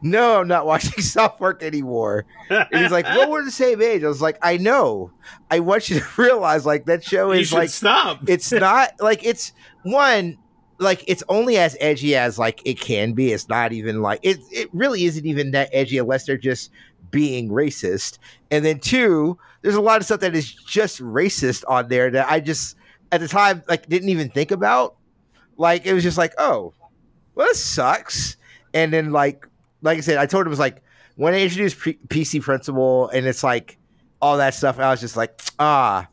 No, 0.00 0.40
I'm 0.40 0.48
not 0.48 0.66
watching 0.66 1.02
South 1.02 1.38
Park 1.38 1.62
anymore." 1.62 2.24
And 2.48 2.66
he's 2.72 2.90
like, 2.90 3.04
"Well, 3.04 3.30
we're 3.30 3.44
the 3.44 3.50
same 3.50 3.82
age." 3.82 4.02
I 4.02 4.08
was 4.08 4.22
like, 4.22 4.38
"I 4.42 4.56
know. 4.56 5.10
I 5.50 5.60
want 5.60 5.90
you 5.90 6.00
to 6.00 6.06
realize 6.16 6.64
like 6.66 6.86
that 6.86 7.04
show 7.04 7.32
is 7.32 7.52
like 7.52 7.70
stop. 7.70 8.20
it's 8.28 8.52
not 8.52 8.92
like 9.00 9.24
it's 9.24 9.52
one 9.82 10.38
like 10.78 11.04
it's 11.06 11.22
only 11.28 11.58
as 11.58 11.76
edgy 11.80 12.14
as 12.16 12.38
like 12.38 12.62
it 12.64 12.80
can 12.80 13.12
be 13.12 13.32
it's 13.32 13.48
not 13.48 13.72
even 13.72 14.00
like 14.00 14.20
it 14.22 14.38
it 14.50 14.68
really 14.72 15.04
isn't 15.04 15.26
even 15.26 15.50
that 15.50 15.68
edgy 15.72 15.98
unless 15.98 16.24
they're 16.24 16.36
just 16.36 16.70
being 17.10 17.48
racist 17.48 18.18
and 18.50 18.64
then 18.64 18.78
two 18.78 19.36
there's 19.62 19.74
a 19.74 19.80
lot 19.80 20.00
of 20.00 20.04
stuff 20.04 20.20
that 20.20 20.36
is 20.36 20.52
just 20.52 21.00
racist 21.00 21.64
on 21.66 21.88
there 21.88 22.10
that 22.10 22.30
i 22.30 22.38
just 22.38 22.76
at 23.10 23.20
the 23.20 23.26
time 23.26 23.62
like 23.68 23.88
didn't 23.88 24.08
even 24.08 24.28
think 24.28 24.50
about 24.50 24.96
like 25.56 25.84
it 25.86 25.94
was 25.94 26.02
just 26.02 26.18
like 26.18 26.32
oh 26.38 26.72
well 27.38 27.46
this 27.48 27.64
sucks 27.64 28.36
and 28.74 28.92
then 28.92 29.10
like 29.12 29.46
like 29.80 29.96
i 29.96 30.00
said 30.02 30.18
i 30.18 30.26
told 30.26 30.42
him 30.42 30.48
it 30.48 30.50
was 30.50 30.58
like 30.58 30.82
when 31.16 31.32
i 31.32 31.40
introduced 31.40 31.80
P- 31.80 31.98
PC 32.08 32.42
Principal 32.42 33.08
and 33.08 33.26
it's 33.26 33.42
like 33.42 33.78
all 34.20 34.36
that 34.36 34.52
stuff 34.54 34.78
i 34.78 34.90
was 34.90 35.00
just 35.00 35.16
like 35.16 35.40
ah 35.58 36.06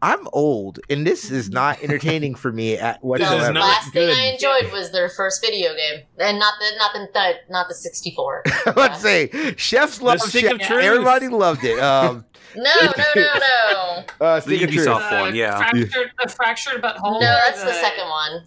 I'm 0.00 0.28
old, 0.32 0.78
and 0.88 1.04
this 1.04 1.28
is 1.32 1.50
not 1.50 1.82
entertaining 1.82 2.36
for 2.36 2.52
me 2.52 2.76
at 2.76 3.00
The 3.02 3.08
This 3.18 3.26
is 3.26 3.30
whatsoever. 3.32 3.52
not 3.52 3.60
last 3.62 3.92
thing. 3.92 4.08
I 4.16 4.26
enjoyed 4.32 4.72
was 4.72 4.92
their 4.92 5.08
first 5.08 5.40
video 5.44 5.74
game, 5.74 6.02
and 6.20 6.38
not 6.38 6.54
the 6.60 6.76
not 6.78 6.92
the, 6.92 7.08
the 7.12 7.32
not 7.52 7.66
the 7.66 7.74
64. 7.74 8.44
Let's 8.76 9.00
say 9.02 9.54
chefs 9.56 10.00
love 10.00 10.20
stick 10.20 10.42
chef. 10.44 10.52
of 10.52 10.60
truth. 10.60 10.84
Everybody 10.84 11.26
loved 11.26 11.64
it. 11.64 11.80
Um, 11.80 12.24
No, 12.54 12.62
no, 12.80 12.92
no, 13.16 13.22
no. 13.40 14.04
uh, 14.24 14.38
The 14.40 14.56
Stick. 14.58 14.70
Ubisoft 14.70 15.20
one, 15.20 15.34
yeah. 15.34 15.56
Fractured, 15.58 16.12
the 16.22 16.28
fractured 16.28 16.80
but 16.80 16.96
whole. 16.98 17.20
No, 17.20 17.36
that's 17.44 17.64
the 17.64 17.72
second 17.74 18.08
one. 18.08 18.42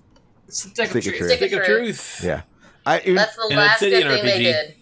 Stick 0.51 0.85
of 0.85 0.89
Stick 0.91 0.95
of 0.97 1.03
truth. 1.03 1.03
truth. 1.17 1.27
Stick 1.29 1.37
Stick 1.37 1.51
of 1.53 1.59
of 1.59 1.65
truth. 1.65 1.85
truth. 1.85 2.21
Yeah. 2.23 2.41
I 2.85 2.99
even, 3.01 3.15
That's 3.15 3.35
the 3.35 3.55
last 3.55 3.79
good 3.79 3.93
Obsidian 3.93 4.11
thing 4.11 4.25
they 4.25 4.43
did. 4.43 4.75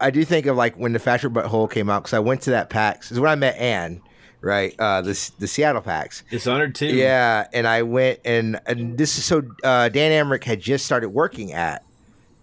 I 0.00 0.10
do 0.10 0.24
think 0.24 0.46
of 0.46 0.56
like 0.56 0.76
when 0.76 0.92
the 0.92 0.98
Factory 0.98 1.30
Butthole 1.30 1.70
came 1.70 1.90
out 1.90 2.02
because 2.04 2.14
I 2.14 2.18
went 2.20 2.42
to 2.42 2.50
that 2.50 2.70
PAX. 2.70 3.10
Is 3.10 3.18
when 3.18 3.30
I 3.30 3.34
met 3.34 3.56
Anne, 3.56 4.00
right? 4.40 4.74
Uh, 4.78 5.02
the 5.02 5.30
the 5.38 5.48
Seattle 5.48 5.82
PAX. 5.82 6.22
Dishonored 6.30 6.74
2. 6.74 6.86
Yeah, 6.86 7.46
and 7.52 7.66
I 7.66 7.82
went 7.82 8.20
and 8.24 8.60
and 8.66 8.96
this 8.96 9.18
is 9.18 9.24
so 9.24 9.42
uh, 9.64 9.88
Dan 9.88 10.12
Amrich 10.12 10.44
had 10.44 10.60
just 10.60 10.86
started 10.86 11.08
working 11.10 11.52
at 11.52 11.84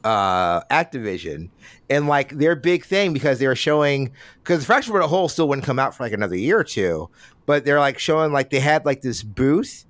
uh, 0.04 0.62
Activision, 0.66 1.50
and 1.90 2.08
like 2.08 2.30
their 2.38 2.56
big 2.56 2.86
thing 2.86 3.14
because 3.14 3.40
they 3.40 3.48
were 3.48 3.56
showing 3.56 4.12
because 4.44 4.66
Fractured 4.66 4.94
But 4.94 5.06
a 5.06 5.30
still 5.30 5.48
wouldn't 5.48 5.66
come 5.66 5.80
out 5.80 5.96
for 5.96 6.04
like 6.04 6.14
another 6.14 6.38
year 6.38 6.60
or 6.60 6.64
two, 6.64 7.10
but 7.46 7.64
they're 7.66 7.80
like 7.80 8.00
showing 8.00 8.34
like 8.34 8.50
they 8.50 8.60
had 8.60 8.86
like 8.86 9.02
this 9.02 9.24
booth, 9.24 9.86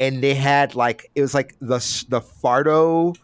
and 0.00 0.22
they 0.22 0.34
had 0.34 0.74
like 0.74 1.10
it 1.14 1.20
was 1.22 1.34
like 1.34 1.54
the 1.60 1.78
the 2.08 2.20
Fardo 2.20 3.16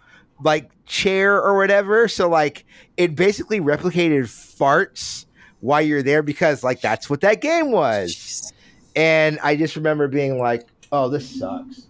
like 0.43 0.71
chair 0.87 1.41
or 1.43 1.57
whatever, 1.57 2.09
so 2.09 2.29
like 2.29 2.65
it 2.97 3.15
basically 3.15 3.61
replicated 3.61 4.25
farts 4.25 5.27
while 5.61 5.81
you're 5.83 6.03
there 6.03 6.23
because 6.23 6.65
like 6.65 6.81
that's 6.81 7.09
what 7.09 7.21
that 7.21 7.41
game 7.41 7.71
was. 7.71 8.53
And 8.97 9.39
I 9.43 9.57
just 9.57 9.77
remember 9.77 10.07
being 10.09 10.39
like, 10.39 10.67
"Oh, 10.91 11.09
this 11.09 11.39
sucks." 11.39 11.87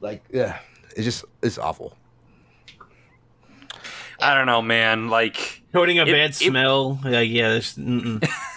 Like, 0.00 0.22
yeah, 0.32 0.58
it's 0.94 1.04
just 1.04 1.24
it's 1.42 1.58
awful. 1.58 1.96
I 4.20 4.34
don't 4.34 4.46
know, 4.46 4.62
man. 4.62 5.08
Like 5.08 5.62
Coating 5.72 5.98
a 5.98 6.02
It- 6.02 6.12
bad 6.12 6.30
it- 6.30 6.34
smell. 6.34 6.98
Like, 7.04 7.28
yeah, 7.30 7.48
there's. 7.50 7.78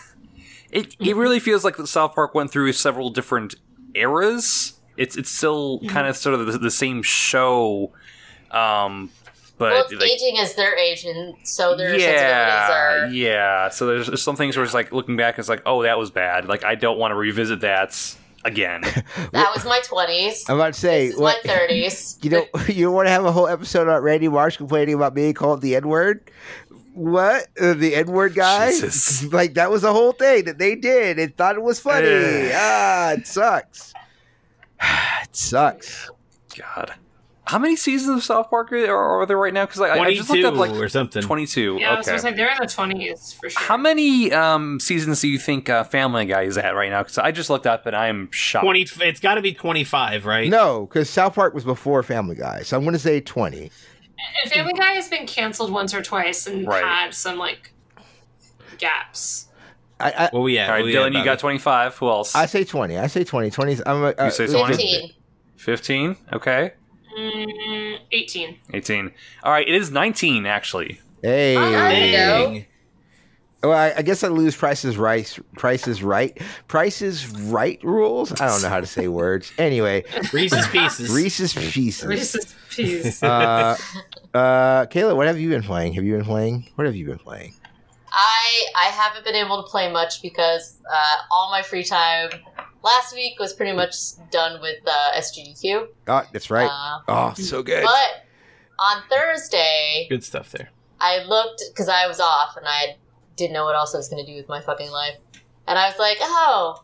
It, 0.72 0.96
it 1.00 1.16
really 1.16 1.40
feels 1.40 1.64
like 1.64 1.78
the 1.78 1.88
South 1.88 2.14
Park 2.16 2.36
went 2.36 2.52
through 2.52 2.72
several 2.74 3.10
different 3.10 3.56
eras. 3.96 4.74
It's 4.98 5.16
it's 5.18 5.30
still 5.32 5.80
kind 5.88 6.08
of 6.08 6.16
sort 6.18 6.36
of 6.40 6.46
the, 6.46 6.58
the 6.58 6.72
same 6.72 7.02
show, 7.04 7.92
um, 8.52 9.10
but 9.58 9.72
Well, 9.72 9.84
it's 9.90 9.94
like, 9.94 10.10
aging 10.12 10.38
as 10.40 10.56
they're 10.56 10.78
aging, 10.78 11.38
so 11.44 11.76
their 11.76 11.98
yeah, 11.98 12.68
sensibilities 12.68 12.70
are. 12.70 13.08
yeah. 13.16 13.70
So 13.70 13.88
there's, 13.88 14.08
there's 14.08 14.22
some 14.22 14.36
things 14.36 14.56
where 14.58 14.64
it's 14.66 14.74
like 14.74 14.92
looking 14.92 15.16
back, 15.18 15.40
it's 15.40 15.50
like, 15.50 15.62
oh, 15.66 15.84
that 15.84 15.98
was 15.98 16.12
bad. 16.12 16.46
Like 16.48 16.64
I 16.64 16.76
don't 16.76 16.98
want 17.00 17.12
to 17.12 17.16
revisit 17.16 17.62
that 17.62 18.16
again. 18.46 18.84
That 19.32 19.52
was 19.56 19.64
my 19.66 19.80
twenties. 19.86 20.44
I'm 20.50 20.56
about 20.56 20.74
to 20.74 20.80
say, 20.80 21.08
This 21.08 21.16
is 21.16 21.22
what 21.22 21.38
my 21.46 21.54
thirties. 21.54 22.18
you 22.22 22.30
know, 22.32 22.46
you 22.68 22.86
don't 22.86 22.94
want 22.96 23.08
to 23.08 23.12
have 23.12 23.26
a 23.26 23.32
whole 23.32 23.48
episode 23.48 23.84
about 23.84 24.02
Randy 24.04 24.28
Marsh 24.28 24.58
complaining 24.58 24.96
about 24.96 25.14
being 25.14 25.34
called 25.34 25.62
the 25.62 25.76
N 25.76 25.88
word. 25.88 26.30
What 26.94 27.48
uh, 27.60 27.74
the 27.74 27.96
N 27.96 28.08
word 28.08 28.36
guy? 28.36 28.72
Jesus. 28.72 29.24
Like 29.32 29.54
that 29.54 29.70
was 29.70 29.84
the 29.84 29.94
whole 29.94 30.12
thing 30.12 30.46
that 30.46 30.58
they 30.58 30.76
did 30.76 31.20
and 31.20 31.36
thought 31.36 31.56
it 31.56 31.62
was 31.62 31.80
funny. 31.80 32.08
Ugh. 32.08 32.52
ah, 32.54 33.12
it 33.12 33.28
sucks. 33.28 33.94
it 34.82 35.36
sucks. 35.36 36.10
God, 36.58 36.94
how 37.50 37.58
many 37.58 37.76
seasons 37.76 38.18
of 38.18 38.24
South 38.24 38.52
Park 38.52 38.72
are, 38.72 38.96
are 38.96 39.26
there 39.26 39.38
right 39.38 39.54
now? 39.54 39.66
Because 39.66 39.80
like, 39.82 39.92
I, 39.92 40.04
I 40.04 40.14
just 40.14 40.30
looked 40.30 40.44
22 40.44 40.48
up 40.48 40.54
like 40.54 40.72
or 40.80 40.88
something. 40.88 41.24
22. 41.24 41.78
Yeah, 41.80 41.94
I 41.94 41.98
was 41.98 42.08
okay. 42.08 42.12
gonna 42.12 42.22
say 42.22 42.34
they're 42.34 42.52
in 42.52 42.58
the 42.60 42.68
twenties 42.68 43.34
for 43.34 43.50
sure. 43.50 43.60
How 43.60 43.76
many 43.76 44.32
um, 44.32 44.80
seasons 44.80 45.22
do 45.22 45.28
you 45.28 45.40
think 45.40 45.68
uh, 45.68 45.84
Family 45.84 46.28
Guy 46.28 46.44
is 46.44 46.60
at 46.60 46.76
right 46.76 46.92
now? 46.92 47.02
Because 47.02 47.18
I 47.18 47.32
just 47.32 47.50
looked 47.50 47.66
up 47.66 47.88
and 47.88 47.96
I'm 47.96 48.30
shocked. 48.32 48.66
20, 48.66 48.88
it's 49.02 49.20
got 49.20 49.36
to 49.36 49.42
be 49.42 49.52
25, 49.52 50.28
right? 50.28 50.48
No, 50.48 50.86
because 50.86 51.10
South 51.10 51.34
Park 51.34 51.56
was 51.56 51.64
before 51.64 52.04
Family 52.04 52.36
Guy, 52.36 52.62
so 52.62 52.78
I'm 52.78 52.84
going 52.84 52.94
to 52.94 53.00
say 53.00 53.20
twenty. 53.20 53.72
And 54.44 54.52
Family 54.52 54.74
Guy 54.74 54.92
has 54.94 55.08
been 55.10 55.26
canceled 55.26 55.72
once 55.72 55.94
or 55.94 56.02
twice 56.02 56.48
and 56.48 56.68
Right. 56.68 56.84
had 56.84 57.14
some 57.14 57.38
like 57.38 57.72
gaps. 58.78 59.48
I 60.00 60.12
I, 60.12 60.30
Well, 60.32 60.48
yeah. 60.50 60.68
All 60.68 60.74
right, 60.74 60.86
Dylan, 60.86 61.08
you 61.08 61.14
got 61.16 61.24
about 61.24 61.40
25. 61.40 61.98
Who 61.98 62.08
else? 62.10 62.36
I 62.36 62.46
say 62.46 62.64
twenty. 62.64 62.98
I 62.98 63.08
say 63.08 63.24
twenty. 63.24 63.50
Twenty. 63.50 63.78
I'm. 63.86 64.04
A, 64.04 64.26
You 64.26 64.32
say 64.32 64.46
uh, 64.46 64.48
someone? 64.48 64.70
Fifteen. 64.74 65.14
15. 65.58 66.16
Okay. 66.34 66.74
Mm, 67.18 67.98
Eighteen. 68.14 68.58
18. 68.74 69.12
All 69.44 69.52
right, 69.52 69.68
it 69.68 69.76
is 69.76 69.92
19 69.92 70.46
actually. 70.46 71.02
Hey. 71.22 71.58
Oh, 71.58 71.70
there 71.70 72.06
you 72.06 72.12
go. 72.14 72.54
Dang. 72.54 72.66
Well, 73.62 73.74
I, 73.74 73.94
I 73.98 74.02
guess 74.04 74.24
I 74.24 74.30
lose 74.30 74.56
prices 74.56 74.92
is 74.92 74.98
Right. 74.98 75.38
Price 75.58 75.88
is 75.88 76.02
Right. 76.02 76.42
Prices 76.68 77.28
Right 77.28 77.84
rules. 77.84 78.32
I 78.40 78.48
don't 78.48 78.62
know 78.62 78.70
how 78.70 78.80
to 78.80 78.88
say 78.88 79.08
words. 79.10 79.52
Anyway, 79.58 80.06
Reese's 80.32 80.66
Pieces. 80.70 81.14
Reese's 81.14 81.54
Pieces. 81.54 82.06
Reese's 82.06 82.56
Pieces. 82.70 83.22
Uh, 83.22 83.76
uh, 84.34 84.86
Kayla, 84.86 85.16
what 85.16 85.28
have 85.28 85.40
you 85.40 85.50
been 85.50 85.64
playing? 85.64 85.94
Have 85.94 86.06
you 86.06 86.16
been 86.16 86.26
playing? 86.26 86.70
What 86.76 86.86
have 86.86 86.96
you 86.96 87.06
been 87.06 87.20
playing? 87.20 87.54
I 88.12 88.64
I 88.76 88.86
haven't 88.86 89.24
been 89.26 89.36
able 89.36 89.62
to 89.64 89.70
play 89.70 89.92
much 89.92 90.22
because 90.22 90.78
uh, 90.90 91.16
all 91.32 91.52
my 91.52 91.62
free 91.62 91.84
time 91.84 92.30
last 92.84 93.14
week 93.14 93.40
was 93.40 93.54
pretty 93.54 93.76
much 93.76 93.96
done 94.32 94.62
with 94.62 94.80
uh, 94.88 95.18
SGDQ. 95.18 95.88
Oh, 96.08 96.24
that's 96.32 96.50
right. 96.50 96.70
Uh, 96.72 97.00
oh, 97.08 97.34
so 97.36 97.62
good. 97.62 97.84
but 97.84 98.26
on 98.80 99.04
Thursday, 99.10 100.08
Good 100.10 100.24
stuff 100.24 100.52
there. 100.52 100.70
I 101.00 101.24
looked 101.24 101.64
because 101.70 101.88
I 101.90 102.08
was 102.08 102.20
off 102.20 102.58
and 102.58 102.66
I 102.68 102.96
didn't 103.40 103.54
know 103.54 103.66
what 103.66 103.76
else 103.76 103.96
I 103.96 103.98
was 103.98 104.10
going 104.10 104.24
to 104.24 104.32
do 104.32 104.38
with 104.38 104.48
my 104.48 104.62
fucking 104.62 104.92
life. 104.92 105.16
And 105.68 105.80
I 105.80 105.90
was 105.90 105.98
like, 105.98 106.18
oh, 106.22 106.84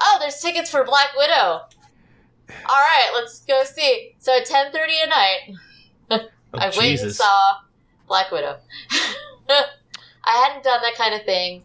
oh, 0.00 0.16
there's 0.20 0.40
tickets 0.40 0.70
for 0.70 0.84
Black 0.84 1.08
Widow. 1.16 1.62
All 2.64 2.66
right, 2.68 3.10
let's 3.14 3.40
go 3.40 3.64
see. 3.64 4.14
So 4.18 4.36
at 4.36 4.46
10:30 4.46 4.74
at 5.02 5.08
night, 5.08 5.56
Oh, 6.54 6.58
I 6.58 6.66
went 6.76 7.00
and 7.00 7.12
saw 7.12 7.56
Black 8.06 8.30
Widow. 8.30 8.58
I 9.48 10.46
hadn't 10.46 10.64
done 10.64 10.80
that 10.82 10.94
kind 10.96 11.14
of 11.14 11.24
thing. 11.24 11.64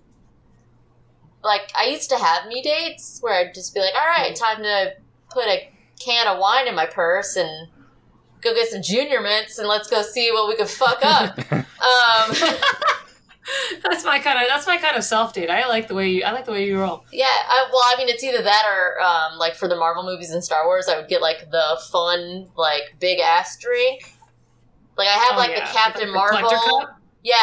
Like 1.43 1.71
I 1.77 1.87
used 1.87 2.09
to 2.09 2.17
have 2.17 2.47
me 2.47 2.61
dates 2.61 3.19
where 3.21 3.33
I'd 3.33 3.53
just 3.53 3.73
be 3.73 3.79
like, 3.81 3.93
"All 3.93 4.07
right, 4.07 4.35
time 4.35 4.63
to 4.63 4.93
put 5.29 5.45
a 5.47 5.69
can 5.99 6.27
of 6.27 6.39
wine 6.39 6.67
in 6.67 6.75
my 6.75 6.85
purse 6.85 7.35
and 7.35 7.67
go 8.41 8.53
get 8.53 8.69
some 8.69 8.81
junior 8.81 9.21
mints 9.21 9.57
and 9.57 9.67
let's 9.67 9.89
go 9.89 10.01
see 10.01 10.31
what 10.31 10.47
we 10.47 10.55
can 10.55 10.67
fuck 10.67 10.99
up." 11.03 11.37
um, 11.51 12.35
that's 13.83 14.03
my 14.03 14.19
kind 14.19 14.41
of 14.41 14.47
that's 14.47 14.67
my 14.67 14.77
kind 14.77 14.95
of 14.97 15.03
self 15.03 15.33
date. 15.33 15.49
I 15.49 15.67
like 15.67 15.87
the 15.87 15.95
way 15.95 16.09
you 16.09 16.23
I 16.23 16.31
like 16.31 16.45
the 16.45 16.51
way 16.51 16.65
you 16.65 16.79
roll. 16.79 17.05
yeah, 17.11 17.25
I, 17.25 17.67
well, 17.71 17.81
I 17.85 17.95
mean, 17.97 18.09
it's 18.09 18.23
either 18.23 18.41
that 18.41 18.63
or 18.67 19.01
um, 19.01 19.37
like 19.39 19.55
for 19.55 19.67
the 19.67 19.75
Marvel 19.75 20.03
movies 20.03 20.31
and 20.31 20.43
Star 20.43 20.65
Wars, 20.65 20.87
I 20.87 20.97
would 20.97 21.07
get 21.07 21.21
like 21.21 21.49
the 21.51 21.79
fun, 21.91 22.49
like 22.55 22.83
big 22.99 23.19
ass 23.19 23.57
drink. 23.59 24.13
Like 24.97 25.07
I 25.07 25.11
have 25.13 25.33
Oh, 25.33 25.37
like 25.37 25.51
yeah, 25.51 25.65
the 25.65 25.71
Captain 25.77 26.07
the 26.07 26.13
Marvel. 26.13 26.87
Yeah, 27.23 27.35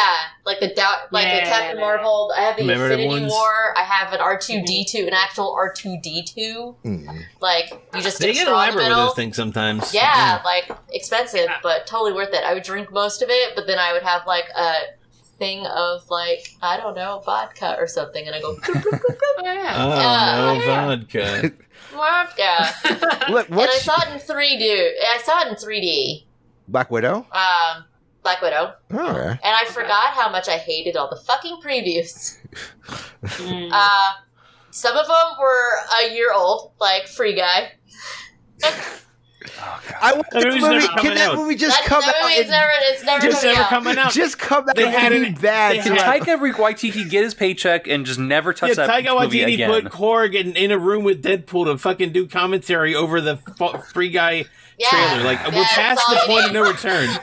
like 0.47 0.59
the 0.59 0.69
dou- 0.69 0.81
like 1.11 1.25
the 1.25 1.35
Yeah. 1.35 1.45
Captain 1.45 1.79
Marvel. 1.79 2.33
I 2.35 2.41
have 2.41 2.55
the 2.55 2.61
Commemorative 2.63 2.99
Infinity 2.99 3.21
ones. 3.21 3.31
War. 3.31 3.77
I 3.77 3.83
have 3.83 4.13
an 4.13 4.19
R 4.19 4.35
two 4.37 4.63
D 4.65 4.83
two, 4.83 5.05
an 5.05 5.13
actual 5.13 5.53
R 5.53 5.71
two 5.71 5.97
D 6.01 6.23
two. 6.23 6.75
Mm. 6.83 7.23
Like 7.39 7.69
you 7.93 8.01
just 8.01 8.17
They 8.19 8.27
get 8.27 8.31
a 8.31 8.33
get 8.33 8.47
straw 8.47 8.63
in 8.63 8.75
the 8.75 8.81
elaborate 8.81 8.89
with 8.89 8.97
those 9.09 9.15
things 9.15 9.35
sometimes. 9.35 9.93
Yeah, 9.93 10.41
like 10.43 10.71
expensive, 10.91 11.45
Yeah. 11.45 11.57
but 11.61 11.85
totally 11.85 12.13
worth 12.13 12.33
it. 12.33 12.43
I 12.43 12.53
would 12.55 12.63
drink 12.63 12.91
most 12.91 13.21
of 13.21 13.29
it, 13.29 13.55
but 13.55 13.67
then 13.67 13.77
I 13.77 13.93
would 13.93 14.01
have 14.03 14.25
like 14.25 14.45
a 14.57 14.73
thing 15.37 15.65
of 15.65 16.09
like 16.09 16.47
I 16.61 16.77
don't 16.77 16.95
know 16.95 17.21
vodka 17.25 17.75
or 17.77 17.87
something, 17.87 18.25
and 18.25 18.35
I 18.35 18.41
go 18.41 18.57
Oh, 18.67 19.43
yeah. 19.43 19.75
Oh, 19.77 20.57
no 20.57 20.63
Yeah. 20.65 20.85
vodka. 20.95 21.51
vodka. 21.93 23.29
Look, 23.31 23.49
and 23.49 23.59
I 23.61 23.77
saw 23.79 24.01
it 24.07 24.13
in 24.13 24.19
three 24.19 24.57
D. 24.57 24.95
I 25.07 25.21
saw 25.23 25.41
it 25.41 25.47
in 25.49 25.55
three 25.55 25.81
D. 25.81 26.27
Black 26.67 26.89
Widow? 26.89 27.27
Um, 27.31 27.85
Black 28.23 28.41
Widow, 28.41 28.73
All 28.91 28.97
right. 28.97 29.29
and 29.31 29.39
I 29.43 29.65
forgot 29.65 30.13
how 30.13 30.31
much 30.31 30.47
I 30.49 30.57
hated 30.57 30.95
all 30.97 31.09
the 31.09 31.21
fucking 31.27 31.59
previews. 31.63 32.39
Mm. 33.23 33.69
Uh, 33.71 34.13
some 34.71 34.97
of 34.97 35.05
them 35.05 35.27
were 35.39 35.69
a 36.01 36.11
year 36.13 36.33
old, 36.33 36.71
like 36.79 37.07
Free 37.07 37.35
Guy. 37.35 37.71
Oh, 39.59 39.81
I 40.01 40.13
want 40.13 40.25
That 40.31 40.43
movie. 40.47 40.59
never 40.61 40.79
Can 40.79 40.97
coming 40.97 41.13
that 41.15 41.29
out. 41.31 41.35
movie 41.37 41.55
just 41.55 41.77
that, 41.79 41.87
come 41.87 42.01
that 42.01 42.15
out? 42.15 42.29
movie's 42.29 42.49
never, 42.49 42.71
it's 42.81 43.03
never 43.03 43.21
Just 43.25 43.41
coming 43.41 43.53
never 43.55 43.63
out. 43.63 43.69
coming 43.69 43.97
out. 43.97 44.11
just 44.13 44.37
come 44.39 44.69
out 44.69 44.75
They 44.75 44.85
and 44.85 44.93
had 44.95 45.09
be 45.11 45.23
an- 45.25 45.33
bad. 45.35 45.71
they 45.75 45.81
to 45.81 45.95
had- 45.95 46.21
us. 46.21 46.27
Taika 46.27 46.39
Waititi 46.55 47.09
get 47.09 47.23
his 47.23 47.33
paycheck 47.33 47.87
and 47.87 48.05
just 48.05 48.19
never 48.19 48.53
touch 48.53 48.69
Yeah, 48.69 48.85
that 48.85 48.89
Taika 48.89 49.21
movie 49.21 49.39
Waititi 49.39 49.53
again. 49.55 49.69
put 49.69 49.85
Korg 49.85 50.33
in, 50.35 50.53
in 50.55 50.71
a 50.71 50.77
room 50.77 51.03
with 51.03 51.23
Deadpool 51.23 51.65
to 51.65 51.77
fucking 51.77 52.11
do 52.11 52.27
commentary 52.27 52.95
over 52.95 53.21
the 53.21 53.37
free 53.93 54.09
guy 54.09 54.45
Yeah. 54.77 54.89
trailer. 54.89 55.23
Like 55.23 55.39
Yeah, 55.39 55.55
we're 55.55 55.63
past 55.63 56.01
the 56.07 56.15
you 56.15 56.21
point 56.27 56.45
of 56.47 56.51
no 56.53 56.63
return. 56.69 57.09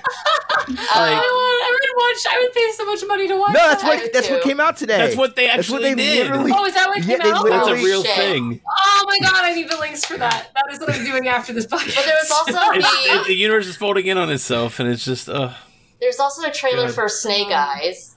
Uh, 0.64 0.74
I, 0.94 1.10
would, 1.10 1.18
I 1.18 1.92
watch. 1.96 2.26
I 2.30 2.40
would 2.40 2.52
pay 2.52 2.70
so 2.76 2.84
much 2.84 3.02
money 3.08 3.26
to 3.26 3.36
watch. 3.36 3.52
No, 3.54 3.58
that's 3.68 3.82
that. 3.82 3.88
What 3.88 4.04
do 4.04 4.10
that's 4.12 4.30
what 4.30 4.42
came 4.42 4.60
out 4.60 4.76
today. 4.76 4.98
That's 4.98 5.16
what 5.16 5.34
they 5.34 5.48
actually 5.48 5.74
what 5.76 5.82
they 5.82 5.94
did. 5.94 6.30
Oh, 6.30 6.64
is 6.66 6.74
that 6.74 6.88
what 6.88 6.98
Yeah, 7.04 7.16
came 7.18 7.32
out? 7.34 7.48
That's 7.48 7.68
a 7.68 7.74
real 7.74 8.04
shit. 8.04 8.14
thing. 8.14 8.60
Oh 8.68 9.04
my 9.08 9.18
god, 9.26 9.44
I 9.44 9.54
need 9.54 9.68
the 9.68 9.76
links 9.78 10.04
for 10.04 10.16
that. 10.18 10.50
That 10.54 10.64
is 10.72 10.78
what 10.78 10.90
I'm 10.94 11.04
doing 11.04 11.26
after 11.26 11.52
this 11.52 11.66
podcast. 11.66 11.96
But 11.96 12.04
there 12.04 12.14
was 12.20 12.30
also 12.30 12.58
It's, 12.74 12.86
it, 13.06 13.18
the, 13.22 13.24
the 13.28 13.34
universe 13.34 13.66
is 13.66 13.76
folding 13.76 14.06
in 14.06 14.18
on 14.18 14.30
itself, 14.30 14.78
and 14.78 14.88
it's 14.88 15.04
just 15.04 15.28
uh, 15.28 15.52
there's 16.00 16.20
also 16.20 16.46
a 16.48 16.52
trailer 16.52 16.86
God. 16.86 16.94
for 16.94 17.08
Snake 17.08 17.48
Eyes, 17.50 18.14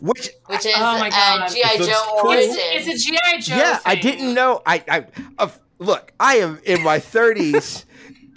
Which 0.00 0.30
which 0.46 0.66
is 0.66 0.74
Oh 0.76 0.98
my 0.98 1.10
uh, 1.12 1.48
GI 1.48 1.86
Joe 1.86 2.02
cool. 2.20 2.30
origin. 2.30 2.50
it's, 2.56 2.86
it's 2.86 3.06
a 3.06 3.10
GI 3.10 3.40
Joe. 3.42 3.56
yeah, 3.56 3.80
I 3.84 3.94
didn't 3.96 4.32
know. 4.32 4.62
I 4.64 4.84
I 4.88 5.06
uh, 5.38 5.48
look. 5.78 6.12
I 6.20 6.36
am 6.36 6.60
in 6.64 6.82
my 6.84 6.98
thirties 7.00 7.84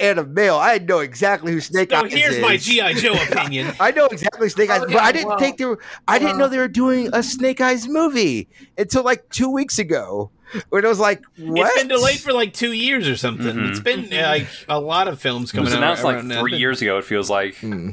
and 0.04 0.20
a 0.20 0.26
male. 0.26 0.58
I 0.58 0.78
know 0.78 1.00
exactly 1.00 1.52
who 1.54 1.62
Snake 1.62 1.92
so 1.92 2.04
Eyes 2.04 2.14
here's 2.14 2.40
my 2.40 2.58
GI 2.58 2.94
Joe 3.02 3.14
opinion. 3.32 3.74
I 3.80 3.92
know 3.92 4.06
exactly 4.08 4.50
Snake 4.50 4.70
Eyes, 4.70 4.82
Okay, 4.84 4.94
but 4.94 5.02
I 5.02 5.12
didn't 5.12 5.30
well, 5.30 5.40
think 5.40 5.58
they 5.58 5.66
were. 5.66 5.80
I 6.08 6.20
didn't 6.20 6.38
know 6.38 6.48
they 6.48 6.58
were 6.58 6.68
doing 6.68 7.10
a 7.14 7.24
Snake 7.24 7.62
Eyes 7.62 7.88
movie 7.88 8.48
until 8.78 9.04
like 9.04 9.28
two 9.30 9.50
weeks 9.50 9.80
ago. 9.80 10.30
when 10.70 10.84
it 10.86 10.88
was 10.88 11.00
like, 11.00 11.24
what? 11.38 11.68
It's 11.72 11.78
been 11.80 11.88
delayed 11.88 12.20
for 12.20 12.32
like 12.34 12.54
two 12.54 12.74
years 12.74 13.08
or 13.08 13.16
something. 13.18 13.56
Mhm. 13.56 13.70
It's 13.72 13.80
been 13.80 14.14
uh, 14.14 14.28
like 14.28 14.48
a 14.70 14.80
lot 14.80 15.08
of 15.08 15.20
films 15.20 15.50
It 15.50 15.54
coming 15.56 15.66
was 15.66 15.74
out. 15.74 15.78
announced 15.80 16.04
like 16.04 16.16
around 16.18 16.28
now. 16.28 16.42
three 16.42 16.58
years 16.58 16.82
ago. 16.82 16.98
It 17.00 17.06
feels 17.06 17.30
like. 17.30 17.56
Hmm. 17.58 17.92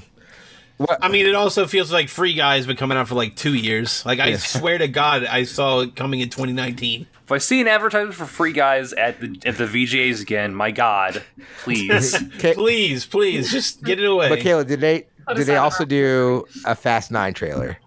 I 1.00 1.08
mean, 1.08 1.26
it 1.26 1.34
also 1.34 1.66
feels 1.66 1.92
like 1.92 2.08
Free 2.08 2.32
Guy's 2.34 2.66
been 2.66 2.76
coming 2.76 2.96
out 2.96 3.06
for 3.06 3.14
like 3.14 3.36
two 3.36 3.54
years. 3.54 4.04
Like 4.06 4.18
I 4.18 4.28
Yeah. 4.28 4.36
swear 4.38 4.78
to 4.78 4.88
God, 4.88 5.24
I 5.26 5.44
saw 5.44 5.80
it 5.80 5.94
coming 5.94 6.20
in 6.20 6.30
2019. 6.30 7.06
If 7.30 7.34
I 7.34 7.38
see 7.38 7.60
an 7.60 7.68
advertisement 7.68 8.14
for 8.16 8.26
free 8.26 8.50
guys 8.52 8.92
at 8.92 9.20
the 9.20 9.38
at 9.46 9.56
the 9.56 9.64
VGAs 9.64 10.20
again, 10.20 10.52
my 10.52 10.72
God, 10.72 11.22
please. 11.62 12.12
Ka- 12.40 12.54
Please, 12.54 13.06
please, 13.06 13.52
just 13.52 13.84
get 13.84 14.00
it 14.00 14.04
away. 14.04 14.28
but 14.28 14.40
Kayla, 14.40 14.66
did 14.66 14.80
they 14.80 15.06
Put 15.28 15.36
did 15.36 15.46
they 15.46 15.54
also 15.56 15.84
our- 15.84 15.86
do 15.86 16.44
a 16.66 16.74
Fast 16.74 17.12
Nine 17.12 17.32
trailer? 17.32 17.78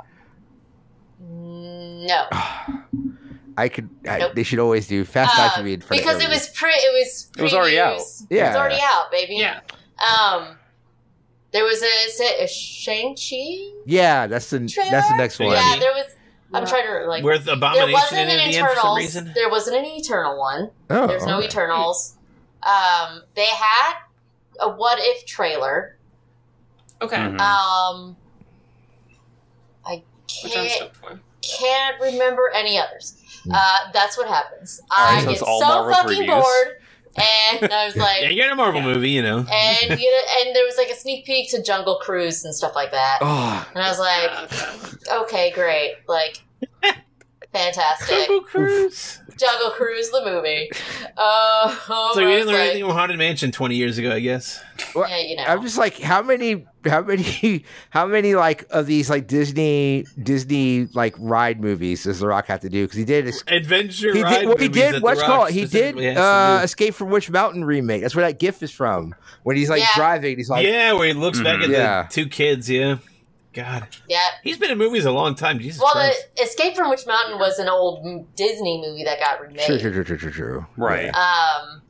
No. 1.20 2.28
I 3.58 3.68
could. 3.68 3.90
I, 4.08 4.20
Nope. 4.20 4.36
They 4.36 4.44
should 4.44 4.60
always 4.60 4.88
do 4.88 5.04
Fast 5.04 5.38
Nine 5.38 5.48
Uh, 5.48 5.52
should 5.56 5.66
be 5.66 5.74
in 5.74 5.82
front 5.82 6.02
because 6.02 6.16
of 6.16 6.22
it 6.22 6.30
was 6.30 6.48
pre 6.48 6.70
it 6.72 6.94
was 7.04 7.30
It 7.38 7.42
was 7.44 7.54
already 7.54 7.78
out. 7.82 8.00
Yeah. 8.30 8.46
It 8.46 8.48
was 8.48 8.56
already 8.56 8.80
out, 8.82 9.12
baby. 9.12 9.36
Yeah. 9.36 9.60
Um 10.00 10.56
there 11.52 11.66
was 11.66 11.82
a 11.82 11.86
is 11.86 12.18
it 12.22 12.44
a 12.44 12.48
Shang-Chi? 12.48 13.82
Yeah, 13.86 14.26
that's 14.28 14.50
the 14.50 14.66
Trailer? 14.66 14.90
that's 14.90 15.10
the 15.10 15.18
next 15.18 15.38
one. 15.38 15.50
Yeah, 15.52 15.76
there 15.82 15.92
was 15.92 16.06
I'm 16.54 16.66
trying 16.68 16.86
to 16.86 17.08
like 17.08 17.24
With 17.24 17.46
there 17.46 17.56
Abomination 17.56 17.94
wasn't 17.94 18.22
in 18.22 18.30
an 18.30 18.40
it 18.50 18.52
the 18.52 18.58
end 18.60 18.68
for 18.68 18.76
some 18.80 18.98
reason. 18.98 19.32
There 19.34 19.50
wasn't 19.50 19.78
an 19.78 19.86
Eternal 19.86 20.38
one. 20.38 20.72
Oh, 20.90 21.08
There's 21.08 21.26
no 21.26 21.38
okay. 21.38 21.48
Eternals. 21.48 22.16
Um, 22.64 23.24
they 23.36 23.46
had 23.48 23.94
a 24.60 24.70
what 24.70 25.00
if 25.02 25.26
trailer. 25.26 25.98
Okay. 27.02 27.18
Mhm. 27.18 27.40
Um, 27.40 28.16
I 29.86 30.04
can't 30.28 30.92
can't 31.42 32.00
remember 32.00 32.50
any 32.54 32.78
others. 32.78 33.20
Hmm. 33.44 33.52
Uh, 33.54 33.78
that's 33.92 34.18
what 34.18 34.28
happens. 34.28 34.80
Alright, 34.92 35.18
I 35.18 35.24
so 35.24 35.30
get 35.32 35.40
so 35.40 35.92
fucking 35.92 36.24
previews. 36.24 36.42
bored, 36.42 36.78
and 37.18 37.72
I 37.74 37.86
was 37.86 37.96
like, 37.96 38.22
Yeah, 38.22 38.30
you're 38.30 38.46
in 38.46 38.52
a 38.52 38.56
Marvel 38.56 38.82
Yeah. 38.82 38.94
movie, 38.94 39.10
you 39.12 39.22
know. 39.22 39.38
and 39.40 40.00
you 40.00 40.12
know, 40.12 40.22
and 40.42 40.56
there 40.56 40.66
was 40.66 40.78
like 40.78 40.90
a 40.90 40.96
sneak 40.96 41.26
peek 41.26 41.50
to 41.52 41.62
Jungle 41.62 42.00
Cruise 42.02 42.44
and 42.46 42.54
stuff 42.56 42.76
like 42.76 42.92
that, 42.92 43.20
Oh, 43.22 43.68
and 43.76 43.84
I 43.84 43.90
was 43.90 44.00
like, 44.00 45.22
okay, 45.24 45.52
great, 45.52 45.96
like. 46.08 46.40
Fantastic. 47.54 48.18
Jungle 48.18 48.42
Cruise. 48.42 49.20
Jungle 49.38 49.72
Cruise, 49.72 50.10
the 50.12 50.22
movie. 50.26 50.70
Uh, 51.18 51.76
So 52.14 52.26
we 52.26 52.32
didn't 52.32 52.48
learn 52.48 52.56
anything 52.62 52.84
from 52.84 52.92
Haunted 52.94 53.18
Mansion 53.18 53.52
20 53.52 53.76
years 53.76 53.98
ago, 53.98 54.12
I 54.12 54.20
guess. 54.20 54.60
Well, 54.96 55.08
yeah, 55.10 55.20
you 55.20 55.36
know. 55.36 55.44
I'm 55.44 55.62
just 55.62 55.78
like, 55.78 56.00
how 56.00 56.22
many, 56.22 56.66
how 56.86 57.02
many, 57.02 57.64
how 57.92 58.06
many 58.08 58.36
like 58.36 58.66
of 58.72 58.86
these 58.88 59.10
like 59.10 59.28
Disney 59.28 60.06
Disney 60.22 60.88
like 60.94 61.16
ride 61.20 61.62
movies 61.62 62.04
does 62.04 62.20
The 62.20 62.28
Rock 62.28 62.48
have 62.48 62.60
to 62.62 62.70
do? 62.70 62.84
Because 62.86 62.98
he 62.98 63.06
did. 63.06 63.28
es- 63.28 63.44
Adventure 63.48 64.14
He 64.14 64.24
ride 64.24 64.40
did. 64.40 64.48
Well, 64.48 64.58
he 64.58 64.68
did. 64.68 65.02
What's 65.04 65.22
Rock 65.22 65.28
called? 65.30 65.50
He 65.52 65.62
did. 65.62 65.70
specifically 65.70 66.06
has 66.06 66.16
to 66.16 66.22
Uh. 66.24 66.62
Escape 66.64 66.94
from 66.96 67.10
Witch 67.12 67.30
Mountain 67.30 67.66
remake. 67.66 68.02
That's 68.02 68.16
where 68.16 68.26
that 68.28 68.40
GIF 68.40 68.62
is 68.64 68.72
from. 68.72 69.14
When 69.44 69.58
he's 69.58 69.70
like 69.70 69.82
Yeah. 69.82 69.88
driving, 69.96 70.38
he's 70.38 70.50
like, 70.50 70.66
yeah, 70.66 70.94
where 70.94 71.08
he 71.08 71.14
looks 71.14 71.40
back 71.40 71.60
Mhm. 71.60 71.64
at 71.66 71.70
Yeah. 71.70 72.04
the 72.04 72.10
two 72.10 72.28
kids. 72.30 72.70
Yeah, 72.70 72.98
God, 73.54 73.88
yeah. 74.10 74.20
he's 74.44 74.58
been 74.58 74.72
in 74.72 74.78
movies 74.78 75.06
a 75.06 75.12
long 75.12 75.36
time. 75.36 75.60
Jesus 75.60 75.80
Well, 75.82 75.92
Christ. 75.94 76.28
the 76.36 76.44
Escape 76.44 76.76
from 76.76 76.90
Witch 76.90 77.06
Mountain 77.06 77.38
was 77.40 77.60
an 77.60 77.70
old 77.70 78.36
Disney 78.36 78.82
movie 78.82 79.04
that 79.04 79.20
got 79.20 79.40
remade. 79.42 79.66
true, 79.66 79.80
true, 79.80 79.92
true, 79.94 80.04
true, 80.04 80.18
true, 80.18 80.32
true. 80.32 80.66
Right. 80.76 81.10
Um, 81.14 81.82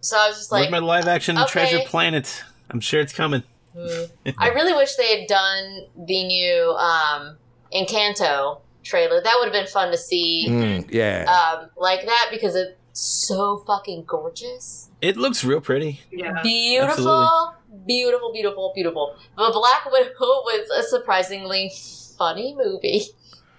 so 0.00 0.16
I 0.18 0.28
was 0.28 0.36
just 0.38 0.52
like, 0.52 0.62
Where's 0.70 0.72
like, 0.72 0.80
my 0.82 0.86
live 0.86 1.08
action 1.08 1.38
okay. 1.38 1.46
Treasure 1.50 1.80
Planet? 1.86 2.44
I'm 2.70 2.80
sure 2.80 3.00
it's 3.00 3.12
coming. 3.14 3.42
hmm. 3.76 4.04
I 4.38 4.48
really 4.50 4.74
wish 4.74 4.94
they 4.96 5.20
had 5.20 5.26
done 5.28 5.86
the 5.96 6.24
new 6.26 6.70
um, 6.72 7.36
Encanto 7.72 8.60
trailer. 8.84 9.20
That 9.22 9.36
would 9.38 9.44
have 9.46 9.52
been 9.52 9.66
fun 9.66 9.90
to 9.90 9.98
see, 9.98 10.46
Mm, 10.48 10.92
yeah. 10.92 11.24
um, 11.60 11.70
like 11.76 12.04
that 12.04 12.28
because 12.30 12.54
it's 12.54 12.72
so 12.92 13.62
fucking 13.66 14.04
gorgeous, 14.06 14.88
It 15.00 15.16
looks 15.16 15.44
real 15.44 15.60
pretty. 15.60 16.00
Yeah. 16.10 16.42
beautiful, 16.42 17.54
beautiful, 17.86 18.32
beautiful, 18.32 18.72
beautiful. 18.74 19.16
But 19.36 19.52
Black 19.52 19.90
Widow 19.90 20.10
was 20.18 20.70
a 20.70 20.82
surprisingly 20.82 21.72
funny 22.16 22.54
movie. 22.56 23.02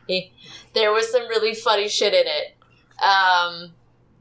there 0.74 0.92
was 0.92 1.12
some 1.12 1.28
really 1.28 1.54
funny 1.54 1.88
shit 1.88 2.14
in 2.14 2.26
it. 2.26 2.56
Um, 3.02 3.72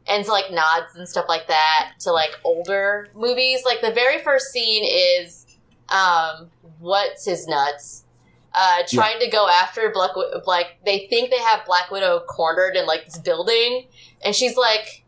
and 0.07 0.21
it's 0.21 0.29
like 0.29 0.51
nods 0.51 0.97
and 0.97 1.09
stuff 1.09 1.27
like 1.29 1.49
that 1.49 1.93
to 2.01 2.13
like 2.13 2.31
older 2.45 3.09
movies. 3.15 3.61
Like 3.65 3.81
the 3.81 3.93
very 3.93 4.23
first 4.23 4.53
scene 4.53 4.85
is 4.85 5.47
um, 5.89 6.51
what's 6.79 7.25
his 7.25 7.47
nuts 7.47 8.05
uh, 8.55 8.83
trying 8.89 9.21
to 9.21 9.29
go 9.29 9.49
after 9.49 9.91
Black 9.93 10.11
like 10.47 10.79
they 10.85 11.07
think 11.09 11.31
they 11.31 11.39
have 11.39 11.65
Black 11.67 11.91
Widow 11.91 12.21
cornered 12.29 12.77
in 12.77 12.87
like 12.87 13.05
this 13.05 13.19
building, 13.19 13.87
and 14.25 14.35
she's 14.35 14.57
like 14.57 15.05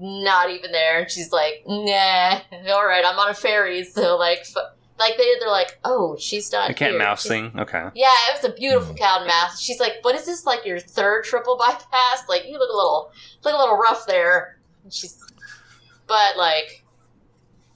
not 0.00 0.50
even 0.50 0.72
there. 0.72 1.00
And 1.00 1.10
she's 1.10 1.32
like, 1.32 1.62
nah, 1.66 2.40
all 2.70 2.86
right, 2.86 3.04
I'm 3.04 3.18
on 3.18 3.30
a 3.30 3.34
ferry, 3.34 3.84
so 3.96 4.16
like. 4.16 4.40
F- 4.40 4.72
like 4.98 5.16
they, 5.18 5.34
they're 5.40 5.50
like, 5.50 5.78
oh, 5.84 6.16
she's 6.18 6.50
not. 6.50 6.68
The 6.68 6.74
cat 6.74 6.90
here. 6.90 6.98
mouse 6.98 7.22
She's- 7.22 7.30
thing. 7.30 7.52
Okay. 7.58 7.90
yeah, 7.94 8.08
it 8.30 8.42
was 8.42 8.50
a 8.50 8.54
beautiful 8.54 8.92
hmm. 8.92 8.98
cat 8.98 9.20
and 9.20 9.28
mouse. 9.28 9.60
She's 9.60 9.80
like, 9.80 9.94
"What 10.02 10.14
is 10.14 10.26
this? 10.26 10.46
Like 10.46 10.64
your 10.64 10.78
third 10.78 11.24
triple 11.24 11.56
bypass? 11.56 12.24
Like 12.28 12.46
you 12.46 12.58
look 12.58 12.70
a 12.70 12.76
little, 12.76 13.12
look 13.44 13.54
a 13.54 13.58
little 13.58 13.76
rough 13.76 14.06
there." 14.06 14.58
And 14.84 14.92
she's, 14.92 15.22
but 16.06 16.36
like, 16.36 16.84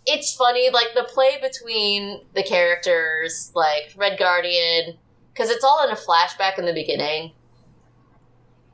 it's 0.06 0.34
funny. 0.34 0.70
Like 0.70 0.88
the 0.94 1.04
play 1.04 1.38
between 1.40 2.22
the 2.34 2.42
characters, 2.42 3.52
like 3.54 3.92
Red 3.96 4.18
Guardian, 4.18 4.96
because 5.32 5.50
it's 5.50 5.64
all 5.64 5.84
in 5.86 5.90
a 5.90 5.96
flashback 5.96 6.58
in 6.58 6.64
the 6.64 6.72
beginning 6.72 7.32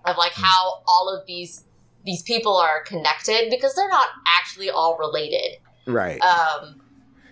of 0.04 0.16
like 0.16 0.32
hmm. 0.34 0.44
how 0.44 0.82
all 0.86 1.12
of 1.12 1.26
these 1.26 1.64
these 2.06 2.22
people 2.22 2.56
are 2.56 2.82
connected 2.84 3.50
because 3.50 3.74
they're 3.74 3.88
not 3.88 4.08
actually 4.26 4.70
all 4.70 4.96
related 4.96 5.58
right. 5.86 6.20
um, 6.22 6.80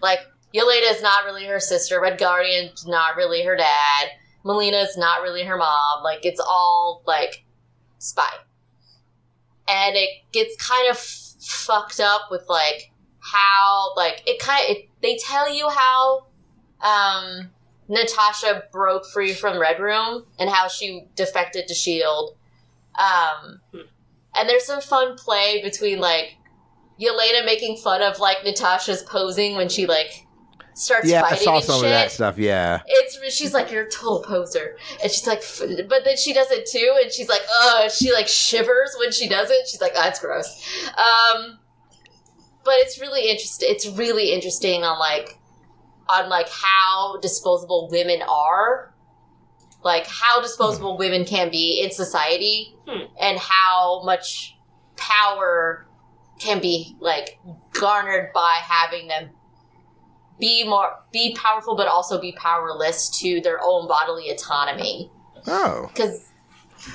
like 0.02 0.18
Yelena 0.54 0.92
is 0.92 1.02
not 1.02 1.24
really 1.24 1.46
her 1.46 1.58
sister. 1.58 2.00
Red 2.00 2.18
Guardian's 2.18 2.86
not 2.86 3.16
really 3.16 3.44
her 3.44 3.56
dad. 3.56 4.08
Melina's 4.44 4.96
not 4.96 5.22
really 5.22 5.44
her 5.44 5.56
mom. 5.56 6.02
Like 6.04 6.24
it's 6.24 6.40
all 6.40 7.02
like 7.06 7.44
spy, 7.98 8.30
and 9.68 9.96
it 9.96 10.10
gets 10.32 10.54
kind 10.56 10.88
of 10.90 10.96
f- 10.96 11.34
fucked 11.40 11.98
up 11.98 12.22
with 12.30 12.44
like 12.48 12.92
how 13.20 13.94
like 13.96 14.22
it 14.26 14.38
kind 14.38 14.64
of 14.64 14.76
it, 14.76 14.88
they 15.02 15.16
tell 15.16 15.52
you 15.52 15.68
how 15.70 16.26
um, 16.80 17.50
Natasha 17.88 18.64
broke 18.70 19.06
free 19.06 19.32
from 19.32 19.58
Red 19.58 19.80
Room 19.80 20.24
and 20.38 20.48
how 20.50 20.68
she 20.68 21.06
defected 21.16 21.66
to 21.68 21.74
Shield. 21.74 22.36
Um, 22.96 23.60
and 24.36 24.48
there's 24.48 24.64
some 24.64 24.80
fun 24.80 25.16
play 25.16 25.62
between 25.62 25.98
like 25.98 26.38
Yelena 27.00 27.44
making 27.44 27.76
fun 27.76 28.02
of 28.02 28.18
like 28.18 28.38
Natasha's 28.44 29.02
posing 29.02 29.56
when 29.56 29.68
she 29.68 29.86
like 29.86 30.26
starts 30.74 31.08
yeah, 31.08 31.22
I 31.22 31.30
fighting 31.30 31.44
saw 31.44 31.54
and 31.56 31.64
some 31.64 31.76
shit. 31.76 31.84
of 31.86 31.90
that 31.90 32.10
stuff. 32.10 32.38
Yeah. 32.38 32.82
It's 32.86 33.34
she's 33.34 33.54
like 33.54 33.70
you're 33.70 33.84
a 33.84 33.90
total 33.90 34.22
poser, 34.22 34.76
and 35.02 35.10
she's 35.10 35.26
like, 35.26 35.38
f- 35.38 35.88
but 35.88 36.04
then 36.04 36.16
she 36.16 36.32
does 36.32 36.50
it 36.50 36.66
too, 36.66 36.96
and 37.02 37.12
she's 37.12 37.28
like, 37.28 37.42
oh, 37.48 37.88
she 37.92 38.12
like 38.12 38.28
shivers 38.28 38.94
when 38.98 39.12
she 39.12 39.28
does 39.28 39.50
it. 39.50 39.66
She's 39.68 39.80
like, 39.80 39.92
oh, 39.94 40.02
that's 40.02 40.20
gross. 40.20 40.62
Um, 40.88 41.58
but 42.64 42.74
it's 42.78 43.00
really 43.00 43.28
interesting. 43.28 43.68
It's 43.70 43.86
really 43.88 44.32
interesting 44.32 44.82
on 44.84 44.98
like 44.98 45.38
on 46.08 46.28
like 46.28 46.48
how 46.48 47.18
disposable 47.20 47.88
women 47.90 48.20
are, 48.28 48.93
like 49.84 50.06
how 50.06 50.40
disposable 50.40 50.96
women 50.98 51.24
can 51.24 51.50
be 51.50 51.80
in 51.84 51.90
society, 51.92 52.74
Hmm. 52.88 53.04
and 53.20 53.38
how 53.38 54.02
much 54.04 54.56
power 54.96 55.86
can 56.40 56.60
be 56.60 56.96
like 57.00 57.38
garnered 57.72 58.32
by 58.32 58.58
having 58.62 59.06
them 59.08 59.30
be 60.40 60.64
more 60.66 60.90
be 61.12 61.34
powerful 61.34 61.76
but 61.76 61.86
also 61.86 62.20
be 62.20 62.32
powerless 62.32 63.08
to 63.20 63.40
their 63.40 63.60
own 63.62 63.86
bodily 63.86 64.30
autonomy 64.30 65.10
Oh. 65.46 65.88
because 65.92 66.28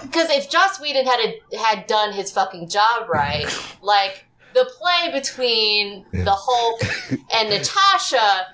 because 0.04 0.30
if 0.30 0.50
Joss 0.50 0.80
Whedon 0.82 1.06
had 1.06 1.20
a, 1.22 1.58
had 1.58 1.88
done 1.88 2.12
his 2.14 2.32
fucking 2.32 2.68
job 2.70 3.10
right 3.10 3.46
like 3.82 4.26
the 4.54 4.70
play 4.78 5.12
between 5.12 6.06
the 6.12 6.36
Hulk 6.36 6.82
and 7.34 7.50
Natasha 7.56 8.48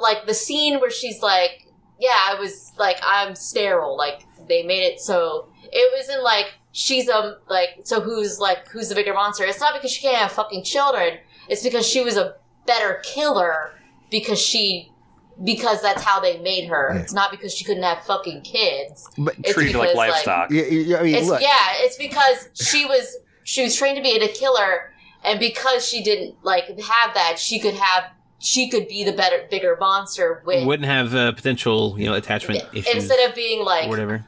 like 0.00 0.24
the 0.26 0.34
scene 0.34 0.80
where 0.80 0.90
she's 0.90 1.20
like 1.20 1.61
yeah 2.02 2.18
I 2.30 2.34
was 2.38 2.72
like 2.78 2.98
I'm 3.02 3.34
sterile 3.34 3.96
like 3.96 4.26
they 4.48 4.62
made 4.64 4.82
it 4.82 5.00
so 5.00 5.48
it 5.64 5.92
wasn't 5.96 6.22
like 6.22 6.46
she's 6.72 7.08
a 7.08 7.38
like 7.48 7.70
so 7.84 8.00
who's 8.00 8.38
like 8.38 8.68
who's 8.68 8.88
the 8.88 8.94
bigger 8.94 9.14
monster 9.14 9.44
it's 9.44 9.60
not 9.60 9.72
because 9.74 9.90
she 9.92 10.02
can't 10.02 10.16
have 10.16 10.32
fucking 10.32 10.64
children 10.64 11.18
it's 11.48 11.62
because 11.62 11.86
she 11.86 12.02
was 12.02 12.16
a 12.16 12.34
better 12.66 13.00
killer 13.04 13.70
because 14.10 14.40
she 14.40 14.90
because 15.44 15.80
that's 15.82 16.02
how 16.02 16.18
they 16.20 16.38
made 16.38 16.68
her 16.68 16.92
Yeah. 16.94 17.00
it's 17.02 17.12
not 17.12 17.30
because 17.30 17.54
she 17.54 17.64
couldn't 17.64 17.82
have 17.84 18.02
fucking 18.04 18.42
kids 18.42 19.08
But 19.18 19.34
It's 19.38 19.54
Treated 19.54 19.76
like 19.76 19.88
because, 19.90 19.96
like, 19.96 20.10
livestock. 20.10 20.50
yeah, 20.50 20.62
yeah, 20.64 20.96
I 20.98 21.02
mean, 21.04 21.14
it's 21.14 21.28
look. 21.28 21.40
yeah 21.40 21.68
it's 21.84 21.96
because 21.96 22.48
she 22.54 22.84
was 22.84 23.16
she 23.44 23.62
was 23.62 23.74
trained 23.76 23.96
to 23.96 24.02
be 24.02 24.16
a 24.16 24.28
killer 24.28 24.92
and 25.24 25.38
because 25.38 25.86
she 25.88 26.02
didn't 26.02 26.34
like 26.42 26.66
have 26.66 27.14
that 27.14 27.36
she 27.38 27.58
could 27.60 27.74
have 27.74 28.04
she 28.42 28.68
could 28.68 28.88
be 28.88 29.04
the 29.04 29.12
better 29.12 29.46
bigger 29.50 29.76
monster 29.80 30.42
with 30.44 30.66
Wouldn't 30.66 30.88
have 30.88 31.14
a 31.14 31.32
potential, 31.32 31.94
you 31.98 32.06
know, 32.06 32.14
attachment 32.14 32.64
issues 32.74 32.94
instead 32.94 33.28
of 33.28 33.34
being 33.34 33.64
like 33.64 33.88
whatever. 33.88 34.24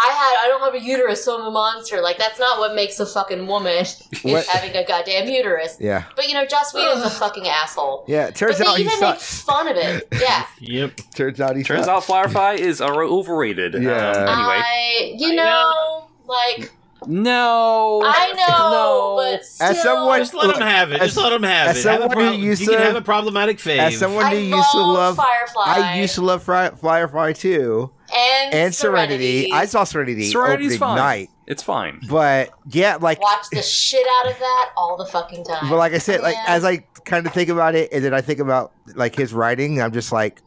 I 0.00 0.10
had 0.12 0.44
I 0.44 0.48
don't 0.48 0.60
have 0.60 0.80
a 0.80 0.84
uterus, 0.86 1.24
so 1.24 1.40
I'm 1.40 1.46
a 1.46 1.50
monster. 1.50 2.00
Like 2.00 2.18
that's 2.18 2.38
not 2.38 2.60
what 2.60 2.76
makes 2.76 3.00
a 3.00 3.06
fucking 3.06 3.48
woman 3.48 3.72
is 3.78 4.00
What? 4.22 4.46
having 4.46 4.76
a 4.76 4.86
goddamn 4.86 5.28
uterus. 5.28 5.76
Yeah. 5.80 6.04
But 6.14 6.28
you 6.28 6.34
know, 6.34 6.46
Joss 6.46 6.72
Whedon's 6.72 7.04
a 7.04 7.10
fucking 7.10 7.48
asshole. 7.48 8.04
Yeah. 8.06 8.26
It 8.28 8.36
turns 8.36 8.58
But 8.58 8.64
they 8.64 8.70
out 8.70 8.76
he 8.76 8.84
even 8.84 9.00
make 9.00 9.18
sucks. 9.18 9.42
fun 9.42 9.66
of 9.66 9.76
it. 9.76 10.06
Yeah. 10.20 10.46
Yep. 10.60 11.00
Turns 11.16 11.40
out 11.40 11.56
he 11.56 11.64
Turns 11.64 11.86
sucks. 11.86 11.88
out 11.88 12.04
Firefly 12.04 12.54
is 12.60 12.80
uh, 12.80 12.86
overrated. 12.86 13.74
Um, 13.74 13.82
Yeah. 13.82 14.10
anyway, 14.10 14.62
I 14.62 15.14
you 15.18 15.32
I 15.32 15.34
know, 15.34 16.10
like 16.26 16.70
no. 17.06 18.02
I 18.04 18.32
know, 18.48 18.70
No. 18.70 19.16
but 19.16 19.44
still, 19.44 19.66
As 19.68 19.82
someone- 19.82 20.18
Just 20.20 20.34
let 20.34 20.54
him 20.56 20.62
have 20.62 20.92
it. 20.92 21.00
As- 21.00 21.14
Just 21.14 21.16
let 21.18 21.32
him 21.32 21.42
have 21.42 21.68
as 21.68 21.84
it. 21.84 21.88
Have 21.88 22.00
a 22.00 22.02
someone 22.08 22.18
who 22.26 22.30
prob- 22.32 22.40
used 22.40 22.60
you 22.62 22.68
can 22.68 22.78
to- 22.78 22.84
have 22.84 22.96
a 22.96 23.02
problematic 23.02 23.58
fave. 23.58 23.78
As 23.78 23.98
someone 23.98 24.24
I 24.24 24.30
who 24.30 24.36
used 24.40 24.70
to 24.72 24.78
love, 24.78 25.16
Firefly. 25.16 25.62
I 25.66 26.00
used 26.00 26.14
to 26.16 26.22
love 26.22 26.42
Fri- 26.42 26.70
Firefly 26.80 27.32
too, 27.34 27.90
and, 28.14 28.54
and 28.54 28.74
Serenity. 28.74 29.52
I 29.52 29.66
saw 29.66 29.84
Serenity 29.84 30.30
Serenity's 30.30 30.66
opening 30.72 30.78
fine. 30.78 30.96
night, 30.96 31.30
It's 31.46 31.62
fine. 31.62 32.00
but 32.08 32.50
yeah, 32.70 32.96
like, 33.00 33.20
watch 33.20 33.46
the 33.52 33.62
shit 33.62 34.06
out 34.20 34.30
of 34.32 34.38
that 34.38 34.70
all 34.76 34.96
the 34.96 35.06
fucking 35.06 35.44
time. 35.44 35.68
but 35.68 35.76
like 35.76 35.92
I 35.92 35.98
said, 35.98 36.20
like 36.22 36.36
as 36.46 36.64
I 36.64 36.78
kind 37.04 37.26
of 37.26 37.32
think 37.32 37.48
about 37.48 37.74
it, 37.74 37.92
and 37.92 38.04
then 38.04 38.12
I 38.14 38.20
think 38.22 38.40
about 38.40 38.72
like 38.94 39.14
his 39.14 39.32
writing, 39.32 39.80
I'm 39.80 39.92
just 39.92 40.10
like, 40.12 40.40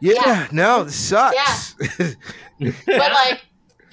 yeah, 0.00 0.14
Yeah. 0.24 0.46
no, 0.52 0.84
this 0.84 0.94
sucks. 0.94 1.74
but 2.58 3.12
like 3.12 3.42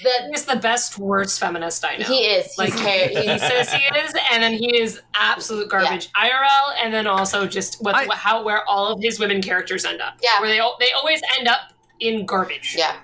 the 0.05 0.29
He's 0.31 0.45
the 0.45 0.55
best 0.55 0.97
worst 0.97 1.39
feminist 1.39 1.83
I 1.83 1.97
know. 1.97 2.05
he 2.05 2.19
is 2.27 2.57
Like 2.57 2.71
ca- 2.73 3.09
he 3.09 3.37
says 3.39 3.73
he 3.73 3.83
is, 3.99 4.13
and 4.31 4.41
then 4.41 4.53
he 4.53 4.79
is 4.79 5.01
absolute 5.13 5.67
garbage 5.69 6.09
IRL, 6.13 6.73
and 6.81 6.93
then 6.93 7.05
also 7.07 7.45
just 7.45 7.83
with 7.83 7.93
I- 7.95 8.07
how 8.15 8.43
where 8.43 8.63
all 8.69 8.93
of 8.93 9.01
his 9.01 9.19
women 9.19 9.41
characters 9.41 9.83
end 9.83 9.99
up. 10.01 10.13
Yeah. 10.23 10.39
where 10.39 10.49
they 10.49 10.59
al- 10.59 10.77
they 10.79 10.91
always 10.93 11.21
end 11.37 11.47
up 11.49 11.73
in 11.99 12.25
garbage. 12.25 12.75
yeah. 12.77 12.95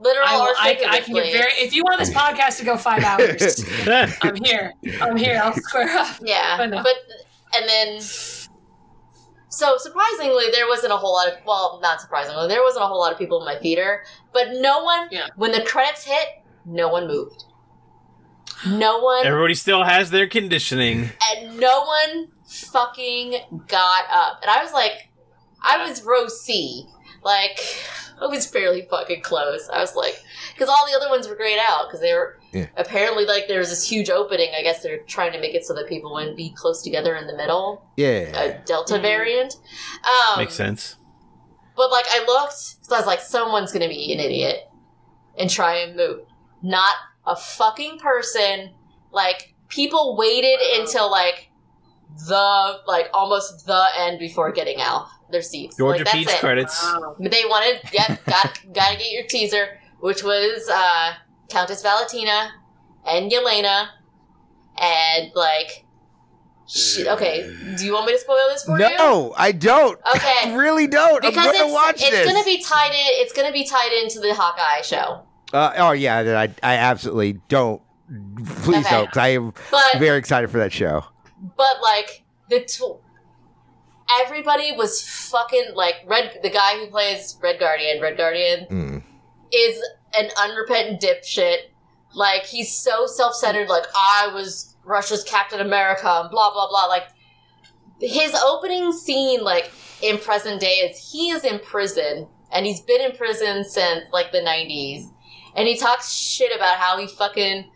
Literal 0.00 0.26
I, 0.28 0.34
will, 0.36 0.42
or 0.42 0.54
I, 0.60 0.68
I 0.70 0.74
can 0.76 0.90
get 0.92 1.04
figuratively, 1.06 1.32
very. 1.38 1.52
If 1.54 1.74
you 1.74 1.82
want 1.82 1.98
this 1.98 2.10
podcast 2.10 2.58
to 2.58 2.64
go 2.64 2.76
five 2.76 3.02
hours, 3.02 3.64
I'm 4.22 4.36
here. 4.44 4.72
I'm 5.00 5.16
here. 5.16 5.40
I'll 5.42 5.54
square 5.54 5.88
up. 5.98 6.16
Yeah, 6.22 6.56
But 6.56 6.70
no. 6.70 6.82
but 6.84 6.94
and 7.56 7.68
then 7.68 8.00
so 9.48 9.76
surprisingly, 9.78 10.46
there 10.52 10.66
wasn't 10.68 10.92
a 10.92 10.96
whole 10.96 11.14
lot 11.14 11.28
of 11.28 11.34
well, 11.46 11.78
not 11.82 12.00
surprisingly, 12.00 12.48
there 12.48 12.62
wasn't 12.62 12.84
a 12.84 12.88
whole 12.88 12.98
lot 13.00 13.12
of 13.12 13.18
people 13.18 13.38
in 13.40 13.44
my 13.46 13.56
theater. 13.60 14.04
But 14.32 14.48
no 14.52 14.82
one, 14.84 15.08
Yeah. 15.10 15.28
when 15.36 15.52
the 15.52 15.62
credits 15.62 16.04
hit, 16.04 16.26
no 16.64 16.88
one 16.88 17.06
moved. 17.06 17.44
No 18.66 18.98
one, 18.98 19.24
Everybody 19.24 19.54
still 19.54 19.84
has 19.84 20.10
their 20.10 20.26
conditioning. 20.26 21.10
and 21.32 21.58
no 21.60 21.84
one 21.84 22.28
fucking 22.46 23.40
got 23.68 24.04
up. 24.10 24.40
And 24.42 24.50
I 24.50 24.62
was 24.62 24.72
like, 24.72 25.10
I 25.62 25.88
was 25.88 26.02
row 26.02 26.26
C, 26.28 26.86
like 27.22 27.60
I 28.20 28.26
was 28.26 28.46
fairly 28.46 28.86
fucking 28.90 29.22
close. 29.22 29.68
I 29.72 29.80
was 29.80 29.94
like, 29.94 30.20
because 30.58 30.68
all 30.68 30.86
the 30.90 30.96
other 30.96 31.08
ones 31.08 31.28
were 31.28 31.36
grayed 31.36 31.58
out 31.62 31.86
because 31.88 32.00
they 32.00 32.12
were 32.12 32.38
Yeah. 32.52 32.66
apparently 32.76 33.24
like 33.24 33.46
there 33.46 33.60
was 33.60 33.70
this 33.70 33.88
huge 33.88 34.10
opening. 34.10 34.50
I 34.58 34.62
guess 34.62 34.82
they're 34.82 34.98
trying 35.06 35.32
to 35.32 35.40
make 35.40 35.54
it 35.54 35.64
so 35.64 35.72
that 35.74 35.86
people 35.88 36.12
wouldn't 36.12 36.36
be 36.36 36.50
close 36.56 36.82
together 36.82 37.14
in 37.16 37.26
the 37.26 37.36
middle. 37.36 37.84
yeah, 37.96 38.40
a 38.40 38.58
Delta 38.64 38.94
Mhm. 38.94 39.02
variant. 39.02 39.56
Um, 40.04 40.38
Makes 40.40 40.54
sense. 40.54 40.96
But 41.76 41.90
like 41.92 42.06
I 42.10 42.24
looked, 42.26 42.54
so 42.54 42.94
I 42.94 42.98
was 42.98 43.06
like, 43.06 43.20
someone's 43.20 43.70
gonna 43.72 43.88
be 43.88 44.12
an 44.12 44.18
idiot 44.20 44.68
and 45.38 45.48
try 45.48 45.76
and 45.76 45.94
move. 45.96 46.20
Not 46.62 46.94
a 47.26 47.36
fucking 47.36 48.00
person. 48.00 48.74
Like 49.12 49.54
people 49.68 50.16
waited 50.16 50.58
until 50.80 51.08
like 51.10 51.50
the 52.26 52.80
like 52.86 53.08
almost 53.12 53.66
the 53.66 53.84
end 53.98 54.18
before 54.18 54.50
getting 54.52 54.80
out 54.80 55.06
their 55.30 55.42
seats. 55.42 55.76
Georgia 55.76 55.98
like, 55.98 56.04
that's 56.06 56.16
Pete's 56.16 56.32
it. 56.32 56.40
credits. 56.40 56.92
But 57.20 57.30
they 57.30 57.44
wanted, 57.44 57.80
yep, 57.92 58.24
got 58.24 58.58
gotta 58.72 58.96
get 58.96 59.10
your 59.12 59.24
teaser, 59.24 59.77
which 60.00 60.22
was 60.22 60.68
uh, 60.72 61.14
Countess 61.48 61.82
Valentina 61.82 62.50
and 63.06 63.30
Yelena, 63.30 63.88
and 64.78 65.30
like, 65.34 65.84
shit. 66.68 67.06
Okay, 67.06 67.50
do 67.76 67.84
you 67.84 67.92
want 67.92 68.06
me 68.06 68.12
to 68.12 68.18
spoil 68.18 68.48
this 68.48 68.64
for 68.64 68.78
you? 68.78 68.88
no, 68.96 69.34
I 69.36 69.52
don't. 69.52 69.98
Okay. 70.16 70.50
I 70.50 70.54
really 70.56 70.86
don't. 70.86 71.20
because 71.22 71.36
I'm 71.36 71.44
going 71.44 71.58
to 71.58 71.64
it's, 71.64 71.72
watch 71.72 71.94
it's 71.96 72.10
this. 72.10 72.26
gonna 72.32 72.44
be 72.44 72.62
tied 72.62 72.90
in. 72.92 72.96
It's 73.22 73.32
gonna 73.32 73.52
be 73.52 73.64
tied 73.66 73.92
into 74.02 74.20
the 74.20 74.34
Hawkeye 74.34 74.82
show. 74.82 75.22
Uh, 75.52 75.72
oh 75.78 75.92
yeah, 75.92 76.18
I 76.18 76.44
I 76.62 76.76
absolutely 76.76 77.34
don't. 77.48 77.80
Please 78.64 78.86
Okay. 78.86 78.90
don't, 78.90 79.04
because 79.06 79.18
I 79.18 79.28
am 79.28 79.52
But 79.70 79.98
very 79.98 80.18
excited 80.18 80.50
for 80.50 80.58
that 80.58 80.72
show. 80.72 81.04
but 81.56 81.80
like 81.82 82.24
the 82.48 82.60
t- 82.60 82.94
everybody 84.24 84.72
was 84.72 85.02
fucking 85.30 85.72
like 85.74 85.96
Red. 86.06 86.40
The 86.42 86.50
guy 86.50 86.78
who 86.78 86.86
plays 86.88 87.36
Red 87.42 87.58
Guardian, 87.60 88.00
Red 88.00 88.16
Guardian, 88.16 88.66
Mm. 88.70 89.02
Is 89.52 89.82
an 90.14 90.30
unrepentant 90.40 91.00
dipshit. 91.00 91.58
Like 92.14 92.44
he's 92.44 92.76
so 92.76 93.06
self-centered. 93.06 93.68
Like 93.68 93.84
I 93.94 94.30
was 94.32 94.76
Russia's 94.84 95.24
Captain 95.24 95.60
America 95.60 96.08
and 96.08 96.30
blah 96.30 96.52
blah 96.52 96.68
blah. 96.68 96.86
Like 96.86 97.08
his 98.00 98.34
opening 98.34 98.92
scene, 98.92 99.42
like 99.42 99.70
in 100.02 100.18
present 100.18 100.60
day, 100.60 100.76
is 100.78 101.10
he 101.12 101.30
is 101.30 101.44
in 101.44 101.58
prison 101.60 102.26
and 102.52 102.64
he's 102.64 102.80
been 102.80 103.00
in 103.00 103.16
prison 103.16 103.64
since 103.64 104.04
like 104.12 104.32
the 104.32 104.38
'90s, 104.38 105.10
and 105.54 105.68
he 105.68 105.76
talks 105.76 106.12
shit 106.12 106.54
about 106.54 106.76
how 106.76 106.98
he 106.98 107.06
fucking 107.06 107.70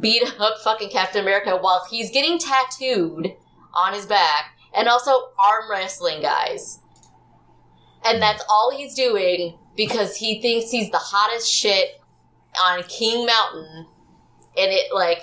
beat 0.00 0.22
up 0.40 0.58
fucking 0.62 0.88
Captain 0.88 1.20
America 1.20 1.56
while 1.60 1.86
he's 1.90 2.10
getting 2.10 2.38
tattooed 2.38 3.34
on 3.74 3.92
his 3.92 4.06
back 4.06 4.56
and 4.74 4.88
also 4.88 5.10
arm 5.38 5.70
wrestling 5.70 6.22
guys. 6.22 6.80
And 8.04 8.20
that's 8.20 8.44
all 8.48 8.70
he's 8.74 8.94
doing 8.94 9.58
because 9.76 10.16
he 10.16 10.40
thinks 10.40 10.70
he's 10.70 10.90
the 10.90 10.98
hottest 10.98 11.50
shit 11.50 12.00
on 12.64 12.82
King 12.84 13.26
Mountain. 13.26 13.86
And 14.56 14.70
it 14.70 14.92
like 14.94 15.20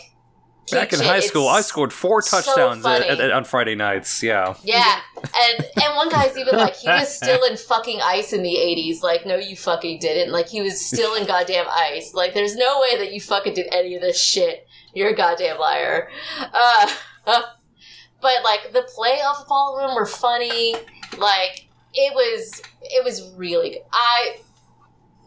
Back 0.71 0.93
in 0.93 0.99
high 0.99 1.17
it's- 1.17 1.27
school, 1.27 1.47
I 1.49 1.61
scored 1.61 1.91
four 1.91 2.21
so 2.21 2.41
touchdowns 2.41 2.85
at, 2.85 3.01
at- 3.19 3.31
on 3.31 3.43
Friday 3.43 3.75
nights. 3.75 4.21
Yeah. 4.23 4.55
Yeah, 4.63 4.99
and 5.17 5.65
and 5.83 5.95
one 5.95 6.09
guy's 6.09 6.37
even 6.37 6.55
like 6.55 6.75
he 6.75 6.87
was 6.87 7.13
still 7.13 7.43
in 7.45 7.57
fucking 7.57 7.99
ice 8.01 8.31
in 8.31 8.41
the 8.43 8.57
eighties. 8.57 9.01
Like, 9.03 9.25
no, 9.25 9.35
you 9.35 9.55
fucking 9.57 9.99
didn't. 9.99 10.31
Like, 10.31 10.47
he 10.47 10.61
was 10.61 10.79
still 10.79 11.15
in 11.15 11.25
goddamn 11.25 11.65
ice. 11.69 12.13
Like, 12.13 12.33
there's 12.33 12.55
no 12.55 12.79
way 12.81 12.97
that 12.97 13.11
you 13.11 13.19
fucking 13.19 13.53
did 13.53 13.67
any 13.73 13.95
of 13.95 14.01
this 14.01 14.21
shit. 14.21 14.67
You're 14.93 15.09
a 15.09 15.15
goddamn 15.15 15.57
liar. 15.59 16.09
Uh, 16.39 16.89
but 17.25 18.43
like 18.43 18.71
the 18.71 18.87
playoff 18.97 19.41
of 19.41 19.47
all 19.49 19.77
of 19.79 19.87
them 19.87 19.95
were 19.95 20.05
funny. 20.05 20.75
Like, 21.17 21.67
it 21.93 22.13
was 22.13 22.61
it 22.83 23.03
was 23.03 23.31
really 23.35 23.71
good. 23.71 23.81
I 23.91 24.37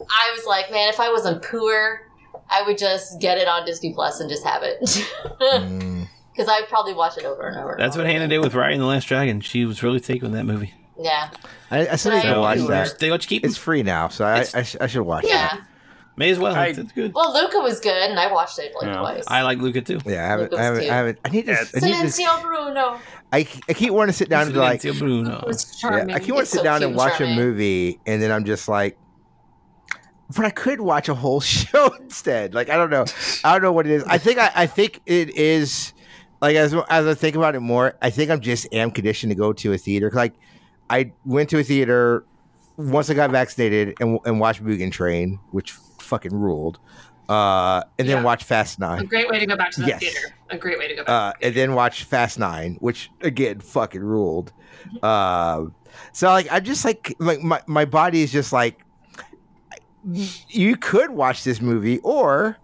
I 0.01 0.33
was 0.37 0.45
like, 0.47 0.71
man, 0.71 0.89
if 0.89 1.01
I 1.01 1.11
wasn't 1.11 1.43
poor, 1.43 2.11
I 2.51 2.63
would 2.63 2.79
just 2.79 3.21
get 3.21 3.39
it 3.39 3.47
on 3.49 3.65
Disney 3.65 3.93
Plus 3.95 4.21
and 4.21 4.29
just 4.29 4.45
have 4.45 4.63
it. 4.63 4.81
Mm. 5.41 6.09
Because 6.37 6.49
I'd 6.49 6.67
probably 6.69 6.95
watch 6.95 7.17
it 7.17 7.25
over 7.25 7.47
and 7.47 7.57
over. 7.57 7.71
and 7.75 7.81
That's 7.81 7.95
what 7.97 8.01
over 8.07 8.11
Hannah 8.11 8.25
again. 8.25 8.41
did 8.41 8.45
with 8.45 8.55
Raya 8.55 8.73
and 8.73 8.81
the 8.83 8.87
Last 8.87 9.05
Dragon. 9.07 9.41
She 9.41 9.65
was 9.67 9.85
really 9.85 10.01
taken 10.01 10.33
with 10.33 10.33
that 10.33 10.43
movie. 10.43 10.75
Yeah. 10.99 11.31
I, 11.71 11.87
I 11.87 11.95
still 11.95 12.11
need 12.11 12.23
to 12.23 12.41
watch 12.41 12.59
that. 12.59 12.99
They 12.99 13.09
let 13.13 13.23
you 13.23 13.29
keep. 13.29 13.45
It's 13.45 13.57
free 13.57 13.85
now, 13.85 14.09
so 14.09 14.25
I, 14.25 14.45
I, 14.53 14.63
sh- 14.65 14.75
I 14.81 14.89
should 14.89 15.03
watch 15.03 15.23
Yeah. 15.29 15.59
it. 15.59 15.61
May 16.17 16.31
as 16.31 16.41
well. 16.41 16.53
I- 16.57 16.67
it's, 16.67 16.79
it's 16.81 16.91
good. 16.91 17.15
Well, 17.15 17.33
Luca 17.33 17.61
was 17.61 17.79
good, 17.79 18.11
and 18.11 18.19
I 18.19 18.33
watched 18.33 18.59
it 18.59 18.73
like 18.75 18.87
Yeah. 18.89 18.99
twice. 18.99 19.23
I 19.29 19.43
like 19.43 19.59
Luca 19.59 19.81
too. 19.83 20.01
Yeah, 20.05 20.25
I 20.25 20.27
haven't, 20.27 20.55
I 20.55 20.63
haven't. 20.65 20.83
I 20.91 20.95
haven't. 20.97 21.19
I 21.25 21.29
need 21.29 21.47
to. 21.47 21.53
Yeah, 21.53 21.59
I 21.59 21.79
need 21.87 21.93
to. 21.93 22.07
Silencio 22.09 22.43
Bruno. 22.43 22.99
I, 23.35 23.47
I 23.69 23.73
keep 23.73 23.91
wanting 23.93 24.13
to 24.13 24.17
sit 24.17 24.29
down 24.29 24.43
and 24.43 24.53
be 24.53 24.59
like, 24.61 24.83
Bruno. 24.83 25.41
It 25.41 25.47
was 25.47 25.81
yeah. 25.83 26.07
I 26.15 26.19
keep 26.21 26.31
wanting 26.35 26.45
to 26.45 26.47
sit 26.47 26.59
so 26.59 26.65
down 26.65 26.77
and 26.77 26.85
and 26.85 26.97
watch 26.97 27.21
a 27.21 27.27
movie, 27.27 27.99
and 28.07 28.23
then 28.23 28.31
I'm 28.31 28.45
just 28.45 28.69
like, 28.69 28.97
but 30.37 30.45
I 30.45 30.51
could 30.51 30.81
watch 30.81 31.09
a 31.09 31.15
whole 31.15 31.41
show 31.57 31.93
instead. 32.01 32.55
Like 32.55 32.71
I 32.71 32.77
don't 32.77 32.91
know, 32.91 33.05
I 33.43 33.53
don't 33.53 33.63
know 33.63 33.73
what 33.73 33.87
it 33.87 33.93
is. 33.93 34.05
I 34.05 34.19
think 34.19 34.39
I, 34.39 34.51
I 34.55 34.67
think 34.67 35.01
it 35.07 35.37
is 35.37 35.93
like 36.41 36.57
as 36.57 36.75
as 36.89 37.07
I 37.07 37.15
think 37.15 37.37
about 37.37 37.55
it 37.55 37.61
more, 37.61 37.95
I 38.01 38.11
think 38.11 38.31
I'm 38.31 38.41
just 38.41 38.67
am 38.73 38.91
conditioned 38.91 39.31
to 39.31 39.37
go 39.37 39.53
to 39.53 39.73
a 39.73 39.79
theater. 39.79 40.11
'Cause, 40.11 40.17
Like 40.17 40.35
I 40.89 41.13
went 41.25 41.51
to 41.51 41.59
a 41.59 41.65
theater 41.65 42.25
once 42.77 43.11
I 43.11 43.15
got 43.15 43.31
vaccinated 43.31 43.95
and 44.01 44.19
and 44.25 44.39
watched 44.41 44.63
Mugen 44.63 44.93
Train, 44.93 45.39
which 45.51 45.73
fucking 45.73 46.35
ruled, 46.35 46.79
uh, 47.29 47.83
and 47.99 48.09
then 48.09 48.19
Yeah. 48.19 48.23
watched 48.23 48.45
Fast 48.45 48.79
a 48.81 49.05
great 49.05 49.29
way 49.31 49.39
to 49.39 49.47
go 49.47 49.57
back 49.57 49.71
to 49.73 49.81
the 49.81 49.87
Yes. 49.89 50.01
theater. 50.01 50.35
A 50.51 50.59
great 50.59 50.79
way 50.79 50.89
to 50.89 50.95
go 50.97 51.05
back. 51.05 51.09
uh, 51.11 51.33
and 51.43 51.55
then 51.55 51.75
watch 51.75 52.05
Fast 52.05 52.39
Nine, 52.39 52.77
which 52.81 53.11
again 53.23 53.61
fucking 53.61 54.03
ruled. 54.03 54.53
Um, 55.03 55.75
so 56.13 56.29
like 56.29 56.49
I'm 56.51 56.65
just 56.65 56.85
like 56.85 57.15
like 57.19 57.41
my 57.41 57.63
my 57.67 57.85
body 57.85 58.23
is 58.23 58.31
just 58.33 58.53
like 58.53 58.85
you 60.49 60.77
could 60.77 61.11
watch 61.11 61.45
this 61.45 61.61
movie 61.61 61.99
or 62.01 62.59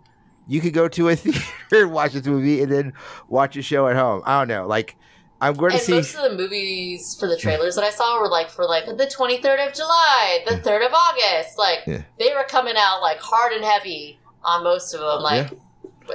you 0.47 0.61
could 0.61 0.75
go 0.75 0.89
to 0.89 1.09
a 1.09 1.17
theater 1.17 1.41
and 1.73 1.93
watch 1.93 2.13
this 2.13 2.27
movie 2.27 2.63
and 2.63 2.71
then 2.71 2.93
watch 3.29 3.57
a 3.57 3.63
show 3.63 3.87
at 3.89 3.97
home. 3.97 4.23
I 4.27 4.41
don't 4.41 4.49
know. 4.49 4.67
Like 4.67 4.97
I'm 5.41 5.55
going 5.55 5.71
to 5.71 5.77
And 5.79 5.83
see. 5.87 5.93
most 5.95 6.15
of 6.17 6.31
the 6.31 6.37
movies 6.37 7.17
for 7.19 7.27
the 7.27 7.37
trailers 7.37 7.75
that 7.77 7.85
I 7.85 7.89
saw 7.91 8.21
were 8.21 8.29
like 8.29 8.51
for 8.51 8.67
like 8.67 8.85
the 8.85 9.07
23rd 9.07 9.69
of 9.69 9.75
July, 9.75 10.45
the 10.47 10.57
3rd 10.57 10.87
of 10.87 10.93
August. 10.93 11.57
Like 11.57 11.79
Yeah. 11.87 12.03
they 12.19 12.35
were 12.35 12.45
coming 12.47 12.75
out 12.77 13.01
like 13.01 13.21
hard 13.21 13.53
and 13.55 13.65
heavy 13.65 14.20
on 14.45 14.65
most 14.65 14.95
of 14.95 15.01
them. 15.01 15.21
Like 15.23 15.51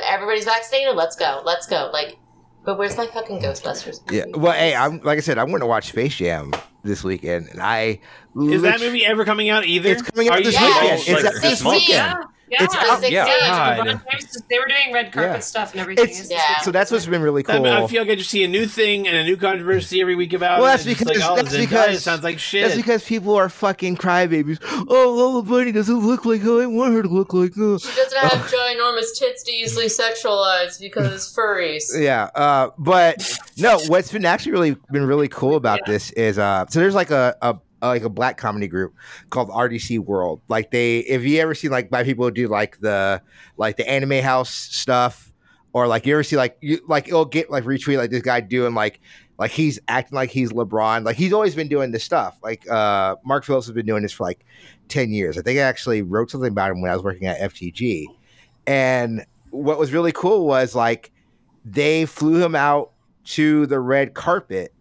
everybody's 0.04 0.46
vaccinated. 0.46 0.96
Let's 0.96 1.16
go. 1.16 1.42
Let's 1.46 1.68
go. 1.68 1.90
Like, 1.94 2.18
but 2.64 2.78
where's 2.78 2.98
my 2.98 3.08
fucking 3.08 3.40
Ghostbusters? 3.42 4.00
yeah. 4.12 4.26
Well, 4.36 4.54
hey, 4.54 4.76
I'm 4.76 5.00
like 5.02 5.18
I 5.18 5.22
said, 5.22 5.38
I'm 5.38 5.48
going 5.50 5.62
to 5.62 5.68
watch 5.68 5.90
Space 5.90 6.16
Jam 6.16 6.52
this 6.84 7.04
weekend, 7.04 7.48
and 7.50 7.62
I 7.62 8.00
Is 8.40 8.62
that 8.64 8.80
movie 8.80 9.06
ever 9.06 9.26
coming 9.26 9.50
out 9.50 9.66
either? 9.66 9.90
It's 9.92 10.02
coming 10.02 10.28
out 10.30 10.36
Are 10.36 10.40
you 10.40 10.46
this 10.46 10.58
sure? 10.58 10.68
weekend. 10.68 10.92
Oh, 10.92 10.96
It's 10.96 11.10
like 11.10 11.26
out 11.26 11.34
this 11.34 11.42
this 11.42 11.64
month? 11.64 11.78
weekend. 11.82 12.16
Yeah, 12.50 12.58
yeah. 12.60 12.64
It's 12.66 12.74
The 12.74 12.80
out- 12.82 13.02
16th. 13.02 13.48
God. 13.48 13.88
LeBron 13.88 14.48
they 14.50 14.60
were 14.60 14.68
doing 14.68 14.94
red 14.94 15.12
carpet 15.12 15.32
Yeah. 15.34 15.40
stuff 15.40 15.72
and 15.72 15.82
everything. 15.82 16.06
It's, 16.10 16.30
Yeah. 16.30 16.60
so 16.62 16.72
that's 16.72 16.92
what's 16.92 17.06
been 17.08 17.22
really 17.24 17.44
I, 17.48 17.54
cool. 17.54 17.64
mean, 17.64 17.74
I 17.74 17.88
feel 17.88 18.04
like 18.04 18.12
I 18.12 18.16
just 18.16 18.30
see 18.30 18.44
a 18.44 18.48
new 18.48 18.68
thing 18.68 19.08
and 19.08 19.18
a 19.18 19.24
new 19.24 19.36
controversy 19.36 20.00
every 20.02 20.16
week 20.16 20.34
about 20.34 20.60
Well, 20.60 20.68
that's 20.70 20.86
It's 20.86 21.00
because- 21.00 21.18
like, 21.20 21.30
oh, 21.30 21.36
that's 21.36 21.50
Zendaya 21.56 21.60
because- 21.62 22.04
sounds 22.04 22.24
like 22.24 22.38
shit. 22.40 22.64
That's 22.66 22.76
because 22.76 23.04
people 23.04 23.36
are 23.36 23.50
fucking 23.50 23.98
crybabies. 23.98 24.60
Oh, 24.88 25.10
Lola 25.16 25.42
Bunny 25.42 25.72
doesn't 25.72 26.06
look 26.06 26.26
like 26.26 26.42
how 26.42 26.60
I 26.60 26.68
want 26.68 26.94
her 26.94 27.02
to 27.02 27.08
look 27.10 27.34
like. 27.34 27.52
Uh. 27.58 27.78
She 27.80 27.90
doesn't 27.96 28.18
have 28.20 28.52
ginormous 28.52 29.18
tits 29.18 29.42
to 29.44 29.52
easily 29.52 29.88
sexualize 29.88 30.80
because 30.80 31.12
it's 31.14 31.36
furries. 31.36 31.84
Yeah, 32.06 32.26
uh, 32.36 32.70
but 32.78 33.38
no. 33.58 33.80
What's 33.88 34.12
been 34.12 34.26
actually 34.26 34.52
really 34.52 34.76
been 34.92 35.08
really 35.08 35.28
cool 35.28 35.56
about 35.56 35.80
this 35.88 36.12
is 36.12 36.38
uh, 36.38 36.66
so 36.70 36.80
there's 36.80 36.94
like 36.94 37.10
a, 37.12 37.36
a 37.42 37.56
like 37.88 38.04
a 38.04 38.10
black 38.10 38.38
comedy 38.38 38.68
group 38.68 38.94
called 39.30 39.50
RDC 39.50 40.00
World. 40.00 40.42
Like 40.48 40.72
they, 40.72 41.00
if 41.00 41.24
you 41.24 41.40
ever 41.40 41.56
see 41.56 41.70
like 41.70 41.90
black 41.90 42.06
people 42.06 42.30
do 42.32 42.48
like 42.48 42.80
the 42.80 43.22
like 43.58 43.78
the 43.78 43.90
anime 43.90 44.24
house 44.24 44.52
stuff, 44.52 45.34
or 45.74 45.88
like 45.88 46.06
you 46.06 46.14
ever 46.14 46.24
see 46.24 46.38
like 46.38 46.58
you 46.62 46.80
like 46.88 47.08
it'll 47.08 47.26
get 47.26 47.50
like 47.50 47.64
retweet 47.64 47.98
like 47.98 48.10
this 48.10 48.22
guy 48.22 48.40
doing 48.40 48.74
like 48.74 49.02
like 49.38 49.52
he's 49.52 49.80
acting 49.88 50.16
like 50.16 50.30
he's 50.30 50.52
LeBron. 50.52 51.04
Like 51.04 51.18
he's 51.18 51.34
always 51.34 51.56
been 51.56 51.68
doing 51.68 51.92
this 51.92 52.04
stuff. 52.04 52.38
Like 52.42 52.70
uh, 52.70 53.16
Mark 53.26 53.44
Phillips 53.44 53.66
has 53.66 53.74
been 53.74 53.86
doing 53.86 54.02
this 54.02 54.14
for 54.14 54.24
like 54.24 54.46
ten 54.88 55.12
years. 55.12 55.38
I 55.38 55.42
think 55.42 55.60
I 55.60 55.64
actually 55.64 56.02
wrote 56.02 56.32
something 56.32 56.52
about 56.52 56.72
him 56.72 56.82
when 56.82 56.92
I 56.92 56.94
was 56.94 57.04
working 57.04 57.28
at 57.28 57.40
FTG, 57.52 58.06
and 58.68 59.26
what 59.52 59.78
was 59.78 59.92
really 59.92 60.12
cool 60.12 60.46
was 60.46 60.76
like 60.76 61.12
they 61.66 62.06
flew 62.06 62.44
him 62.44 62.56
out 62.56 62.92
to 63.26 63.66
the 63.66 63.80
red 63.80 64.14
carpet 64.14 64.74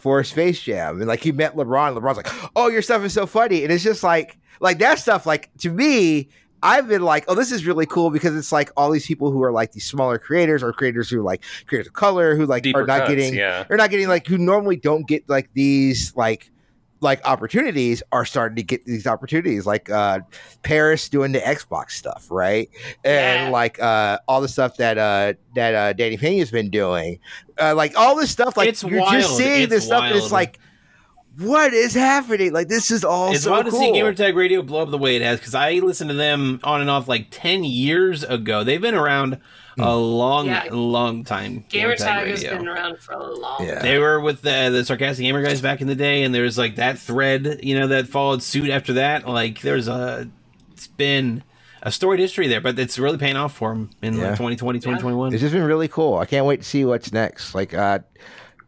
for 0.00 0.24
Space 0.24 0.60
Jam, 0.60 0.98
and 0.98 1.06
like 1.06 1.22
he 1.22 1.32
met 1.32 1.54
LeBron. 1.56 1.98
LeBron's 1.98 2.16
like, 2.16 2.50
"Oh, 2.56 2.68
your 2.68 2.82
stuff 2.82 3.04
is 3.04 3.12
so 3.12 3.26
funny," 3.26 3.62
and 3.62 3.72
it's 3.72 3.84
just 3.84 4.02
like, 4.02 4.38
like 4.60 4.78
that 4.78 4.98
stuff. 4.98 5.26
Like 5.26 5.50
to 5.58 5.70
me, 5.70 6.28
I've 6.62 6.88
been 6.88 7.02
like, 7.02 7.24
"Oh, 7.28 7.34
this 7.34 7.52
is 7.52 7.66
really 7.66 7.86
cool," 7.86 8.10
because 8.10 8.36
it's 8.36 8.52
like 8.52 8.70
all 8.76 8.90
these 8.90 9.06
people 9.06 9.30
who 9.30 9.42
are 9.42 9.52
like 9.52 9.72
these 9.72 9.86
smaller 9.86 10.18
creators 10.18 10.62
or 10.62 10.72
creators 10.72 11.10
who 11.10 11.20
are 11.20 11.24
like 11.24 11.42
creators 11.66 11.86
of 11.86 11.92
color 11.92 12.34
who 12.34 12.46
like 12.46 12.62
Deeper 12.62 12.82
are 12.82 12.86
not 12.86 13.00
cuts, 13.00 13.10
getting, 13.10 13.34
yeah. 13.34 13.64
are 13.68 13.76
not 13.76 13.90
getting 13.90 14.08
like 14.08 14.26
who 14.26 14.38
normally 14.38 14.76
don't 14.76 15.06
get 15.06 15.28
like 15.28 15.50
these 15.54 16.14
like 16.16 16.50
like 17.00 17.24
opportunities 17.26 18.02
are 18.12 18.24
starting 18.24 18.56
to 18.56 18.62
get 18.62 18.84
these 18.84 19.06
opportunities 19.06 19.64
like 19.66 19.88
uh 19.90 20.20
Parris 20.62 21.08
doing 21.08 21.32
the 21.32 21.40
xbox 21.40 21.92
stuff 21.92 22.26
right 22.30 22.68
and 23.04 23.46
Yeah. 23.46 23.50
like 23.50 23.80
uh 23.80 24.18
all 24.28 24.40
the 24.40 24.48
stuff 24.48 24.76
that 24.76 24.98
uh 24.98 25.32
that 25.54 25.74
uh 25.74 25.92
danny 25.94 26.16
pena's 26.16 26.50
been 26.50 26.68
doing 26.70 27.18
uh 27.60 27.74
like 27.74 27.96
all 27.96 28.16
this 28.16 28.30
stuff 28.30 28.56
like 28.56 28.68
It's 28.68 28.82
you're 28.82 29.00
wild. 29.00 29.12
just 29.12 29.36
seeing 29.36 29.62
It's 29.62 29.70
this 29.70 29.86
stuff 29.86 30.04
and 30.04 30.16
it's 30.16 30.30
like 30.32 30.58
what 31.38 31.72
is 31.72 31.94
happening 31.94 32.52
like 32.52 32.68
this 32.68 32.90
is 32.90 33.04
all 33.04 33.32
it's 33.32 33.44
so 33.44 33.52
wild 33.52 33.64
to 33.66 33.70
cool 33.70 33.80
see 33.80 33.92
Gamertag 33.92 34.34
Radio 34.34 34.60
blow 34.62 34.82
up 34.82 34.90
the 34.90 34.98
way 34.98 35.16
it 35.16 35.22
has 35.22 35.38
because 35.38 35.54
I 35.54 35.72
listened 35.74 36.10
to 36.10 36.16
them 36.16 36.60
on 36.64 36.80
and 36.82 36.90
off 36.90 37.08
like 37.08 37.28
ten 37.30 37.64
years 37.64 38.24
ago. 38.24 38.62
They've 38.64 38.80
been 38.80 38.94
around 38.96 39.38
a 39.78 39.96
long, 39.96 40.46
Yeah. 40.46 40.64
long 40.70 41.24
time. 41.24 41.64
Gamer, 41.68 41.96
tag, 41.96 42.28
has 42.28 42.42
been 42.42 42.66
around 42.68 42.98
for 42.98 43.12
a 43.14 43.22
long 43.34 43.64
Yeah. 43.66 43.80
They 43.80 43.98
were 43.98 44.20
with 44.20 44.42
the 44.42 44.68
the 44.72 44.84
sarcastic 44.84 45.24
gamer 45.24 45.42
guys 45.42 45.60
back 45.60 45.80
in 45.80 45.86
the 45.86 45.94
day, 45.94 46.22
and 46.22 46.34
there's 46.34 46.58
like 46.58 46.76
that 46.76 46.98
thread, 46.98 47.60
you 47.62 47.78
know, 47.78 47.86
that 47.88 48.06
followed 48.08 48.42
suit 48.42 48.68
after 48.70 48.94
that. 48.94 49.28
Like 49.28 49.60
there's 49.62 49.88
a, 49.88 50.28
it's 50.72 50.86
been 50.88 51.42
a 51.82 51.90
storied 51.90 52.20
history 52.20 52.46
there, 52.48 52.60
but 52.60 52.78
it's 52.78 52.98
really 52.98 53.16
paying 53.16 53.36
off 53.36 53.54
for 53.54 53.70
them 53.70 53.90
in 54.02 54.14
Yeah. 54.14 54.20
like 54.30 54.36
2020, 54.38 54.80
2021. 54.80 55.32
it's 55.32 55.40
just 55.40 55.54
been 55.54 55.64
really 55.64 55.88
cool 55.88 56.18
i 56.18 56.26
can't 56.26 56.44
wait 56.44 56.60
to 56.60 56.66
see 56.68 56.84
what's 56.84 57.10
next 57.10 57.54
like 57.54 57.72
uh 57.72 58.00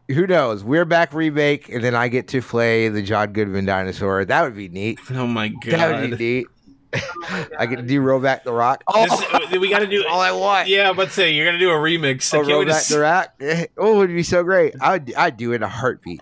who 0.09 0.25
knows 0.25 0.63
we're 0.63 0.83
back 0.85 1.13
remake 1.13 1.69
and 1.69 1.83
then 1.83 1.93
i 1.93 2.07
get 2.07 2.27
to 2.29 2.41
play 2.41 2.89
the 2.89 3.03
john 3.03 3.31
goodman 3.31 3.65
dinosaur 3.65 4.25
that 4.25 4.41
would 4.41 4.55
be 4.55 4.67
neat 4.67 4.99
Oh 5.11 5.27
my 5.27 5.49
that 5.67 5.91
would 6.01 6.09
god! 6.09 6.17
be 6.17 6.25
neat 6.25 6.47
i 7.57 7.65
get 7.65 7.77
to 7.77 7.81
do 7.81 7.99
roll 8.01 8.19
back 8.19 8.43
the 8.43 8.51
rock 8.53 8.83
oh 8.87 9.05
This- 9.49 9.59
we 9.59 9.69
got 9.69 9.79
to 9.79 9.87
do. 9.87 10.05
all 10.07 10.19
i 10.19 10.31
want 10.31 10.67
Yeah, 10.67 10.93
but 10.93 11.11
say 11.11 11.31
you're 11.33 11.45
gonna 11.45 11.57
do 11.59 11.69
a 11.71 11.75
remix. 11.75 12.33
I 12.33 12.37
Oh, 12.37 12.41
can't 12.41 12.49
roll 12.51 12.59
wait 12.59 12.65
to 12.65 12.71
back 12.71 12.83
the 12.85 12.99
rock. 12.99 13.33
Oh, 13.77 13.93
it 13.93 13.97
would 13.97 14.07
be 14.09 14.23
so 14.23 14.43
great. 14.43 14.75
I 14.81 14.91
would. 14.93 15.13
I'd 15.15 15.37
do 15.37 15.51
it 15.53 15.57
in 15.57 15.63
a 15.63 15.67
heartbeat. 15.67 16.21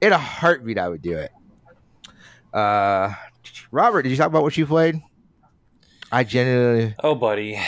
In 0.00 0.12
a 0.12 0.18
heartbeat, 0.18 0.78
I 0.78 0.88
would 0.88 1.02
do 1.02 1.16
it. 1.18 1.30
Uh, 2.52 3.12
Robert, 3.70 4.02
did 4.02 4.10
you 4.10 4.16
talk 4.16 4.26
about 4.28 4.42
what 4.42 4.56
you 4.56 4.66
played? 4.66 5.00
I 6.12 6.24
genuinely. 6.24 6.94
Oh, 7.02 7.14
buddy. 7.14 7.58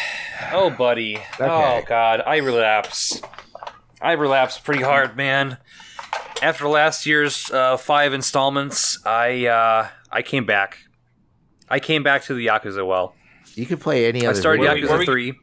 Oh, 0.52 0.70
buddy. 0.70 1.18
Oh, 1.38 1.82
God. 1.86 2.22
I 2.26 2.38
relapse. 2.38 3.20
I 4.00 4.12
relapse 4.12 4.58
pretty 4.58 4.82
hard, 4.82 5.16
man. 5.16 5.58
After 6.42 6.66
last 6.68 7.06
year's 7.06 7.50
uh, 7.52 7.76
five 7.76 8.12
installments, 8.12 8.98
I 9.06 9.46
uh, 9.46 9.88
I 10.10 10.22
came 10.22 10.44
back. 10.44 10.78
I 11.72 11.80
came 11.80 12.02
back 12.02 12.24
to 12.24 12.34
the 12.34 12.46
Yakuza 12.46 12.86
well. 12.86 13.14
You 13.54 13.66
could 13.66 13.80
play 13.80 14.06
any 14.06 14.26
I 14.26 14.34
started 14.34 14.60
Where- 14.60 14.76
Yakuza 14.76 14.88
where 14.88 14.98
we- 14.98 15.06
3. 15.06 15.34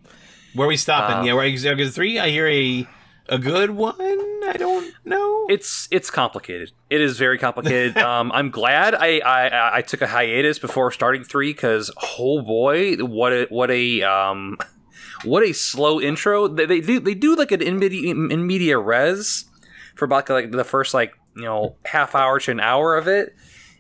Where 0.53 0.65
are 0.65 0.69
we 0.69 0.77
stopping? 0.77 1.17
Uh, 1.17 1.23
yeah, 1.23 1.33
where 1.33 1.45
you 1.45 1.57
Yakuza 1.57 1.93
three? 1.93 2.17
I 2.17 2.29
hear 2.29 2.47
a 2.47 2.87
a 3.27 3.37
good 3.37 3.71
one. 3.71 3.95
I 3.99 4.55
don't 4.57 4.91
know. 5.05 5.45
It's 5.49 5.87
it's 5.91 6.09
complicated. 6.09 6.71
It 6.89 7.01
is 7.01 7.17
very 7.19 7.37
complicated. 7.37 7.97
um, 8.09 8.31
I'm 8.31 8.49
glad 8.49 8.95
I, 8.95 9.19
I 9.19 9.77
I 9.77 9.81
took 9.83 10.01
a 10.01 10.07
hiatus 10.07 10.57
before 10.57 10.91
starting 10.91 11.23
three 11.23 11.53
because 11.53 11.91
oh 12.19 12.41
boy, 12.41 12.95
what 12.95 13.31
a 13.31 13.45
what 13.49 13.69
a 13.69 14.01
um, 14.01 14.57
what 15.23 15.43
a 15.43 15.53
slow 15.53 16.01
intro. 16.01 16.47
They, 16.47 16.65
they 16.65 16.81
do 16.81 16.99
they 16.99 17.13
do 17.13 17.35
like 17.35 17.51
an 17.51 17.61
in 17.61 17.77
media, 17.77 18.11
in 18.11 18.47
media 18.47 18.79
res 18.79 19.45
for 19.95 20.05
about 20.05 20.29
like 20.29 20.51
the 20.51 20.63
first 20.63 20.93
like 20.95 21.13
you 21.35 21.43
know 21.43 21.75
half 21.85 22.15
hour 22.15 22.39
to 22.39 22.51
an 22.51 22.59
hour 22.59 22.97
of 22.97 23.07
it, 23.07 23.35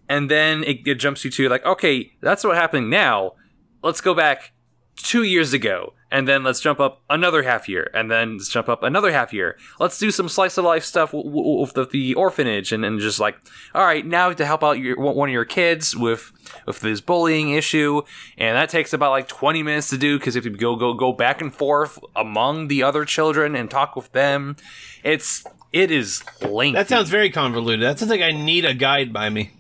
and 0.09 0.29
then 0.29 0.63
it, 0.63 0.85
it 0.85 0.95
jumps 0.95 1.23
you 1.23 1.31
to 1.31 1.47
like 1.47 1.65
okay, 1.65 2.11
that's 2.21 2.43
what 2.43 2.57
happening 2.57 2.89
now. 2.89 3.33
Let's 3.81 4.01
go 4.01 4.13
back 4.13 4.51
two 4.97 5.23
years 5.23 5.53
ago 5.53 5.93
and 6.11 6.27
then 6.27 6.43
let's 6.43 6.59
jump 6.59 6.79
up 6.79 7.01
another 7.09 7.43
half 7.43 7.69
year 7.69 7.89
and 7.93 8.09
then 8.11 8.33
let's 8.33 8.49
jump 8.49 8.67
up 8.67 8.83
another 8.83 9.11
half 9.11 9.31
year 9.31 9.57
let's 9.79 9.97
do 9.97 10.11
some 10.11 10.27
slice 10.27 10.57
of 10.57 10.65
life 10.65 10.83
stuff 10.83 11.11
with 11.13 11.73
the, 11.73 11.85
the 11.85 12.13
orphanage 12.15 12.71
and, 12.71 12.83
and 12.83 12.99
just 12.99 13.19
like 13.19 13.37
all 13.73 13.85
right 13.85 14.05
now 14.05 14.33
to 14.33 14.45
help 14.45 14.63
out 14.63 14.79
your 14.79 14.99
one 14.99 15.29
of 15.29 15.33
your 15.33 15.45
kids 15.45 15.95
with 15.95 16.31
with 16.65 16.79
this 16.81 16.99
bullying 16.99 17.51
issue 17.51 18.01
and 18.37 18.57
that 18.57 18.69
takes 18.69 18.91
about 18.91 19.11
like 19.11 19.27
20 19.27 19.63
minutes 19.63 19.89
to 19.89 19.97
do 19.97 20.17
because 20.19 20.35
if 20.35 20.43
you 20.43 20.51
go 20.51 20.75
go 20.75 20.93
go 20.93 21.13
back 21.13 21.41
and 21.41 21.53
forth 21.53 21.99
among 22.15 22.67
the 22.67 22.83
other 22.83 23.05
children 23.05 23.55
and 23.55 23.71
talk 23.71 23.95
with 23.95 24.11
them 24.11 24.55
it's 25.03 25.45
it 25.71 25.91
is 25.91 26.23
lengthy 26.41 26.75
that 26.75 26.89
sounds 26.89 27.09
very 27.09 27.29
convoluted. 27.29 27.85
That 27.85 27.99
sounds 27.99 28.09
like 28.09 28.21
I 28.21 28.31
need 28.31 28.65
a 28.65 28.73
guide 28.73 29.13
by 29.13 29.29
me. 29.29 29.51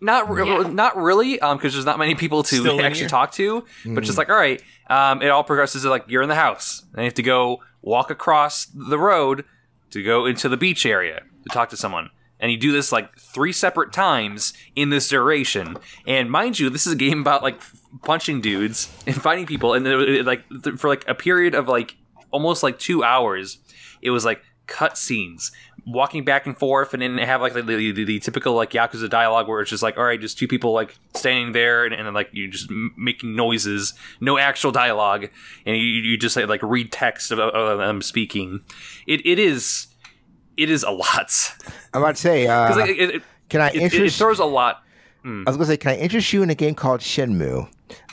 Not 0.00 0.30
re- 0.30 0.46
Yeah. 0.46 0.68
not 0.68 0.96
really 0.96 1.40
um 1.40 1.56
because 1.56 1.72
there's 1.72 1.86
not 1.86 1.98
many 1.98 2.14
people 2.14 2.42
to 2.42 2.56
Still 2.56 2.74
linear? 2.74 2.86
actually 2.86 3.08
talk 3.08 3.32
to 3.32 3.64
but 3.86 4.04
just 4.04 4.18
like 4.18 4.28
all 4.28 4.36
right 4.36 4.62
um 4.88 5.22
it 5.22 5.28
all 5.28 5.42
progresses 5.44 5.82
to 5.82 5.90
like 5.90 6.04
you're 6.08 6.22
in 6.22 6.28
the 6.28 6.34
house 6.34 6.82
and 6.92 6.98
you 7.02 7.04
have 7.04 7.14
to 7.14 7.22
go 7.22 7.60
walk 7.82 8.10
across 8.10 8.66
the 8.66 8.98
road 8.98 9.44
to 9.90 10.02
go 10.02 10.26
into 10.26 10.48
the 10.48 10.56
beach 10.56 10.84
area 10.84 11.22
to 11.44 11.48
talk 11.54 11.68
to 11.70 11.76
someone. 11.76 12.10
And 12.40 12.50
you 12.52 12.58
do 12.58 12.70
this 12.72 12.90
like 12.92 13.16
three 13.18 13.52
separate 13.52 13.92
times 13.94 14.52
in 14.74 14.90
this 14.90 15.08
duration. 15.08 15.76
And 16.06 16.30
mind 16.30 16.58
you 16.58 16.68
this 16.68 16.86
is 16.86 16.92
a 16.92 16.96
game 16.96 17.20
about 17.20 17.42
like 17.42 17.58
punching 18.02 18.40
dudes 18.42 18.90
and 19.06 19.14
fighting 19.22 19.46
people. 19.46 19.72
And 19.74 19.86
it, 19.86 20.08
it, 20.08 20.26
like 20.26 20.42
th- 20.64 20.76
for 20.76 20.88
like 20.88 21.04
a 21.08 21.14
period 21.14 21.54
of 21.54 21.68
like 21.68 21.96
almost 22.32 22.62
like 22.62 22.78
two 22.78 23.02
hours 23.04 23.58
it 24.02 24.10
was 24.10 24.24
like 24.24 24.42
cut 24.66 24.98
scenes 24.98 25.52
walking 25.86 26.24
back 26.24 26.46
and 26.46 26.58
forth 26.58 26.92
and 26.92 27.00
then 27.00 27.16
have 27.18 27.40
like 27.40 27.54
the, 27.54 27.62
the, 27.62 27.92
the, 27.92 28.04
the 28.04 28.18
typical 28.18 28.54
like 28.54 28.70
yakuza 28.70 29.08
dialogue 29.08 29.46
where 29.46 29.60
it's 29.60 29.70
just 29.70 29.84
like 29.84 29.96
all 29.96 30.04
right 30.04 30.20
just 30.20 30.36
two 30.36 30.48
people 30.48 30.72
like 30.72 30.98
standing 31.14 31.52
there 31.52 31.84
and, 31.84 31.94
and 31.94 32.06
then 32.06 32.12
like 32.12 32.28
you 32.32 32.48
just 32.48 32.68
m- 32.68 32.92
making 32.96 33.36
noises 33.36 33.94
no 34.20 34.36
actual 34.36 34.72
dialogue 34.72 35.28
and 35.64 35.76
you, 35.76 35.82
you 35.82 36.18
just 36.18 36.36
like, 36.36 36.48
like 36.48 36.62
read 36.62 36.90
text 36.90 37.30
of, 37.30 37.38
of 37.38 37.78
them 37.78 38.02
speaking 38.02 38.60
it, 39.06 39.24
it 39.24 39.38
is 39.38 39.86
it 40.56 40.70
is 40.70 40.82
a 40.82 40.90
lot 40.90 41.54
I'm 41.94 42.02
about 42.02 42.16
to 42.16 42.20
say. 42.20 42.46
Uh, 42.46 42.66
because 42.66 42.80
like, 42.80 42.90
it, 42.90 43.14
it, 43.14 43.22
can 43.48 43.60
I 43.60 43.68
it, 43.68 43.76
it, 43.76 43.82
interest? 43.84 44.18
throws 44.18 44.40
a 44.40 44.44
lot 44.44 44.82
I 45.26 45.42
was 45.46 45.56
gonna 45.56 45.66
say, 45.66 45.76
can 45.76 45.90
I 45.90 45.96
interest 45.96 46.32
you 46.32 46.44
in 46.44 46.50
a 46.50 46.54
game 46.54 46.76
called 46.76 47.00
Shenmue? 47.00 47.68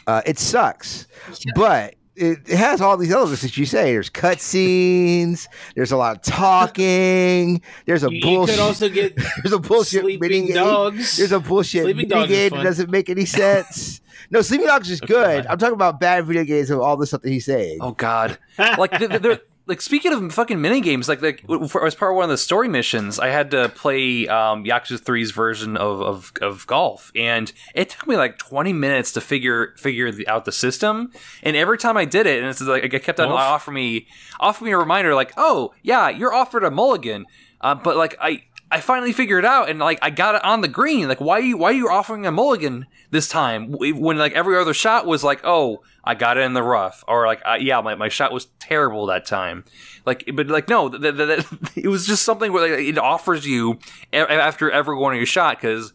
Uh, 0.07 0.21
it 0.25 0.39
sucks, 0.39 1.07
but 1.55 1.93
it, 2.15 2.39
it 2.47 2.57
has 2.57 2.79
all 2.81 2.95
these 2.97 3.11
elements 3.11 3.41
that 3.41 3.57
you 3.57 3.65
say. 3.65 3.91
There's 3.93 4.09
cutscenes. 4.09 5.47
There's 5.75 5.91
a 5.91 5.97
lot 5.97 6.17
of 6.17 6.21
talking. 6.21 7.61
There's 7.85 8.03
a 8.03 8.09
You, 8.11 8.17
you 8.17 8.21
bullshit. 8.21 8.55
could 8.55 8.61
also 8.63 8.89
get 8.89 9.15
there's 9.43 9.53
a 9.53 9.59
bullshit 9.59 10.01
sleeping 10.01 10.47
minigame. 10.49 10.53
dogs. 10.53 11.17
There's 11.17 11.31
a 11.31 11.39
bullshit 11.39 11.83
Sleeping 11.83 12.07
Dogs 12.07 12.31
is 12.31 12.37
minigame 12.37 12.49
fun. 12.49 12.59
that 12.59 12.63
doesn't 12.65 12.89
make 12.91 13.09
any 13.09 13.25
sense. 13.25 14.01
no, 14.29 14.41
Sleeping 14.41 14.67
Dogs 14.67 14.89
is 14.89 15.01
good. 15.01 15.43
God. 15.43 15.47
I'm 15.47 15.57
talking 15.57 15.73
about 15.73 15.99
bad 15.99 16.25
video 16.25 16.43
games 16.43 16.69
of 16.69 16.79
all 16.79 16.97
the 16.97 17.05
stuff 17.07 17.21
that 17.23 17.29
he's 17.29 17.45
saying. 17.45 17.79
oh 17.81 17.91
god 17.91 18.37
like 18.77 18.91
th- 18.97 19.09
th- 19.09 19.21
they're 19.21 19.41
like 19.65 19.81
speaking 19.81 20.11
of 20.11 20.33
fucking 20.33 20.59
mini 20.59 20.81
games 20.81 21.07
like 21.07 21.21
like 21.21 21.41
for, 21.69 21.85
as 21.85 21.95
part 21.95 22.11
of 22.11 22.15
one 22.17 22.23
of 22.23 22.29
the 22.29 22.37
story 22.37 22.67
missions 22.67 23.19
i 23.19 23.27
had 23.27 23.51
to 23.51 23.69
play 23.69 24.27
um 24.27 24.63
yakuza 24.65 24.99
3's 24.99 25.31
version 25.31 25.77
of, 25.77 26.01
of 26.01 26.33
of 26.41 26.67
golf. 26.67 27.11
And 27.15 27.51
it 27.73 27.89
took 27.89 28.07
me 28.07 28.17
like 28.17 28.37
20 28.37 28.73
minutes 28.73 29.11
to 29.13 29.21
figure 29.21 29.73
figure 29.77 30.11
the, 30.11 30.27
out 30.27 30.45
the 30.45 30.51
system. 30.51 31.11
And 31.41 31.55
every 31.55 31.77
time 31.77 31.97
i 31.97 32.05
did 32.05 32.27
it 32.27 32.39
and 32.39 32.47
it's 32.47 32.61
like 32.61 32.93
it 32.93 33.03
kept 33.03 33.19
on 33.19 33.29
offering 33.29 33.75
me 33.75 34.07
offering 34.39 34.67
me 34.67 34.73
a 34.73 34.77
reminder 34.77 35.15
like 35.15 35.33
oh 35.37 35.73
yeah 35.81 36.09
you're 36.09 36.33
offered 36.33 36.63
a 36.63 36.71
mulligan. 36.71 37.25
Uh, 37.61 37.75
but 37.75 37.95
like 37.95 38.17
i 38.19 38.43
I 38.73 38.79
finally 38.79 39.13
figured 39.13 39.43
it 39.43 39.47
out, 39.47 39.69
and 39.69 39.77
like 39.79 39.99
I 40.01 40.09
got 40.09 40.33
it 40.35 40.43
on 40.43 40.61
the 40.61 40.67
green. 40.67 41.07
Like, 41.07 41.21
why 41.21 41.37
are 41.37 41.41
you 41.41 41.57
why 41.57 41.69
are 41.69 41.73
you 41.73 41.89
offering 41.89 42.25
a 42.25 42.31
mulligan 42.31 42.87
this 43.11 43.27
time 43.27 43.71
when 43.71 44.17
like 44.17 44.33
every 44.33 44.57
other 44.57 44.73
shot 44.73 45.05
was 45.05 45.23
like, 45.23 45.41
oh, 45.43 45.83
I 46.03 46.15
got 46.15 46.37
it 46.37 46.41
in 46.41 46.53
the 46.53 46.63
rough, 46.63 47.03
or 47.07 47.27
like, 47.27 47.41
yeah, 47.59 47.79
my, 47.81 47.93
my 47.93 48.09
shot 48.09 48.31
was 48.33 48.47
terrible 48.59 49.05
that 49.05 49.25
time. 49.27 49.63
Like, 50.07 50.27
but 50.33 50.47
like 50.47 50.69
no, 50.69 50.89
th- 50.89 51.01
th- 51.01 51.15
th- 51.15 51.45
it 51.85 51.87
was 51.87 52.07
just 52.07 52.23
something 52.23 52.51
where 52.51 52.69
like, 52.75 52.79
it 52.79 52.97
offers 52.97 53.45
you 53.45 53.77
a- 54.11 54.31
after 54.31 54.71
every 54.71 54.95
one 54.97 55.13
of 55.13 55.17
your 55.17 55.27
shot 55.27 55.57
because 55.61 55.93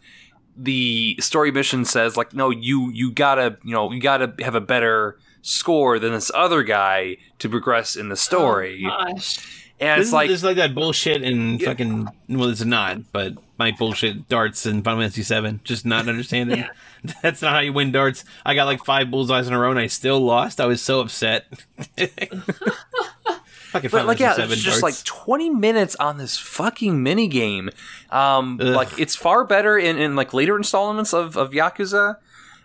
the 0.56 1.16
story 1.20 1.50
mission 1.50 1.84
says 1.84 2.16
like, 2.16 2.32
no, 2.32 2.50
you 2.50 2.90
you 2.92 3.10
gotta 3.12 3.58
you 3.64 3.74
know 3.74 3.90
you 3.92 4.00
gotta 4.00 4.32
have 4.40 4.54
a 4.54 4.60
better 4.60 5.18
score 5.42 5.98
than 5.98 6.12
this 6.12 6.30
other 6.34 6.62
guy 6.62 7.16
to 7.38 7.48
progress 7.48 7.96
in 7.96 8.08
the 8.08 8.16
story. 8.16 8.84
Oh, 8.86 9.12
gosh. 9.14 9.57
And 9.80 10.00
This 10.00 10.08
it's 10.08 10.08
is, 10.08 10.12
like 10.12 10.42
like 10.42 10.56
that 10.56 10.74
bullshit 10.74 11.22
in 11.22 11.58
fucking. 11.58 12.08
Well, 12.28 12.48
it's 12.48 12.64
not, 12.64 13.12
but 13.12 13.34
my 13.58 13.72
bullshit 13.72 14.28
darts 14.28 14.66
in 14.66 14.82
Final 14.82 15.02
Fantasy 15.02 15.22
VII. 15.22 15.60
Just 15.64 15.84
not 15.84 16.08
understanding. 16.08 16.64
That's 17.22 17.42
not 17.42 17.52
how 17.52 17.60
you 17.60 17.72
win 17.72 17.92
darts. 17.92 18.24
I 18.44 18.54
got 18.54 18.64
like 18.66 18.84
five 18.84 19.10
bullseyes 19.10 19.46
in 19.46 19.52
a 19.54 19.58
row 19.58 19.70
and 19.70 19.78
I 19.78 19.86
still 19.86 20.20
lost. 20.20 20.60
I 20.60 20.66
was 20.66 20.82
so 20.82 21.00
upset. 21.00 21.46
fucking 21.96 23.90
But 23.90 23.90
Final 23.90 24.06
like, 24.06 24.20
yeah, 24.20 24.34
it's 24.38 24.56
just 24.56 24.80
darts. 24.80 24.82
like 24.82 25.04
20 25.04 25.50
minutes 25.50 25.96
on 25.96 26.18
this 26.18 26.38
fucking 26.38 27.02
mini 27.02 27.28
game. 27.28 27.70
Um, 28.10 28.58
Ugh. 28.60 28.68
like 28.68 28.98
it's 28.98 29.14
far 29.14 29.44
better 29.44 29.76
in, 29.78 29.98
in 29.98 30.16
like 30.16 30.32
later 30.32 30.56
installments 30.56 31.12
of, 31.12 31.36
of 31.36 31.50
Yakuza. 31.50 32.16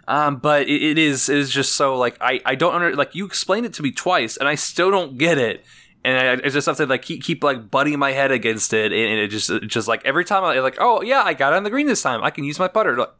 Um, 0.08 0.38
but 0.38 0.68
it, 0.68 0.82
it 0.84 0.98
is 0.98 1.30
it 1.30 1.38
is 1.38 1.50
just 1.50 1.76
so 1.76 1.98
like 1.98 2.18
I, 2.20 2.42
I 2.46 2.56
don't 2.56 2.76
under 2.76 2.94
like 2.96 3.16
you 3.16 3.26
explained 3.26 3.66
it 3.66 3.74
to 3.76 3.84
me 3.84 3.92
twice 3.92 4.36
and 4.36 4.50
I 4.50 4.56
still 4.56 4.92
don't 4.92 5.18
get 5.18 5.38
it. 5.38 5.64
And 6.06 6.42
I, 6.44 6.50
just 6.50 6.66
something 6.66 6.90
like 6.90 7.02
keep, 7.02 7.24
keep 7.24 7.44
like 7.44 7.72
butting 7.72 7.98
my 7.98 8.12
head 8.12 8.32
against 8.32 8.74
it, 8.74 8.92
and 8.92 9.20
it 9.20 9.30
just 9.30 9.50
just 9.68 9.88
like 9.88 10.04
every 10.04 10.26
time 10.26 10.44
I 10.44 10.60
like 10.60 10.76
oh 10.80 11.02
yeah 11.02 11.24
I 11.24 11.34
got 11.34 11.54
on 11.54 11.64
the 11.64 11.70
green 11.70 11.88
this 11.88 12.02
time 12.02 12.24
I 12.24 12.30
can 12.30 12.44
use 12.44 12.60
my 12.60 12.68
putter. 12.68 12.98
Like, 12.98 13.14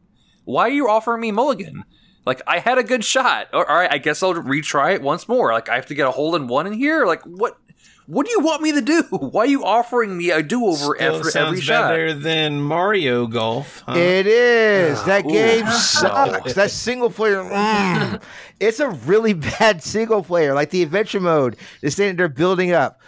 why 0.44 0.64
are 0.64 0.72
you 0.72 0.88
offering 0.88 1.22
me 1.22 1.32
mulligan? 1.32 1.84
Like 2.26 2.42
I 2.46 2.58
had 2.58 2.78
a 2.78 2.82
good 2.82 3.04
shot. 3.04 3.48
All 3.52 3.64
right, 3.64 3.90
I 3.90 3.98
guess 3.98 4.22
I'll 4.22 4.34
retry 4.34 4.94
it 4.94 5.02
once 5.02 5.28
more. 5.28 5.52
Like 5.52 5.68
I 5.68 5.76
have 5.76 5.86
to 5.86 5.94
get 5.94 6.06
a 6.06 6.10
hole 6.10 6.36
in 6.36 6.46
one 6.46 6.66
in 6.66 6.72
here. 6.74 7.06
Like 7.06 7.22
what? 7.22 7.58
What 8.06 8.26
do 8.26 8.32
you 8.32 8.40
want 8.40 8.60
me 8.60 8.72
to 8.72 8.80
do? 8.82 9.02
Why 9.10 9.44
are 9.44 9.46
you 9.46 9.64
offering 9.64 10.16
me 10.16 10.30
a 10.30 10.42
do 10.42 10.66
over 10.66 10.94
Still 10.96 11.16
after 11.16 11.30
sounds 11.30 11.48
every 11.48 11.60
shot? 11.62 11.88
better 11.90 12.12
than 12.12 12.60
Mario 12.60 13.26
Golf. 13.26 13.82
huh? 13.86 13.94
It 13.96 14.26
is. 14.26 15.02
That 15.04 15.24
Ooh. 15.24 15.30
game 15.30 15.66
sucks. 15.70 16.52
That 16.54 16.70
single 16.70 17.08
player, 17.10 17.42
mm, 17.42 18.22
it's 18.60 18.80
a 18.80 18.90
really 18.90 19.32
bad 19.58 19.82
single 19.82 20.22
player. 20.22 20.52
Like 20.54 20.70
the 20.70 20.82
adventure 20.82 21.20
mode, 21.20 21.56
the 21.80 21.90
thing 21.90 22.16
they're 22.16 22.28
building 22.28 22.72
up. 22.72 23.00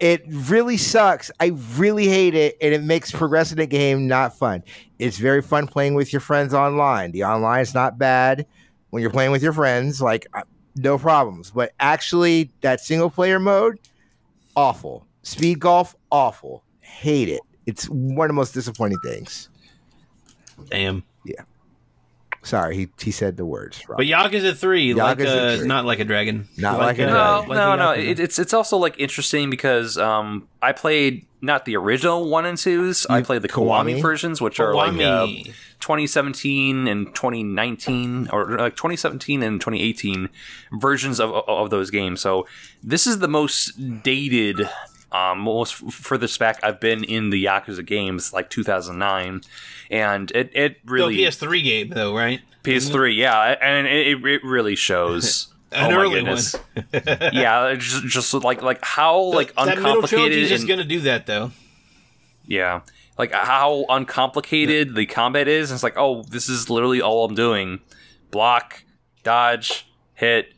It 0.00 0.24
really 0.26 0.78
sucks. 0.78 1.30
I 1.38 1.52
really 1.76 2.08
hate 2.08 2.34
it, 2.34 2.56
and 2.60 2.74
it 2.74 2.82
makes 2.82 3.12
progressing 3.12 3.58
the 3.58 3.66
game 3.66 4.08
not 4.08 4.36
fun. 4.36 4.64
It's 4.98 5.16
very 5.16 5.42
fun 5.42 5.68
playing 5.68 5.94
with 5.94 6.12
your 6.12 6.18
friends 6.18 6.52
online. 6.54 7.12
The 7.12 7.22
online 7.22 7.60
is 7.60 7.72
not 7.72 7.98
bad 7.98 8.44
when 8.90 9.00
you're 9.00 9.12
playing 9.12 9.30
with 9.30 9.44
your 9.44 9.52
friends. 9.52 10.00
Like 10.02 10.26
uh, 10.34 10.42
no 10.74 10.98
problems. 10.98 11.52
But 11.52 11.72
actually, 11.78 12.50
that 12.62 12.80
single 12.80 13.10
player 13.10 13.38
mode, 13.38 13.78
awful. 14.56 15.06
Speed 15.22 15.60
golf, 15.60 15.94
awful. 16.10 16.64
Hate 16.80 17.28
it. 17.28 17.40
It's 17.66 17.86
one 17.86 18.26
of 18.26 18.28
the 18.28 18.34
most 18.34 18.54
disappointing 18.54 18.98
things. 19.04 19.48
Damn. 20.68 21.04
Sorry, 22.44 22.76
he, 22.76 22.88
he 23.00 23.10
said 23.12 23.36
the 23.36 23.44
words. 23.46 23.88
wrong. 23.88 23.98
But 23.98 24.06
Yakuza 24.06 24.56
three, 24.56 24.94
like 24.94 25.18
Yakuza 25.18 25.54
a, 25.54 25.58
3. 25.58 25.68
not 25.68 25.84
like 25.84 26.00
a 26.00 26.04
dragon, 26.04 26.48
Not 26.58 26.78
like 26.78 26.98
a 26.98 27.04
a- 27.04 27.10
dragon. 27.10 27.14
No, 27.14 27.54
like 27.54 27.56
no, 27.56 27.76
no. 27.76 27.90
It, 27.92 28.18
it's 28.18 28.38
it's 28.38 28.52
also 28.52 28.76
like 28.78 28.98
interesting 28.98 29.48
because 29.48 29.96
um 29.96 30.48
I 30.60 30.72
played 30.72 31.24
not 31.40 31.64
the 31.64 31.76
original 31.76 32.28
one 32.28 32.44
and 32.46 32.58
twos. 32.58 33.06
I 33.06 33.22
played 33.22 33.42
the 33.42 33.48
Kiwami? 33.48 33.96
Kiwami 33.96 34.02
versions, 34.02 34.40
which 34.40 34.58
are 34.60 34.74
like 34.74 34.94
uh, 35.00 35.26
2017 35.80 36.88
and 36.88 37.06
2019 37.14 38.28
or 38.32 38.58
like 38.58 38.76
2017 38.76 39.42
and 39.42 39.60
2018 39.60 40.28
versions 40.80 41.20
of 41.20 41.30
of 41.32 41.70
those 41.70 41.90
games. 41.90 42.20
So 42.20 42.46
this 42.82 43.06
is 43.06 43.18
the 43.20 43.28
most 43.28 44.02
dated 44.02 44.68
um 45.12 45.40
most 45.40 45.74
furthest 45.74 46.38
back 46.38 46.58
I've 46.62 46.80
been 46.80 47.04
in 47.04 47.30
the 47.30 47.44
Yakuza 47.44 47.84
games 47.84 48.32
like 48.32 48.50
2009 48.50 49.42
and 49.90 50.30
it 50.32 50.50
it 50.54 50.78
really 50.84 51.30
Still 51.30 51.50
PS3 51.50 51.64
game 51.64 51.88
though, 51.90 52.14
right? 52.14 52.40
PS3 52.64 53.16
yeah 53.16 53.56
and 53.60 53.86
it, 53.86 54.24
it 54.24 54.44
really 54.44 54.76
shows 54.76 55.48
An 55.74 55.92
oh 55.92 56.00
early 56.00 56.22
one. 56.22 56.38
yeah, 57.32 57.74
just, 57.76 58.04
just 58.04 58.34
like 58.34 58.60
like 58.60 58.84
how 58.84 59.18
like 59.18 59.54
that 59.54 59.78
middle 59.78 60.02
uncomplicated 60.02 60.48
just 60.48 60.68
gonna 60.68 60.84
do 60.84 61.00
that 61.00 61.26
though. 61.26 61.52
yeah, 62.46 62.82
like 63.16 63.32
how 63.32 63.86
uncomplicated 63.88 64.94
the 64.94 65.06
combat 65.06 65.48
is. 65.48 65.72
It's 65.72 65.82
like 65.82 65.96
oh, 65.96 66.24
this 66.24 66.48
is 66.48 66.68
literally 66.68 67.00
all 67.00 67.24
I'm 67.24 67.34
doing: 67.34 67.80
block, 68.30 68.84
dodge, 69.22 69.86
hit, 70.14 70.52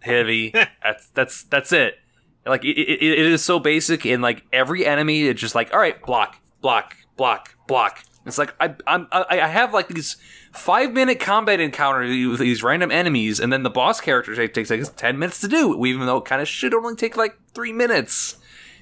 heavy. 0.00 0.50
that's 0.82 1.08
that's 1.08 1.42
that's 1.42 1.72
it. 1.72 1.98
Like 2.44 2.64
it, 2.64 2.76
it, 2.76 3.02
it 3.02 3.26
is 3.26 3.44
so 3.44 3.60
basic, 3.60 4.04
and 4.04 4.22
like 4.22 4.44
every 4.52 4.84
enemy, 4.84 5.28
it's 5.28 5.40
just 5.40 5.54
like 5.54 5.72
all 5.72 5.78
right, 5.78 6.00
block, 6.02 6.38
block, 6.60 6.96
block, 7.16 7.56
block. 7.68 8.02
It's 8.26 8.38
like 8.38 8.54
I 8.60 8.74
I'm, 8.86 9.06
I 9.12 9.40
I 9.40 9.46
have 9.46 9.72
like 9.72 9.88
these 9.88 10.16
five 10.52 10.92
minute 10.92 11.20
combat 11.20 11.60
encounters 11.60 12.26
with 12.26 12.40
these 12.40 12.62
random 12.62 12.90
enemies, 12.90 13.38
and 13.38 13.52
then 13.52 13.62
the 13.62 13.70
boss 13.70 14.00
character 14.00 14.34
take- 14.34 14.54
takes 14.54 14.70
like 14.70 14.96
ten 14.96 15.18
minutes 15.18 15.40
to 15.40 15.48
do, 15.48 15.84
even 15.86 16.06
though 16.06 16.18
it 16.18 16.24
kind 16.24 16.42
of 16.42 16.48
should 16.48 16.74
only 16.74 16.96
take 16.96 17.16
like 17.16 17.36
three 17.54 17.72
minutes, 17.72 18.38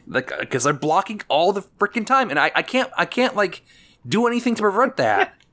like 0.06 0.32
uh, 0.32 0.38
because 0.40 0.64
they're 0.64 0.72
blocking 0.72 1.20
all 1.28 1.52
the 1.52 1.62
freaking 1.78 2.06
time, 2.06 2.30
and 2.30 2.38
I 2.38 2.50
I 2.54 2.62
can't 2.62 2.90
I 2.96 3.04
can't 3.04 3.36
like 3.36 3.62
do 4.08 4.26
anything 4.26 4.54
to 4.54 4.62
prevent 4.62 4.96
that. 4.96 5.34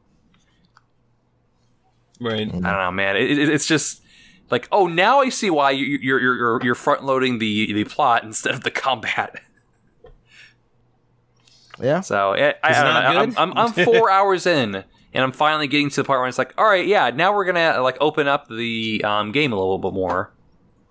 Right. 2.19 2.47
Mm-hmm. 2.47 2.65
I 2.65 2.71
don't 2.71 2.79
know, 2.79 2.91
man. 2.91 3.15
It, 3.15 3.37
it, 3.37 3.49
it's 3.49 3.67
just 3.67 4.01
like, 4.49 4.67
oh, 4.71 4.87
now 4.87 5.19
I 5.19 5.29
see 5.29 5.49
why 5.49 5.71
you- 5.71 5.85
you're 6.01 6.19
you're 6.19 6.35
you're, 6.35 6.59
you're 6.63 6.75
front 6.75 7.03
loading 7.03 7.39
the 7.39 7.71
the 7.73 7.83
plot 7.85 8.23
instead 8.23 8.53
of 8.53 8.63
the 8.63 8.71
combat. 8.71 9.41
Yeah. 11.79 12.01
So 12.01 12.33
I, 12.33 12.55
I, 12.63 12.71
Is 12.71 12.77
it 12.77 12.81
don't 12.81 12.93
not 12.93 13.13
know. 13.13 13.19
I'm. 13.19 13.33
I'm, 13.37 13.57
I'm 13.57 13.71
four 13.85 14.09
hours 14.17 14.45
in, 14.45 14.75
and 14.75 15.23
I'm 15.23 15.31
finally 15.31 15.67
getting 15.67 15.89
to 15.91 15.95
the 15.97 16.03
part 16.03 16.19
where 16.19 16.27
it's 16.27 16.37
like, 16.37 16.53
all 16.57 16.65
right, 16.65 16.85
yeah, 16.87 17.09
now 17.11 17.33
we're 17.35 17.45
gonna 17.45 17.81
like 17.81 17.97
open 18.01 18.27
up 18.27 18.47
the 18.49 19.01
um, 19.03 19.31
game 19.31 19.51
a 19.53 19.55
little 19.55 19.77
bit 19.77 19.93
more. 19.93 20.31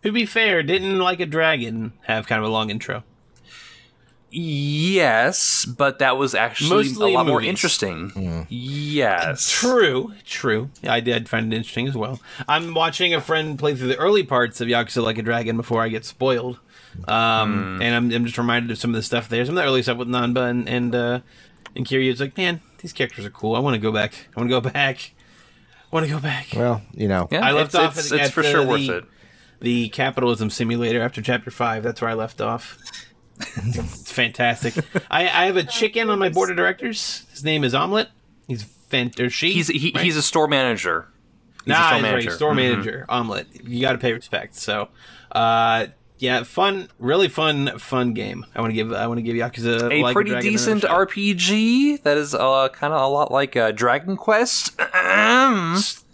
To 0.02 0.12
be 0.12 0.24
fair, 0.26 0.62
didn't 0.62 0.98
like 1.00 1.18
a 1.18 1.26
dragon 1.26 1.92
have 2.04 2.26
kind 2.28 2.40
of 2.40 2.48
a 2.48 2.52
long 2.52 2.70
intro? 2.70 3.02
Yes, 4.30 5.64
but 5.64 5.98
that 6.00 6.16
was 6.18 6.34
actually 6.34 6.70
Mostly 6.70 7.12
a 7.12 7.16
lot 7.16 7.26
more 7.26 7.36
movies. 7.36 7.48
interesting. 7.48 8.46
Yes, 8.48 9.48
True, 9.50 10.12
true. 10.24 10.70
I 10.84 11.00
did 11.00 11.28
find 11.28 11.52
it 11.52 11.56
interesting 11.56 11.88
as 11.88 11.96
well. 11.96 12.20
I'm 12.48 12.74
watching 12.74 13.14
a 13.14 13.20
friend 13.20 13.58
play 13.58 13.74
through 13.74 13.88
the 13.88 13.96
early 13.96 14.22
parts 14.24 14.60
of 14.60 14.68
Yakuza 14.68 15.02
Like 15.02 15.18
a 15.18 15.22
Dragon 15.22 15.56
before 15.56 15.82
I 15.82 15.88
get 15.88 16.04
spoiled. 16.04 16.58
Um, 17.08 17.78
and 17.82 17.94
I'm, 17.94 18.10
I'm 18.12 18.24
just 18.24 18.38
reminded 18.38 18.70
of 18.70 18.78
some 18.78 18.90
of 18.90 18.96
the 18.96 19.02
stuff 19.02 19.28
there. 19.28 19.44
Some 19.44 19.56
of 19.56 19.62
the 19.62 19.68
early 19.68 19.82
stuff 19.82 19.98
with 19.98 20.08
Nanba 20.08 20.48
and 20.50 20.68
and, 20.68 20.94
uh, 20.94 21.20
and 21.74 21.86
Kiryu. 21.86 22.10
It's 22.10 22.20
like, 22.20 22.36
man, 22.38 22.60
these 22.78 22.92
characters 22.94 23.24
are 23.26 23.30
cool. 23.30 23.54
I 23.54 23.58
want 23.58 23.74
to 23.74 23.80
go 23.80 23.92
back. 23.92 24.28
I 24.36 24.40
want 24.40 24.48
to 24.50 24.60
go 24.60 24.60
back. 24.62 25.12
I 25.92 25.94
want 25.94 26.06
to 26.06 26.12
go 26.12 26.18
back. 26.20 26.48
Well, 26.54 26.82
you 26.94 27.06
know. 27.08 27.28
Yeah, 27.30 27.44
I 27.46 27.52
left 27.52 27.68
it's, 27.68 27.74
off 27.74 27.98
It's, 27.98 28.10
at- 28.12 28.18
it's 28.20 28.28
at 28.28 28.32
for 28.34 28.42
the- 28.42 28.50
sure 28.50 28.66
worth 28.66 28.86
the- 28.86 28.96
it. 28.98 29.04
The 29.60 29.88
capitalism 29.88 30.50
simulator 30.50 31.00
after 31.00 31.22
chapter 31.22 31.50
five. 31.50 31.82
That's 31.82 32.00
where 32.02 32.10
I 32.10 32.14
left 32.14 32.40
off. 32.42 32.76
It's 33.38 34.10
fantastic. 34.12 34.74
I, 35.10 35.22
I 35.22 35.46
have 35.46 35.56
a 35.56 35.62
chicken 35.64 36.10
on 36.10 36.18
my 36.18 36.28
board 36.28 36.50
of 36.50 36.56
directors. 36.56 37.26
His 37.30 37.44
name 37.44 37.64
is 37.64 37.74
Omelet. 37.74 38.08
He's 38.48 38.64
fant 38.64 39.18
or 39.20 39.28
she. 39.30 39.52
He's 39.52 39.68
he, 39.68 39.92
right? 39.94 40.04
he's 40.04 40.16
a 40.16 40.22
store 40.22 40.48
manager. 40.48 41.08
He's 41.64 41.72
nah, 41.72 41.74
a 41.74 41.78
store 41.88 41.94
he's 41.96 42.02
right, 42.04 42.10
manager. 42.12 42.30
store 42.30 42.52
Mhm. 42.52 42.56
manager. 42.56 43.06
Omelet. 43.08 43.46
You 43.64 43.80
got 43.80 43.92
to 43.92 43.98
pay 43.98 44.12
respect. 44.12 44.54
So, 44.54 44.88
uh, 45.32 45.86
yeah, 46.18 46.44
fun, 46.44 46.88
really 46.98 47.28
fun, 47.28 47.78
fun 47.78 48.14
game. 48.14 48.46
I 48.54 48.60
want 48.60 48.70
to 48.70 48.74
give 48.74 48.92
I 48.92 49.06
want 49.06 49.18
to 49.18 49.22
give 49.22 49.34
Yakuza 49.34 49.90
a 49.92 50.02
Like 50.02 50.14
pretty 50.14 50.30
Dragon 50.30 50.50
decent. 50.52 50.82
RPG 50.84 52.02
that 52.04 52.16
is 52.16 52.34
uh, 52.34 52.68
kind 52.72 52.94
of 52.94 53.00
a 53.02 53.06
lot 53.06 53.30
like 53.32 53.56
uh, 53.56 53.72
Dragon 53.72 54.16
Quest. 54.16 54.80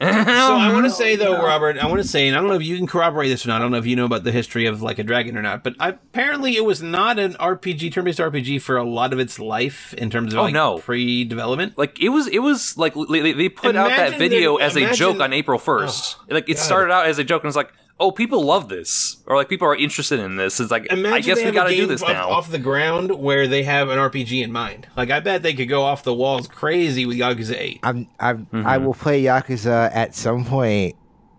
So 0.00 0.06
I 0.06 0.72
want 0.72 0.84
to 0.86 0.90
say 1.02 1.16
though, 1.16 1.42
Robert, 1.42 1.76
I 1.78 1.86
want 1.86 2.00
to 2.00 2.06
say, 2.06 2.28
and 2.28 2.36
I 2.36 2.40
don't 2.40 2.48
know 2.48 2.54
if 2.56 2.62
you 2.62 2.76
can 2.76 2.86
corroborate 2.86 3.28
this 3.30 3.44
or 3.44 3.48
not. 3.48 3.56
I 3.56 3.58
don't 3.60 3.70
know 3.72 3.78
if 3.78 3.86
you 3.86 3.96
know 3.96 4.04
about 4.04 4.24
the 4.24 4.32
history 4.32 4.66
of 4.66 4.80
Like 4.82 4.98
a 4.98 5.02
Dragon 5.02 5.36
or 5.36 5.42
not, 5.42 5.64
but 5.64 5.74
I, 5.80 5.88
apparently 5.90 6.56
it 6.56 6.64
was 6.64 6.82
not 6.82 7.18
an 7.18 7.34
RPG, 7.34 7.92
turn-based 7.92 8.18
RPG 8.20 8.62
for 8.62 8.76
a 8.76 8.84
lot 8.84 9.12
of 9.12 9.18
its 9.18 9.38
life 9.38 9.94
in 9.94 10.10
terms 10.10 10.32
of 10.34 10.38
Oh, 10.38 10.42
like 10.44 10.54
no. 10.54 10.78
pre-development. 10.78 11.76
like 11.76 12.00
it 12.00 12.10
was, 12.10 12.26
it 12.28 12.38
was 12.40 12.76
like 12.78 12.94
they, 13.10 13.32
they 13.32 13.48
put 13.48 13.74
out 13.76 13.88
that 13.88 14.18
video 14.18 14.58
that- 14.58 14.64
as 14.64 14.76
a 14.76 14.92
joke 14.94 15.20
on 15.20 15.32
April 15.32 15.58
first. 15.58 16.16
Oh, 16.30 16.34
like 16.34 16.48
it 16.48 16.54
God. 16.56 16.62
started 16.62 16.92
out 16.92 17.06
as 17.06 17.18
a 17.18 17.24
joke 17.24 17.42
and 17.42 17.48
it's 17.48 17.56
like, 17.56 17.72
oh, 18.00 18.12
people 18.12 18.42
love 18.44 18.68
this, 18.68 19.16
or 19.26 19.36
like 19.36 19.48
people 19.48 19.66
are 19.68 19.74
interested 19.76 20.20
in 20.20 20.36
this. 20.36 20.60
It's 20.60 20.70
like, 20.70 20.86
Imagine 20.92 21.12
I 21.14 21.20
guess 21.20 21.44
we 21.44 21.50
got 21.50 21.64
to 21.68 21.74
do 21.74 21.86
this 21.86 22.02
up- 22.02 22.08
now. 22.08 22.30
off 22.30 22.50
the 22.50 22.58
ground 22.58 23.10
where 23.18 23.46
they 23.48 23.62
have 23.64 23.88
an 23.88 23.98
RPG 23.98 24.42
in 24.42 24.52
mind. 24.52 24.86
Like 24.96 25.10
I 25.10 25.20
bet 25.20 25.42
they 25.42 25.54
could 25.54 25.68
go 25.68 25.82
off 25.82 26.02
the 26.04 26.14
walls 26.14 26.46
crazy 26.48 27.06
with 27.06 27.16
Yakuza 27.18 27.56
Eight. 27.58 27.80
I'm, 27.82 28.06
I'm, 28.20 28.46
Mm-hmm. 28.46 28.66
I 28.66 28.78
will 28.78 28.94
play 28.94 29.22
Yakuza 29.22 29.90
at 29.94 30.14
some 30.14 30.44
point 30.44 30.94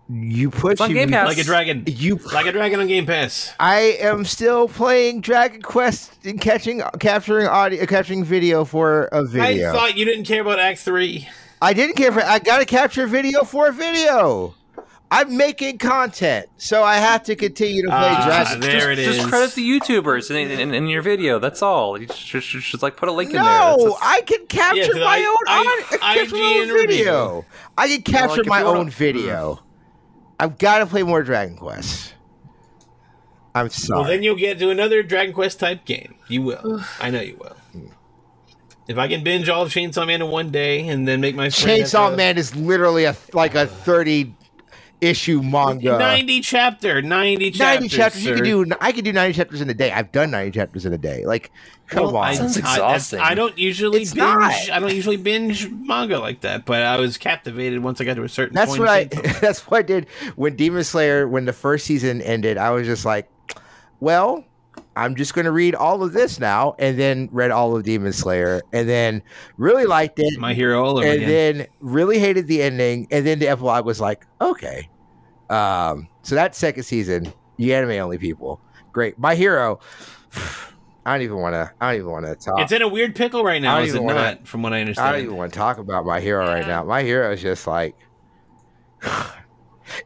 You 0.08 0.50
put 0.50 0.72
It's 0.72 0.80
on 0.80 0.90
you- 0.90 0.96
Game 0.96 1.10
Pass. 1.10 1.28
Like 1.28 1.38
a 1.38 1.44
dragon. 1.44 1.84
You 1.86 2.16
Like 2.32 2.46
a 2.46 2.52
dragon 2.52 2.80
on 2.80 2.88
Game 2.88 3.06
Pass. 3.06 3.52
I 3.60 3.96
am 4.00 4.24
still 4.24 4.68
playing 4.68 5.20
Dragon 5.20 5.62
Quest 5.62 6.24
and 6.26 6.40
catching, 6.40 6.82
capturing 6.98 7.46
audio, 7.46 7.86
capturing 7.86 8.24
video 8.24 8.64
for 8.64 9.04
a 9.12 9.24
video. 9.24 9.70
I 9.70 9.72
thought 9.72 9.96
you 9.96 10.04
didn't 10.04 10.24
care 10.24 10.40
about 10.42 10.58
Act 10.58 10.80
Three. 10.80 11.28
I 11.62 11.72
didn't 11.74 11.94
care 11.96 12.10
for. 12.10 12.22
I 12.22 12.38
got 12.40 12.58
to 12.58 12.64
capture 12.64 13.06
video 13.06 13.44
for 13.44 13.68
a 13.68 13.72
video. 13.72 14.54
I'm 15.12 15.36
making 15.36 15.78
content, 15.78 16.48
so 16.56 16.84
I 16.84 16.96
have 16.96 17.24
to 17.24 17.34
continue 17.34 17.82
to 17.82 17.88
play 17.88 17.96
Ah, 17.98 18.26
Dragon. 18.26 18.60
there 18.60 18.72
just, 18.78 18.88
it 18.90 18.98
is. 19.00 19.16
Just 19.16 19.28
credit 19.28 19.54
the 19.56 19.68
YouTubers 19.68 20.30
in, 20.30 20.50
in, 20.52 20.72
in 20.72 20.86
your 20.86 21.02
video. 21.02 21.40
That's 21.40 21.62
all. 21.62 22.00
You 22.00 22.06
just, 22.06 22.24
just, 22.24 22.48
just, 22.48 22.70
just, 22.70 22.82
like 22.82 22.96
put 22.96 23.08
a 23.08 23.12
link 23.12 23.30
in 23.30 23.36
there. 23.36 23.42
That's- 23.44 23.78
No, 23.82 23.98
I 24.00 24.20
can 24.20 24.46
capture 24.46 24.76
Yeah, 24.82 24.86
'cause 24.86 24.94
my 24.96 25.18
I- 25.18 25.24
own. 25.26 25.36
I- 25.48 25.86
I, 25.90 25.98
I, 26.12 26.16
capture 26.18 26.36
my 26.36 26.58
own 26.62 26.68
video. 26.68 27.44
I 27.76 27.88
can 27.88 28.02
capture 28.02 28.36
like, 28.42 28.46
my 28.46 28.58
you 28.60 28.64
wanna- 28.66 28.78
own 28.80 28.90
video. 28.90 29.60
I've 30.38 30.58
got 30.58 30.78
to 30.78 30.86
play 30.86 31.02
more 31.02 31.22
Dragon 31.24 31.56
Quest. 31.56 32.14
I'm 33.54 33.68
sorry. 33.68 34.00
Well, 34.00 34.08
then 34.08 34.22
you'll 34.22 34.36
get 34.36 34.60
to 34.60 34.70
another 34.70 35.02
Dragon 35.02 35.34
Quest 35.34 35.58
type 35.58 35.84
game. 35.84 36.14
You 36.28 36.42
will. 36.42 36.84
I 37.00 37.10
know 37.10 37.20
you 37.20 37.36
will. 37.36 37.56
If 38.86 38.96
I 38.96 39.08
can 39.08 39.22
binge 39.24 39.48
all 39.48 39.62
of 39.62 39.70
Chainsaw 39.70 40.06
Man 40.06 40.22
in 40.22 40.28
one 40.30 40.50
day 40.50 40.86
and 40.88 41.06
then 41.06 41.20
make 41.20 41.34
my 41.34 41.48
Chainsaw 41.48 42.10
to- 42.10 42.16
Man 42.16 42.38
is 42.38 42.54
literally 42.54 43.04
a 43.04 43.16
like 43.32 43.54
a 43.56 43.66
30 43.66 44.34
issue 45.00 45.42
manga. 45.42 45.98
90 45.98 46.40
chapter, 46.40 47.02
90 47.02 47.50
chapters. 47.52 47.80
90 47.82 47.88
chapters. 47.88 48.24
You 48.24 48.36
sir. 48.36 48.36
can 48.36 48.68
do. 48.68 48.76
I 48.80 48.92
can 48.92 49.04
do 49.04 49.12
90 49.12 49.34
chapters 49.34 49.60
in 49.60 49.70
a 49.70 49.74
day. 49.74 49.90
I've 49.92 50.12
done 50.12 50.30
90 50.30 50.50
chapters 50.52 50.86
in 50.86 50.92
a 50.92 50.98
day. 50.98 51.24
Like, 51.26 51.50
come 51.86 52.04
Well, 52.04 52.16
on. 52.18 52.24
I, 52.24 52.34
Sounds 52.34 52.54
that's- 52.54 52.74
exhausting. 52.74 53.20
I, 53.20 53.34
don't 53.34 53.56
usually 53.58 54.02
It's 54.02 54.12
binge. 54.12 54.24
not. 54.26 54.52
I 54.70 54.78
don't 54.80 54.94
usually 54.94 55.16
binge 55.16 55.68
manga 55.70 56.18
like 56.18 56.40
that, 56.42 56.64
but 56.64 56.82
I 56.82 56.98
was 56.98 57.18
captivated 57.18 57.82
once 57.82 58.00
I 58.00 58.04
got 58.04 58.14
to 58.14 58.22
a 58.22 58.28
certain. 58.28 58.54
That's 58.54 58.70
point 58.70 58.80
what 58.80 58.88
I. 58.88 59.04
That's 59.40 59.60
what 59.66 59.78
I 59.78 59.82
did 59.82 60.08
when 60.36 60.56
Demon 60.56 60.84
Slayer. 60.84 61.26
When 61.28 61.44
the 61.44 61.52
first 61.52 61.86
season 61.86 62.20
ended, 62.22 62.58
I 62.58 62.70
was 62.70 62.86
just 62.86 63.04
like, 63.04 63.28
"Well, 64.00 64.44
I'm 64.96 65.14
just 65.14 65.34
going 65.34 65.44
to 65.44 65.52
read 65.52 65.74
all 65.74 66.02
of 66.02 66.12
this 66.12 66.38
now," 66.40 66.74
and 66.78 66.98
then 66.98 67.28
read 67.32 67.50
all 67.50 67.76
of 67.76 67.84
Demon 67.84 68.12
Slayer, 68.12 68.60
and 68.72 68.88
then 68.88 69.22
really 69.56 69.84
liked 69.86 70.18
it, 70.18 70.38
My 70.38 70.52
hero 70.54 70.82
all 70.84 70.98
over 70.98 71.06
and 71.06 71.16
again. 71.22 71.28
then 71.58 71.66
really 71.80 72.18
hated 72.18 72.46
the 72.48 72.62
ending, 72.62 73.06
and 73.10 73.26
then 73.26 73.38
the 73.38 73.48
epilogue 73.48 73.84
was 73.86 74.00
like, 74.00 74.26
"Okay." 74.40 74.88
Um, 75.48 76.08
so 76.22 76.34
that 76.34 76.54
second 76.54 76.82
season, 76.84 77.32
you 77.56 77.72
anime 77.74 77.92
only 78.02 78.18
people, 78.18 78.60
great. 78.92 79.18
My 79.18 79.34
hero. 79.34 79.80
I 81.06 81.14
don't 81.14 81.22
even 81.22 81.38
want 81.38 81.54
to. 81.54 81.72
I 81.80 81.92
don't 81.92 82.00
even 82.02 82.10
want 82.12 82.26
to 82.26 82.34
talk. 82.36 82.60
it's 82.60 82.72
in 82.72 82.82
a 82.82 82.88
weird 82.88 83.14
pickle 83.16 83.42
right 83.42 83.56
I 83.56 83.58
now, 83.58 83.76
don't 83.76 83.84
is 83.86 83.94
it 83.94 83.96
even 83.96 84.06
wanna- 84.06 84.18
not? 84.22 84.46
From 84.46 84.62
what 84.62 84.74
I 84.74 84.80
understand, 84.82 85.08
I 85.08 85.12
don't 85.12 85.22
even 85.24 85.36
want 85.36 85.52
to 85.52 85.58
talk 85.58 85.78
about 85.78 86.04
my 86.04 86.20
hero 86.20 86.46
right 86.46 86.66
now. 86.66 86.84
My 86.84 87.02
hero 87.02 87.32
is 87.32 87.40
just 87.40 87.66
like 87.66 87.96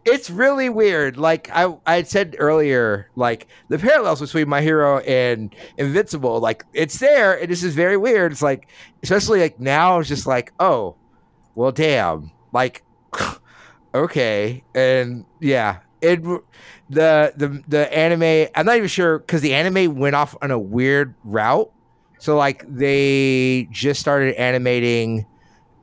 it's 0.05 0.31
really 0.31 0.69
weird. 0.69 1.16
Like 1.16 1.51
I 1.52 1.77
I 1.86 2.02
said 2.02 2.36
earlier, 2.39 3.11
like 3.16 3.48
the 3.69 3.78
parallels 3.78 4.20
between 4.20 4.48
my 4.48 4.61
hero 4.61 4.98
and 5.01 5.55
Invincible, 5.78 6.40
like 6.40 6.65
it's 6.73 6.98
there, 6.98 7.39
and 7.40 7.51
this 7.51 7.62
is 7.62 7.74
very 7.74 7.97
weird. 7.97 8.32
It's 8.32 8.43
like 8.43 8.69
especially 9.02 9.40
like 9.40 9.61
now 9.61 9.98
it's 9.98 10.09
just 10.09 10.27
like, 10.27 10.52
oh, 10.61 10.97
well 11.55 11.73
damn. 11.73 12.31
Like 12.52 12.82
okay. 13.94 14.65
And 14.74 15.24
yeah. 15.40 15.78
It 16.01 16.23
the 16.90 17.32
the 17.35 17.62
the 17.66 17.97
anime 17.97 18.51
I'm 18.55 18.66
not 18.66 18.77
even 18.77 18.89
sure 18.89 19.19
because 19.19 19.40
the 19.40 19.55
anime 19.55 19.97
went 19.97 20.15
off 20.15 20.36
on 20.43 20.51
a 20.51 20.59
weird 20.59 21.15
route. 21.24 21.73
So 22.19 22.36
like 22.36 22.62
they 22.69 23.69
just 23.70 24.01
started 24.01 24.35
animating 24.35 25.24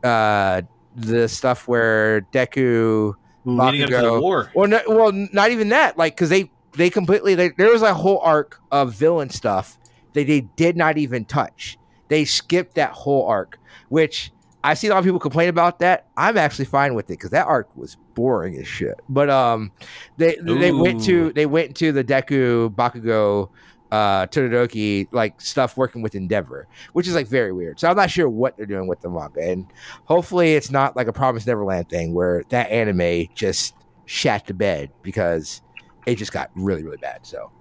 uh 0.04 0.62
the 0.96 1.28
stuff 1.28 1.68
where 1.68 2.22
Deku 2.34 3.16
Leading 3.46 3.84
up 3.84 3.90
to 3.90 3.96
the 3.96 4.02
Bakugo- 4.04 4.22
war. 4.22 4.52
well, 4.54 4.68
no, 4.68 4.82
well, 4.88 5.12
not 5.34 5.52
even 5.52 5.70
that. 5.70 5.98
Like, 5.98 6.16
because 6.16 6.30
they 6.30 6.52
they 6.74 6.90
completely 6.90 7.36
they, 7.36 7.50
there 7.50 7.72
was 7.72 7.82
a 7.82 7.94
whole 7.94 8.20
arc 8.20 8.60
of 8.72 8.94
villain 8.94 9.30
stuff 9.30 9.78
that 10.14 10.28
they 10.28 10.42
did 10.42 10.78
not 10.78 10.98
even 10.98 11.26
touch. 11.26 11.78
They 12.08 12.26
skipped 12.26 12.76
that 12.76 12.92
whole 12.92 13.26
arc, 13.28 13.58
which 13.90 14.32
I 14.64 14.74
see 14.76 14.88
a 14.88 14.92
lot 14.92 15.00
of 15.00 15.06
people 15.06 15.20
complain 15.20 15.50
about 15.50 15.80
that. 15.80 16.08
I'm 16.18 16.38
actually 16.38 16.66
fine 16.66 16.94
with 16.94 17.06
it 17.06 17.14
because 17.14 17.32
that 17.32 17.48
arc 17.48 17.76
was 17.76 17.98
boring 18.14 18.58
as 18.58 18.68
shit. 18.68 19.00
But 19.10 19.30
um, 19.30 19.72
they 20.18 20.38
they 20.42 20.72
went 20.72 21.04
to 21.06 21.34
they 21.34 21.46
went 21.46 21.76
to 21.78 21.92
the 21.92 22.04
Deku 22.04 22.74
Bakugo 22.76 23.50
uh 23.92 24.28
Todoroki 24.28 25.08
like 25.12 25.40
stuff 25.42 25.78
working 25.78 26.02
with 26.02 26.16
Endeavor, 26.16 26.68
which 26.94 27.08
is 27.08 27.16
like 27.16 27.28
very 27.28 27.52
weird. 27.52 27.80
So 27.80 27.90
I'm 27.90 27.96
not 27.96 28.10
sure 28.10 28.30
what 28.30 28.58
they're 28.58 28.66
doing 28.66 28.88
with 28.88 29.02
the 29.02 29.10
manga, 29.10 29.42
and 29.42 29.68
hopefully 30.06 30.56
it's 30.56 30.72
not 30.72 30.96
like 30.96 31.08
a 31.08 31.14
Promise 31.14 31.46
Neverland 31.46 31.90
thing 31.90 32.14
where 32.14 32.44
that 32.50 32.70
anime 32.70 33.28
just 33.36 33.76
shat 34.06 34.48
to 34.48 34.54
bed 34.54 34.92
because 35.02 35.62
it 36.06 36.16
just 36.16 36.32
got 36.32 36.52
really 36.56 36.84
really 36.84 36.98
bad. 36.98 37.26
So 37.26 37.52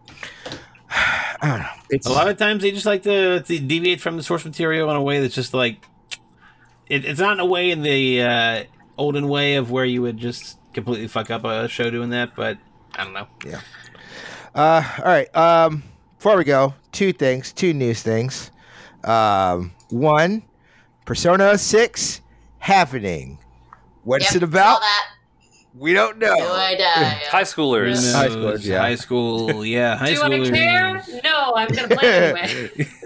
I 0.91 1.37
don't 1.43 1.61
know. 1.61 1.69
It's 1.91 2.07
A 2.07 2.13
lot 2.13 2.29
of 2.29 2.37
times 2.37 2.63
they 2.63 2.71
just 2.71 2.87
like 2.87 3.03
to, 3.05 3.41
to 3.43 3.59
deviate 3.61 4.01
from 4.01 4.17
the 4.17 4.23
source 4.23 4.45
material 4.45 4.91
in 4.91 4.97
a 4.97 5.03
way 5.03 5.21
that's 5.21 5.35
just 5.35 5.55
like 5.55 5.85
it, 6.89 7.05
it's 7.05 7.21
not 7.21 7.35
in 7.35 7.41
a 7.41 7.47
way 7.47 7.71
in 7.71 7.83
the 7.83 8.23
uh, 8.23 8.65
olden 8.99 9.29
way 9.29 9.55
of 9.55 9.71
where 9.71 9.85
you 9.85 10.03
would 10.03 10.19
just 10.19 10.59
completely 10.73 11.09
fuck 11.09 11.31
up 11.31 11.45
a 11.45 11.69
show 11.69 11.91
doing 11.91 12.11
that, 12.11 12.35
but 12.35 12.59
I 12.95 13.05
don't 13.05 13.15
know. 13.15 13.29
Yeah. 13.47 13.61
Uh, 14.55 14.83
all 14.99 15.05
right. 15.05 15.37
Um, 15.37 15.85
before 16.21 16.37
we 16.37 16.45
go, 16.45 16.75
two 16.93 17.15
things, 17.15 17.51
two 17.51 17.73
news 17.73 18.03
things. 18.03 18.51
Um, 19.05 19.73
one, 19.89 20.43
Persona 21.07 21.57
Six 21.57 22.21
happening. 22.59 23.39
What's 24.05 24.27
Yep, 24.27 24.35
it 24.37 24.43
about? 24.43 24.83
We 25.75 25.95
don't 25.95 26.19
know. 26.19 26.35
No 26.35 26.53
idea. 26.57 26.91
High 26.91 27.45
schoolers. 27.45 28.13
High 28.15 28.29
Who 28.29 28.33
school, 28.59 28.59
yeah. 28.61 28.81
High 28.81 28.95
school, 28.97 29.65
yeah. 29.65 29.97
High 29.99 30.07
Do 30.09 30.13
you 30.13 30.21
want 30.21 30.33
to 30.35 30.41
schoolers. 30.41 31.07
care? 31.07 31.23
No, 31.25 31.55
I'm 31.57 31.69
gonna 31.69 31.97
play 31.97 32.13
anyway. 32.13 32.89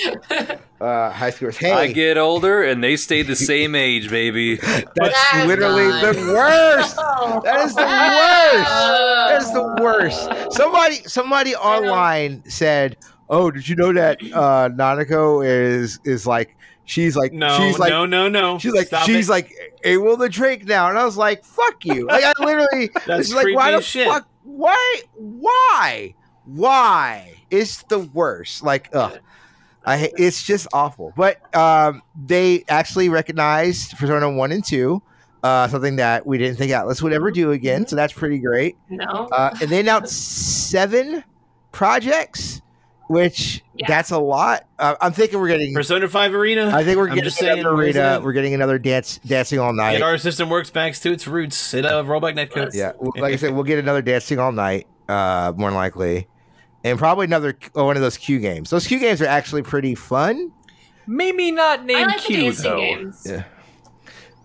Uh, 0.78 1.08
high 1.10 1.30
schoolers. 1.30 1.56
Hey, 1.56 1.72
I 1.72 1.86
get 1.90 2.18
older 2.18 2.62
and 2.62 2.84
they 2.84 2.96
stay 2.96 3.22
the 3.22 3.34
same 3.52 3.74
age, 3.74 4.10
baby. 4.10 4.56
that's 4.56 4.84
That's 4.94 5.46
literally 5.46 5.88
not- 5.88 6.14
the 6.14 6.20
worst. 6.34 6.96
That 6.96 7.60
is 7.64 7.74
the 7.74 7.82
worst. 7.82 8.68
That 8.68 9.38
is 9.42 9.52
the 9.52 9.78
worst. 9.82 10.52
Somebody, 10.52 10.96
somebody 11.08 11.54
online 11.56 12.42
said, 12.46 12.98
"Oh, 13.30 13.50
did 13.50 13.66
you 13.66 13.74
know 13.74 13.90
that 13.94 14.18
uh, 14.34 14.68
Nanako 14.68 15.46
is 15.46 15.98
is 16.04 16.26
like 16.26 16.54
she's 16.84 17.16
like 17.16 17.32
No, 17.32 17.56
she's 17.56 17.78
like 17.78 17.88
no, 17.88 18.04
no, 18.04 18.28
no. 18.28 18.58
She's 18.58 18.74
like, 18.74 18.88
Stop 18.88 19.06
she's 19.06 19.28
it. 19.28 19.32
like 19.32 19.54
able 19.82 20.18
to 20.18 20.28
drink 20.28 20.66
now, 20.66 20.90
and 20.90 20.98
I 20.98 21.06
was 21.06 21.16
like, 21.16 21.42
"Fuck 21.42 21.86
you!" 21.86 22.06
Like 22.06 22.22
I 22.22 22.32
literally, 22.38 22.90
That's 23.06 23.28
it's 23.30 23.34
like, 23.34 23.54
why 23.54 23.70
the 23.72 23.80
shit. 23.80 24.08
fuck? 24.08 24.28
Why? 24.44 25.00
Why? 25.14 26.14
Why? 26.44 27.32
It's 27.50 27.82
the 27.84 28.00
worst. 28.00 28.62
Like, 28.62 28.90
ugh. 28.92 29.18
I 29.86 30.10
it's 30.16 30.42
just 30.42 30.66
awful. 30.72 31.12
But 31.16 31.54
um, 31.54 32.02
they 32.20 32.64
actually 32.68 33.08
recognized 33.08 33.96
Persona 33.96 34.30
One 34.30 34.50
and 34.52 34.64
Two, 34.64 35.00
uh, 35.42 35.68
something 35.68 35.96
that 35.96 36.26
we 36.26 36.38
didn't 36.38 36.56
think 36.56 36.72
Atlus 36.72 37.00
would 37.02 37.12
ever 37.12 37.30
do 37.30 37.52
again. 37.52 37.86
So 37.86 37.94
that's 37.96 38.12
pretty 38.12 38.38
great. 38.38 38.76
no. 38.90 39.28
Uh, 39.30 39.54
and 39.60 39.70
they 39.70 39.80
announced 39.80 40.70
seven 40.70 41.22
projects, 41.72 42.62
which 43.08 43.62
Yeah. 43.74 43.86
that's 43.86 44.10
a 44.10 44.18
lot. 44.18 44.64
Uh, 44.78 44.96
I'm 45.00 45.12
thinking 45.12 45.38
we're 45.38 45.48
getting. 45.48 45.72
Persona 45.74 46.08
5 46.08 46.34
Arena. 46.34 46.70
I 46.74 46.82
think 46.82 46.96
we're 46.96 47.04
I'm 47.08 47.10
getting 47.14 47.24
just 47.24 47.36
saying, 47.38 47.60
another 47.60 47.76
where's 47.76 47.94
arena. 47.96 48.20
We're 48.24 48.32
getting 48.32 48.54
another 48.54 48.78
dance, 48.78 49.20
dancing 49.26 49.58
all 49.60 49.72
night. 49.72 49.92
Get 49.92 50.02
Arc 50.02 50.20
System 50.20 50.48
Works 50.48 50.70
back 50.70 50.94
to 50.94 51.12
its 51.12 51.28
roots. 51.28 51.74
It 51.74 51.84
uh, 51.86 52.02
rollback 52.02 52.34
netcode. 52.34 52.74
Yeah, 52.74 52.92
like 53.20 53.34
I 53.34 53.36
said, 53.36 53.54
we'll 53.54 53.64
get 53.64 53.78
another 53.78 54.02
dancing 54.02 54.38
all 54.38 54.52
night, 54.52 54.86
uh, 55.08 55.52
more 55.56 55.70
than 55.70 55.76
likely, 55.76 56.26
and 56.84 56.98
probably 56.98 57.24
another 57.24 57.56
oh, 57.74 57.84
one 57.84 57.96
of 57.96 58.02
those 58.02 58.16
Q 58.16 58.38
games. 58.38 58.70
Those 58.70 58.86
Q 58.86 58.98
games 58.98 59.20
are 59.22 59.26
actually 59.26 59.62
pretty 59.62 59.94
fun. 59.94 60.52
Maybe 61.06 61.50
not 61.52 61.80
I 61.80 61.84
named 61.84 62.06
like 62.08 62.20
Q 62.20 62.36
dancing 62.36 62.70
though. 62.70 62.76
games. 62.78 63.26
Yeah. 63.28 63.44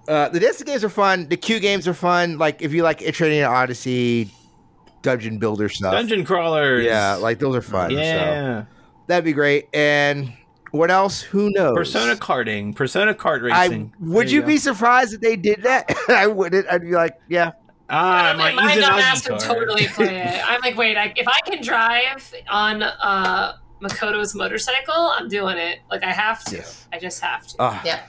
Uh, 0.08 0.30
the 0.30 0.40
dancing 0.40 0.66
games 0.66 0.84
are 0.84 0.90
fun. 0.90 1.28
The 1.28 1.38
Q 1.38 1.60
games 1.60 1.88
are 1.88 1.94
fun. 1.94 2.38
Like 2.38 2.62
if 2.62 2.74
you 2.74 2.84
like 2.84 3.00
Etrian 3.00 3.50
Odyssey, 3.50 4.32
dungeon 5.02 5.38
builder 5.38 5.70
stuff. 5.70 5.94
Dungeon 5.94 6.26
crawlers. 6.26 6.86
Yeah, 6.86 7.16
like 7.16 7.40
those 7.40 7.56
are 7.56 7.62
fun. 7.62 7.92
So 7.92 7.98
yeah. 7.98 8.66
that'd 9.08 9.26
be 9.26 9.34
great. 9.34 9.68
And 9.74 10.34
what 10.72 10.90
else? 10.90 11.22
Who 11.22 11.52
knows? 11.52 11.76
Persona 11.76 12.16
karting. 12.16 12.76
Persona 12.76 13.14
kart 13.14 13.52
I 13.52 13.66
racing. 13.66 13.94
would 14.00 14.28
There 14.28 14.36
you, 14.36 14.42
go. 14.42 14.48
be 14.48 14.58
surprised 14.58 15.14
if 15.14 15.22
they 15.22 15.36
did 15.36 15.64
that? 15.64 15.94
I 16.10 16.28
wouldn't. 16.28 16.68
I'd 16.68 16.82
be 16.82 16.92
like, 16.92 17.20
yeah. 17.28 17.52
Ah, 17.92 18.34
my 18.38 18.50
I'm 18.50 18.56
not 18.56 18.72
Izanagi 18.72 19.02
asked 19.02 19.24
to 19.26 19.30
car. 19.32 19.40
totally 19.40 19.88
play 19.96 20.18
it. 20.22 20.42
I'm 20.50 20.62
like, 20.62 20.78
wait, 20.78 20.98
I, 20.98 21.14
if 21.16 21.28
I 21.28 21.40
can 21.46 21.62
drive 21.62 22.34
on 22.50 22.84
uh, 22.84 23.58
Makoto's 23.82 24.34
motorcycle, 24.34 24.96
I'm 25.18 25.28
doing 25.28 25.58
it. 25.58 25.80
Like 25.90 26.04
I 26.04 26.12
have 26.12 26.44
to. 26.46 26.56
Yes. 26.58 26.88
I 26.94 27.00
just 27.00 27.20
have 27.22 27.46
to. 27.48 27.62
Uh, 27.62 27.80
Yeah. 27.86 28.04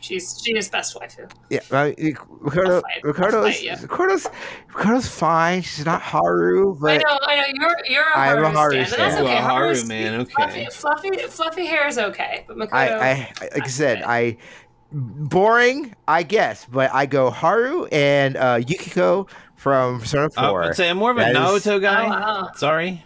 She's 0.00 0.40
she 0.44 0.56
is 0.56 0.68
best 0.68 0.94
waifu. 0.94 1.28
Yeah, 1.50 1.58
I 1.72 1.92
mean, 1.98 2.16
Ricardo, 2.28 2.76
I'll 2.76 2.80
fight- 2.82 3.00
I'll 3.02 3.08
Ricardo's, 3.10 3.44
fight 3.56 3.62
you. 3.64 3.74
Ricardo's, 3.82 4.28
Ricardo's 4.68 5.08
fine. 5.08 5.62
She's 5.62 5.84
not 5.86 6.00
Haru, 6.00 6.76
I 6.86 6.98
know, 6.98 7.18
I 7.22 7.34
know. 7.40 7.46
You're 7.54 7.76
you're 7.86 8.08
a 8.08 8.16
I 8.16 8.26
am 8.28 8.44
a 8.44 8.48
Haru 8.50 8.54
Haru 8.76 8.84
stan, 8.84 9.00
and 9.00 9.10
that's 9.12 9.20
okay. 9.20 9.36
a 9.38 9.40
Haru 9.42 9.64
Haru's- 9.64 9.86
man, 9.88 10.20
okay. 10.20 10.68
fluffy, 10.70 11.16
fluffy 11.26 11.66
hair 11.66 11.88
is 11.88 11.98
okay, 11.98 12.44
but 12.46 12.56
Makoto. 12.56 12.74
I, 12.74 12.86
I, 13.10 13.32
I- 13.40 13.48
like 13.54 13.64
I 13.64 13.66
said, 13.66 14.02
I, 14.06 14.36
boring, 14.92 15.94
I 16.06 16.22
guess, 16.22 16.64
but 16.70 16.90
I 16.92 17.06
go 17.06 17.30
Haru 17.30 17.86
and 17.86 18.36
uh, 18.36 18.60
Yukiko 18.66 19.26
from 19.56 20.00
Persona 20.00 20.28
Uh, 20.36 20.48
Four. 20.50 20.64
I'd 20.64 20.76
say 20.76 20.88
I'm 20.90 20.96
more 20.98 21.10
of 21.10 21.16
a 21.18 21.20
That 21.20 21.30
is- 21.30 21.36
Naruto 21.36 21.80
guy. 21.80 22.06
Oh, 22.06 22.08
wow. 22.10 22.50
Sorry, 22.56 23.04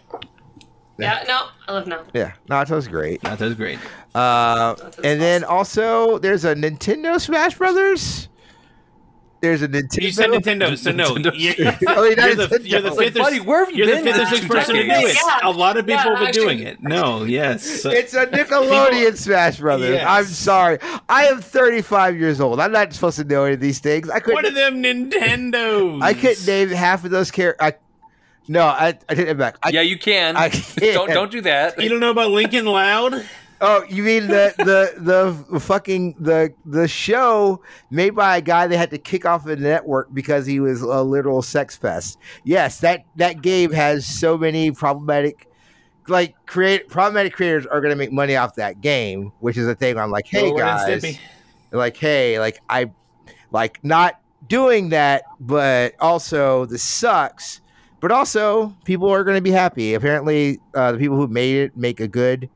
Yeah, 0.97 1.23
no, 1.27 1.47
I 1.67 1.71
love 1.73 1.87
no. 1.87 2.03
yeah, 2.13 2.33
Naruto's 2.49 2.87
great. 2.87 3.21
Naruto's 3.21 3.55
great. 3.55 3.79
Uh, 4.15 4.75
Naruto's 4.75 4.99
and 4.99 5.19
then 5.21 5.43
also 5.43 6.19
there's 6.19 6.45
a 6.45 6.53
Nintendo 6.55 7.19
Smash 7.19 7.57
Brothers. 7.57 8.29
There's 9.43 9.61
a 9.61 9.67
Nintendo. 9.67 10.01
You 10.01 10.11
said 10.13 10.29
Nintendo, 10.29 10.77
so 10.83 10.91
no. 10.93 11.17
You're, 11.33 11.53
Oh, 11.89 12.03
you're, 12.05 12.15
not 12.15 12.49
the, 12.49 12.61
you're 12.63 12.79
the 12.79 12.91
Like, 12.91 12.97
fifth 13.07 13.17
or, 13.17 13.23
buddy, 13.23 13.41
where 13.41 13.65
have 13.65 13.71
you 13.75 13.83
you're 13.83 13.97
the 13.97 14.01
fifth 14.01 14.21
or 14.21 14.25
sixth 14.27 14.47
person 14.47 14.75
to 14.75 14.83
do 14.83 14.89
it. 14.89 15.15
Yeah. 15.17 15.39
A 15.43 15.51
lot 15.51 15.75
of 15.75 15.85
people 15.85 16.01
Yeah, 16.01 16.15
have 16.15 16.19
been 16.19 16.31
doing 16.31 16.59
it. 16.59 16.81
No, 16.81 17.25
yes. 17.25 17.83
It's 18.03 18.13
a 18.13 18.25
Nickelodeon 18.27 19.17
Smash 19.17 19.57
Brothers. 19.57 19.89
Yes. 19.95 20.05
I'm 20.07 20.23
sorry. 20.23 20.79
I 21.09 21.25
am 21.25 21.41
35 21.41 22.17
years 22.17 22.39
old. 22.39 22.61
I'm 22.61 22.71
not 22.71 22.93
supposed 22.93 23.17
to 23.17 23.25
know 23.25 23.43
any 23.43 23.55
of 23.55 23.59
these 23.59 23.79
things. 23.79 24.09
I 24.09 24.13
One 24.13 24.21
couldn't. 24.21 24.45
of 24.45 24.55
them 24.55 24.81
Nintendos. 24.81 26.01
I 26.01 26.13
couldn't 26.13 26.47
name 26.47 26.69
half 26.69 27.03
of 27.03 27.11
those 27.11 27.29
characters. 27.29 27.73
No, 28.47 28.63
I 28.65 28.97
I 29.09 29.15
take 29.15 29.27
it 29.27 29.37
back. 29.37 29.57
I, 29.61 29.69
yeah, 29.71 29.81
you 29.81 29.97
can. 29.99 30.37
I 30.37 30.47
can't. 30.49 30.93
don't 30.93 31.09
don't 31.09 31.31
do 31.31 31.41
that. 31.41 31.81
You 31.81 31.89
don't 31.89 31.99
know 31.99 32.11
about 32.11 32.31
Lincoln 32.31 32.65
Loud? 32.65 33.25
Oh, 33.65 33.85
you 33.87 34.03
mean 34.03 34.27
the 34.27 34.53
the 34.57 35.45
the 35.49 35.59
fucking 35.61 36.15
the 36.19 36.53
the 36.65 36.85
show 36.85 37.61
made 37.89 38.09
by 38.09 38.35
a 38.35 38.41
guy 38.41 38.67
they 38.67 38.75
had 38.75 38.89
to 38.89 38.97
kick 38.97 39.25
off 39.25 39.45
the 39.45 39.55
network 39.55 40.13
because 40.13 40.45
he 40.45 40.59
was 40.59 40.81
a 40.81 41.01
literal 41.01 41.41
sex 41.41 41.77
pest? 41.77 42.17
Yes, 42.43 42.81
that 42.81 43.05
that 43.15 43.41
game 43.41 43.71
has 43.71 44.05
so 44.05 44.37
many 44.37 44.71
problematic, 44.71 45.47
like 46.09 46.35
create 46.45 46.89
problematic 46.89 47.31
creators 47.31 47.65
are 47.65 47.79
going 47.79 47.91
to 47.91 47.95
make 47.95 48.11
money 48.11 48.35
off 48.35 48.55
that 48.55 48.81
game, 48.81 49.31
which 49.39 49.55
is 49.55 49.65
a 49.65 49.75
thing. 49.75 49.97
I'm 49.97 50.11
like, 50.11 50.27
hey 50.27 50.53
guys, 50.53 51.17
like 51.71 51.95
hey, 51.95 52.39
like 52.39 52.59
I 52.69 52.91
like 53.51 53.81
not 53.81 54.19
doing 54.49 54.89
that, 54.89 55.23
but 55.39 55.95
also 56.01 56.65
this 56.65 56.83
sucks. 56.83 57.61
But 58.01 58.11
also, 58.11 58.75
people 58.83 59.09
are 59.09 59.23
going 59.23 59.37
to 59.37 59.41
be 59.41 59.51
happy. 59.51 59.93
Apparently, 59.93 60.59
uh, 60.73 60.91
the 60.91 60.97
people 60.97 61.15
who 61.15 61.27
made 61.27 61.55
it 61.55 61.77
make 61.77 62.01
a 62.01 62.07
good 62.09 62.49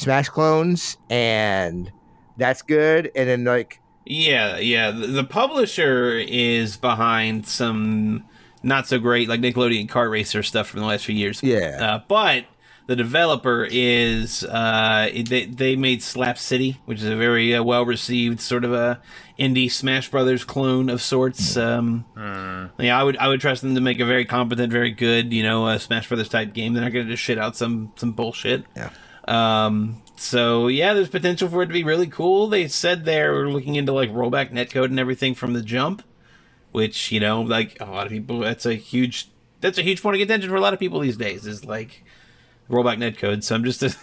Smash 0.00 0.28
clones, 0.30 0.96
and 1.10 1.92
that's 2.36 2.62
good. 2.62 3.10
And 3.14 3.28
then 3.28 3.44
like, 3.44 3.80
Yeah, 4.06 4.56
yeah. 4.58 4.90
The, 4.90 5.06
the 5.08 5.24
publisher 5.24 6.12
is 6.18 6.76
behind 6.76 7.46
some 7.46 8.24
not 8.62 8.86
so 8.88 8.98
great, 8.98 9.28
like 9.28 9.40
Nickelodeon 9.40 9.88
kart 9.88 10.10
racer 10.10 10.42
stuff 10.42 10.68
from 10.68 10.80
the 10.80 10.86
last 10.86 11.04
few 11.04 11.14
years. 11.14 11.42
yeah, 11.42 11.78
Uh, 11.80 12.00
but 12.08 12.44
the 12.86 12.96
developer 12.96 13.68
is 13.70 14.42
uh, 14.44 15.08
they 15.28 15.44
they 15.46 15.76
made 15.76 16.02
Slap 16.02 16.38
City, 16.38 16.80
which 16.86 16.98
is 16.98 17.04
a 17.08 17.14
very 17.16 17.54
uh, 17.54 17.62
well 17.62 17.84
received 17.84 18.40
sort 18.40 18.64
of 18.64 18.72
a 18.72 19.00
indie 19.38 19.70
Smash 19.70 20.10
Brothers 20.10 20.44
clone 20.44 20.90
of 20.90 21.00
sorts. 21.00 21.56
Um, 21.56 22.04
Yeah, 22.78 22.98
I 22.98 23.02
would 23.04 23.16
I 23.18 23.28
would 23.28 23.40
trust 23.40 23.62
them 23.62 23.74
to 23.76 23.80
make 23.80 24.00
a 24.00 24.04
very 24.06 24.24
competent, 24.24 24.72
very 24.72 24.90
good, 24.90 25.32
you 25.32 25.42
know, 25.42 25.66
uh, 25.66 25.78
Smash 25.78 26.08
Brothers 26.08 26.28
type 26.28 26.52
game. 26.52 26.72
They're 26.74 26.82
not 26.82 26.92
going 26.92 27.06
to 27.06 27.12
just 27.12 27.22
shit 27.22 27.38
out 27.38 27.54
some 27.56 27.92
some 27.96 28.12
bullshit. 28.12 28.64
Yeah. 28.76 28.90
Um. 29.30 30.02
So 30.16 30.66
yeah, 30.68 30.92
there's 30.92 31.08
potential 31.08 31.48
for 31.48 31.62
it 31.62 31.66
to 31.68 31.72
be 31.72 31.84
really 31.84 32.06
cool. 32.06 32.48
They 32.48 32.68
said 32.68 33.04
they're 33.04 33.48
looking 33.48 33.76
into 33.76 33.92
like 33.92 34.10
rollback 34.10 34.50
netcode 34.50 34.86
and 34.86 35.00
everything 35.00 35.34
from 35.34 35.54
the 35.54 35.62
jump, 35.62 36.02
which 36.72 37.10
you 37.10 37.20
know, 37.20 37.40
like 37.40 37.80
a 37.80 37.86
lot 37.86 38.06
of 38.06 38.12
people, 38.12 38.40
that's 38.40 38.66
a 38.66 38.74
huge 38.74 39.28
that's 39.60 39.78
a 39.78 39.82
huge 39.82 40.02
point 40.02 40.16
of 40.16 40.20
contention 40.20 40.50
for 40.50 40.56
a 40.56 40.60
lot 40.60 40.74
of 40.74 40.78
people 40.80 41.00
these 41.00 41.16
days. 41.16 41.46
Is 41.46 41.64
like 41.64 42.04
rollback 42.68 42.98
netcode. 42.98 43.42
So 43.44 43.54
I'm 43.54 43.64
just. 43.64 43.80
just- 43.80 43.98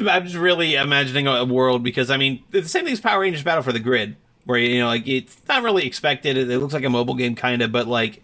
I'm 0.00 0.24
just 0.24 0.36
really 0.36 0.74
imagining 0.74 1.26
a 1.26 1.44
world 1.44 1.82
because 1.82 2.10
I 2.10 2.16
mean 2.16 2.42
the 2.50 2.66
same 2.66 2.84
thing 2.84 2.94
as 2.94 3.00
Power 3.02 3.20
Rangers 3.20 3.42
Battle 3.42 3.62
for 3.62 3.72
the 3.72 3.78
Grid, 3.78 4.16
where 4.46 4.58
you 4.58 4.78
know 4.80 4.86
like 4.86 5.06
it's 5.06 5.36
not 5.48 5.62
really 5.62 5.86
expected. 5.86 6.38
It 6.38 6.58
looks 6.60 6.72
like 6.72 6.84
a 6.84 6.88
mobile 6.88 7.14
game 7.14 7.34
kind 7.34 7.60
of, 7.60 7.70
but 7.70 7.86
like 7.86 8.22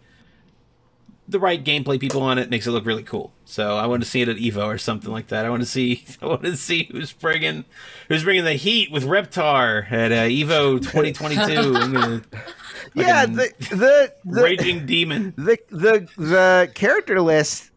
the 1.28 1.40
right 1.40 1.62
gameplay 1.62 1.98
people 1.98 2.22
on 2.22 2.38
it 2.38 2.50
makes 2.50 2.66
it 2.66 2.70
look 2.70 2.86
really 2.86 3.02
cool. 3.02 3.32
So 3.44 3.76
I 3.76 3.86
want 3.86 4.02
to 4.02 4.08
see 4.08 4.22
it 4.22 4.28
at 4.28 4.36
Evo 4.36 4.66
or 4.66 4.78
something 4.78 5.10
like 5.10 5.28
that. 5.28 5.44
I 5.44 5.50
want 5.50 5.62
to 5.62 5.68
see 5.68 6.04
I 6.22 6.26
want 6.26 6.42
to 6.42 6.56
see 6.56 6.88
who's 6.90 7.12
bringing 7.12 7.64
who's 8.08 8.24
bringing 8.24 8.44
the 8.44 8.54
heat 8.54 8.90
with 8.90 9.04
Reptar 9.04 9.90
at 9.90 10.12
uh, 10.12 10.24
Evo 10.26 10.78
2022. 10.78 11.72
Gonna- 11.72 12.22
yeah. 12.94 13.26
The 13.26 13.52
the 13.70 14.12
the, 14.24 14.42
Raging 14.42 14.86
Demon. 14.86 15.34
the 15.36 15.58
the 15.70 16.08
the 16.16 16.70
character 16.74 17.20
list 17.20 17.70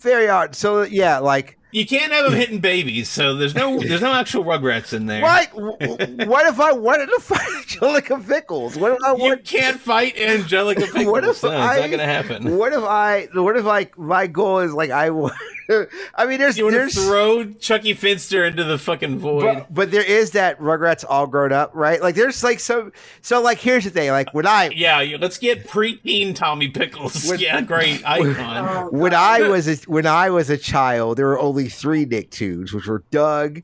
very 0.00 0.28
odd. 0.28 0.54
So 0.54 0.82
yeah, 0.82 1.18
like 1.18 1.57
You 1.70 1.86
can't 1.86 2.12
have 2.12 2.24
them 2.24 2.34
hitting 2.34 2.60
babies, 2.60 3.10
so 3.10 3.34
there's 3.34 3.54
no 3.54 3.78
there's 3.82 4.00
no 4.00 4.12
actual 4.14 4.44
Rugrats 4.44 4.92
in 4.94 5.06
there. 5.06 5.22
what? 5.22 5.48
what 5.54 6.46
if 6.46 6.58
I 6.60 6.72
wanted 6.72 7.06
to 7.06 7.20
fight 7.20 7.46
Angelica 7.58 8.18
Pickles? 8.26 8.76
What 8.76 8.92
if 8.92 8.98
I 9.04 9.12
want... 9.14 9.22
You 9.52 9.58
can't 9.60 9.78
fight 9.78 10.16
Angelica 10.18 10.82
Pickles. 10.86 11.04
What 11.06 11.24
if 11.24 11.42
no, 11.42 11.50
it's 11.50 11.60
I- 11.60 11.80
not 11.80 11.90
gonna 11.90 12.04
happen. 12.06 12.56
What 12.56 12.72
if 12.72 12.82
I? 12.82 13.28
What 13.34 13.56
if 13.56 13.64
like 13.64 13.98
my 13.98 14.26
goal 14.26 14.60
is 14.60 14.72
like 14.72 14.90
I 14.90 15.10
want? 15.10 15.34
I 15.70 16.24
mean, 16.26 16.38
there's 16.38 16.56
You 16.56 16.64
want 16.64 16.74
to 16.74 16.78
there's 16.78 16.94
throw 17.06 17.44
Chuckie 17.52 17.92
Finster 17.94 18.44
into 18.44 18.64
the 18.64 18.78
fucking 18.78 19.18
void? 19.18 19.42
but, 19.42 19.74
but 19.74 19.90
there 19.90 20.02
is 20.02 20.30
that 20.30 20.58
Rugrats 20.58 21.04
all 21.06 21.26
grown 21.26 21.52
up, 21.52 21.72
right? 21.74 22.00
Like 22.00 22.14
there's 22.14 22.42
like 22.42 22.58
so 22.60 22.90
so 23.20 23.42
like 23.42 23.58
here's 23.58 23.84
the 23.84 23.90
thing, 23.90 24.10
like 24.10 24.32
when 24.32 24.46
I 24.46 24.68
yeah, 24.74 25.16
let's 25.20 25.36
get 25.38 25.66
preteen 25.66 26.34
Tommy 26.34 26.68
Pickles. 26.68 27.28
When- 27.28 27.38
yeah, 27.38 27.60
great 27.60 28.02
icon. 28.06 28.90
When 28.92 29.12
I 29.12 29.42
was 29.48 29.68
a, 29.68 29.76
when 29.90 30.06
I 30.06 30.30
was 30.30 30.48
a 30.50 30.56
child, 30.56 31.18
there 31.18 31.26
were 31.26 31.38
only 31.38 31.68
three 31.68 32.06
Nicktoons, 32.06 32.72
which 32.72 32.86
were 32.86 33.02
Doug 33.10 33.62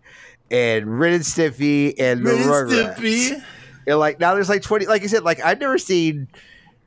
and 0.51 1.01
Ren 1.01 1.15
and 1.15 1.23
Stimpy 1.25 1.95
and 1.99 2.25
the 2.25 2.33
Rugrats. 2.33 3.43
And 3.87 3.99
like 3.99 4.21
now 4.21 4.35
there's 4.35 4.49
like 4.49 4.63
twenty. 4.63 4.87
Like 4.87 5.03
I 5.03 5.07
said, 5.07 5.25
like 5.25 5.43
I'd 5.45 5.61
never 5.61 5.79
seen 5.79 6.29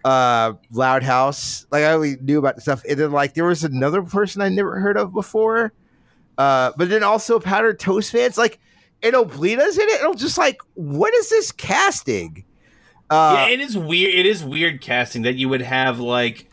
uh 0.07 0.53
Loud 0.71 1.03
House. 1.03 1.65
Like 1.71 1.83
I 1.83 1.91
only 1.91 2.15
knew 2.21 2.39
about 2.39 2.55
the 2.55 2.61
stuff, 2.61 2.83
and 2.87 2.97
then 2.97 3.11
like 3.11 3.33
there 3.33 3.45
was 3.45 3.63
another 3.63 4.01
person 4.01 4.41
I 4.41 4.49
never 4.49 4.79
heard 4.79 4.97
of 4.97 5.13
before. 5.13 5.73
Uh, 6.37 6.71
but 6.77 6.89
then 6.89 7.03
also 7.03 7.39
Powdered 7.39 7.79
Toast 7.79 8.11
fans, 8.11 8.37
like 8.37 8.59
and 9.03 9.13
Oblina's 9.15 9.77
in 9.77 9.87
it. 9.89 9.99
And 9.99 10.09
I'm 10.09 10.17
just 10.17 10.37
like, 10.37 10.61
what 10.75 11.13
is 11.13 11.29
this 11.29 11.51
casting? 11.51 12.45
Uh, 13.09 13.35
yeah, 13.47 13.53
it 13.53 13.59
is 13.59 13.77
weird. 13.77 14.13
It 14.13 14.25
is 14.25 14.43
weird 14.43 14.81
casting 14.81 15.23
that 15.23 15.35
you 15.35 15.49
would 15.49 15.61
have 15.61 15.99
like 15.99 16.49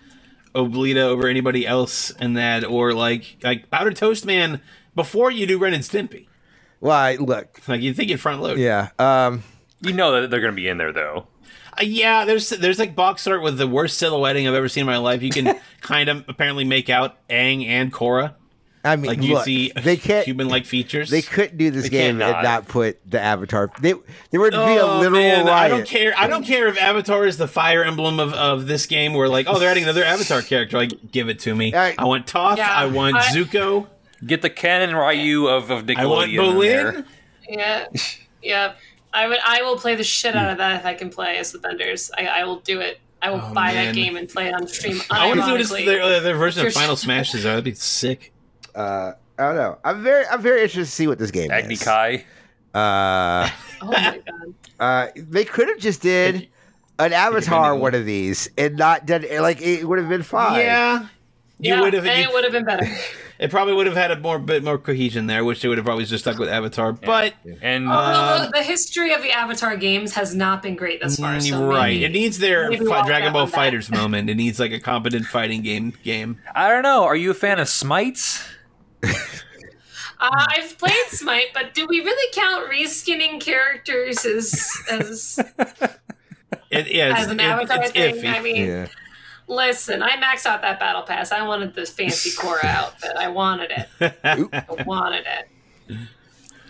Oblina 0.54 1.00
over 1.02 1.26
anybody 1.28 1.66
else 1.66 2.10
in 2.10 2.34
that, 2.34 2.64
or 2.64 2.92
like 2.94 3.36
like 3.42 3.70
Powder 3.70 3.92
Toast 3.92 4.24
Man 4.24 4.60
before 4.94 5.30
you 5.30 5.46
do 5.46 5.58
Ren 5.58 5.74
and 5.74 5.82
Stimpy. 5.84 6.26
well, 6.80 6.92
I, 6.96 7.16
look, 7.16 7.60
Like 7.68 7.80
you 7.82 7.92
think 7.92 8.10
you'd 8.10 8.20
front 8.20 8.40
load. 8.40 8.58
yeah. 8.58 8.88
Um, 8.98 9.42
You 9.80 9.92
know 9.92 10.20
that 10.20 10.30
they're 10.30 10.40
going 10.40 10.52
to 10.52 10.56
be 10.56 10.68
in 10.68 10.78
there 10.78 10.92
though. 10.92 11.26
Uh, 11.78 11.82
yeah, 11.84 12.24
there's 12.24 12.48
there's 12.50 12.78
like 12.78 12.94
box 12.94 13.26
art 13.26 13.42
with 13.42 13.58
the 13.58 13.66
worst 13.66 13.98
silhouetting 13.98 14.46
I've 14.48 14.54
ever 14.54 14.68
seen 14.68 14.82
in 14.82 14.86
my 14.86 14.96
life. 14.98 15.22
You 15.22 15.30
can 15.30 15.58
kind 15.80 16.08
of 16.08 16.24
apparently 16.28 16.64
make 16.64 16.88
out 16.90 17.16
Aang 17.28 17.66
and 17.66 17.92
Korra. 17.92 18.34
I 18.86 18.96
mean, 18.96 19.06
Like 19.06 19.22
you 19.22 19.32
look, 19.34 19.44
see 19.46 19.72
they 19.74 19.96
can't. 19.96 20.26
human 20.26 20.48
like 20.48 20.66
features. 20.66 21.08
They 21.08 21.22
couldn't 21.22 21.56
do 21.56 21.70
this 21.70 21.84
They 21.84 21.88
game 21.88 22.18
cannot. 22.18 22.34
and 22.36 22.44
not 22.44 22.68
put 22.68 22.98
the 23.10 23.18
Avatar. 23.18 23.70
They 23.80 23.94
there 24.30 24.40
would 24.40 24.50
be 24.52 24.56
a 24.58 24.60
Oh, 24.84 24.98
literal 25.00 25.20
man, 25.22 25.48
I 25.48 25.68
don't 25.68 25.86
care. 25.86 26.12
I 26.18 26.26
don't 26.26 26.44
care 26.44 26.68
if 26.68 26.78
Avatar 26.78 27.24
is 27.26 27.38
the 27.38 27.48
fire 27.48 27.82
emblem 27.82 28.20
of, 28.20 28.34
of 28.34 28.66
this 28.66 28.84
game. 28.84 29.14
Where 29.14 29.26
like, 29.26 29.46
oh, 29.48 29.58
they're 29.58 29.70
adding 29.70 29.84
another 29.84 30.04
Avatar 30.04 30.42
character. 30.42 30.76
Like, 30.76 31.10
give 31.10 31.30
it 31.30 31.38
to 31.40 31.54
me. 31.54 31.72
I- 31.74 31.94
I 31.96 32.04
want 32.04 32.26
Toph. 32.26 32.58
Yeah, 32.58 32.70
I 32.70 32.84
want 32.86 33.16
I- 33.16 33.22
Zuko. 33.34 33.86
Get 34.26 34.42
the 34.42 34.50
Ken 34.50 34.82
and 34.82 34.92
Ryu 34.96 35.46
of, 35.48 35.70
of 35.70 35.84
Nickelodeon. 35.84 35.96
I 35.98 36.06
want 36.06 36.30
in 36.30 36.58
there. 36.58 36.92
Bolin. 36.92 37.04
Yeah, 37.48 37.86
yeah. 38.42 38.72
I 39.14 39.28
would. 39.28 39.38
I 39.46 39.62
will 39.62 39.76
play 39.78 39.94
the 39.94 40.04
shit 40.04 40.34
out 40.36 40.50
of 40.50 40.58
that 40.58 40.80
if 40.80 40.86
I 40.86 40.94
can 40.94 41.08
play 41.08 41.38
as 41.38 41.52
the 41.52 41.58
Benders. 41.58 42.10
I, 42.18 42.26
I 42.26 42.44
will 42.44 42.60
do 42.60 42.80
it. 42.80 42.98
I 43.22 43.30
will 43.30 43.40
Oh, 43.42 43.54
buy 43.54 43.72
man. 43.72 43.86
that 43.86 43.94
game 43.94 44.16
and 44.16 44.28
play 44.28 44.48
it 44.48 44.54
on 44.54 44.66
stream. 44.68 45.00
I 45.10 45.26
want 45.28 45.40
to 45.40 45.46
see 45.46 45.52
what 45.52 45.60
unironically. 45.60 45.86
their, 45.86 46.02
uh, 46.02 46.20
their 46.20 46.36
version 46.36 46.60
of 46.60 46.64
You're- 46.64 46.72
Final 46.74 46.96
Smashes 47.06 47.46
are. 47.46 47.50
That'd 47.50 47.64
be 47.64 47.74
sick. 47.74 48.32
Uh, 48.74 49.12
I 49.38 49.42
don't 49.42 49.56
know. 49.56 49.78
I'm 49.84 50.02
very 50.02 50.26
I'm 50.26 50.42
very 50.42 50.62
interested 50.62 50.84
to 50.84 50.90
see 50.90 51.06
what 51.06 51.18
this 51.18 51.30
game 51.30 51.44
is. 51.44 51.50
Agni 51.52 51.74
is. 51.74 51.82
Kai. 51.82 52.24
Uh, 52.74 53.48
Oh 53.82 53.86
my 53.86 54.20
god. 54.26 54.54
uh, 54.80 55.06
they 55.16 55.44
could 55.44 55.68
have 55.68 55.78
just 55.78 56.02
did 56.02 56.48
an 56.98 57.12
Avatar 57.12 57.64
anyone. 57.66 57.80
one 57.80 57.94
of 57.94 58.04
these 58.04 58.48
and 58.58 58.76
not 58.76 59.06
done 59.06 59.24
like 59.40 59.60
it 59.62 59.84
would 59.88 59.98
have 59.98 60.08
been 60.08 60.22
fine. 60.22 60.58
Yeah. 60.60 61.06
You 61.60 61.74
yeah, 61.74 61.80
would 61.80 61.92
have. 61.94 62.04
and 62.06 62.20
it 62.20 62.32
would 62.32 62.42
have 62.44 62.52
been 62.52 62.64
better. 62.64 62.86
It 63.38 63.50
probably 63.50 63.74
would 63.74 63.86
have 63.86 63.96
had 63.96 64.10
a 64.12 64.18
more 64.20 64.38
bit 64.38 64.62
more 64.62 64.78
cohesion 64.78 65.26
there, 65.26 65.44
which 65.44 65.60
they 65.60 65.68
would 65.68 65.76
have 65.78 65.84
probably 65.84 66.04
just 66.04 66.22
stuck 66.24 66.38
with 66.38 66.48
Avatar. 66.48 66.92
But 66.92 67.34
And 67.60 67.88
Although 67.88 68.44
the, 68.46 68.50
the 68.58 68.62
history 68.62 69.12
of 69.12 69.22
the 69.22 69.32
Avatar 69.32 69.76
games 69.76 70.12
has 70.14 70.34
not 70.36 70.62
been 70.62 70.76
great 70.76 71.02
thus 71.02 71.16
far. 71.18 71.40
So 71.40 71.60
Mm, 71.60 71.68
right, 71.68 71.88
maybe- 71.94 72.04
it 72.04 72.12
needs 72.12 72.38
their 72.38 72.70
fi- 72.72 73.04
Dragon 73.06 73.32
Ball 73.32 73.42
on 73.42 73.48
that. 73.48 73.54
Fighters 73.54 73.90
moment. 73.90 74.30
It 74.30 74.36
needs 74.36 74.60
like 74.60 74.70
a 74.72 74.78
competent 74.80 75.26
fighting 75.26 75.62
game. 75.62 75.92
Game. 76.04 76.38
I 76.54 76.68
don't 76.68 76.82
know. 76.84 77.02
Are 77.04 77.16
you 77.16 77.30
a 77.32 77.34
fan 77.34 77.58
of 77.58 77.66
Smites? 77.68 78.42
Uh, 79.02 80.46
I've 80.56 80.78
played 80.78 80.94
Smite, 81.08 81.48
but 81.52 81.74
do 81.74 81.86
we 81.88 82.00
really 82.00 82.32
count 82.32 82.70
reskinning 82.70 83.40
characters 83.40 84.24
as 84.24 84.70
as 84.90 85.38
It, 86.70 86.90
yeah, 86.90 87.10
it's, 87.10 87.20
as 87.20 87.30
an 87.30 87.40
it- 87.40 87.42
Avatar 87.42 87.82
it's 87.82 87.90
thing? 87.92 88.14
iffy. 88.16 88.32
I 88.34 88.40
mean, 88.40 88.64
Yeah. 88.66 88.86
Listen, 89.48 90.02
I 90.02 90.10
maxed 90.16 90.46
out 90.46 90.62
that 90.62 90.78
battle 90.80 91.02
pass. 91.02 91.32
I 91.32 91.46
wanted 91.46 91.74
this 91.74 91.90
fancy 91.90 92.30
Korra 92.38 92.64
outfit. 92.64 93.12
I 93.18 93.28
wanted 93.28 93.70
it. 93.70 94.14
I 94.24 94.82
wanted 94.84 95.24
it. 95.26 95.98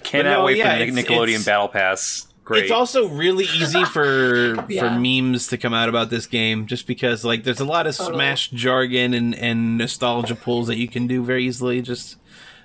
Cannot 0.02 0.38
no, 0.38 0.44
wait 0.44 0.58
yeah, 0.58 0.72
for 0.72 0.78
the 0.84 0.88
it's- 0.88 1.04
Nickelodeon 1.06 1.28
it's- 1.28 1.44
Battle 1.44 1.68
Pass. 1.68 2.26
great. 2.44 2.64
It's 2.64 2.72
also 2.72 3.08
really 3.08 3.44
easy 3.44 3.84
for 3.92 4.56
for 4.56 4.90
memes 4.90 5.46
to 5.48 5.56
come 5.56 5.72
out 5.72 5.88
about 5.88 6.10
this 6.10 6.26
game, 6.26 6.66
just 6.66 6.86
because 6.86 7.24
like 7.24 7.44
there's 7.44 7.60
a 7.60 7.64
lot 7.64 7.86
of 7.86 7.96
Totally. 7.96 8.16
Smash 8.16 8.50
jargon 8.50 9.14
and 9.14 9.34
and 9.34 9.78
nostalgia 9.78 10.34
pulls 10.34 10.66
that 10.66 10.76
you 10.76 10.88
can 10.88 11.06
do 11.06 11.22
very 11.24 11.44
easily. 11.46 11.80
Just 11.80 12.16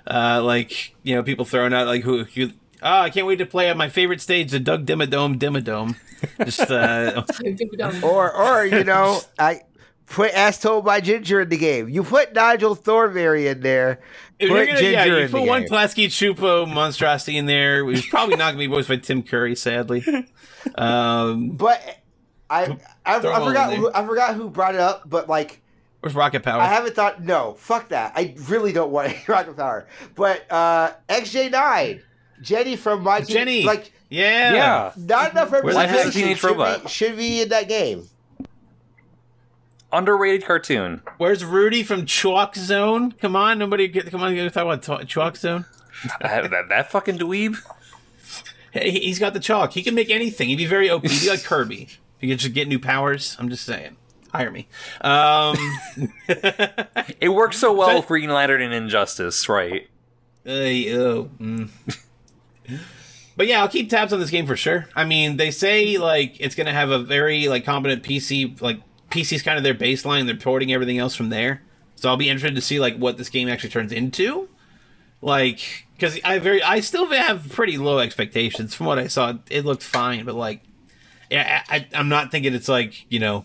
uh, 0.06 0.42
like 0.42 0.94
you 1.02 1.14
know, 1.14 1.22
people 1.22 1.44
throwing 1.44 1.72
out 1.72 1.86
like 1.86 2.02
who. 2.02 2.24
who 2.24 2.50
Oh, 2.82 3.00
I 3.00 3.10
can't 3.10 3.26
wait 3.26 3.36
to 3.36 3.44
play 3.44 3.68
at 3.68 3.76
my 3.76 3.90
favorite 3.90 4.22
stage, 4.22 4.52
the 4.52 4.58
Doug 4.58 4.86
Dimmadome 4.86 5.38
Dimmadome. 5.38 5.96
Just 6.46 6.70
uh, 6.70 7.24
Or, 8.02 8.34
or 8.34 8.64
you 8.64 8.84
know, 8.84 9.20
I 9.38 9.60
put 10.10 10.32
as 10.32 10.58
told 10.58 10.84
by 10.84 11.00
Ginger 11.00 11.40
in 11.40 11.48
the 11.48 11.56
game. 11.56 11.88
You 11.88 12.02
put 12.02 12.34
Nigel 12.34 12.74
Thornberry 12.74 13.46
in 13.46 13.60
there. 13.60 14.00
if 14.38 14.50
Put 14.50 14.56
you're 14.56 14.66
gonna, 14.66 14.80
yeah, 14.80 15.04
you 15.04 15.16
in 15.16 15.30
put 15.30 15.40
the 15.40 15.46
one 15.46 15.62
game. 15.62 15.70
Klasky 15.70 16.06
Csupo 16.06 16.70
monstrosity 16.70 17.38
in 17.38 17.46
there. 17.46 17.78
It 17.78 17.84
was 17.84 18.04
probably 18.04 18.36
not 18.36 18.48
gonna 18.48 18.58
be 18.58 18.66
voiced 18.66 18.88
by 18.88 18.96
Tim 18.96 19.22
Curry, 19.22 19.56
sadly. 19.56 20.04
Um, 20.74 21.52
But 21.52 21.80
I, 22.50 22.76
I, 23.06 23.18
Throw 23.20 23.32
'em 23.34 23.42
I 23.42 23.46
forgot, 23.46 23.72
who, 23.72 23.90
I 23.94 24.06
forgot 24.06 24.34
who 24.34 24.50
brought 24.50 24.74
it 24.74 24.80
up. 24.80 25.08
But 25.08 25.26
like, 25.26 25.62
where's 26.00 26.14
Rocket 26.14 26.42
Power? 26.42 26.60
I 26.60 26.66
haven't 26.66 26.94
thought. 26.94 27.22
No, 27.22 27.54
fuck 27.54 27.88
that. 27.88 28.12
I 28.14 28.34
really 28.46 28.74
don't 28.74 28.90
want 28.90 29.16
Rocket 29.28 29.56
Power. 29.56 29.86
But 30.14 30.44
uh, 30.52 30.92
XJ9, 31.08 32.02
Jenny 32.42 32.76
from 32.76 33.02
my 33.02 33.22
Jenny. 33.22 33.62
like 33.64 33.90
yeah, 34.10 34.52
yeah. 34.52 34.92
not 34.98 35.30
enough 35.30 35.50
Where's 35.50 35.74
that 35.76 35.90
representation. 35.90 36.36
Should, 36.36 36.82
Be, 36.82 36.88
should 36.90 37.16
be 37.16 37.40
in 37.40 37.48
that 37.48 37.66
game. 37.68 38.06
Underrated 39.92 40.44
cartoon. 40.46 41.02
Where's 41.18 41.44
Rudy 41.44 41.82
from 41.82 42.06
Chalk 42.06 42.54
Zone? 42.54 43.12
Come 43.12 43.34
on, 43.34 43.58
nobody, 43.58 43.88
get, 43.88 44.10
come 44.10 44.22
on, 44.22 44.34
talk 44.50 44.82
about 44.82 45.06
Chalk 45.08 45.36
Zone. 45.36 45.64
that, 46.20 46.50
that, 46.50 46.68
that 46.68 46.90
fucking 46.90 47.18
dweeb. 47.18 47.56
Hey, 48.72 48.90
he- 48.92 49.00
he's 49.00 49.18
got 49.18 49.32
the 49.34 49.40
chalk. 49.40 49.72
He 49.72 49.82
can 49.82 49.94
make 49.96 50.10
anything. 50.10 50.48
He'd 50.48 50.56
be 50.56 50.66
very 50.66 50.88
OP. 50.88 51.02
He'd 51.04 51.20
be 51.20 51.28
like 51.30 51.42
Kirby. 51.42 51.88
He 52.18 52.28
could 52.28 52.38
just 52.38 52.54
get 52.54 52.68
new 52.68 52.78
powers. 52.78 53.36
I'm 53.40 53.48
just 53.48 53.64
saying. 53.64 53.96
Hire 54.32 54.50
me. 54.52 54.68
Um, 55.00 55.56
It 57.20 57.30
works 57.34 57.58
so 57.58 57.72
well 57.72 57.88
So- 57.88 57.96
with 57.96 58.06
Green 58.06 58.30
Lantern 58.30 58.62
and 58.62 58.72
Injustice, 58.72 59.48
right? 59.48 59.88
Ay, 60.46 60.86
oh, 60.92 61.30
mm. 61.40 61.68
But 63.36 63.46
yeah, 63.46 63.60
I'll 63.60 63.68
keep 63.68 63.90
tabs 63.90 64.12
on 64.12 64.20
this 64.20 64.30
game 64.30 64.46
for 64.46 64.56
sure. 64.56 64.86
I 64.94 65.04
mean, 65.04 65.36
they 65.36 65.50
say 65.50 65.98
like 65.98 66.36
it's 66.40 66.54
gonna 66.54 66.72
have 66.72 66.90
a 66.90 66.98
very 66.98 67.48
like 67.48 67.64
competent 67.64 68.02
PC. 68.02 68.60
Like 68.60 68.80
PC's 69.10 69.42
kind 69.42 69.58
of 69.58 69.64
their 69.64 69.74
baseline. 69.74 70.26
They're 70.26 70.36
porting 70.36 70.72
everything 70.72 70.98
else 70.98 71.14
from 71.14 71.28
there. 71.30 71.62
So 71.96 72.08
I'll 72.08 72.16
be 72.16 72.28
interested 72.30 72.54
to 72.54 72.60
see 72.62 72.80
like 72.80 72.96
what 72.96 73.18
this 73.18 73.28
game 73.28 73.48
actually 73.48 73.70
turns 73.70 73.92
into. 73.92 74.48
Like, 75.22 75.86
because 75.94 76.18
I 76.24 76.38
very, 76.38 76.62
I 76.62 76.80
still 76.80 77.06
have 77.10 77.50
pretty 77.50 77.76
low 77.76 77.98
expectations 77.98 78.74
from 78.74 78.86
what 78.86 78.98
I 78.98 79.06
saw. 79.06 79.34
It 79.50 79.66
looked 79.66 79.82
fine, 79.82 80.24
but 80.24 80.34
like, 80.34 80.62
yeah, 81.30 81.62
I, 81.68 81.76
I, 81.76 81.88
I'm 81.94 82.08
not 82.08 82.30
thinking 82.30 82.54
it's 82.54 82.68
like 82.68 83.06
you 83.10 83.20
know 83.20 83.44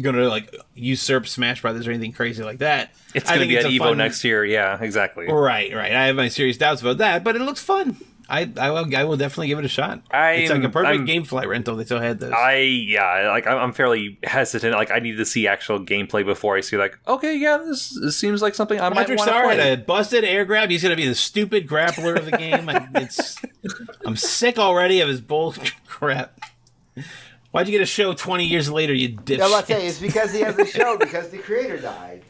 gonna 0.00 0.28
like 0.28 0.54
usurp 0.74 1.26
Smash 1.26 1.62
Brothers 1.62 1.86
or 1.86 1.90
anything 1.90 2.12
crazy 2.12 2.44
like 2.44 2.58
that. 2.58 2.94
It's 3.14 3.28
I 3.28 3.34
going 3.36 3.40
to 3.40 3.40
think 3.40 3.48
be 3.50 3.56
it's 3.56 3.82
at 3.82 3.84
Evo 3.86 3.90
fun- 3.90 3.98
next 3.98 4.22
year. 4.22 4.44
Yeah, 4.44 4.78
exactly. 4.80 5.26
Right, 5.26 5.74
right. 5.74 5.92
I 5.92 6.06
have 6.06 6.16
my 6.16 6.28
serious 6.28 6.56
doubts 6.56 6.80
about 6.80 6.98
that, 6.98 7.24
but 7.24 7.34
it 7.36 7.42
looks 7.42 7.62
fun. 7.62 7.96
I 8.30 8.50
I 8.58 8.70
will, 8.70 8.94
I 8.96 9.04
will 9.04 9.16
definitely 9.16 9.48
give 9.48 9.58
it 9.58 9.64
a 9.64 9.68
shot. 9.68 10.02
it's 10.12 10.50
like 10.50 10.60
a 10.60 10.62
I'm- 10.64 10.70
perfect 10.70 10.86
I'm- 10.88 11.04
game 11.06 11.24
flight 11.24 11.48
rental. 11.48 11.76
They 11.76 11.84
still 11.84 11.98
had 12.00 12.18
those. 12.18 12.32
I 12.32 12.56
yeah, 12.58 13.28
like 13.30 13.46
I'm 13.46 13.56
I'm 13.58 13.72
fairly 13.72 14.18
hesitant. 14.22 14.74
Like 14.74 14.90
I 14.90 14.98
need 14.98 15.16
to 15.16 15.24
see 15.24 15.46
actual 15.46 15.80
gameplay 15.80 16.24
before 16.26 16.56
I 16.56 16.60
see 16.60 16.76
like, 16.76 16.98
okay, 17.08 17.36
yeah, 17.36 17.56
this, 17.56 17.98
this 18.00 18.16
seems 18.16 18.42
like 18.42 18.54
something 18.54 18.78
I 18.80 18.90
might 18.90 19.06
Patrick 19.08 19.18
want 19.18 19.30
to 19.30 19.40
play. 19.42 19.72
a 19.72 19.76
busted 19.78 20.24
air 20.24 20.44
grab. 20.44 20.68
He's 20.70 20.82
gonna 20.82 20.94
be 20.96 21.08
the 21.08 21.14
stupid 21.14 21.66
grappler 21.66 22.16
of 22.18 22.26
the 22.26 22.32
game. 22.36 22.68
I, 22.68 22.86
it's 22.96 23.38
I'm 24.04 24.16
sick 24.16 24.58
already 24.58 25.00
of 25.00 25.08
his 25.08 25.20
bull 25.22 25.54
crap. 25.86 26.38
Why'd 27.50 27.66
you 27.66 27.72
get 27.72 27.80
a 27.80 27.86
show 27.86 28.12
20 28.12 28.44
years 28.44 28.70
later, 28.70 28.92
you 28.92 29.16
dipshit? 29.16 29.40
I'm 29.40 29.48
about 29.50 29.66
to 29.68 29.72
say 29.74 29.86
it's 29.86 29.98
because 29.98 30.32
he 30.34 30.40
has 30.40 30.54
the 30.54 30.66
show 30.66 30.98
because 30.98 31.30
the 31.30 31.38
creator 31.38 31.78
died, 31.78 32.22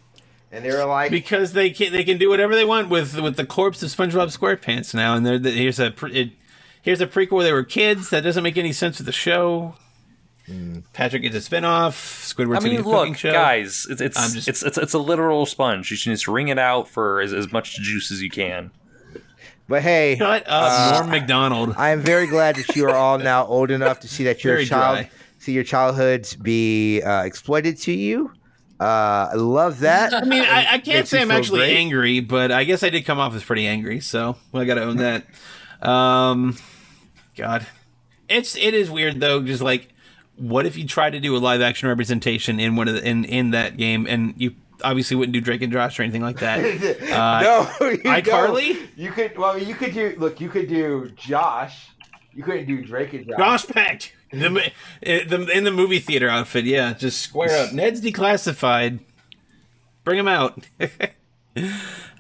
and 0.53 0.65
they 0.65 0.70
were 0.70 0.85
like, 0.85 1.11
because 1.11 1.53
they 1.53 1.70
can 1.70 1.93
they 1.93 2.05
can 2.05 2.19
do 2.19 2.29
whatever 2.29 2.55
they 2.55 2.65
want 2.65 2.89
with 2.89 3.19
with 3.20 3.37
the 3.37 3.47
corpse 3.47 3.83
of 3.83 3.91
SpongeBob 3.91 4.37
SquarePants 4.37 4.95
now, 4.95 5.15
and 5.15 5.25
they're, 5.27 5.39
here's 5.39 5.79
a 5.81 5.93
it, 6.07 6.31
here's 6.83 7.01
a 7.01 7.07
prequel 7.07 7.33
where 7.33 7.45
they 7.45 7.53
were 7.53 7.65
kids. 7.65 8.11
That 8.11 8.23
doesn't 8.23 8.43
make 8.43 8.57
any 8.57 8.73
sense 8.73 8.99
with 8.99 9.07
the 9.07 9.12
show. 9.12 9.75
Hmm. 10.47 10.79
Patrick 10.95 11.20
gets 11.23 11.37
a 11.37 11.41
spinoff. 11.51 11.93
Squidward's 12.35 12.65
I 12.65 12.69
mean, 12.69 12.77
getting 12.79 12.85
cooking 12.91 13.11
look, 13.12 13.16
show. 13.19 13.33
guys, 13.33 13.87
it's 13.91 14.01
it's, 14.01 14.33
just- 14.35 14.49
it's 14.49 14.62
it's 14.62 14.79
it's 14.79 14.95
a 14.95 14.99
literal 14.99 15.45
sponge. 15.45 15.91
You 15.91 15.97
should 15.99 16.11
just 16.12 16.27
wring 16.27 16.49
it 16.49 16.59
out 16.59 16.89
for 16.89 17.20
as, 17.20 17.33
as 17.35 17.53
much 17.53 17.77
juice 17.81 18.11
as 18.11 18.23
you 18.23 18.31
can. 18.31 18.70
but 19.69 19.83
hey, 19.83 20.16
Shut 20.16 20.45
up, 20.47 20.49
uh, 20.49 20.95
uh, 20.95 20.99
Norm 21.01 21.11
Macdonald. 21.11 21.75
I 21.77 21.91
am 21.91 22.01
very 22.01 22.27
glad 22.27 22.57
that 22.57 22.75
you 22.75 22.87
are 22.87 22.95
all 22.97 23.19
now 23.19 23.45
old 23.45 23.70
enough 23.70 24.01
to 24.01 24.09
see 24.09 24.25
that 24.25 24.43
your 24.43 24.55
Very 24.55 24.65
child, 24.65 24.97
dry. 25.01 25.11
see 25.39 25.53
your 25.53 25.65
childhoods 25.65 26.35
be 26.35 27.03
uh, 27.03 27.25
exploited 27.25 27.77
to 27.81 27.93
you. 27.93 28.33
Uh, 28.80 29.30
I 29.32 29.34
love 29.34 29.80
that. 29.80 30.14
I 30.14 30.24
mean, 30.24 30.42
I, 30.42 30.74
I 30.74 30.78
can't 30.78 31.09
say 31.09 31.20
I'm 31.20 31.30
actually 31.32 31.60
great. 31.60 31.76
angry, 31.76 32.20
but 32.20 32.52
I 32.52 32.64
guess 32.64 32.82
I 32.82 32.90
did 32.90 33.05
come 33.05 33.18
off 33.18 33.34
as 33.34 33.42
pretty 33.42 33.66
angry, 33.66 34.00
so 34.00 34.36
I 34.55 34.64
got 34.64 34.74
to 34.74 34.82
own 34.84 34.98
that. 34.98 35.26
Um, 35.82 36.56
God, 37.36 37.66
it's 38.28 38.56
it 38.56 38.74
is 38.74 38.90
weird 38.90 39.18
though. 39.20 39.42
Just 39.42 39.62
like, 39.62 39.88
what 40.36 40.64
if 40.64 40.76
you 40.76 40.86
try 40.86 41.10
to 41.10 41.18
do 41.18 41.36
a 41.36 41.38
live 41.38 41.60
action 41.60 41.88
representation 41.88 42.60
in 42.60 42.76
one 42.76 42.86
of 42.88 42.94
the, 42.94 43.05
in 43.09 43.24
in 43.24 43.50
that 43.50 43.76
game, 43.76 44.06
and 44.06 44.34
you 44.36 44.55
obviously 44.84 45.16
wouldn't 45.16 45.32
do 45.32 45.40
Drake 45.40 45.62
and 45.62 45.72
Josh 45.72 45.98
or 45.98 46.02
anything 46.05 46.22
like 46.22 46.38
that. 46.38 46.59
Uh, 47.09 47.40
no, 47.42 47.88
you 47.88 47.98
iCarly? 47.98 48.88
You 48.96 49.10
could. 49.10 49.36
Well, 49.36 49.59
you 49.59 49.74
could 49.74 49.92
do. 49.92 50.14
Look, 50.18 50.40
you 50.40 50.48
could 50.48 50.68
do 50.68 51.10
Josh. 51.16 51.88
You 52.32 52.44
couldn't 52.44 52.66
do 52.66 52.84
Drake 52.84 53.12
and 53.14 53.26
Josh. 53.26 53.36
Josh 53.38 53.66
Peck, 53.66 54.12
the, 54.30 54.50
mo- 54.50 54.60
the 55.02 55.50
in 55.55 55.64
the 55.64 55.70
movie 55.70 55.98
theater 56.00 56.28
outfit. 56.28 56.64
Yeah, 56.64 56.92
just 56.94 57.20
square 57.20 57.66
up. 57.66 57.72
Ned's 57.72 58.00
declassified. 58.00 59.00
Bring 60.05 60.18
him 60.18 60.28
out. 60.28 60.66
You 61.56 61.70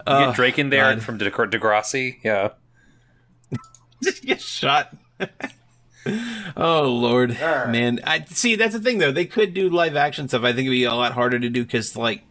Oh, 0.06 0.26
get 0.28 0.36
Drake 0.36 0.58
in 0.58 0.70
there 0.70 0.94
God. 0.94 1.02
from 1.02 1.18
De- 1.18 1.30
Degrassi. 1.30 2.16
Yeah. 2.24 2.50
just 4.02 4.22
get 4.26 4.40
shot. 4.40 4.96
oh 6.56 6.82
lord, 6.88 7.36
Arr. 7.40 7.68
man! 7.68 8.00
I 8.04 8.24
see. 8.24 8.56
That's 8.56 8.72
the 8.72 8.80
thing, 8.80 8.98
though. 8.98 9.12
They 9.12 9.26
could 9.26 9.52
do 9.54 9.68
live 9.68 9.96
action 9.96 10.26
stuff. 10.28 10.42
I 10.42 10.48
think 10.52 10.60
it'd 10.66 10.70
be 10.70 10.84
a 10.84 10.94
lot 10.94 11.12
harder 11.12 11.38
to 11.38 11.48
do 11.50 11.62
because, 11.62 11.94
like, 11.96 12.22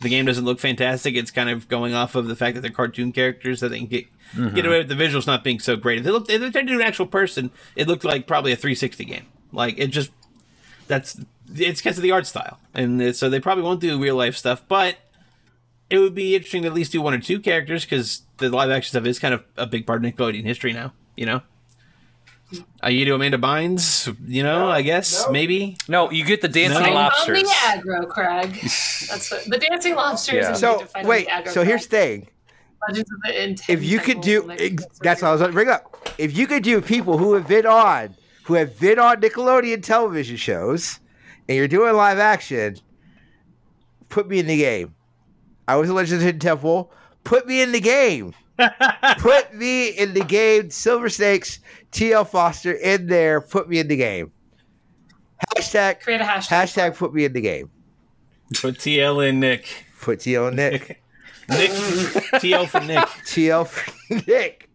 the 0.00 0.08
game 0.08 0.26
doesn't 0.26 0.44
look 0.44 0.60
fantastic. 0.60 1.14
It's 1.14 1.30
kind 1.30 1.48
of 1.48 1.68
going 1.68 1.94
off 1.94 2.14
of 2.14 2.26
the 2.26 2.36
fact 2.36 2.54
that 2.54 2.60
they're 2.60 2.70
cartoon 2.70 3.12
characters 3.12 3.60
that 3.60 3.70
they 3.70 3.78
can 3.78 3.86
get 3.86 4.06
get 4.34 4.40
mm-hmm. 4.40 4.66
away 4.66 4.78
with 4.78 4.88
the 4.88 4.94
visuals 4.94 5.26
not 5.26 5.44
being 5.44 5.60
so 5.60 5.76
great. 5.76 5.98
If 5.98 6.04
they 6.04 6.10
looked, 6.10 6.30
if 6.30 6.40
they 6.40 6.50
tried 6.50 6.62
to 6.62 6.66
do 6.66 6.80
an 6.80 6.86
actual 6.86 7.06
person, 7.06 7.50
it 7.76 7.86
looked 7.86 8.04
like 8.04 8.26
probably 8.26 8.52
a 8.52 8.56
360 8.56 9.04
game. 9.04 9.26
Like 9.52 9.78
it 9.78 9.88
just 9.88 10.10
that's 10.88 11.20
it's 11.54 11.80
because 11.80 11.96
of 11.96 12.02
the 12.02 12.10
art 12.10 12.26
style, 12.26 12.58
and 12.74 13.14
so 13.14 13.28
they 13.28 13.40
probably 13.40 13.64
won't 13.64 13.80
do 13.80 14.00
real 14.00 14.16
life 14.16 14.36
stuff, 14.36 14.62
but. 14.68 14.96
It 15.90 15.98
would 15.98 16.14
be 16.14 16.34
interesting 16.34 16.62
to 16.62 16.68
at 16.68 16.74
least 16.74 16.92
do 16.92 17.02
one 17.02 17.12
or 17.12 17.20
two 17.20 17.38
characters 17.38 17.84
because 17.84 18.22
the 18.38 18.48
live 18.48 18.70
action 18.70 18.88
stuff 18.88 19.04
is 19.04 19.18
kind 19.18 19.34
of 19.34 19.44
a 19.56 19.66
big 19.66 19.86
part 19.86 20.02
of 20.02 20.10
Nickelodeon 20.10 20.42
history 20.42 20.72
now. 20.72 20.94
You 21.14 21.26
know, 21.26 21.42
uh, 22.82 22.88
you 22.88 23.04
do 23.04 23.14
Amanda 23.14 23.38
Bynes, 23.38 24.14
you 24.26 24.42
know, 24.42 24.68
I 24.70 24.82
guess 24.82 25.26
no. 25.26 25.32
maybe. 25.32 25.76
No, 25.88 26.10
you 26.10 26.24
get 26.24 26.40
the 26.40 26.48
dancing 26.48 26.82
No. 26.82 26.88
On 26.88 26.94
lobsters. 26.94 27.42
the 27.42 27.48
aggro, 27.48 28.08
Crag. 28.08 28.52
That's 28.60 29.30
what 29.30 29.44
the 29.46 29.58
dancing 29.58 29.94
lobsters. 29.94 30.34
Yeah. 30.34 30.52
So 30.54 30.86
we 31.02 31.08
wait. 31.08 31.26
the 31.26 31.32
aggro 31.32 31.48
So 31.48 31.64
here's 31.64 31.86
the 31.86 31.96
Crag. 31.96 32.20
thing. 32.20 32.28
Legends 32.88 33.10
of 33.12 33.20
the 33.22 33.42
Intense 33.44 33.68
If 33.70 33.82
you 33.82 33.98
could 33.98 34.20
do, 34.20 34.50
ex- 34.50 34.82
that's 34.84 34.98
that's 35.00 35.22
what 35.22 35.28
I 35.28 35.32
was 35.32 35.40
what 35.40 35.46
going 35.52 35.52
to 35.52 35.54
bring 35.54 35.68
up. 35.68 36.10
If 36.18 36.36
you 36.36 36.46
could 36.46 36.62
do 36.62 36.80
people 36.82 37.16
who 37.18 37.32
have 37.34 37.48
been 37.48 37.66
on, 37.66 38.14
who 38.44 38.54
have 38.54 38.78
been 38.78 38.98
on 38.98 39.20
Nickelodeon 39.22 39.82
television 39.82 40.36
shows, 40.36 41.00
and 41.48 41.56
you're 41.56 41.68
doing 41.68 41.94
live 41.94 42.18
action, 42.18 42.76
put 44.10 44.28
me 44.28 44.38
in 44.38 44.46
the 44.46 44.58
game. 44.58 44.94
I 45.66 45.76
was 45.76 45.88
a 45.88 45.94
Legend 45.94 46.16
of 46.16 46.20
the 46.20 46.26
Hidden 46.26 46.40
Temple. 46.40 46.92
Put 47.24 47.46
me 47.46 47.62
in 47.62 47.72
the 47.72 47.80
game. 47.80 48.34
put 49.18 49.54
me 49.54 49.88
in 49.88 50.12
the 50.12 50.24
game. 50.24 50.68
Silver 50.70 51.08
Snakes, 51.08 51.60
TL 51.94 52.28
Foster 52.28 52.72
in 52.72 53.06
there. 53.06 53.40
Put 53.40 53.68
me 53.68 53.78
in 53.78 53.88
the 53.88 53.96
game. 53.96 54.32
Hashtag 55.56 56.00
Create 56.00 56.20
a 56.20 56.24
hashtag. 56.24 56.48
hashtag 56.48 56.96
put 56.96 57.14
me 57.14 57.24
in 57.24 57.32
the 57.32 57.40
game. 57.40 57.70
Put 58.60 58.76
TL 58.78 59.28
in 59.28 59.40
Nick. 59.40 59.66
Put 60.00 60.18
TL 60.20 60.48
and 60.48 60.56
Nick. 60.56 61.00
Nick 61.48 61.70
TL 61.70 62.68
for 62.68 62.80
Nick. 62.80 62.98
TL 63.26 63.66
for 63.66 63.92
Nick. 64.30 64.68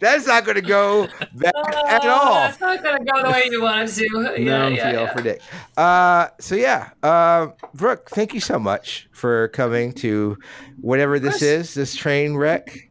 That's 0.00 0.26
not 0.26 0.44
going 0.46 0.54
to 0.54 0.62
go 0.62 1.06
back 1.34 1.52
at 1.86 2.00
Oh, 2.04 2.08
all. 2.08 2.34
That's 2.34 2.60
not 2.60 2.82
gonna 2.82 3.04
go 3.04 3.22
the 3.24 3.30
way 3.30 3.42
you 3.50 3.60
want 3.62 3.90
it 3.90 3.92
to. 3.96 4.42
Yeah, 4.42 4.68
yeah, 4.68 4.90
TL 4.90 4.92
yeah. 4.94 5.12
for 5.12 5.22
Nick. 5.22 5.42
Uh, 5.76 6.28
so 6.40 6.54
yeah, 6.54 6.90
uh, 7.02 7.48
Brooke, 7.74 8.08
thank 8.10 8.32
you 8.32 8.40
so 8.40 8.58
much 8.58 9.06
for 9.12 9.48
coming 9.48 9.92
to 9.94 10.38
whatever 10.80 11.18
this 11.18 11.42
is, 11.42 11.74
this 11.74 11.94
train 11.94 12.36
wreck 12.36 12.89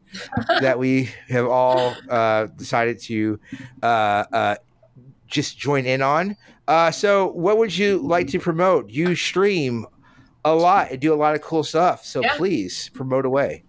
that 0.61 0.77
we 0.79 1.09
have 1.29 1.45
all 1.47 1.95
uh, 2.09 2.45
decided 2.57 2.99
to 3.01 3.39
uh, 3.83 3.85
uh, 3.85 4.55
just 5.27 5.57
join 5.57 5.85
in 5.85 6.01
on. 6.01 6.35
Uh, 6.67 6.91
so, 6.91 7.31
what 7.31 7.57
would 7.57 7.75
you 7.75 7.97
like 7.99 8.27
to 8.27 8.39
promote? 8.39 8.89
You 8.89 9.15
stream 9.15 9.85
a 10.45 10.53
lot 10.53 10.91
and 10.91 10.99
do 10.99 11.13
a 11.13 11.15
lot 11.15 11.35
of 11.35 11.41
cool 11.41 11.63
stuff, 11.63 12.05
so 12.05 12.21
Yeah. 12.21 12.35
please 12.37 12.89
promote 12.93 13.25
away. 13.25 13.63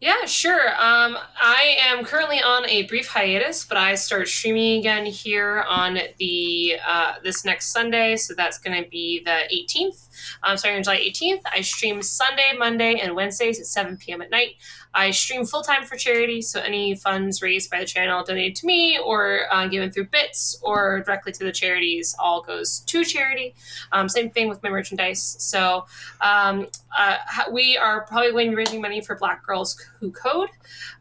Yeah, 0.00 0.24
sure. 0.24 0.70
Um, 0.70 1.16
I 1.40 1.76
am 1.80 2.04
currently 2.04 2.42
on 2.42 2.68
a 2.68 2.82
brief 2.88 3.06
hiatus, 3.06 3.64
but 3.64 3.76
I 3.78 3.94
start 3.94 4.26
streaming 4.26 4.80
again 4.80 5.06
here 5.06 5.64
on 5.68 5.96
the 6.18 6.74
uh, 6.84 7.12
this 7.22 7.44
next 7.44 7.70
Sunday. 7.72 8.16
So 8.16 8.34
that's 8.34 8.58
going 8.58 8.82
to 8.82 8.88
be 8.90 9.22
the 9.24 9.42
18th. 9.54 10.08
Um, 10.42 10.56
starting 10.56 10.78
on 10.78 10.82
July 10.82 10.98
18th, 10.98 11.42
I 11.54 11.60
stream 11.60 12.02
Sunday, 12.02 12.52
Monday, 12.58 12.96
and 12.98 13.14
Wednesdays 13.14 13.60
at 13.60 13.66
7 13.66 13.96
p.m. 13.96 14.20
at 14.22 14.30
night. 14.30 14.56
I 14.94 15.10
stream 15.10 15.44
full 15.44 15.62
time 15.62 15.84
for 15.84 15.96
charity, 15.96 16.42
so 16.42 16.60
any 16.60 16.94
funds 16.94 17.40
raised 17.42 17.70
by 17.70 17.80
the 17.80 17.86
channel 17.86 18.22
donated 18.24 18.56
to 18.56 18.66
me 18.66 18.98
or 18.98 19.46
uh, 19.50 19.66
given 19.66 19.90
through 19.90 20.06
bits 20.06 20.58
or 20.62 21.00
directly 21.00 21.32
to 21.32 21.44
the 21.44 21.52
charities 21.52 22.14
all 22.18 22.42
goes 22.42 22.80
to 22.80 23.04
charity. 23.04 23.54
Um, 23.92 24.08
same 24.08 24.30
thing 24.30 24.48
with 24.48 24.62
my 24.62 24.68
merchandise. 24.68 25.36
So 25.38 25.86
um, 26.20 26.66
uh, 26.96 27.16
we 27.50 27.76
are 27.76 28.02
probably 28.06 28.32
going 28.32 28.46
to 28.46 28.50
be 28.50 28.56
raising 28.56 28.80
money 28.80 29.00
for 29.00 29.16
Black 29.16 29.44
Girls 29.44 29.80
Who 30.00 30.10
Code. 30.12 30.50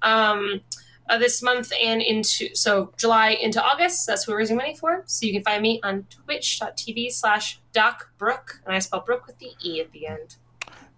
Um, 0.02 0.62
uh, 1.10 1.18
this 1.18 1.42
month 1.44 1.74
and 1.84 2.02
into 2.02 2.56
so 2.56 2.94
July 2.98 3.32
into 3.32 3.62
August. 3.62 4.08
That's 4.08 4.26
what 4.26 4.34
we're 4.34 4.40
raising 4.40 4.56
money 4.56 4.76
for. 4.76 5.04
So 5.08 5.26
you 5.26 5.34
can 5.34 5.44
find 5.44 5.62
me 5.62 5.82
on 5.84 6.06
twitch.tv 6.10 7.12
slash 7.12 7.60
Doc 7.74 8.12
Brooke, 8.18 8.62
and 8.66 8.74
I 8.74 8.80
spell 8.80 9.02
Brooke 9.02 9.28
with 9.28 9.38
the 9.40 9.52
E 9.64 9.82
at 9.82 9.92
the 9.92 10.08
end. 10.08 10.38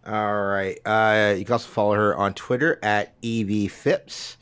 All 0.06 0.44
right. 0.44 0.78
Uh, 0.86 1.36
you 1.38 1.46
can 1.46 1.54
also 1.54 1.70
follow 1.70 1.94
her 1.94 2.16
on 2.16 2.34
Twitter 2.34 2.80
at 2.84 3.20
evphipps. 3.22 4.36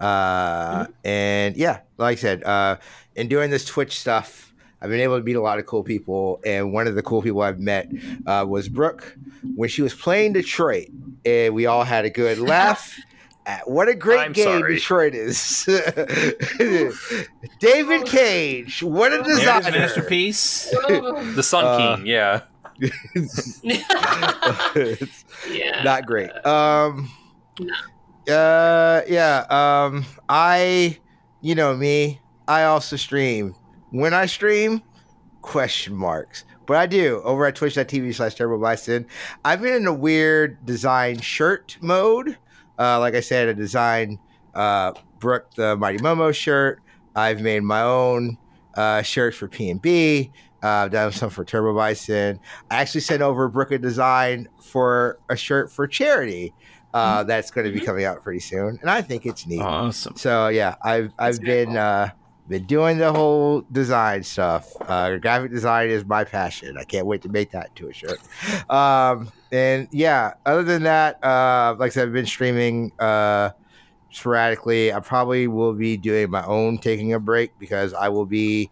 Uh, 0.00 0.84
mm-hmm. 0.84 0.92
And 1.04 1.56
yeah, 1.56 1.80
like 1.96 2.18
I 2.18 2.20
said, 2.20 2.44
uh, 2.44 2.76
in 3.16 3.28
doing 3.28 3.50
this 3.50 3.64
Twitch 3.64 3.98
stuff, 3.98 4.54
I've 4.80 4.90
been 4.90 5.00
able 5.00 5.18
to 5.18 5.24
meet 5.24 5.34
a 5.34 5.40
lot 5.40 5.58
of 5.58 5.66
cool 5.66 5.82
people. 5.82 6.40
And 6.46 6.72
one 6.72 6.86
of 6.86 6.94
the 6.94 7.02
cool 7.02 7.20
people 7.20 7.42
I've 7.42 7.58
met 7.58 7.90
uh, 8.26 8.46
was 8.48 8.68
Brooke 8.68 9.16
when 9.56 9.68
she 9.68 9.82
was 9.82 9.92
playing 9.92 10.34
Detroit. 10.34 10.86
And 11.24 11.52
we 11.54 11.66
all 11.66 11.82
had 11.82 12.04
a 12.04 12.10
good 12.10 12.38
laugh. 12.38 12.96
what 13.64 13.88
a 13.88 13.94
great 13.94 14.20
I'm 14.20 14.32
game 14.32 14.60
sorry. 14.60 14.74
Detroit 14.76 15.14
is. 15.14 15.64
David 17.58 18.06
Cage, 18.06 18.84
what 18.84 19.12
a 19.12 19.22
designer. 19.24 19.72
masterpiece. 19.72 20.70
the 20.70 21.42
Sun 21.42 21.64
uh, 21.64 21.96
King, 21.96 22.06
yeah. 22.06 22.42
yeah. 25.50 25.82
Not 25.84 26.06
great. 26.06 26.30
Um 26.46 27.10
no. 27.60 27.74
uh 28.34 29.02
yeah, 29.08 29.44
um 29.50 30.04
I 30.28 30.98
you 31.40 31.54
know 31.54 31.76
me, 31.76 32.20
I 32.46 32.64
also 32.64 32.96
stream. 32.96 33.54
When 33.90 34.12
I 34.14 34.26
stream, 34.26 34.82
question 35.42 35.94
marks. 35.94 36.44
But 36.66 36.76
I 36.76 36.86
do 36.86 37.22
over 37.24 37.46
at 37.46 37.56
twitch.tv 37.56 38.14
slash 38.14 38.34
turbo 38.34 38.60
bison. 38.60 39.06
I've 39.44 39.62
been 39.62 39.72
in 39.74 39.86
a 39.86 39.94
weird 39.94 40.64
design 40.66 41.18
shirt 41.20 41.78
mode. 41.80 42.36
Uh, 42.78 43.00
like 43.00 43.14
I 43.14 43.20
said, 43.20 43.48
I 43.48 43.54
designed 43.54 44.18
uh, 44.54 44.92
Brooke 45.18 45.54
the 45.54 45.76
Mighty 45.76 45.98
Momo 45.98 46.34
shirt. 46.34 46.82
I've 47.16 47.40
made 47.40 47.62
my 47.62 47.82
own 47.82 48.36
uh, 48.74 49.00
shirts 49.02 49.36
for 49.38 49.48
P 49.48 49.70
and 49.70 49.80
B. 49.80 50.30
Uh, 50.62 50.66
I've 50.66 50.90
done 50.90 51.12
some 51.12 51.30
for 51.30 51.44
Turbo 51.44 51.74
Bison. 51.74 52.40
I 52.70 52.76
actually 52.76 53.02
sent 53.02 53.22
over 53.22 53.48
Brooke 53.48 53.70
a 53.72 53.78
design 53.78 54.48
for 54.60 55.18
a 55.28 55.36
shirt 55.36 55.70
for 55.70 55.86
charity. 55.86 56.52
Uh, 56.94 57.18
mm-hmm. 57.18 57.28
That's 57.28 57.50
going 57.50 57.66
to 57.66 57.72
be 57.72 57.78
mm-hmm. 57.78 57.86
coming 57.86 58.04
out 58.04 58.22
pretty 58.22 58.40
soon, 58.40 58.78
and 58.80 58.90
I 58.90 59.02
think 59.02 59.26
it's 59.26 59.46
neat. 59.46 59.60
Awesome. 59.60 60.16
So 60.16 60.48
yeah, 60.48 60.76
I've 60.82 61.12
I've 61.18 61.40
been 61.40 61.76
uh, 61.76 62.10
been 62.48 62.64
doing 62.64 62.98
the 62.98 63.12
whole 63.12 63.60
design 63.70 64.22
stuff. 64.22 64.72
Uh, 64.80 65.18
graphic 65.18 65.50
design 65.50 65.90
is 65.90 66.04
my 66.06 66.24
passion. 66.24 66.76
I 66.78 66.84
can't 66.84 67.06
wait 67.06 67.22
to 67.22 67.28
make 67.28 67.50
that 67.52 67.68
into 67.68 67.88
a 67.88 67.92
shirt. 67.92 68.20
Um, 68.70 69.30
and 69.52 69.86
yeah, 69.90 70.34
other 70.46 70.62
than 70.62 70.82
that, 70.84 71.22
uh, 71.22 71.76
like 71.78 71.88
I 71.88 71.90
said, 71.90 72.08
I've 72.08 72.14
been 72.14 72.26
streaming 72.26 72.92
uh, 72.98 73.50
sporadically. 74.10 74.92
I 74.92 75.00
probably 75.00 75.46
will 75.46 75.74
be 75.74 75.96
doing 75.96 76.30
my 76.30 76.44
own 76.44 76.78
taking 76.78 77.12
a 77.12 77.20
break 77.20 77.58
because 77.58 77.92
I 77.92 78.08
will 78.08 78.26
be 78.26 78.70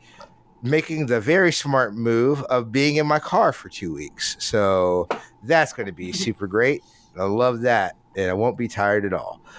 making 0.69 1.07
the 1.07 1.21
very 1.21 1.53
smart 1.53 1.95
move 1.95 2.43
of 2.45 2.73
being 2.73 2.97
in 2.97 3.07
my 3.07 3.19
car 3.19 3.53
for 3.53 3.69
two 3.69 3.95
weeks. 3.95 4.37
So 4.39 5.09
that's 5.43 5.73
going 5.73 5.87
to 5.87 5.93
be 5.93 6.13
super 6.27 6.47
great. 6.47 6.83
I 7.19 7.25
love 7.25 7.63
that. 7.63 7.97
And 8.17 8.31
I 8.31 8.35
won't 8.35 8.57
be 8.57 8.69
tired 8.69 9.05
at 9.05 9.13
all. 9.13 9.41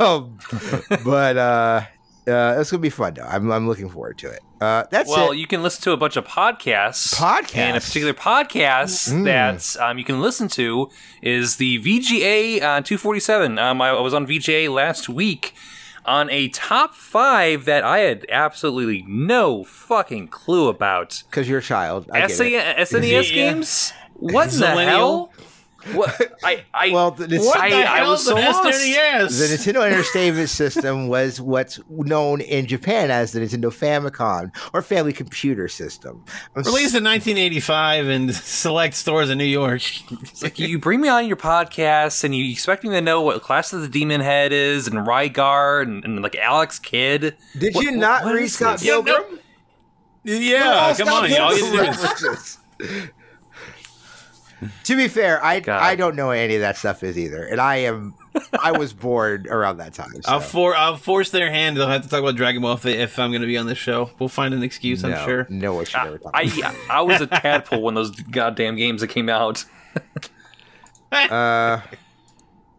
Um, 0.00 0.38
but 1.04 1.36
uh, 1.36 1.82
uh, 2.28 2.56
it's 2.58 2.70
gonna 2.70 2.80
be 2.80 2.90
fun 2.90 3.14
though. 3.14 3.22
I'm, 3.22 3.50
I'm 3.50 3.66
looking 3.66 3.88
forward 3.88 4.18
to 4.18 4.30
it. 4.30 4.40
Uh, 4.60 4.84
that's 4.90 5.08
well, 5.08 5.32
it. 5.32 5.38
you 5.38 5.46
can 5.46 5.62
listen 5.62 5.82
to 5.82 5.92
a 5.92 5.96
bunch 5.96 6.16
of 6.16 6.26
podcasts. 6.26 7.14
Podcasts, 7.14 7.56
and 7.56 7.76
a 7.76 7.80
particular 7.80 8.12
podcast 8.12 9.10
mm. 9.10 9.24
that 9.24 9.76
um, 9.82 9.98
you 9.98 10.04
can 10.04 10.20
listen 10.20 10.48
to 10.48 10.90
is 11.22 11.56
the 11.56 11.78
VGA 11.78 12.56
uh, 12.56 12.80
247. 12.80 13.58
Um, 13.58 13.80
I 13.80 13.92
was 14.00 14.14
on 14.14 14.26
VGA 14.26 14.72
last 14.72 15.08
week, 15.08 15.54
on 16.08 16.30
a 16.30 16.48
top 16.48 16.94
five 16.94 17.66
that 17.66 17.84
I 17.84 17.98
had 17.98 18.26
absolutely 18.30 19.04
no 19.06 19.62
fucking 19.62 20.28
clue 20.28 20.68
about. 20.68 21.22
Because 21.30 21.48
you're 21.48 21.58
a 21.58 21.62
child. 21.62 22.10
I 22.12 22.22
SNES 22.26 23.32
games? 23.32 23.92
What 24.14 24.52
in 24.52 24.60
the 24.60 24.84
hell? 24.84 25.32
What 25.92 26.32
I 26.42 26.64
I 26.74 26.90
well 26.92 27.10
the, 27.12 27.38
what 27.38 27.58
I, 27.58 27.70
the 27.70 27.76
I, 27.76 27.98
I 28.00 28.08
was 28.08 28.24
so 28.24 28.34
lost. 28.34 28.64
SNES? 28.64 29.38
The 29.38 29.72
Nintendo 29.72 29.90
Entertainment 29.90 30.48
System 30.48 31.08
was 31.08 31.40
what's 31.40 31.80
known 31.88 32.40
in 32.40 32.66
Japan 32.66 33.10
as 33.10 33.32
the 33.32 33.40
Nintendo 33.40 33.72
Famicom 33.72 34.54
or 34.74 34.82
Family 34.82 35.12
Computer 35.12 35.68
System. 35.68 36.24
I'm 36.56 36.62
Released 36.62 36.94
in 36.94 37.04
1985 37.04 38.08
in 38.08 38.32
select 38.32 38.94
stores 38.94 39.30
in 39.30 39.38
New 39.38 39.44
York. 39.44 39.82
like 40.42 40.58
you 40.58 40.78
bring 40.78 41.00
me 41.00 41.08
on 41.08 41.26
your 41.26 41.36
podcast 41.36 42.24
and 42.24 42.34
you 42.34 42.50
expect 42.50 42.84
me 42.84 42.90
to 42.90 43.00
know 43.00 43.22
what 43.22 43.42
Clash 43.42 43.72
of 43.72 43.80
the 43.80 43.88
Demon 43.88 44.20
Head 44.20 44.52
is 44.52 44.86
and 44.86 44.98
Rygar 45.06 45.82
and, 45.82 46.04
and 46.04 46.22
like 46.22 46.36
Alex 46.36 46.78
Kidd. 46.78 47.36
Did 47.58 47.74
what, 47.74 47.84
you 47.84 47.92
not 47.92 48.24
read 48.24 48.48
Scott 48.50 48.80
Pilgrim? 48.80 49.40
Yeah, 50.24 50.94
come 50.96 51.08
on, 51.08 51.30
y'all 51.30 51.54
to 54.84 54.96
be 54.96 55.08
fair, 55.08 55.42
I 55.44 55.60
God. 55.60 55.82
I 55.82 55.94
don't 55.96 56.16
know 56.16 56.30
any 56.30 56.56
of 56.56 56.60
that 56.60 56.76
stuff 56.76 57.02
is 57.02 57.18
either, 57.18 57.44
and 57.44 57.60
I 57.60 57.76
am 57.76 58.14
I 58.60 58.72
was 58.72 58.92
bored 58.92 59.46
around 59.46 59.78
that 59.78 59.94
time. 59.94 60.12
So. 60.22 60.32
I'll 60.32 60.40
for 60.40 60.74
I'll 60.74 60.96
force 60.96 61.30
their 61.30 61.50
hand. 61.50 61.76
They'll 61.76 61.88
have 61.88 62.02
to 62.02 62.08
talk 62.08 62.20
about 62.20 62.36
Dragon 62.36 62.62
Ball 62.62 62.74
if, 62.74 62.82
they, 62.82 62.98
if 62.98 63.18
I'm 63.18 63.30
going 63.30 63.40
to 63.40 63.46
be 63.46 63.56
on 63.56 63.66
this 63.66 63.78
show. 63.78 64.10
We'll 64.18 64.28
find 64.28 64.54
an 64.54 64.62
excuse. 64.62 65.02
No, 65.02 65.10
I'm 65.10 65.24
sure. 65.24 65.46
No, 65.48 65.76
we 65.76 65.84
should 65.84 66.02
never 66.02 66.18
talk. 66.18 66.32
I 66.34 66.42
I, 66.42 66.98
I 66.98 67.02
was 67.02 67.20
a 67.20 67.26
tadpole 67.26 67.82
when 67.82 67.94
those 67.94 68.10
goddamn 68.10 68.76
games 68.76 69.00
that 69.00 69.08
came 69.08 69.28
out. 69.28 69.64
uh, 71.12 71.80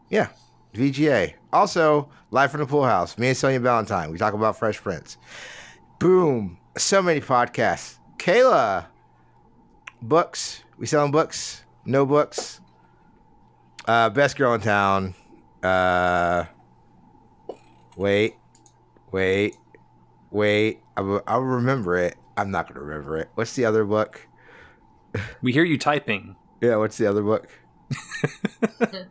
yeah, 0.10 0.28
VGA. 0.74 1.34
Also, 1.52 2.10
live 2.32 2.52
from 2.52 2.62
the 2.62 2.68
pool 2.68 2.86
house. 2.86 3.18
Me 3.18 3.30
and 3.30 3.38
Sonia 3.38 3.60
Valentine. 3.60 4.12
We 4.12 4.18
talk 4.18 4.34
about 4.34 4.58
Fresh 4.58 4.82
Prince. 4.82 5.18
Boom. 6.00 6.58
So 6.78 7.02
many 7.02 7.22
podcasts. 7.22 7.98
Kayla. 8.18 8.86
Books. 10.02 10.64
We 10.78 10.86
selling 10.86 11.12
books 11.12 11.64
no 11.86 12.06
books. 12.06 12.62
Uh, 13.86 14.10
best 14.10 14.38
girl 14.38 14.54
in 14.54 14.62
town. 14.62 15.16
Uh, 15.64 16.46
wait, 17.96 18.36
wait, 19.12 19.56
wait. 20.32 20.80
I'll, 20.96 21.22
I'll 21.28 21.42
remember 21.42 21.98
it. 21.98 22.16
I'm 22.38 22.52
not 22.52 22.68
gonna 22.68 22.86
remember 22.86 23.18
it. 23.18 23.30
What's 23.36 23.56
the 23.56 23.66
other 23.66 23.84
book? 23.86 24.28
We 25.42 25.52
hear 25.52 25.64
you 25.64 25.78
typing. 25.78 26.36
Yeah. 26.62 26.76
What's 26.76 26.98
the 26.98 27.08
other 27.08 27.24
book? 27.24 27.50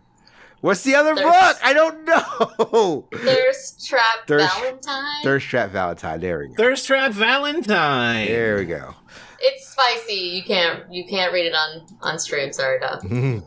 What's 0.61 0.83
the 0.83 0.95
other 0.95 1.15
Thirst. 1.15 1.25
book? 1.25 1.57
I 1.65 1.73
don't 1.73 2.05
know. 2.05 3.09
Thirst 3.13 3.87
Trap 3.87 4.27
Thirst, 4.27 4.55
Valentine. 4.59 5.23
Thirst 5.23 5.47
Trap 5.49 5.71
Valentine. 5.71 6.21
There 6.21 6.39
we 6.41 6.49
go. 6.49 6.55
Thirst 6.55 6.87
Trap 6.87 7.13
Valentine. 7.13 8.27
There 8.27 8.57
we 8.57 8.65
go 8.65 8.95
it's 9.41 9.69
spicy. 9.69 10.15
You 10.15 10.43
can't 10.43 10.93
you 10.93 11.05
can't 11.07 11.33
read 11.33 11.47
it 11.47 11.55
on 11.55 11.87
on 12.01 12.19
stream. 12.19 12.53
Sorry, 12.53 12.79
Duff. 12.81 13.03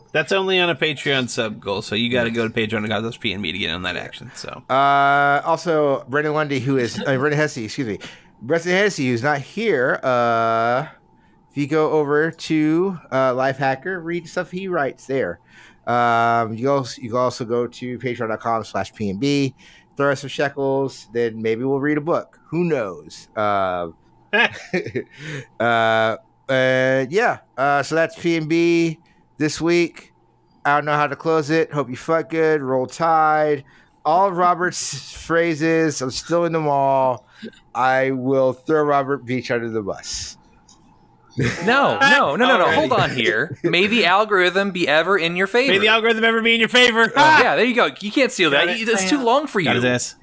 That's 0.12 0.32
only 0.32 0.58
on 0.58 0.70
a 0.70 0.74
Patreon 0.74 1.28
sub 1.28 1.60
goal, 1.60 1.82
so 1.82 1.94
you 1.94 2.10
got 2.10 2.24
to 2.24 2.30
go 2.30 2.48
to 2.48 2.52
Patreon 2.52 2.84
and 3.32 3.42
me 3.42 3.52
to 3.52 3.58
get 3.58 3.70
on 3.70 3.82
that 3.82 3.96
action. 3.96 4.30
So, 4.34 4.62
uh, 4.68 5.42
also 5.44 6.04
Brendan 6.08 6.34
Lundy, 6.34 6.60
who 6.60 6.78
is 6.78 6.98
uh, 6.98 7.04
Brendan 7.04 7.38
Hesse, 7.38 7.58
excuse 7.58 7.86
me, 7.86 7.98
Brendan 8.40 8.72
Hesse, 8.72 8.98
who's 8.98 9.22
not 9.22 9.40
here. 9.40 10.00
Uh, 10.02 10.86
if 11.50 11.56
you 11.56 11.66
go 11.66 11.90
over 11.90 12.30
to 12.30 12.98
uh, 13.10 13.32
Lifehacker, 13.32 14.02
read 14.02 14.26
stuff 14.26 14.50
he 14.50 14.68
writes 14.68 15.06
there. 15.06 15.38
Um, 15.86 16.54
you 16.54 16.70
also 16.70 17.02
you 17.02 17.10
can 17.10 17.18
also 17.18 17.44
go 17.44 17.66
to 17.66 17.98
patreon.com 17.98 18.62
slash 18.62 18.92
pnb 18.92 19.52
throw 19.96 20.12
us 20.12 20.20
some 20.20 20.28
shekels 20.28 21.08
then 21.12 21.42
maybe 21.42 21.64
we'll 21.64 21.80
read 21.80 21.98
a 21.98 22.00
book 22.00 22.38
who 22.46 22.62
knows 22.62 23.26
uh, 23.34 23.88
uh, 25.60 26.16
uh, 26.48 27.06
yeah. 27.10 27.38
Uh, 27.56 27.82
so 27.82 27.94
that's 27.94 28.18
P 28.18 28.36
and 28.36 28.48
B 28.48 28.98
this 29.38 29.60
week. 29.60 30.12
I 30.64 30.76
don't 30.76 30.84
know 30.84 30.94
how 30.94 31.06
to 31.06 31.16
close 31.16 31.50
it. 31.50 31.72
Hope 31.72 31.88
you 31.90 31.96
fuck 31.96 32.30
good. 32.30 32.62
Roll 32.62 32.86
Tide. 32.86 33.64
All 34.04 34.28
of 34.28 34.36
Robert's 34.36 35.12
phrases. 35.12 36.00
I'm 36.02 36.10
still 36.10 36.44
in 36.44 36.52
the 36.52 36.60
mall. 36.60 37.26
I 37.74 38.10
will 38.12 38.52
throw 38.52 38.82
Robert 38.82 39.24
Beach 39.24 39.50
under 39.50 39.70
the 39.70 39.82
bus. 39.82 40.36
No, 41.38 41.44
no, 42.00 42.36
no, 42.36 42.36
no, 42.36 42.58
no. 42.58 42.70
Hold 42.72 42.92
on 42.92 43.10
here. 43.10 43.58
May 43.62 43.86
the 43.86 44.06
algorithm 44.06 44.70
be 44.70 44.86
ever 44.86 45.16
in 45.16 45.34
your 45.36 45.46
favor. 45.46 45.72
May 45.72 45.78
the 45.78 45.88
algorithm 45.88 46.24
ever 46.24 46.42
be 46.42 46.54
in 46.54 46.60
your 46.60 46.68
favor. 46.68 47.10
yeah, 47.16 47.56
there 47.56 47.64
you 47.64 47.74
go. 47.74 47.90
You 48.00 48.12
can't 48.12 48.30
steal 48.30 48.50
that. 48.50 48.68
It's 48.68 49.08
too 49.08 49.22
long 49.22 49.46
for 49.46 49.62
Got 49.62 49.76
his 49.76 49.84
you. 49.84 49.90
ass. 49.90 50.14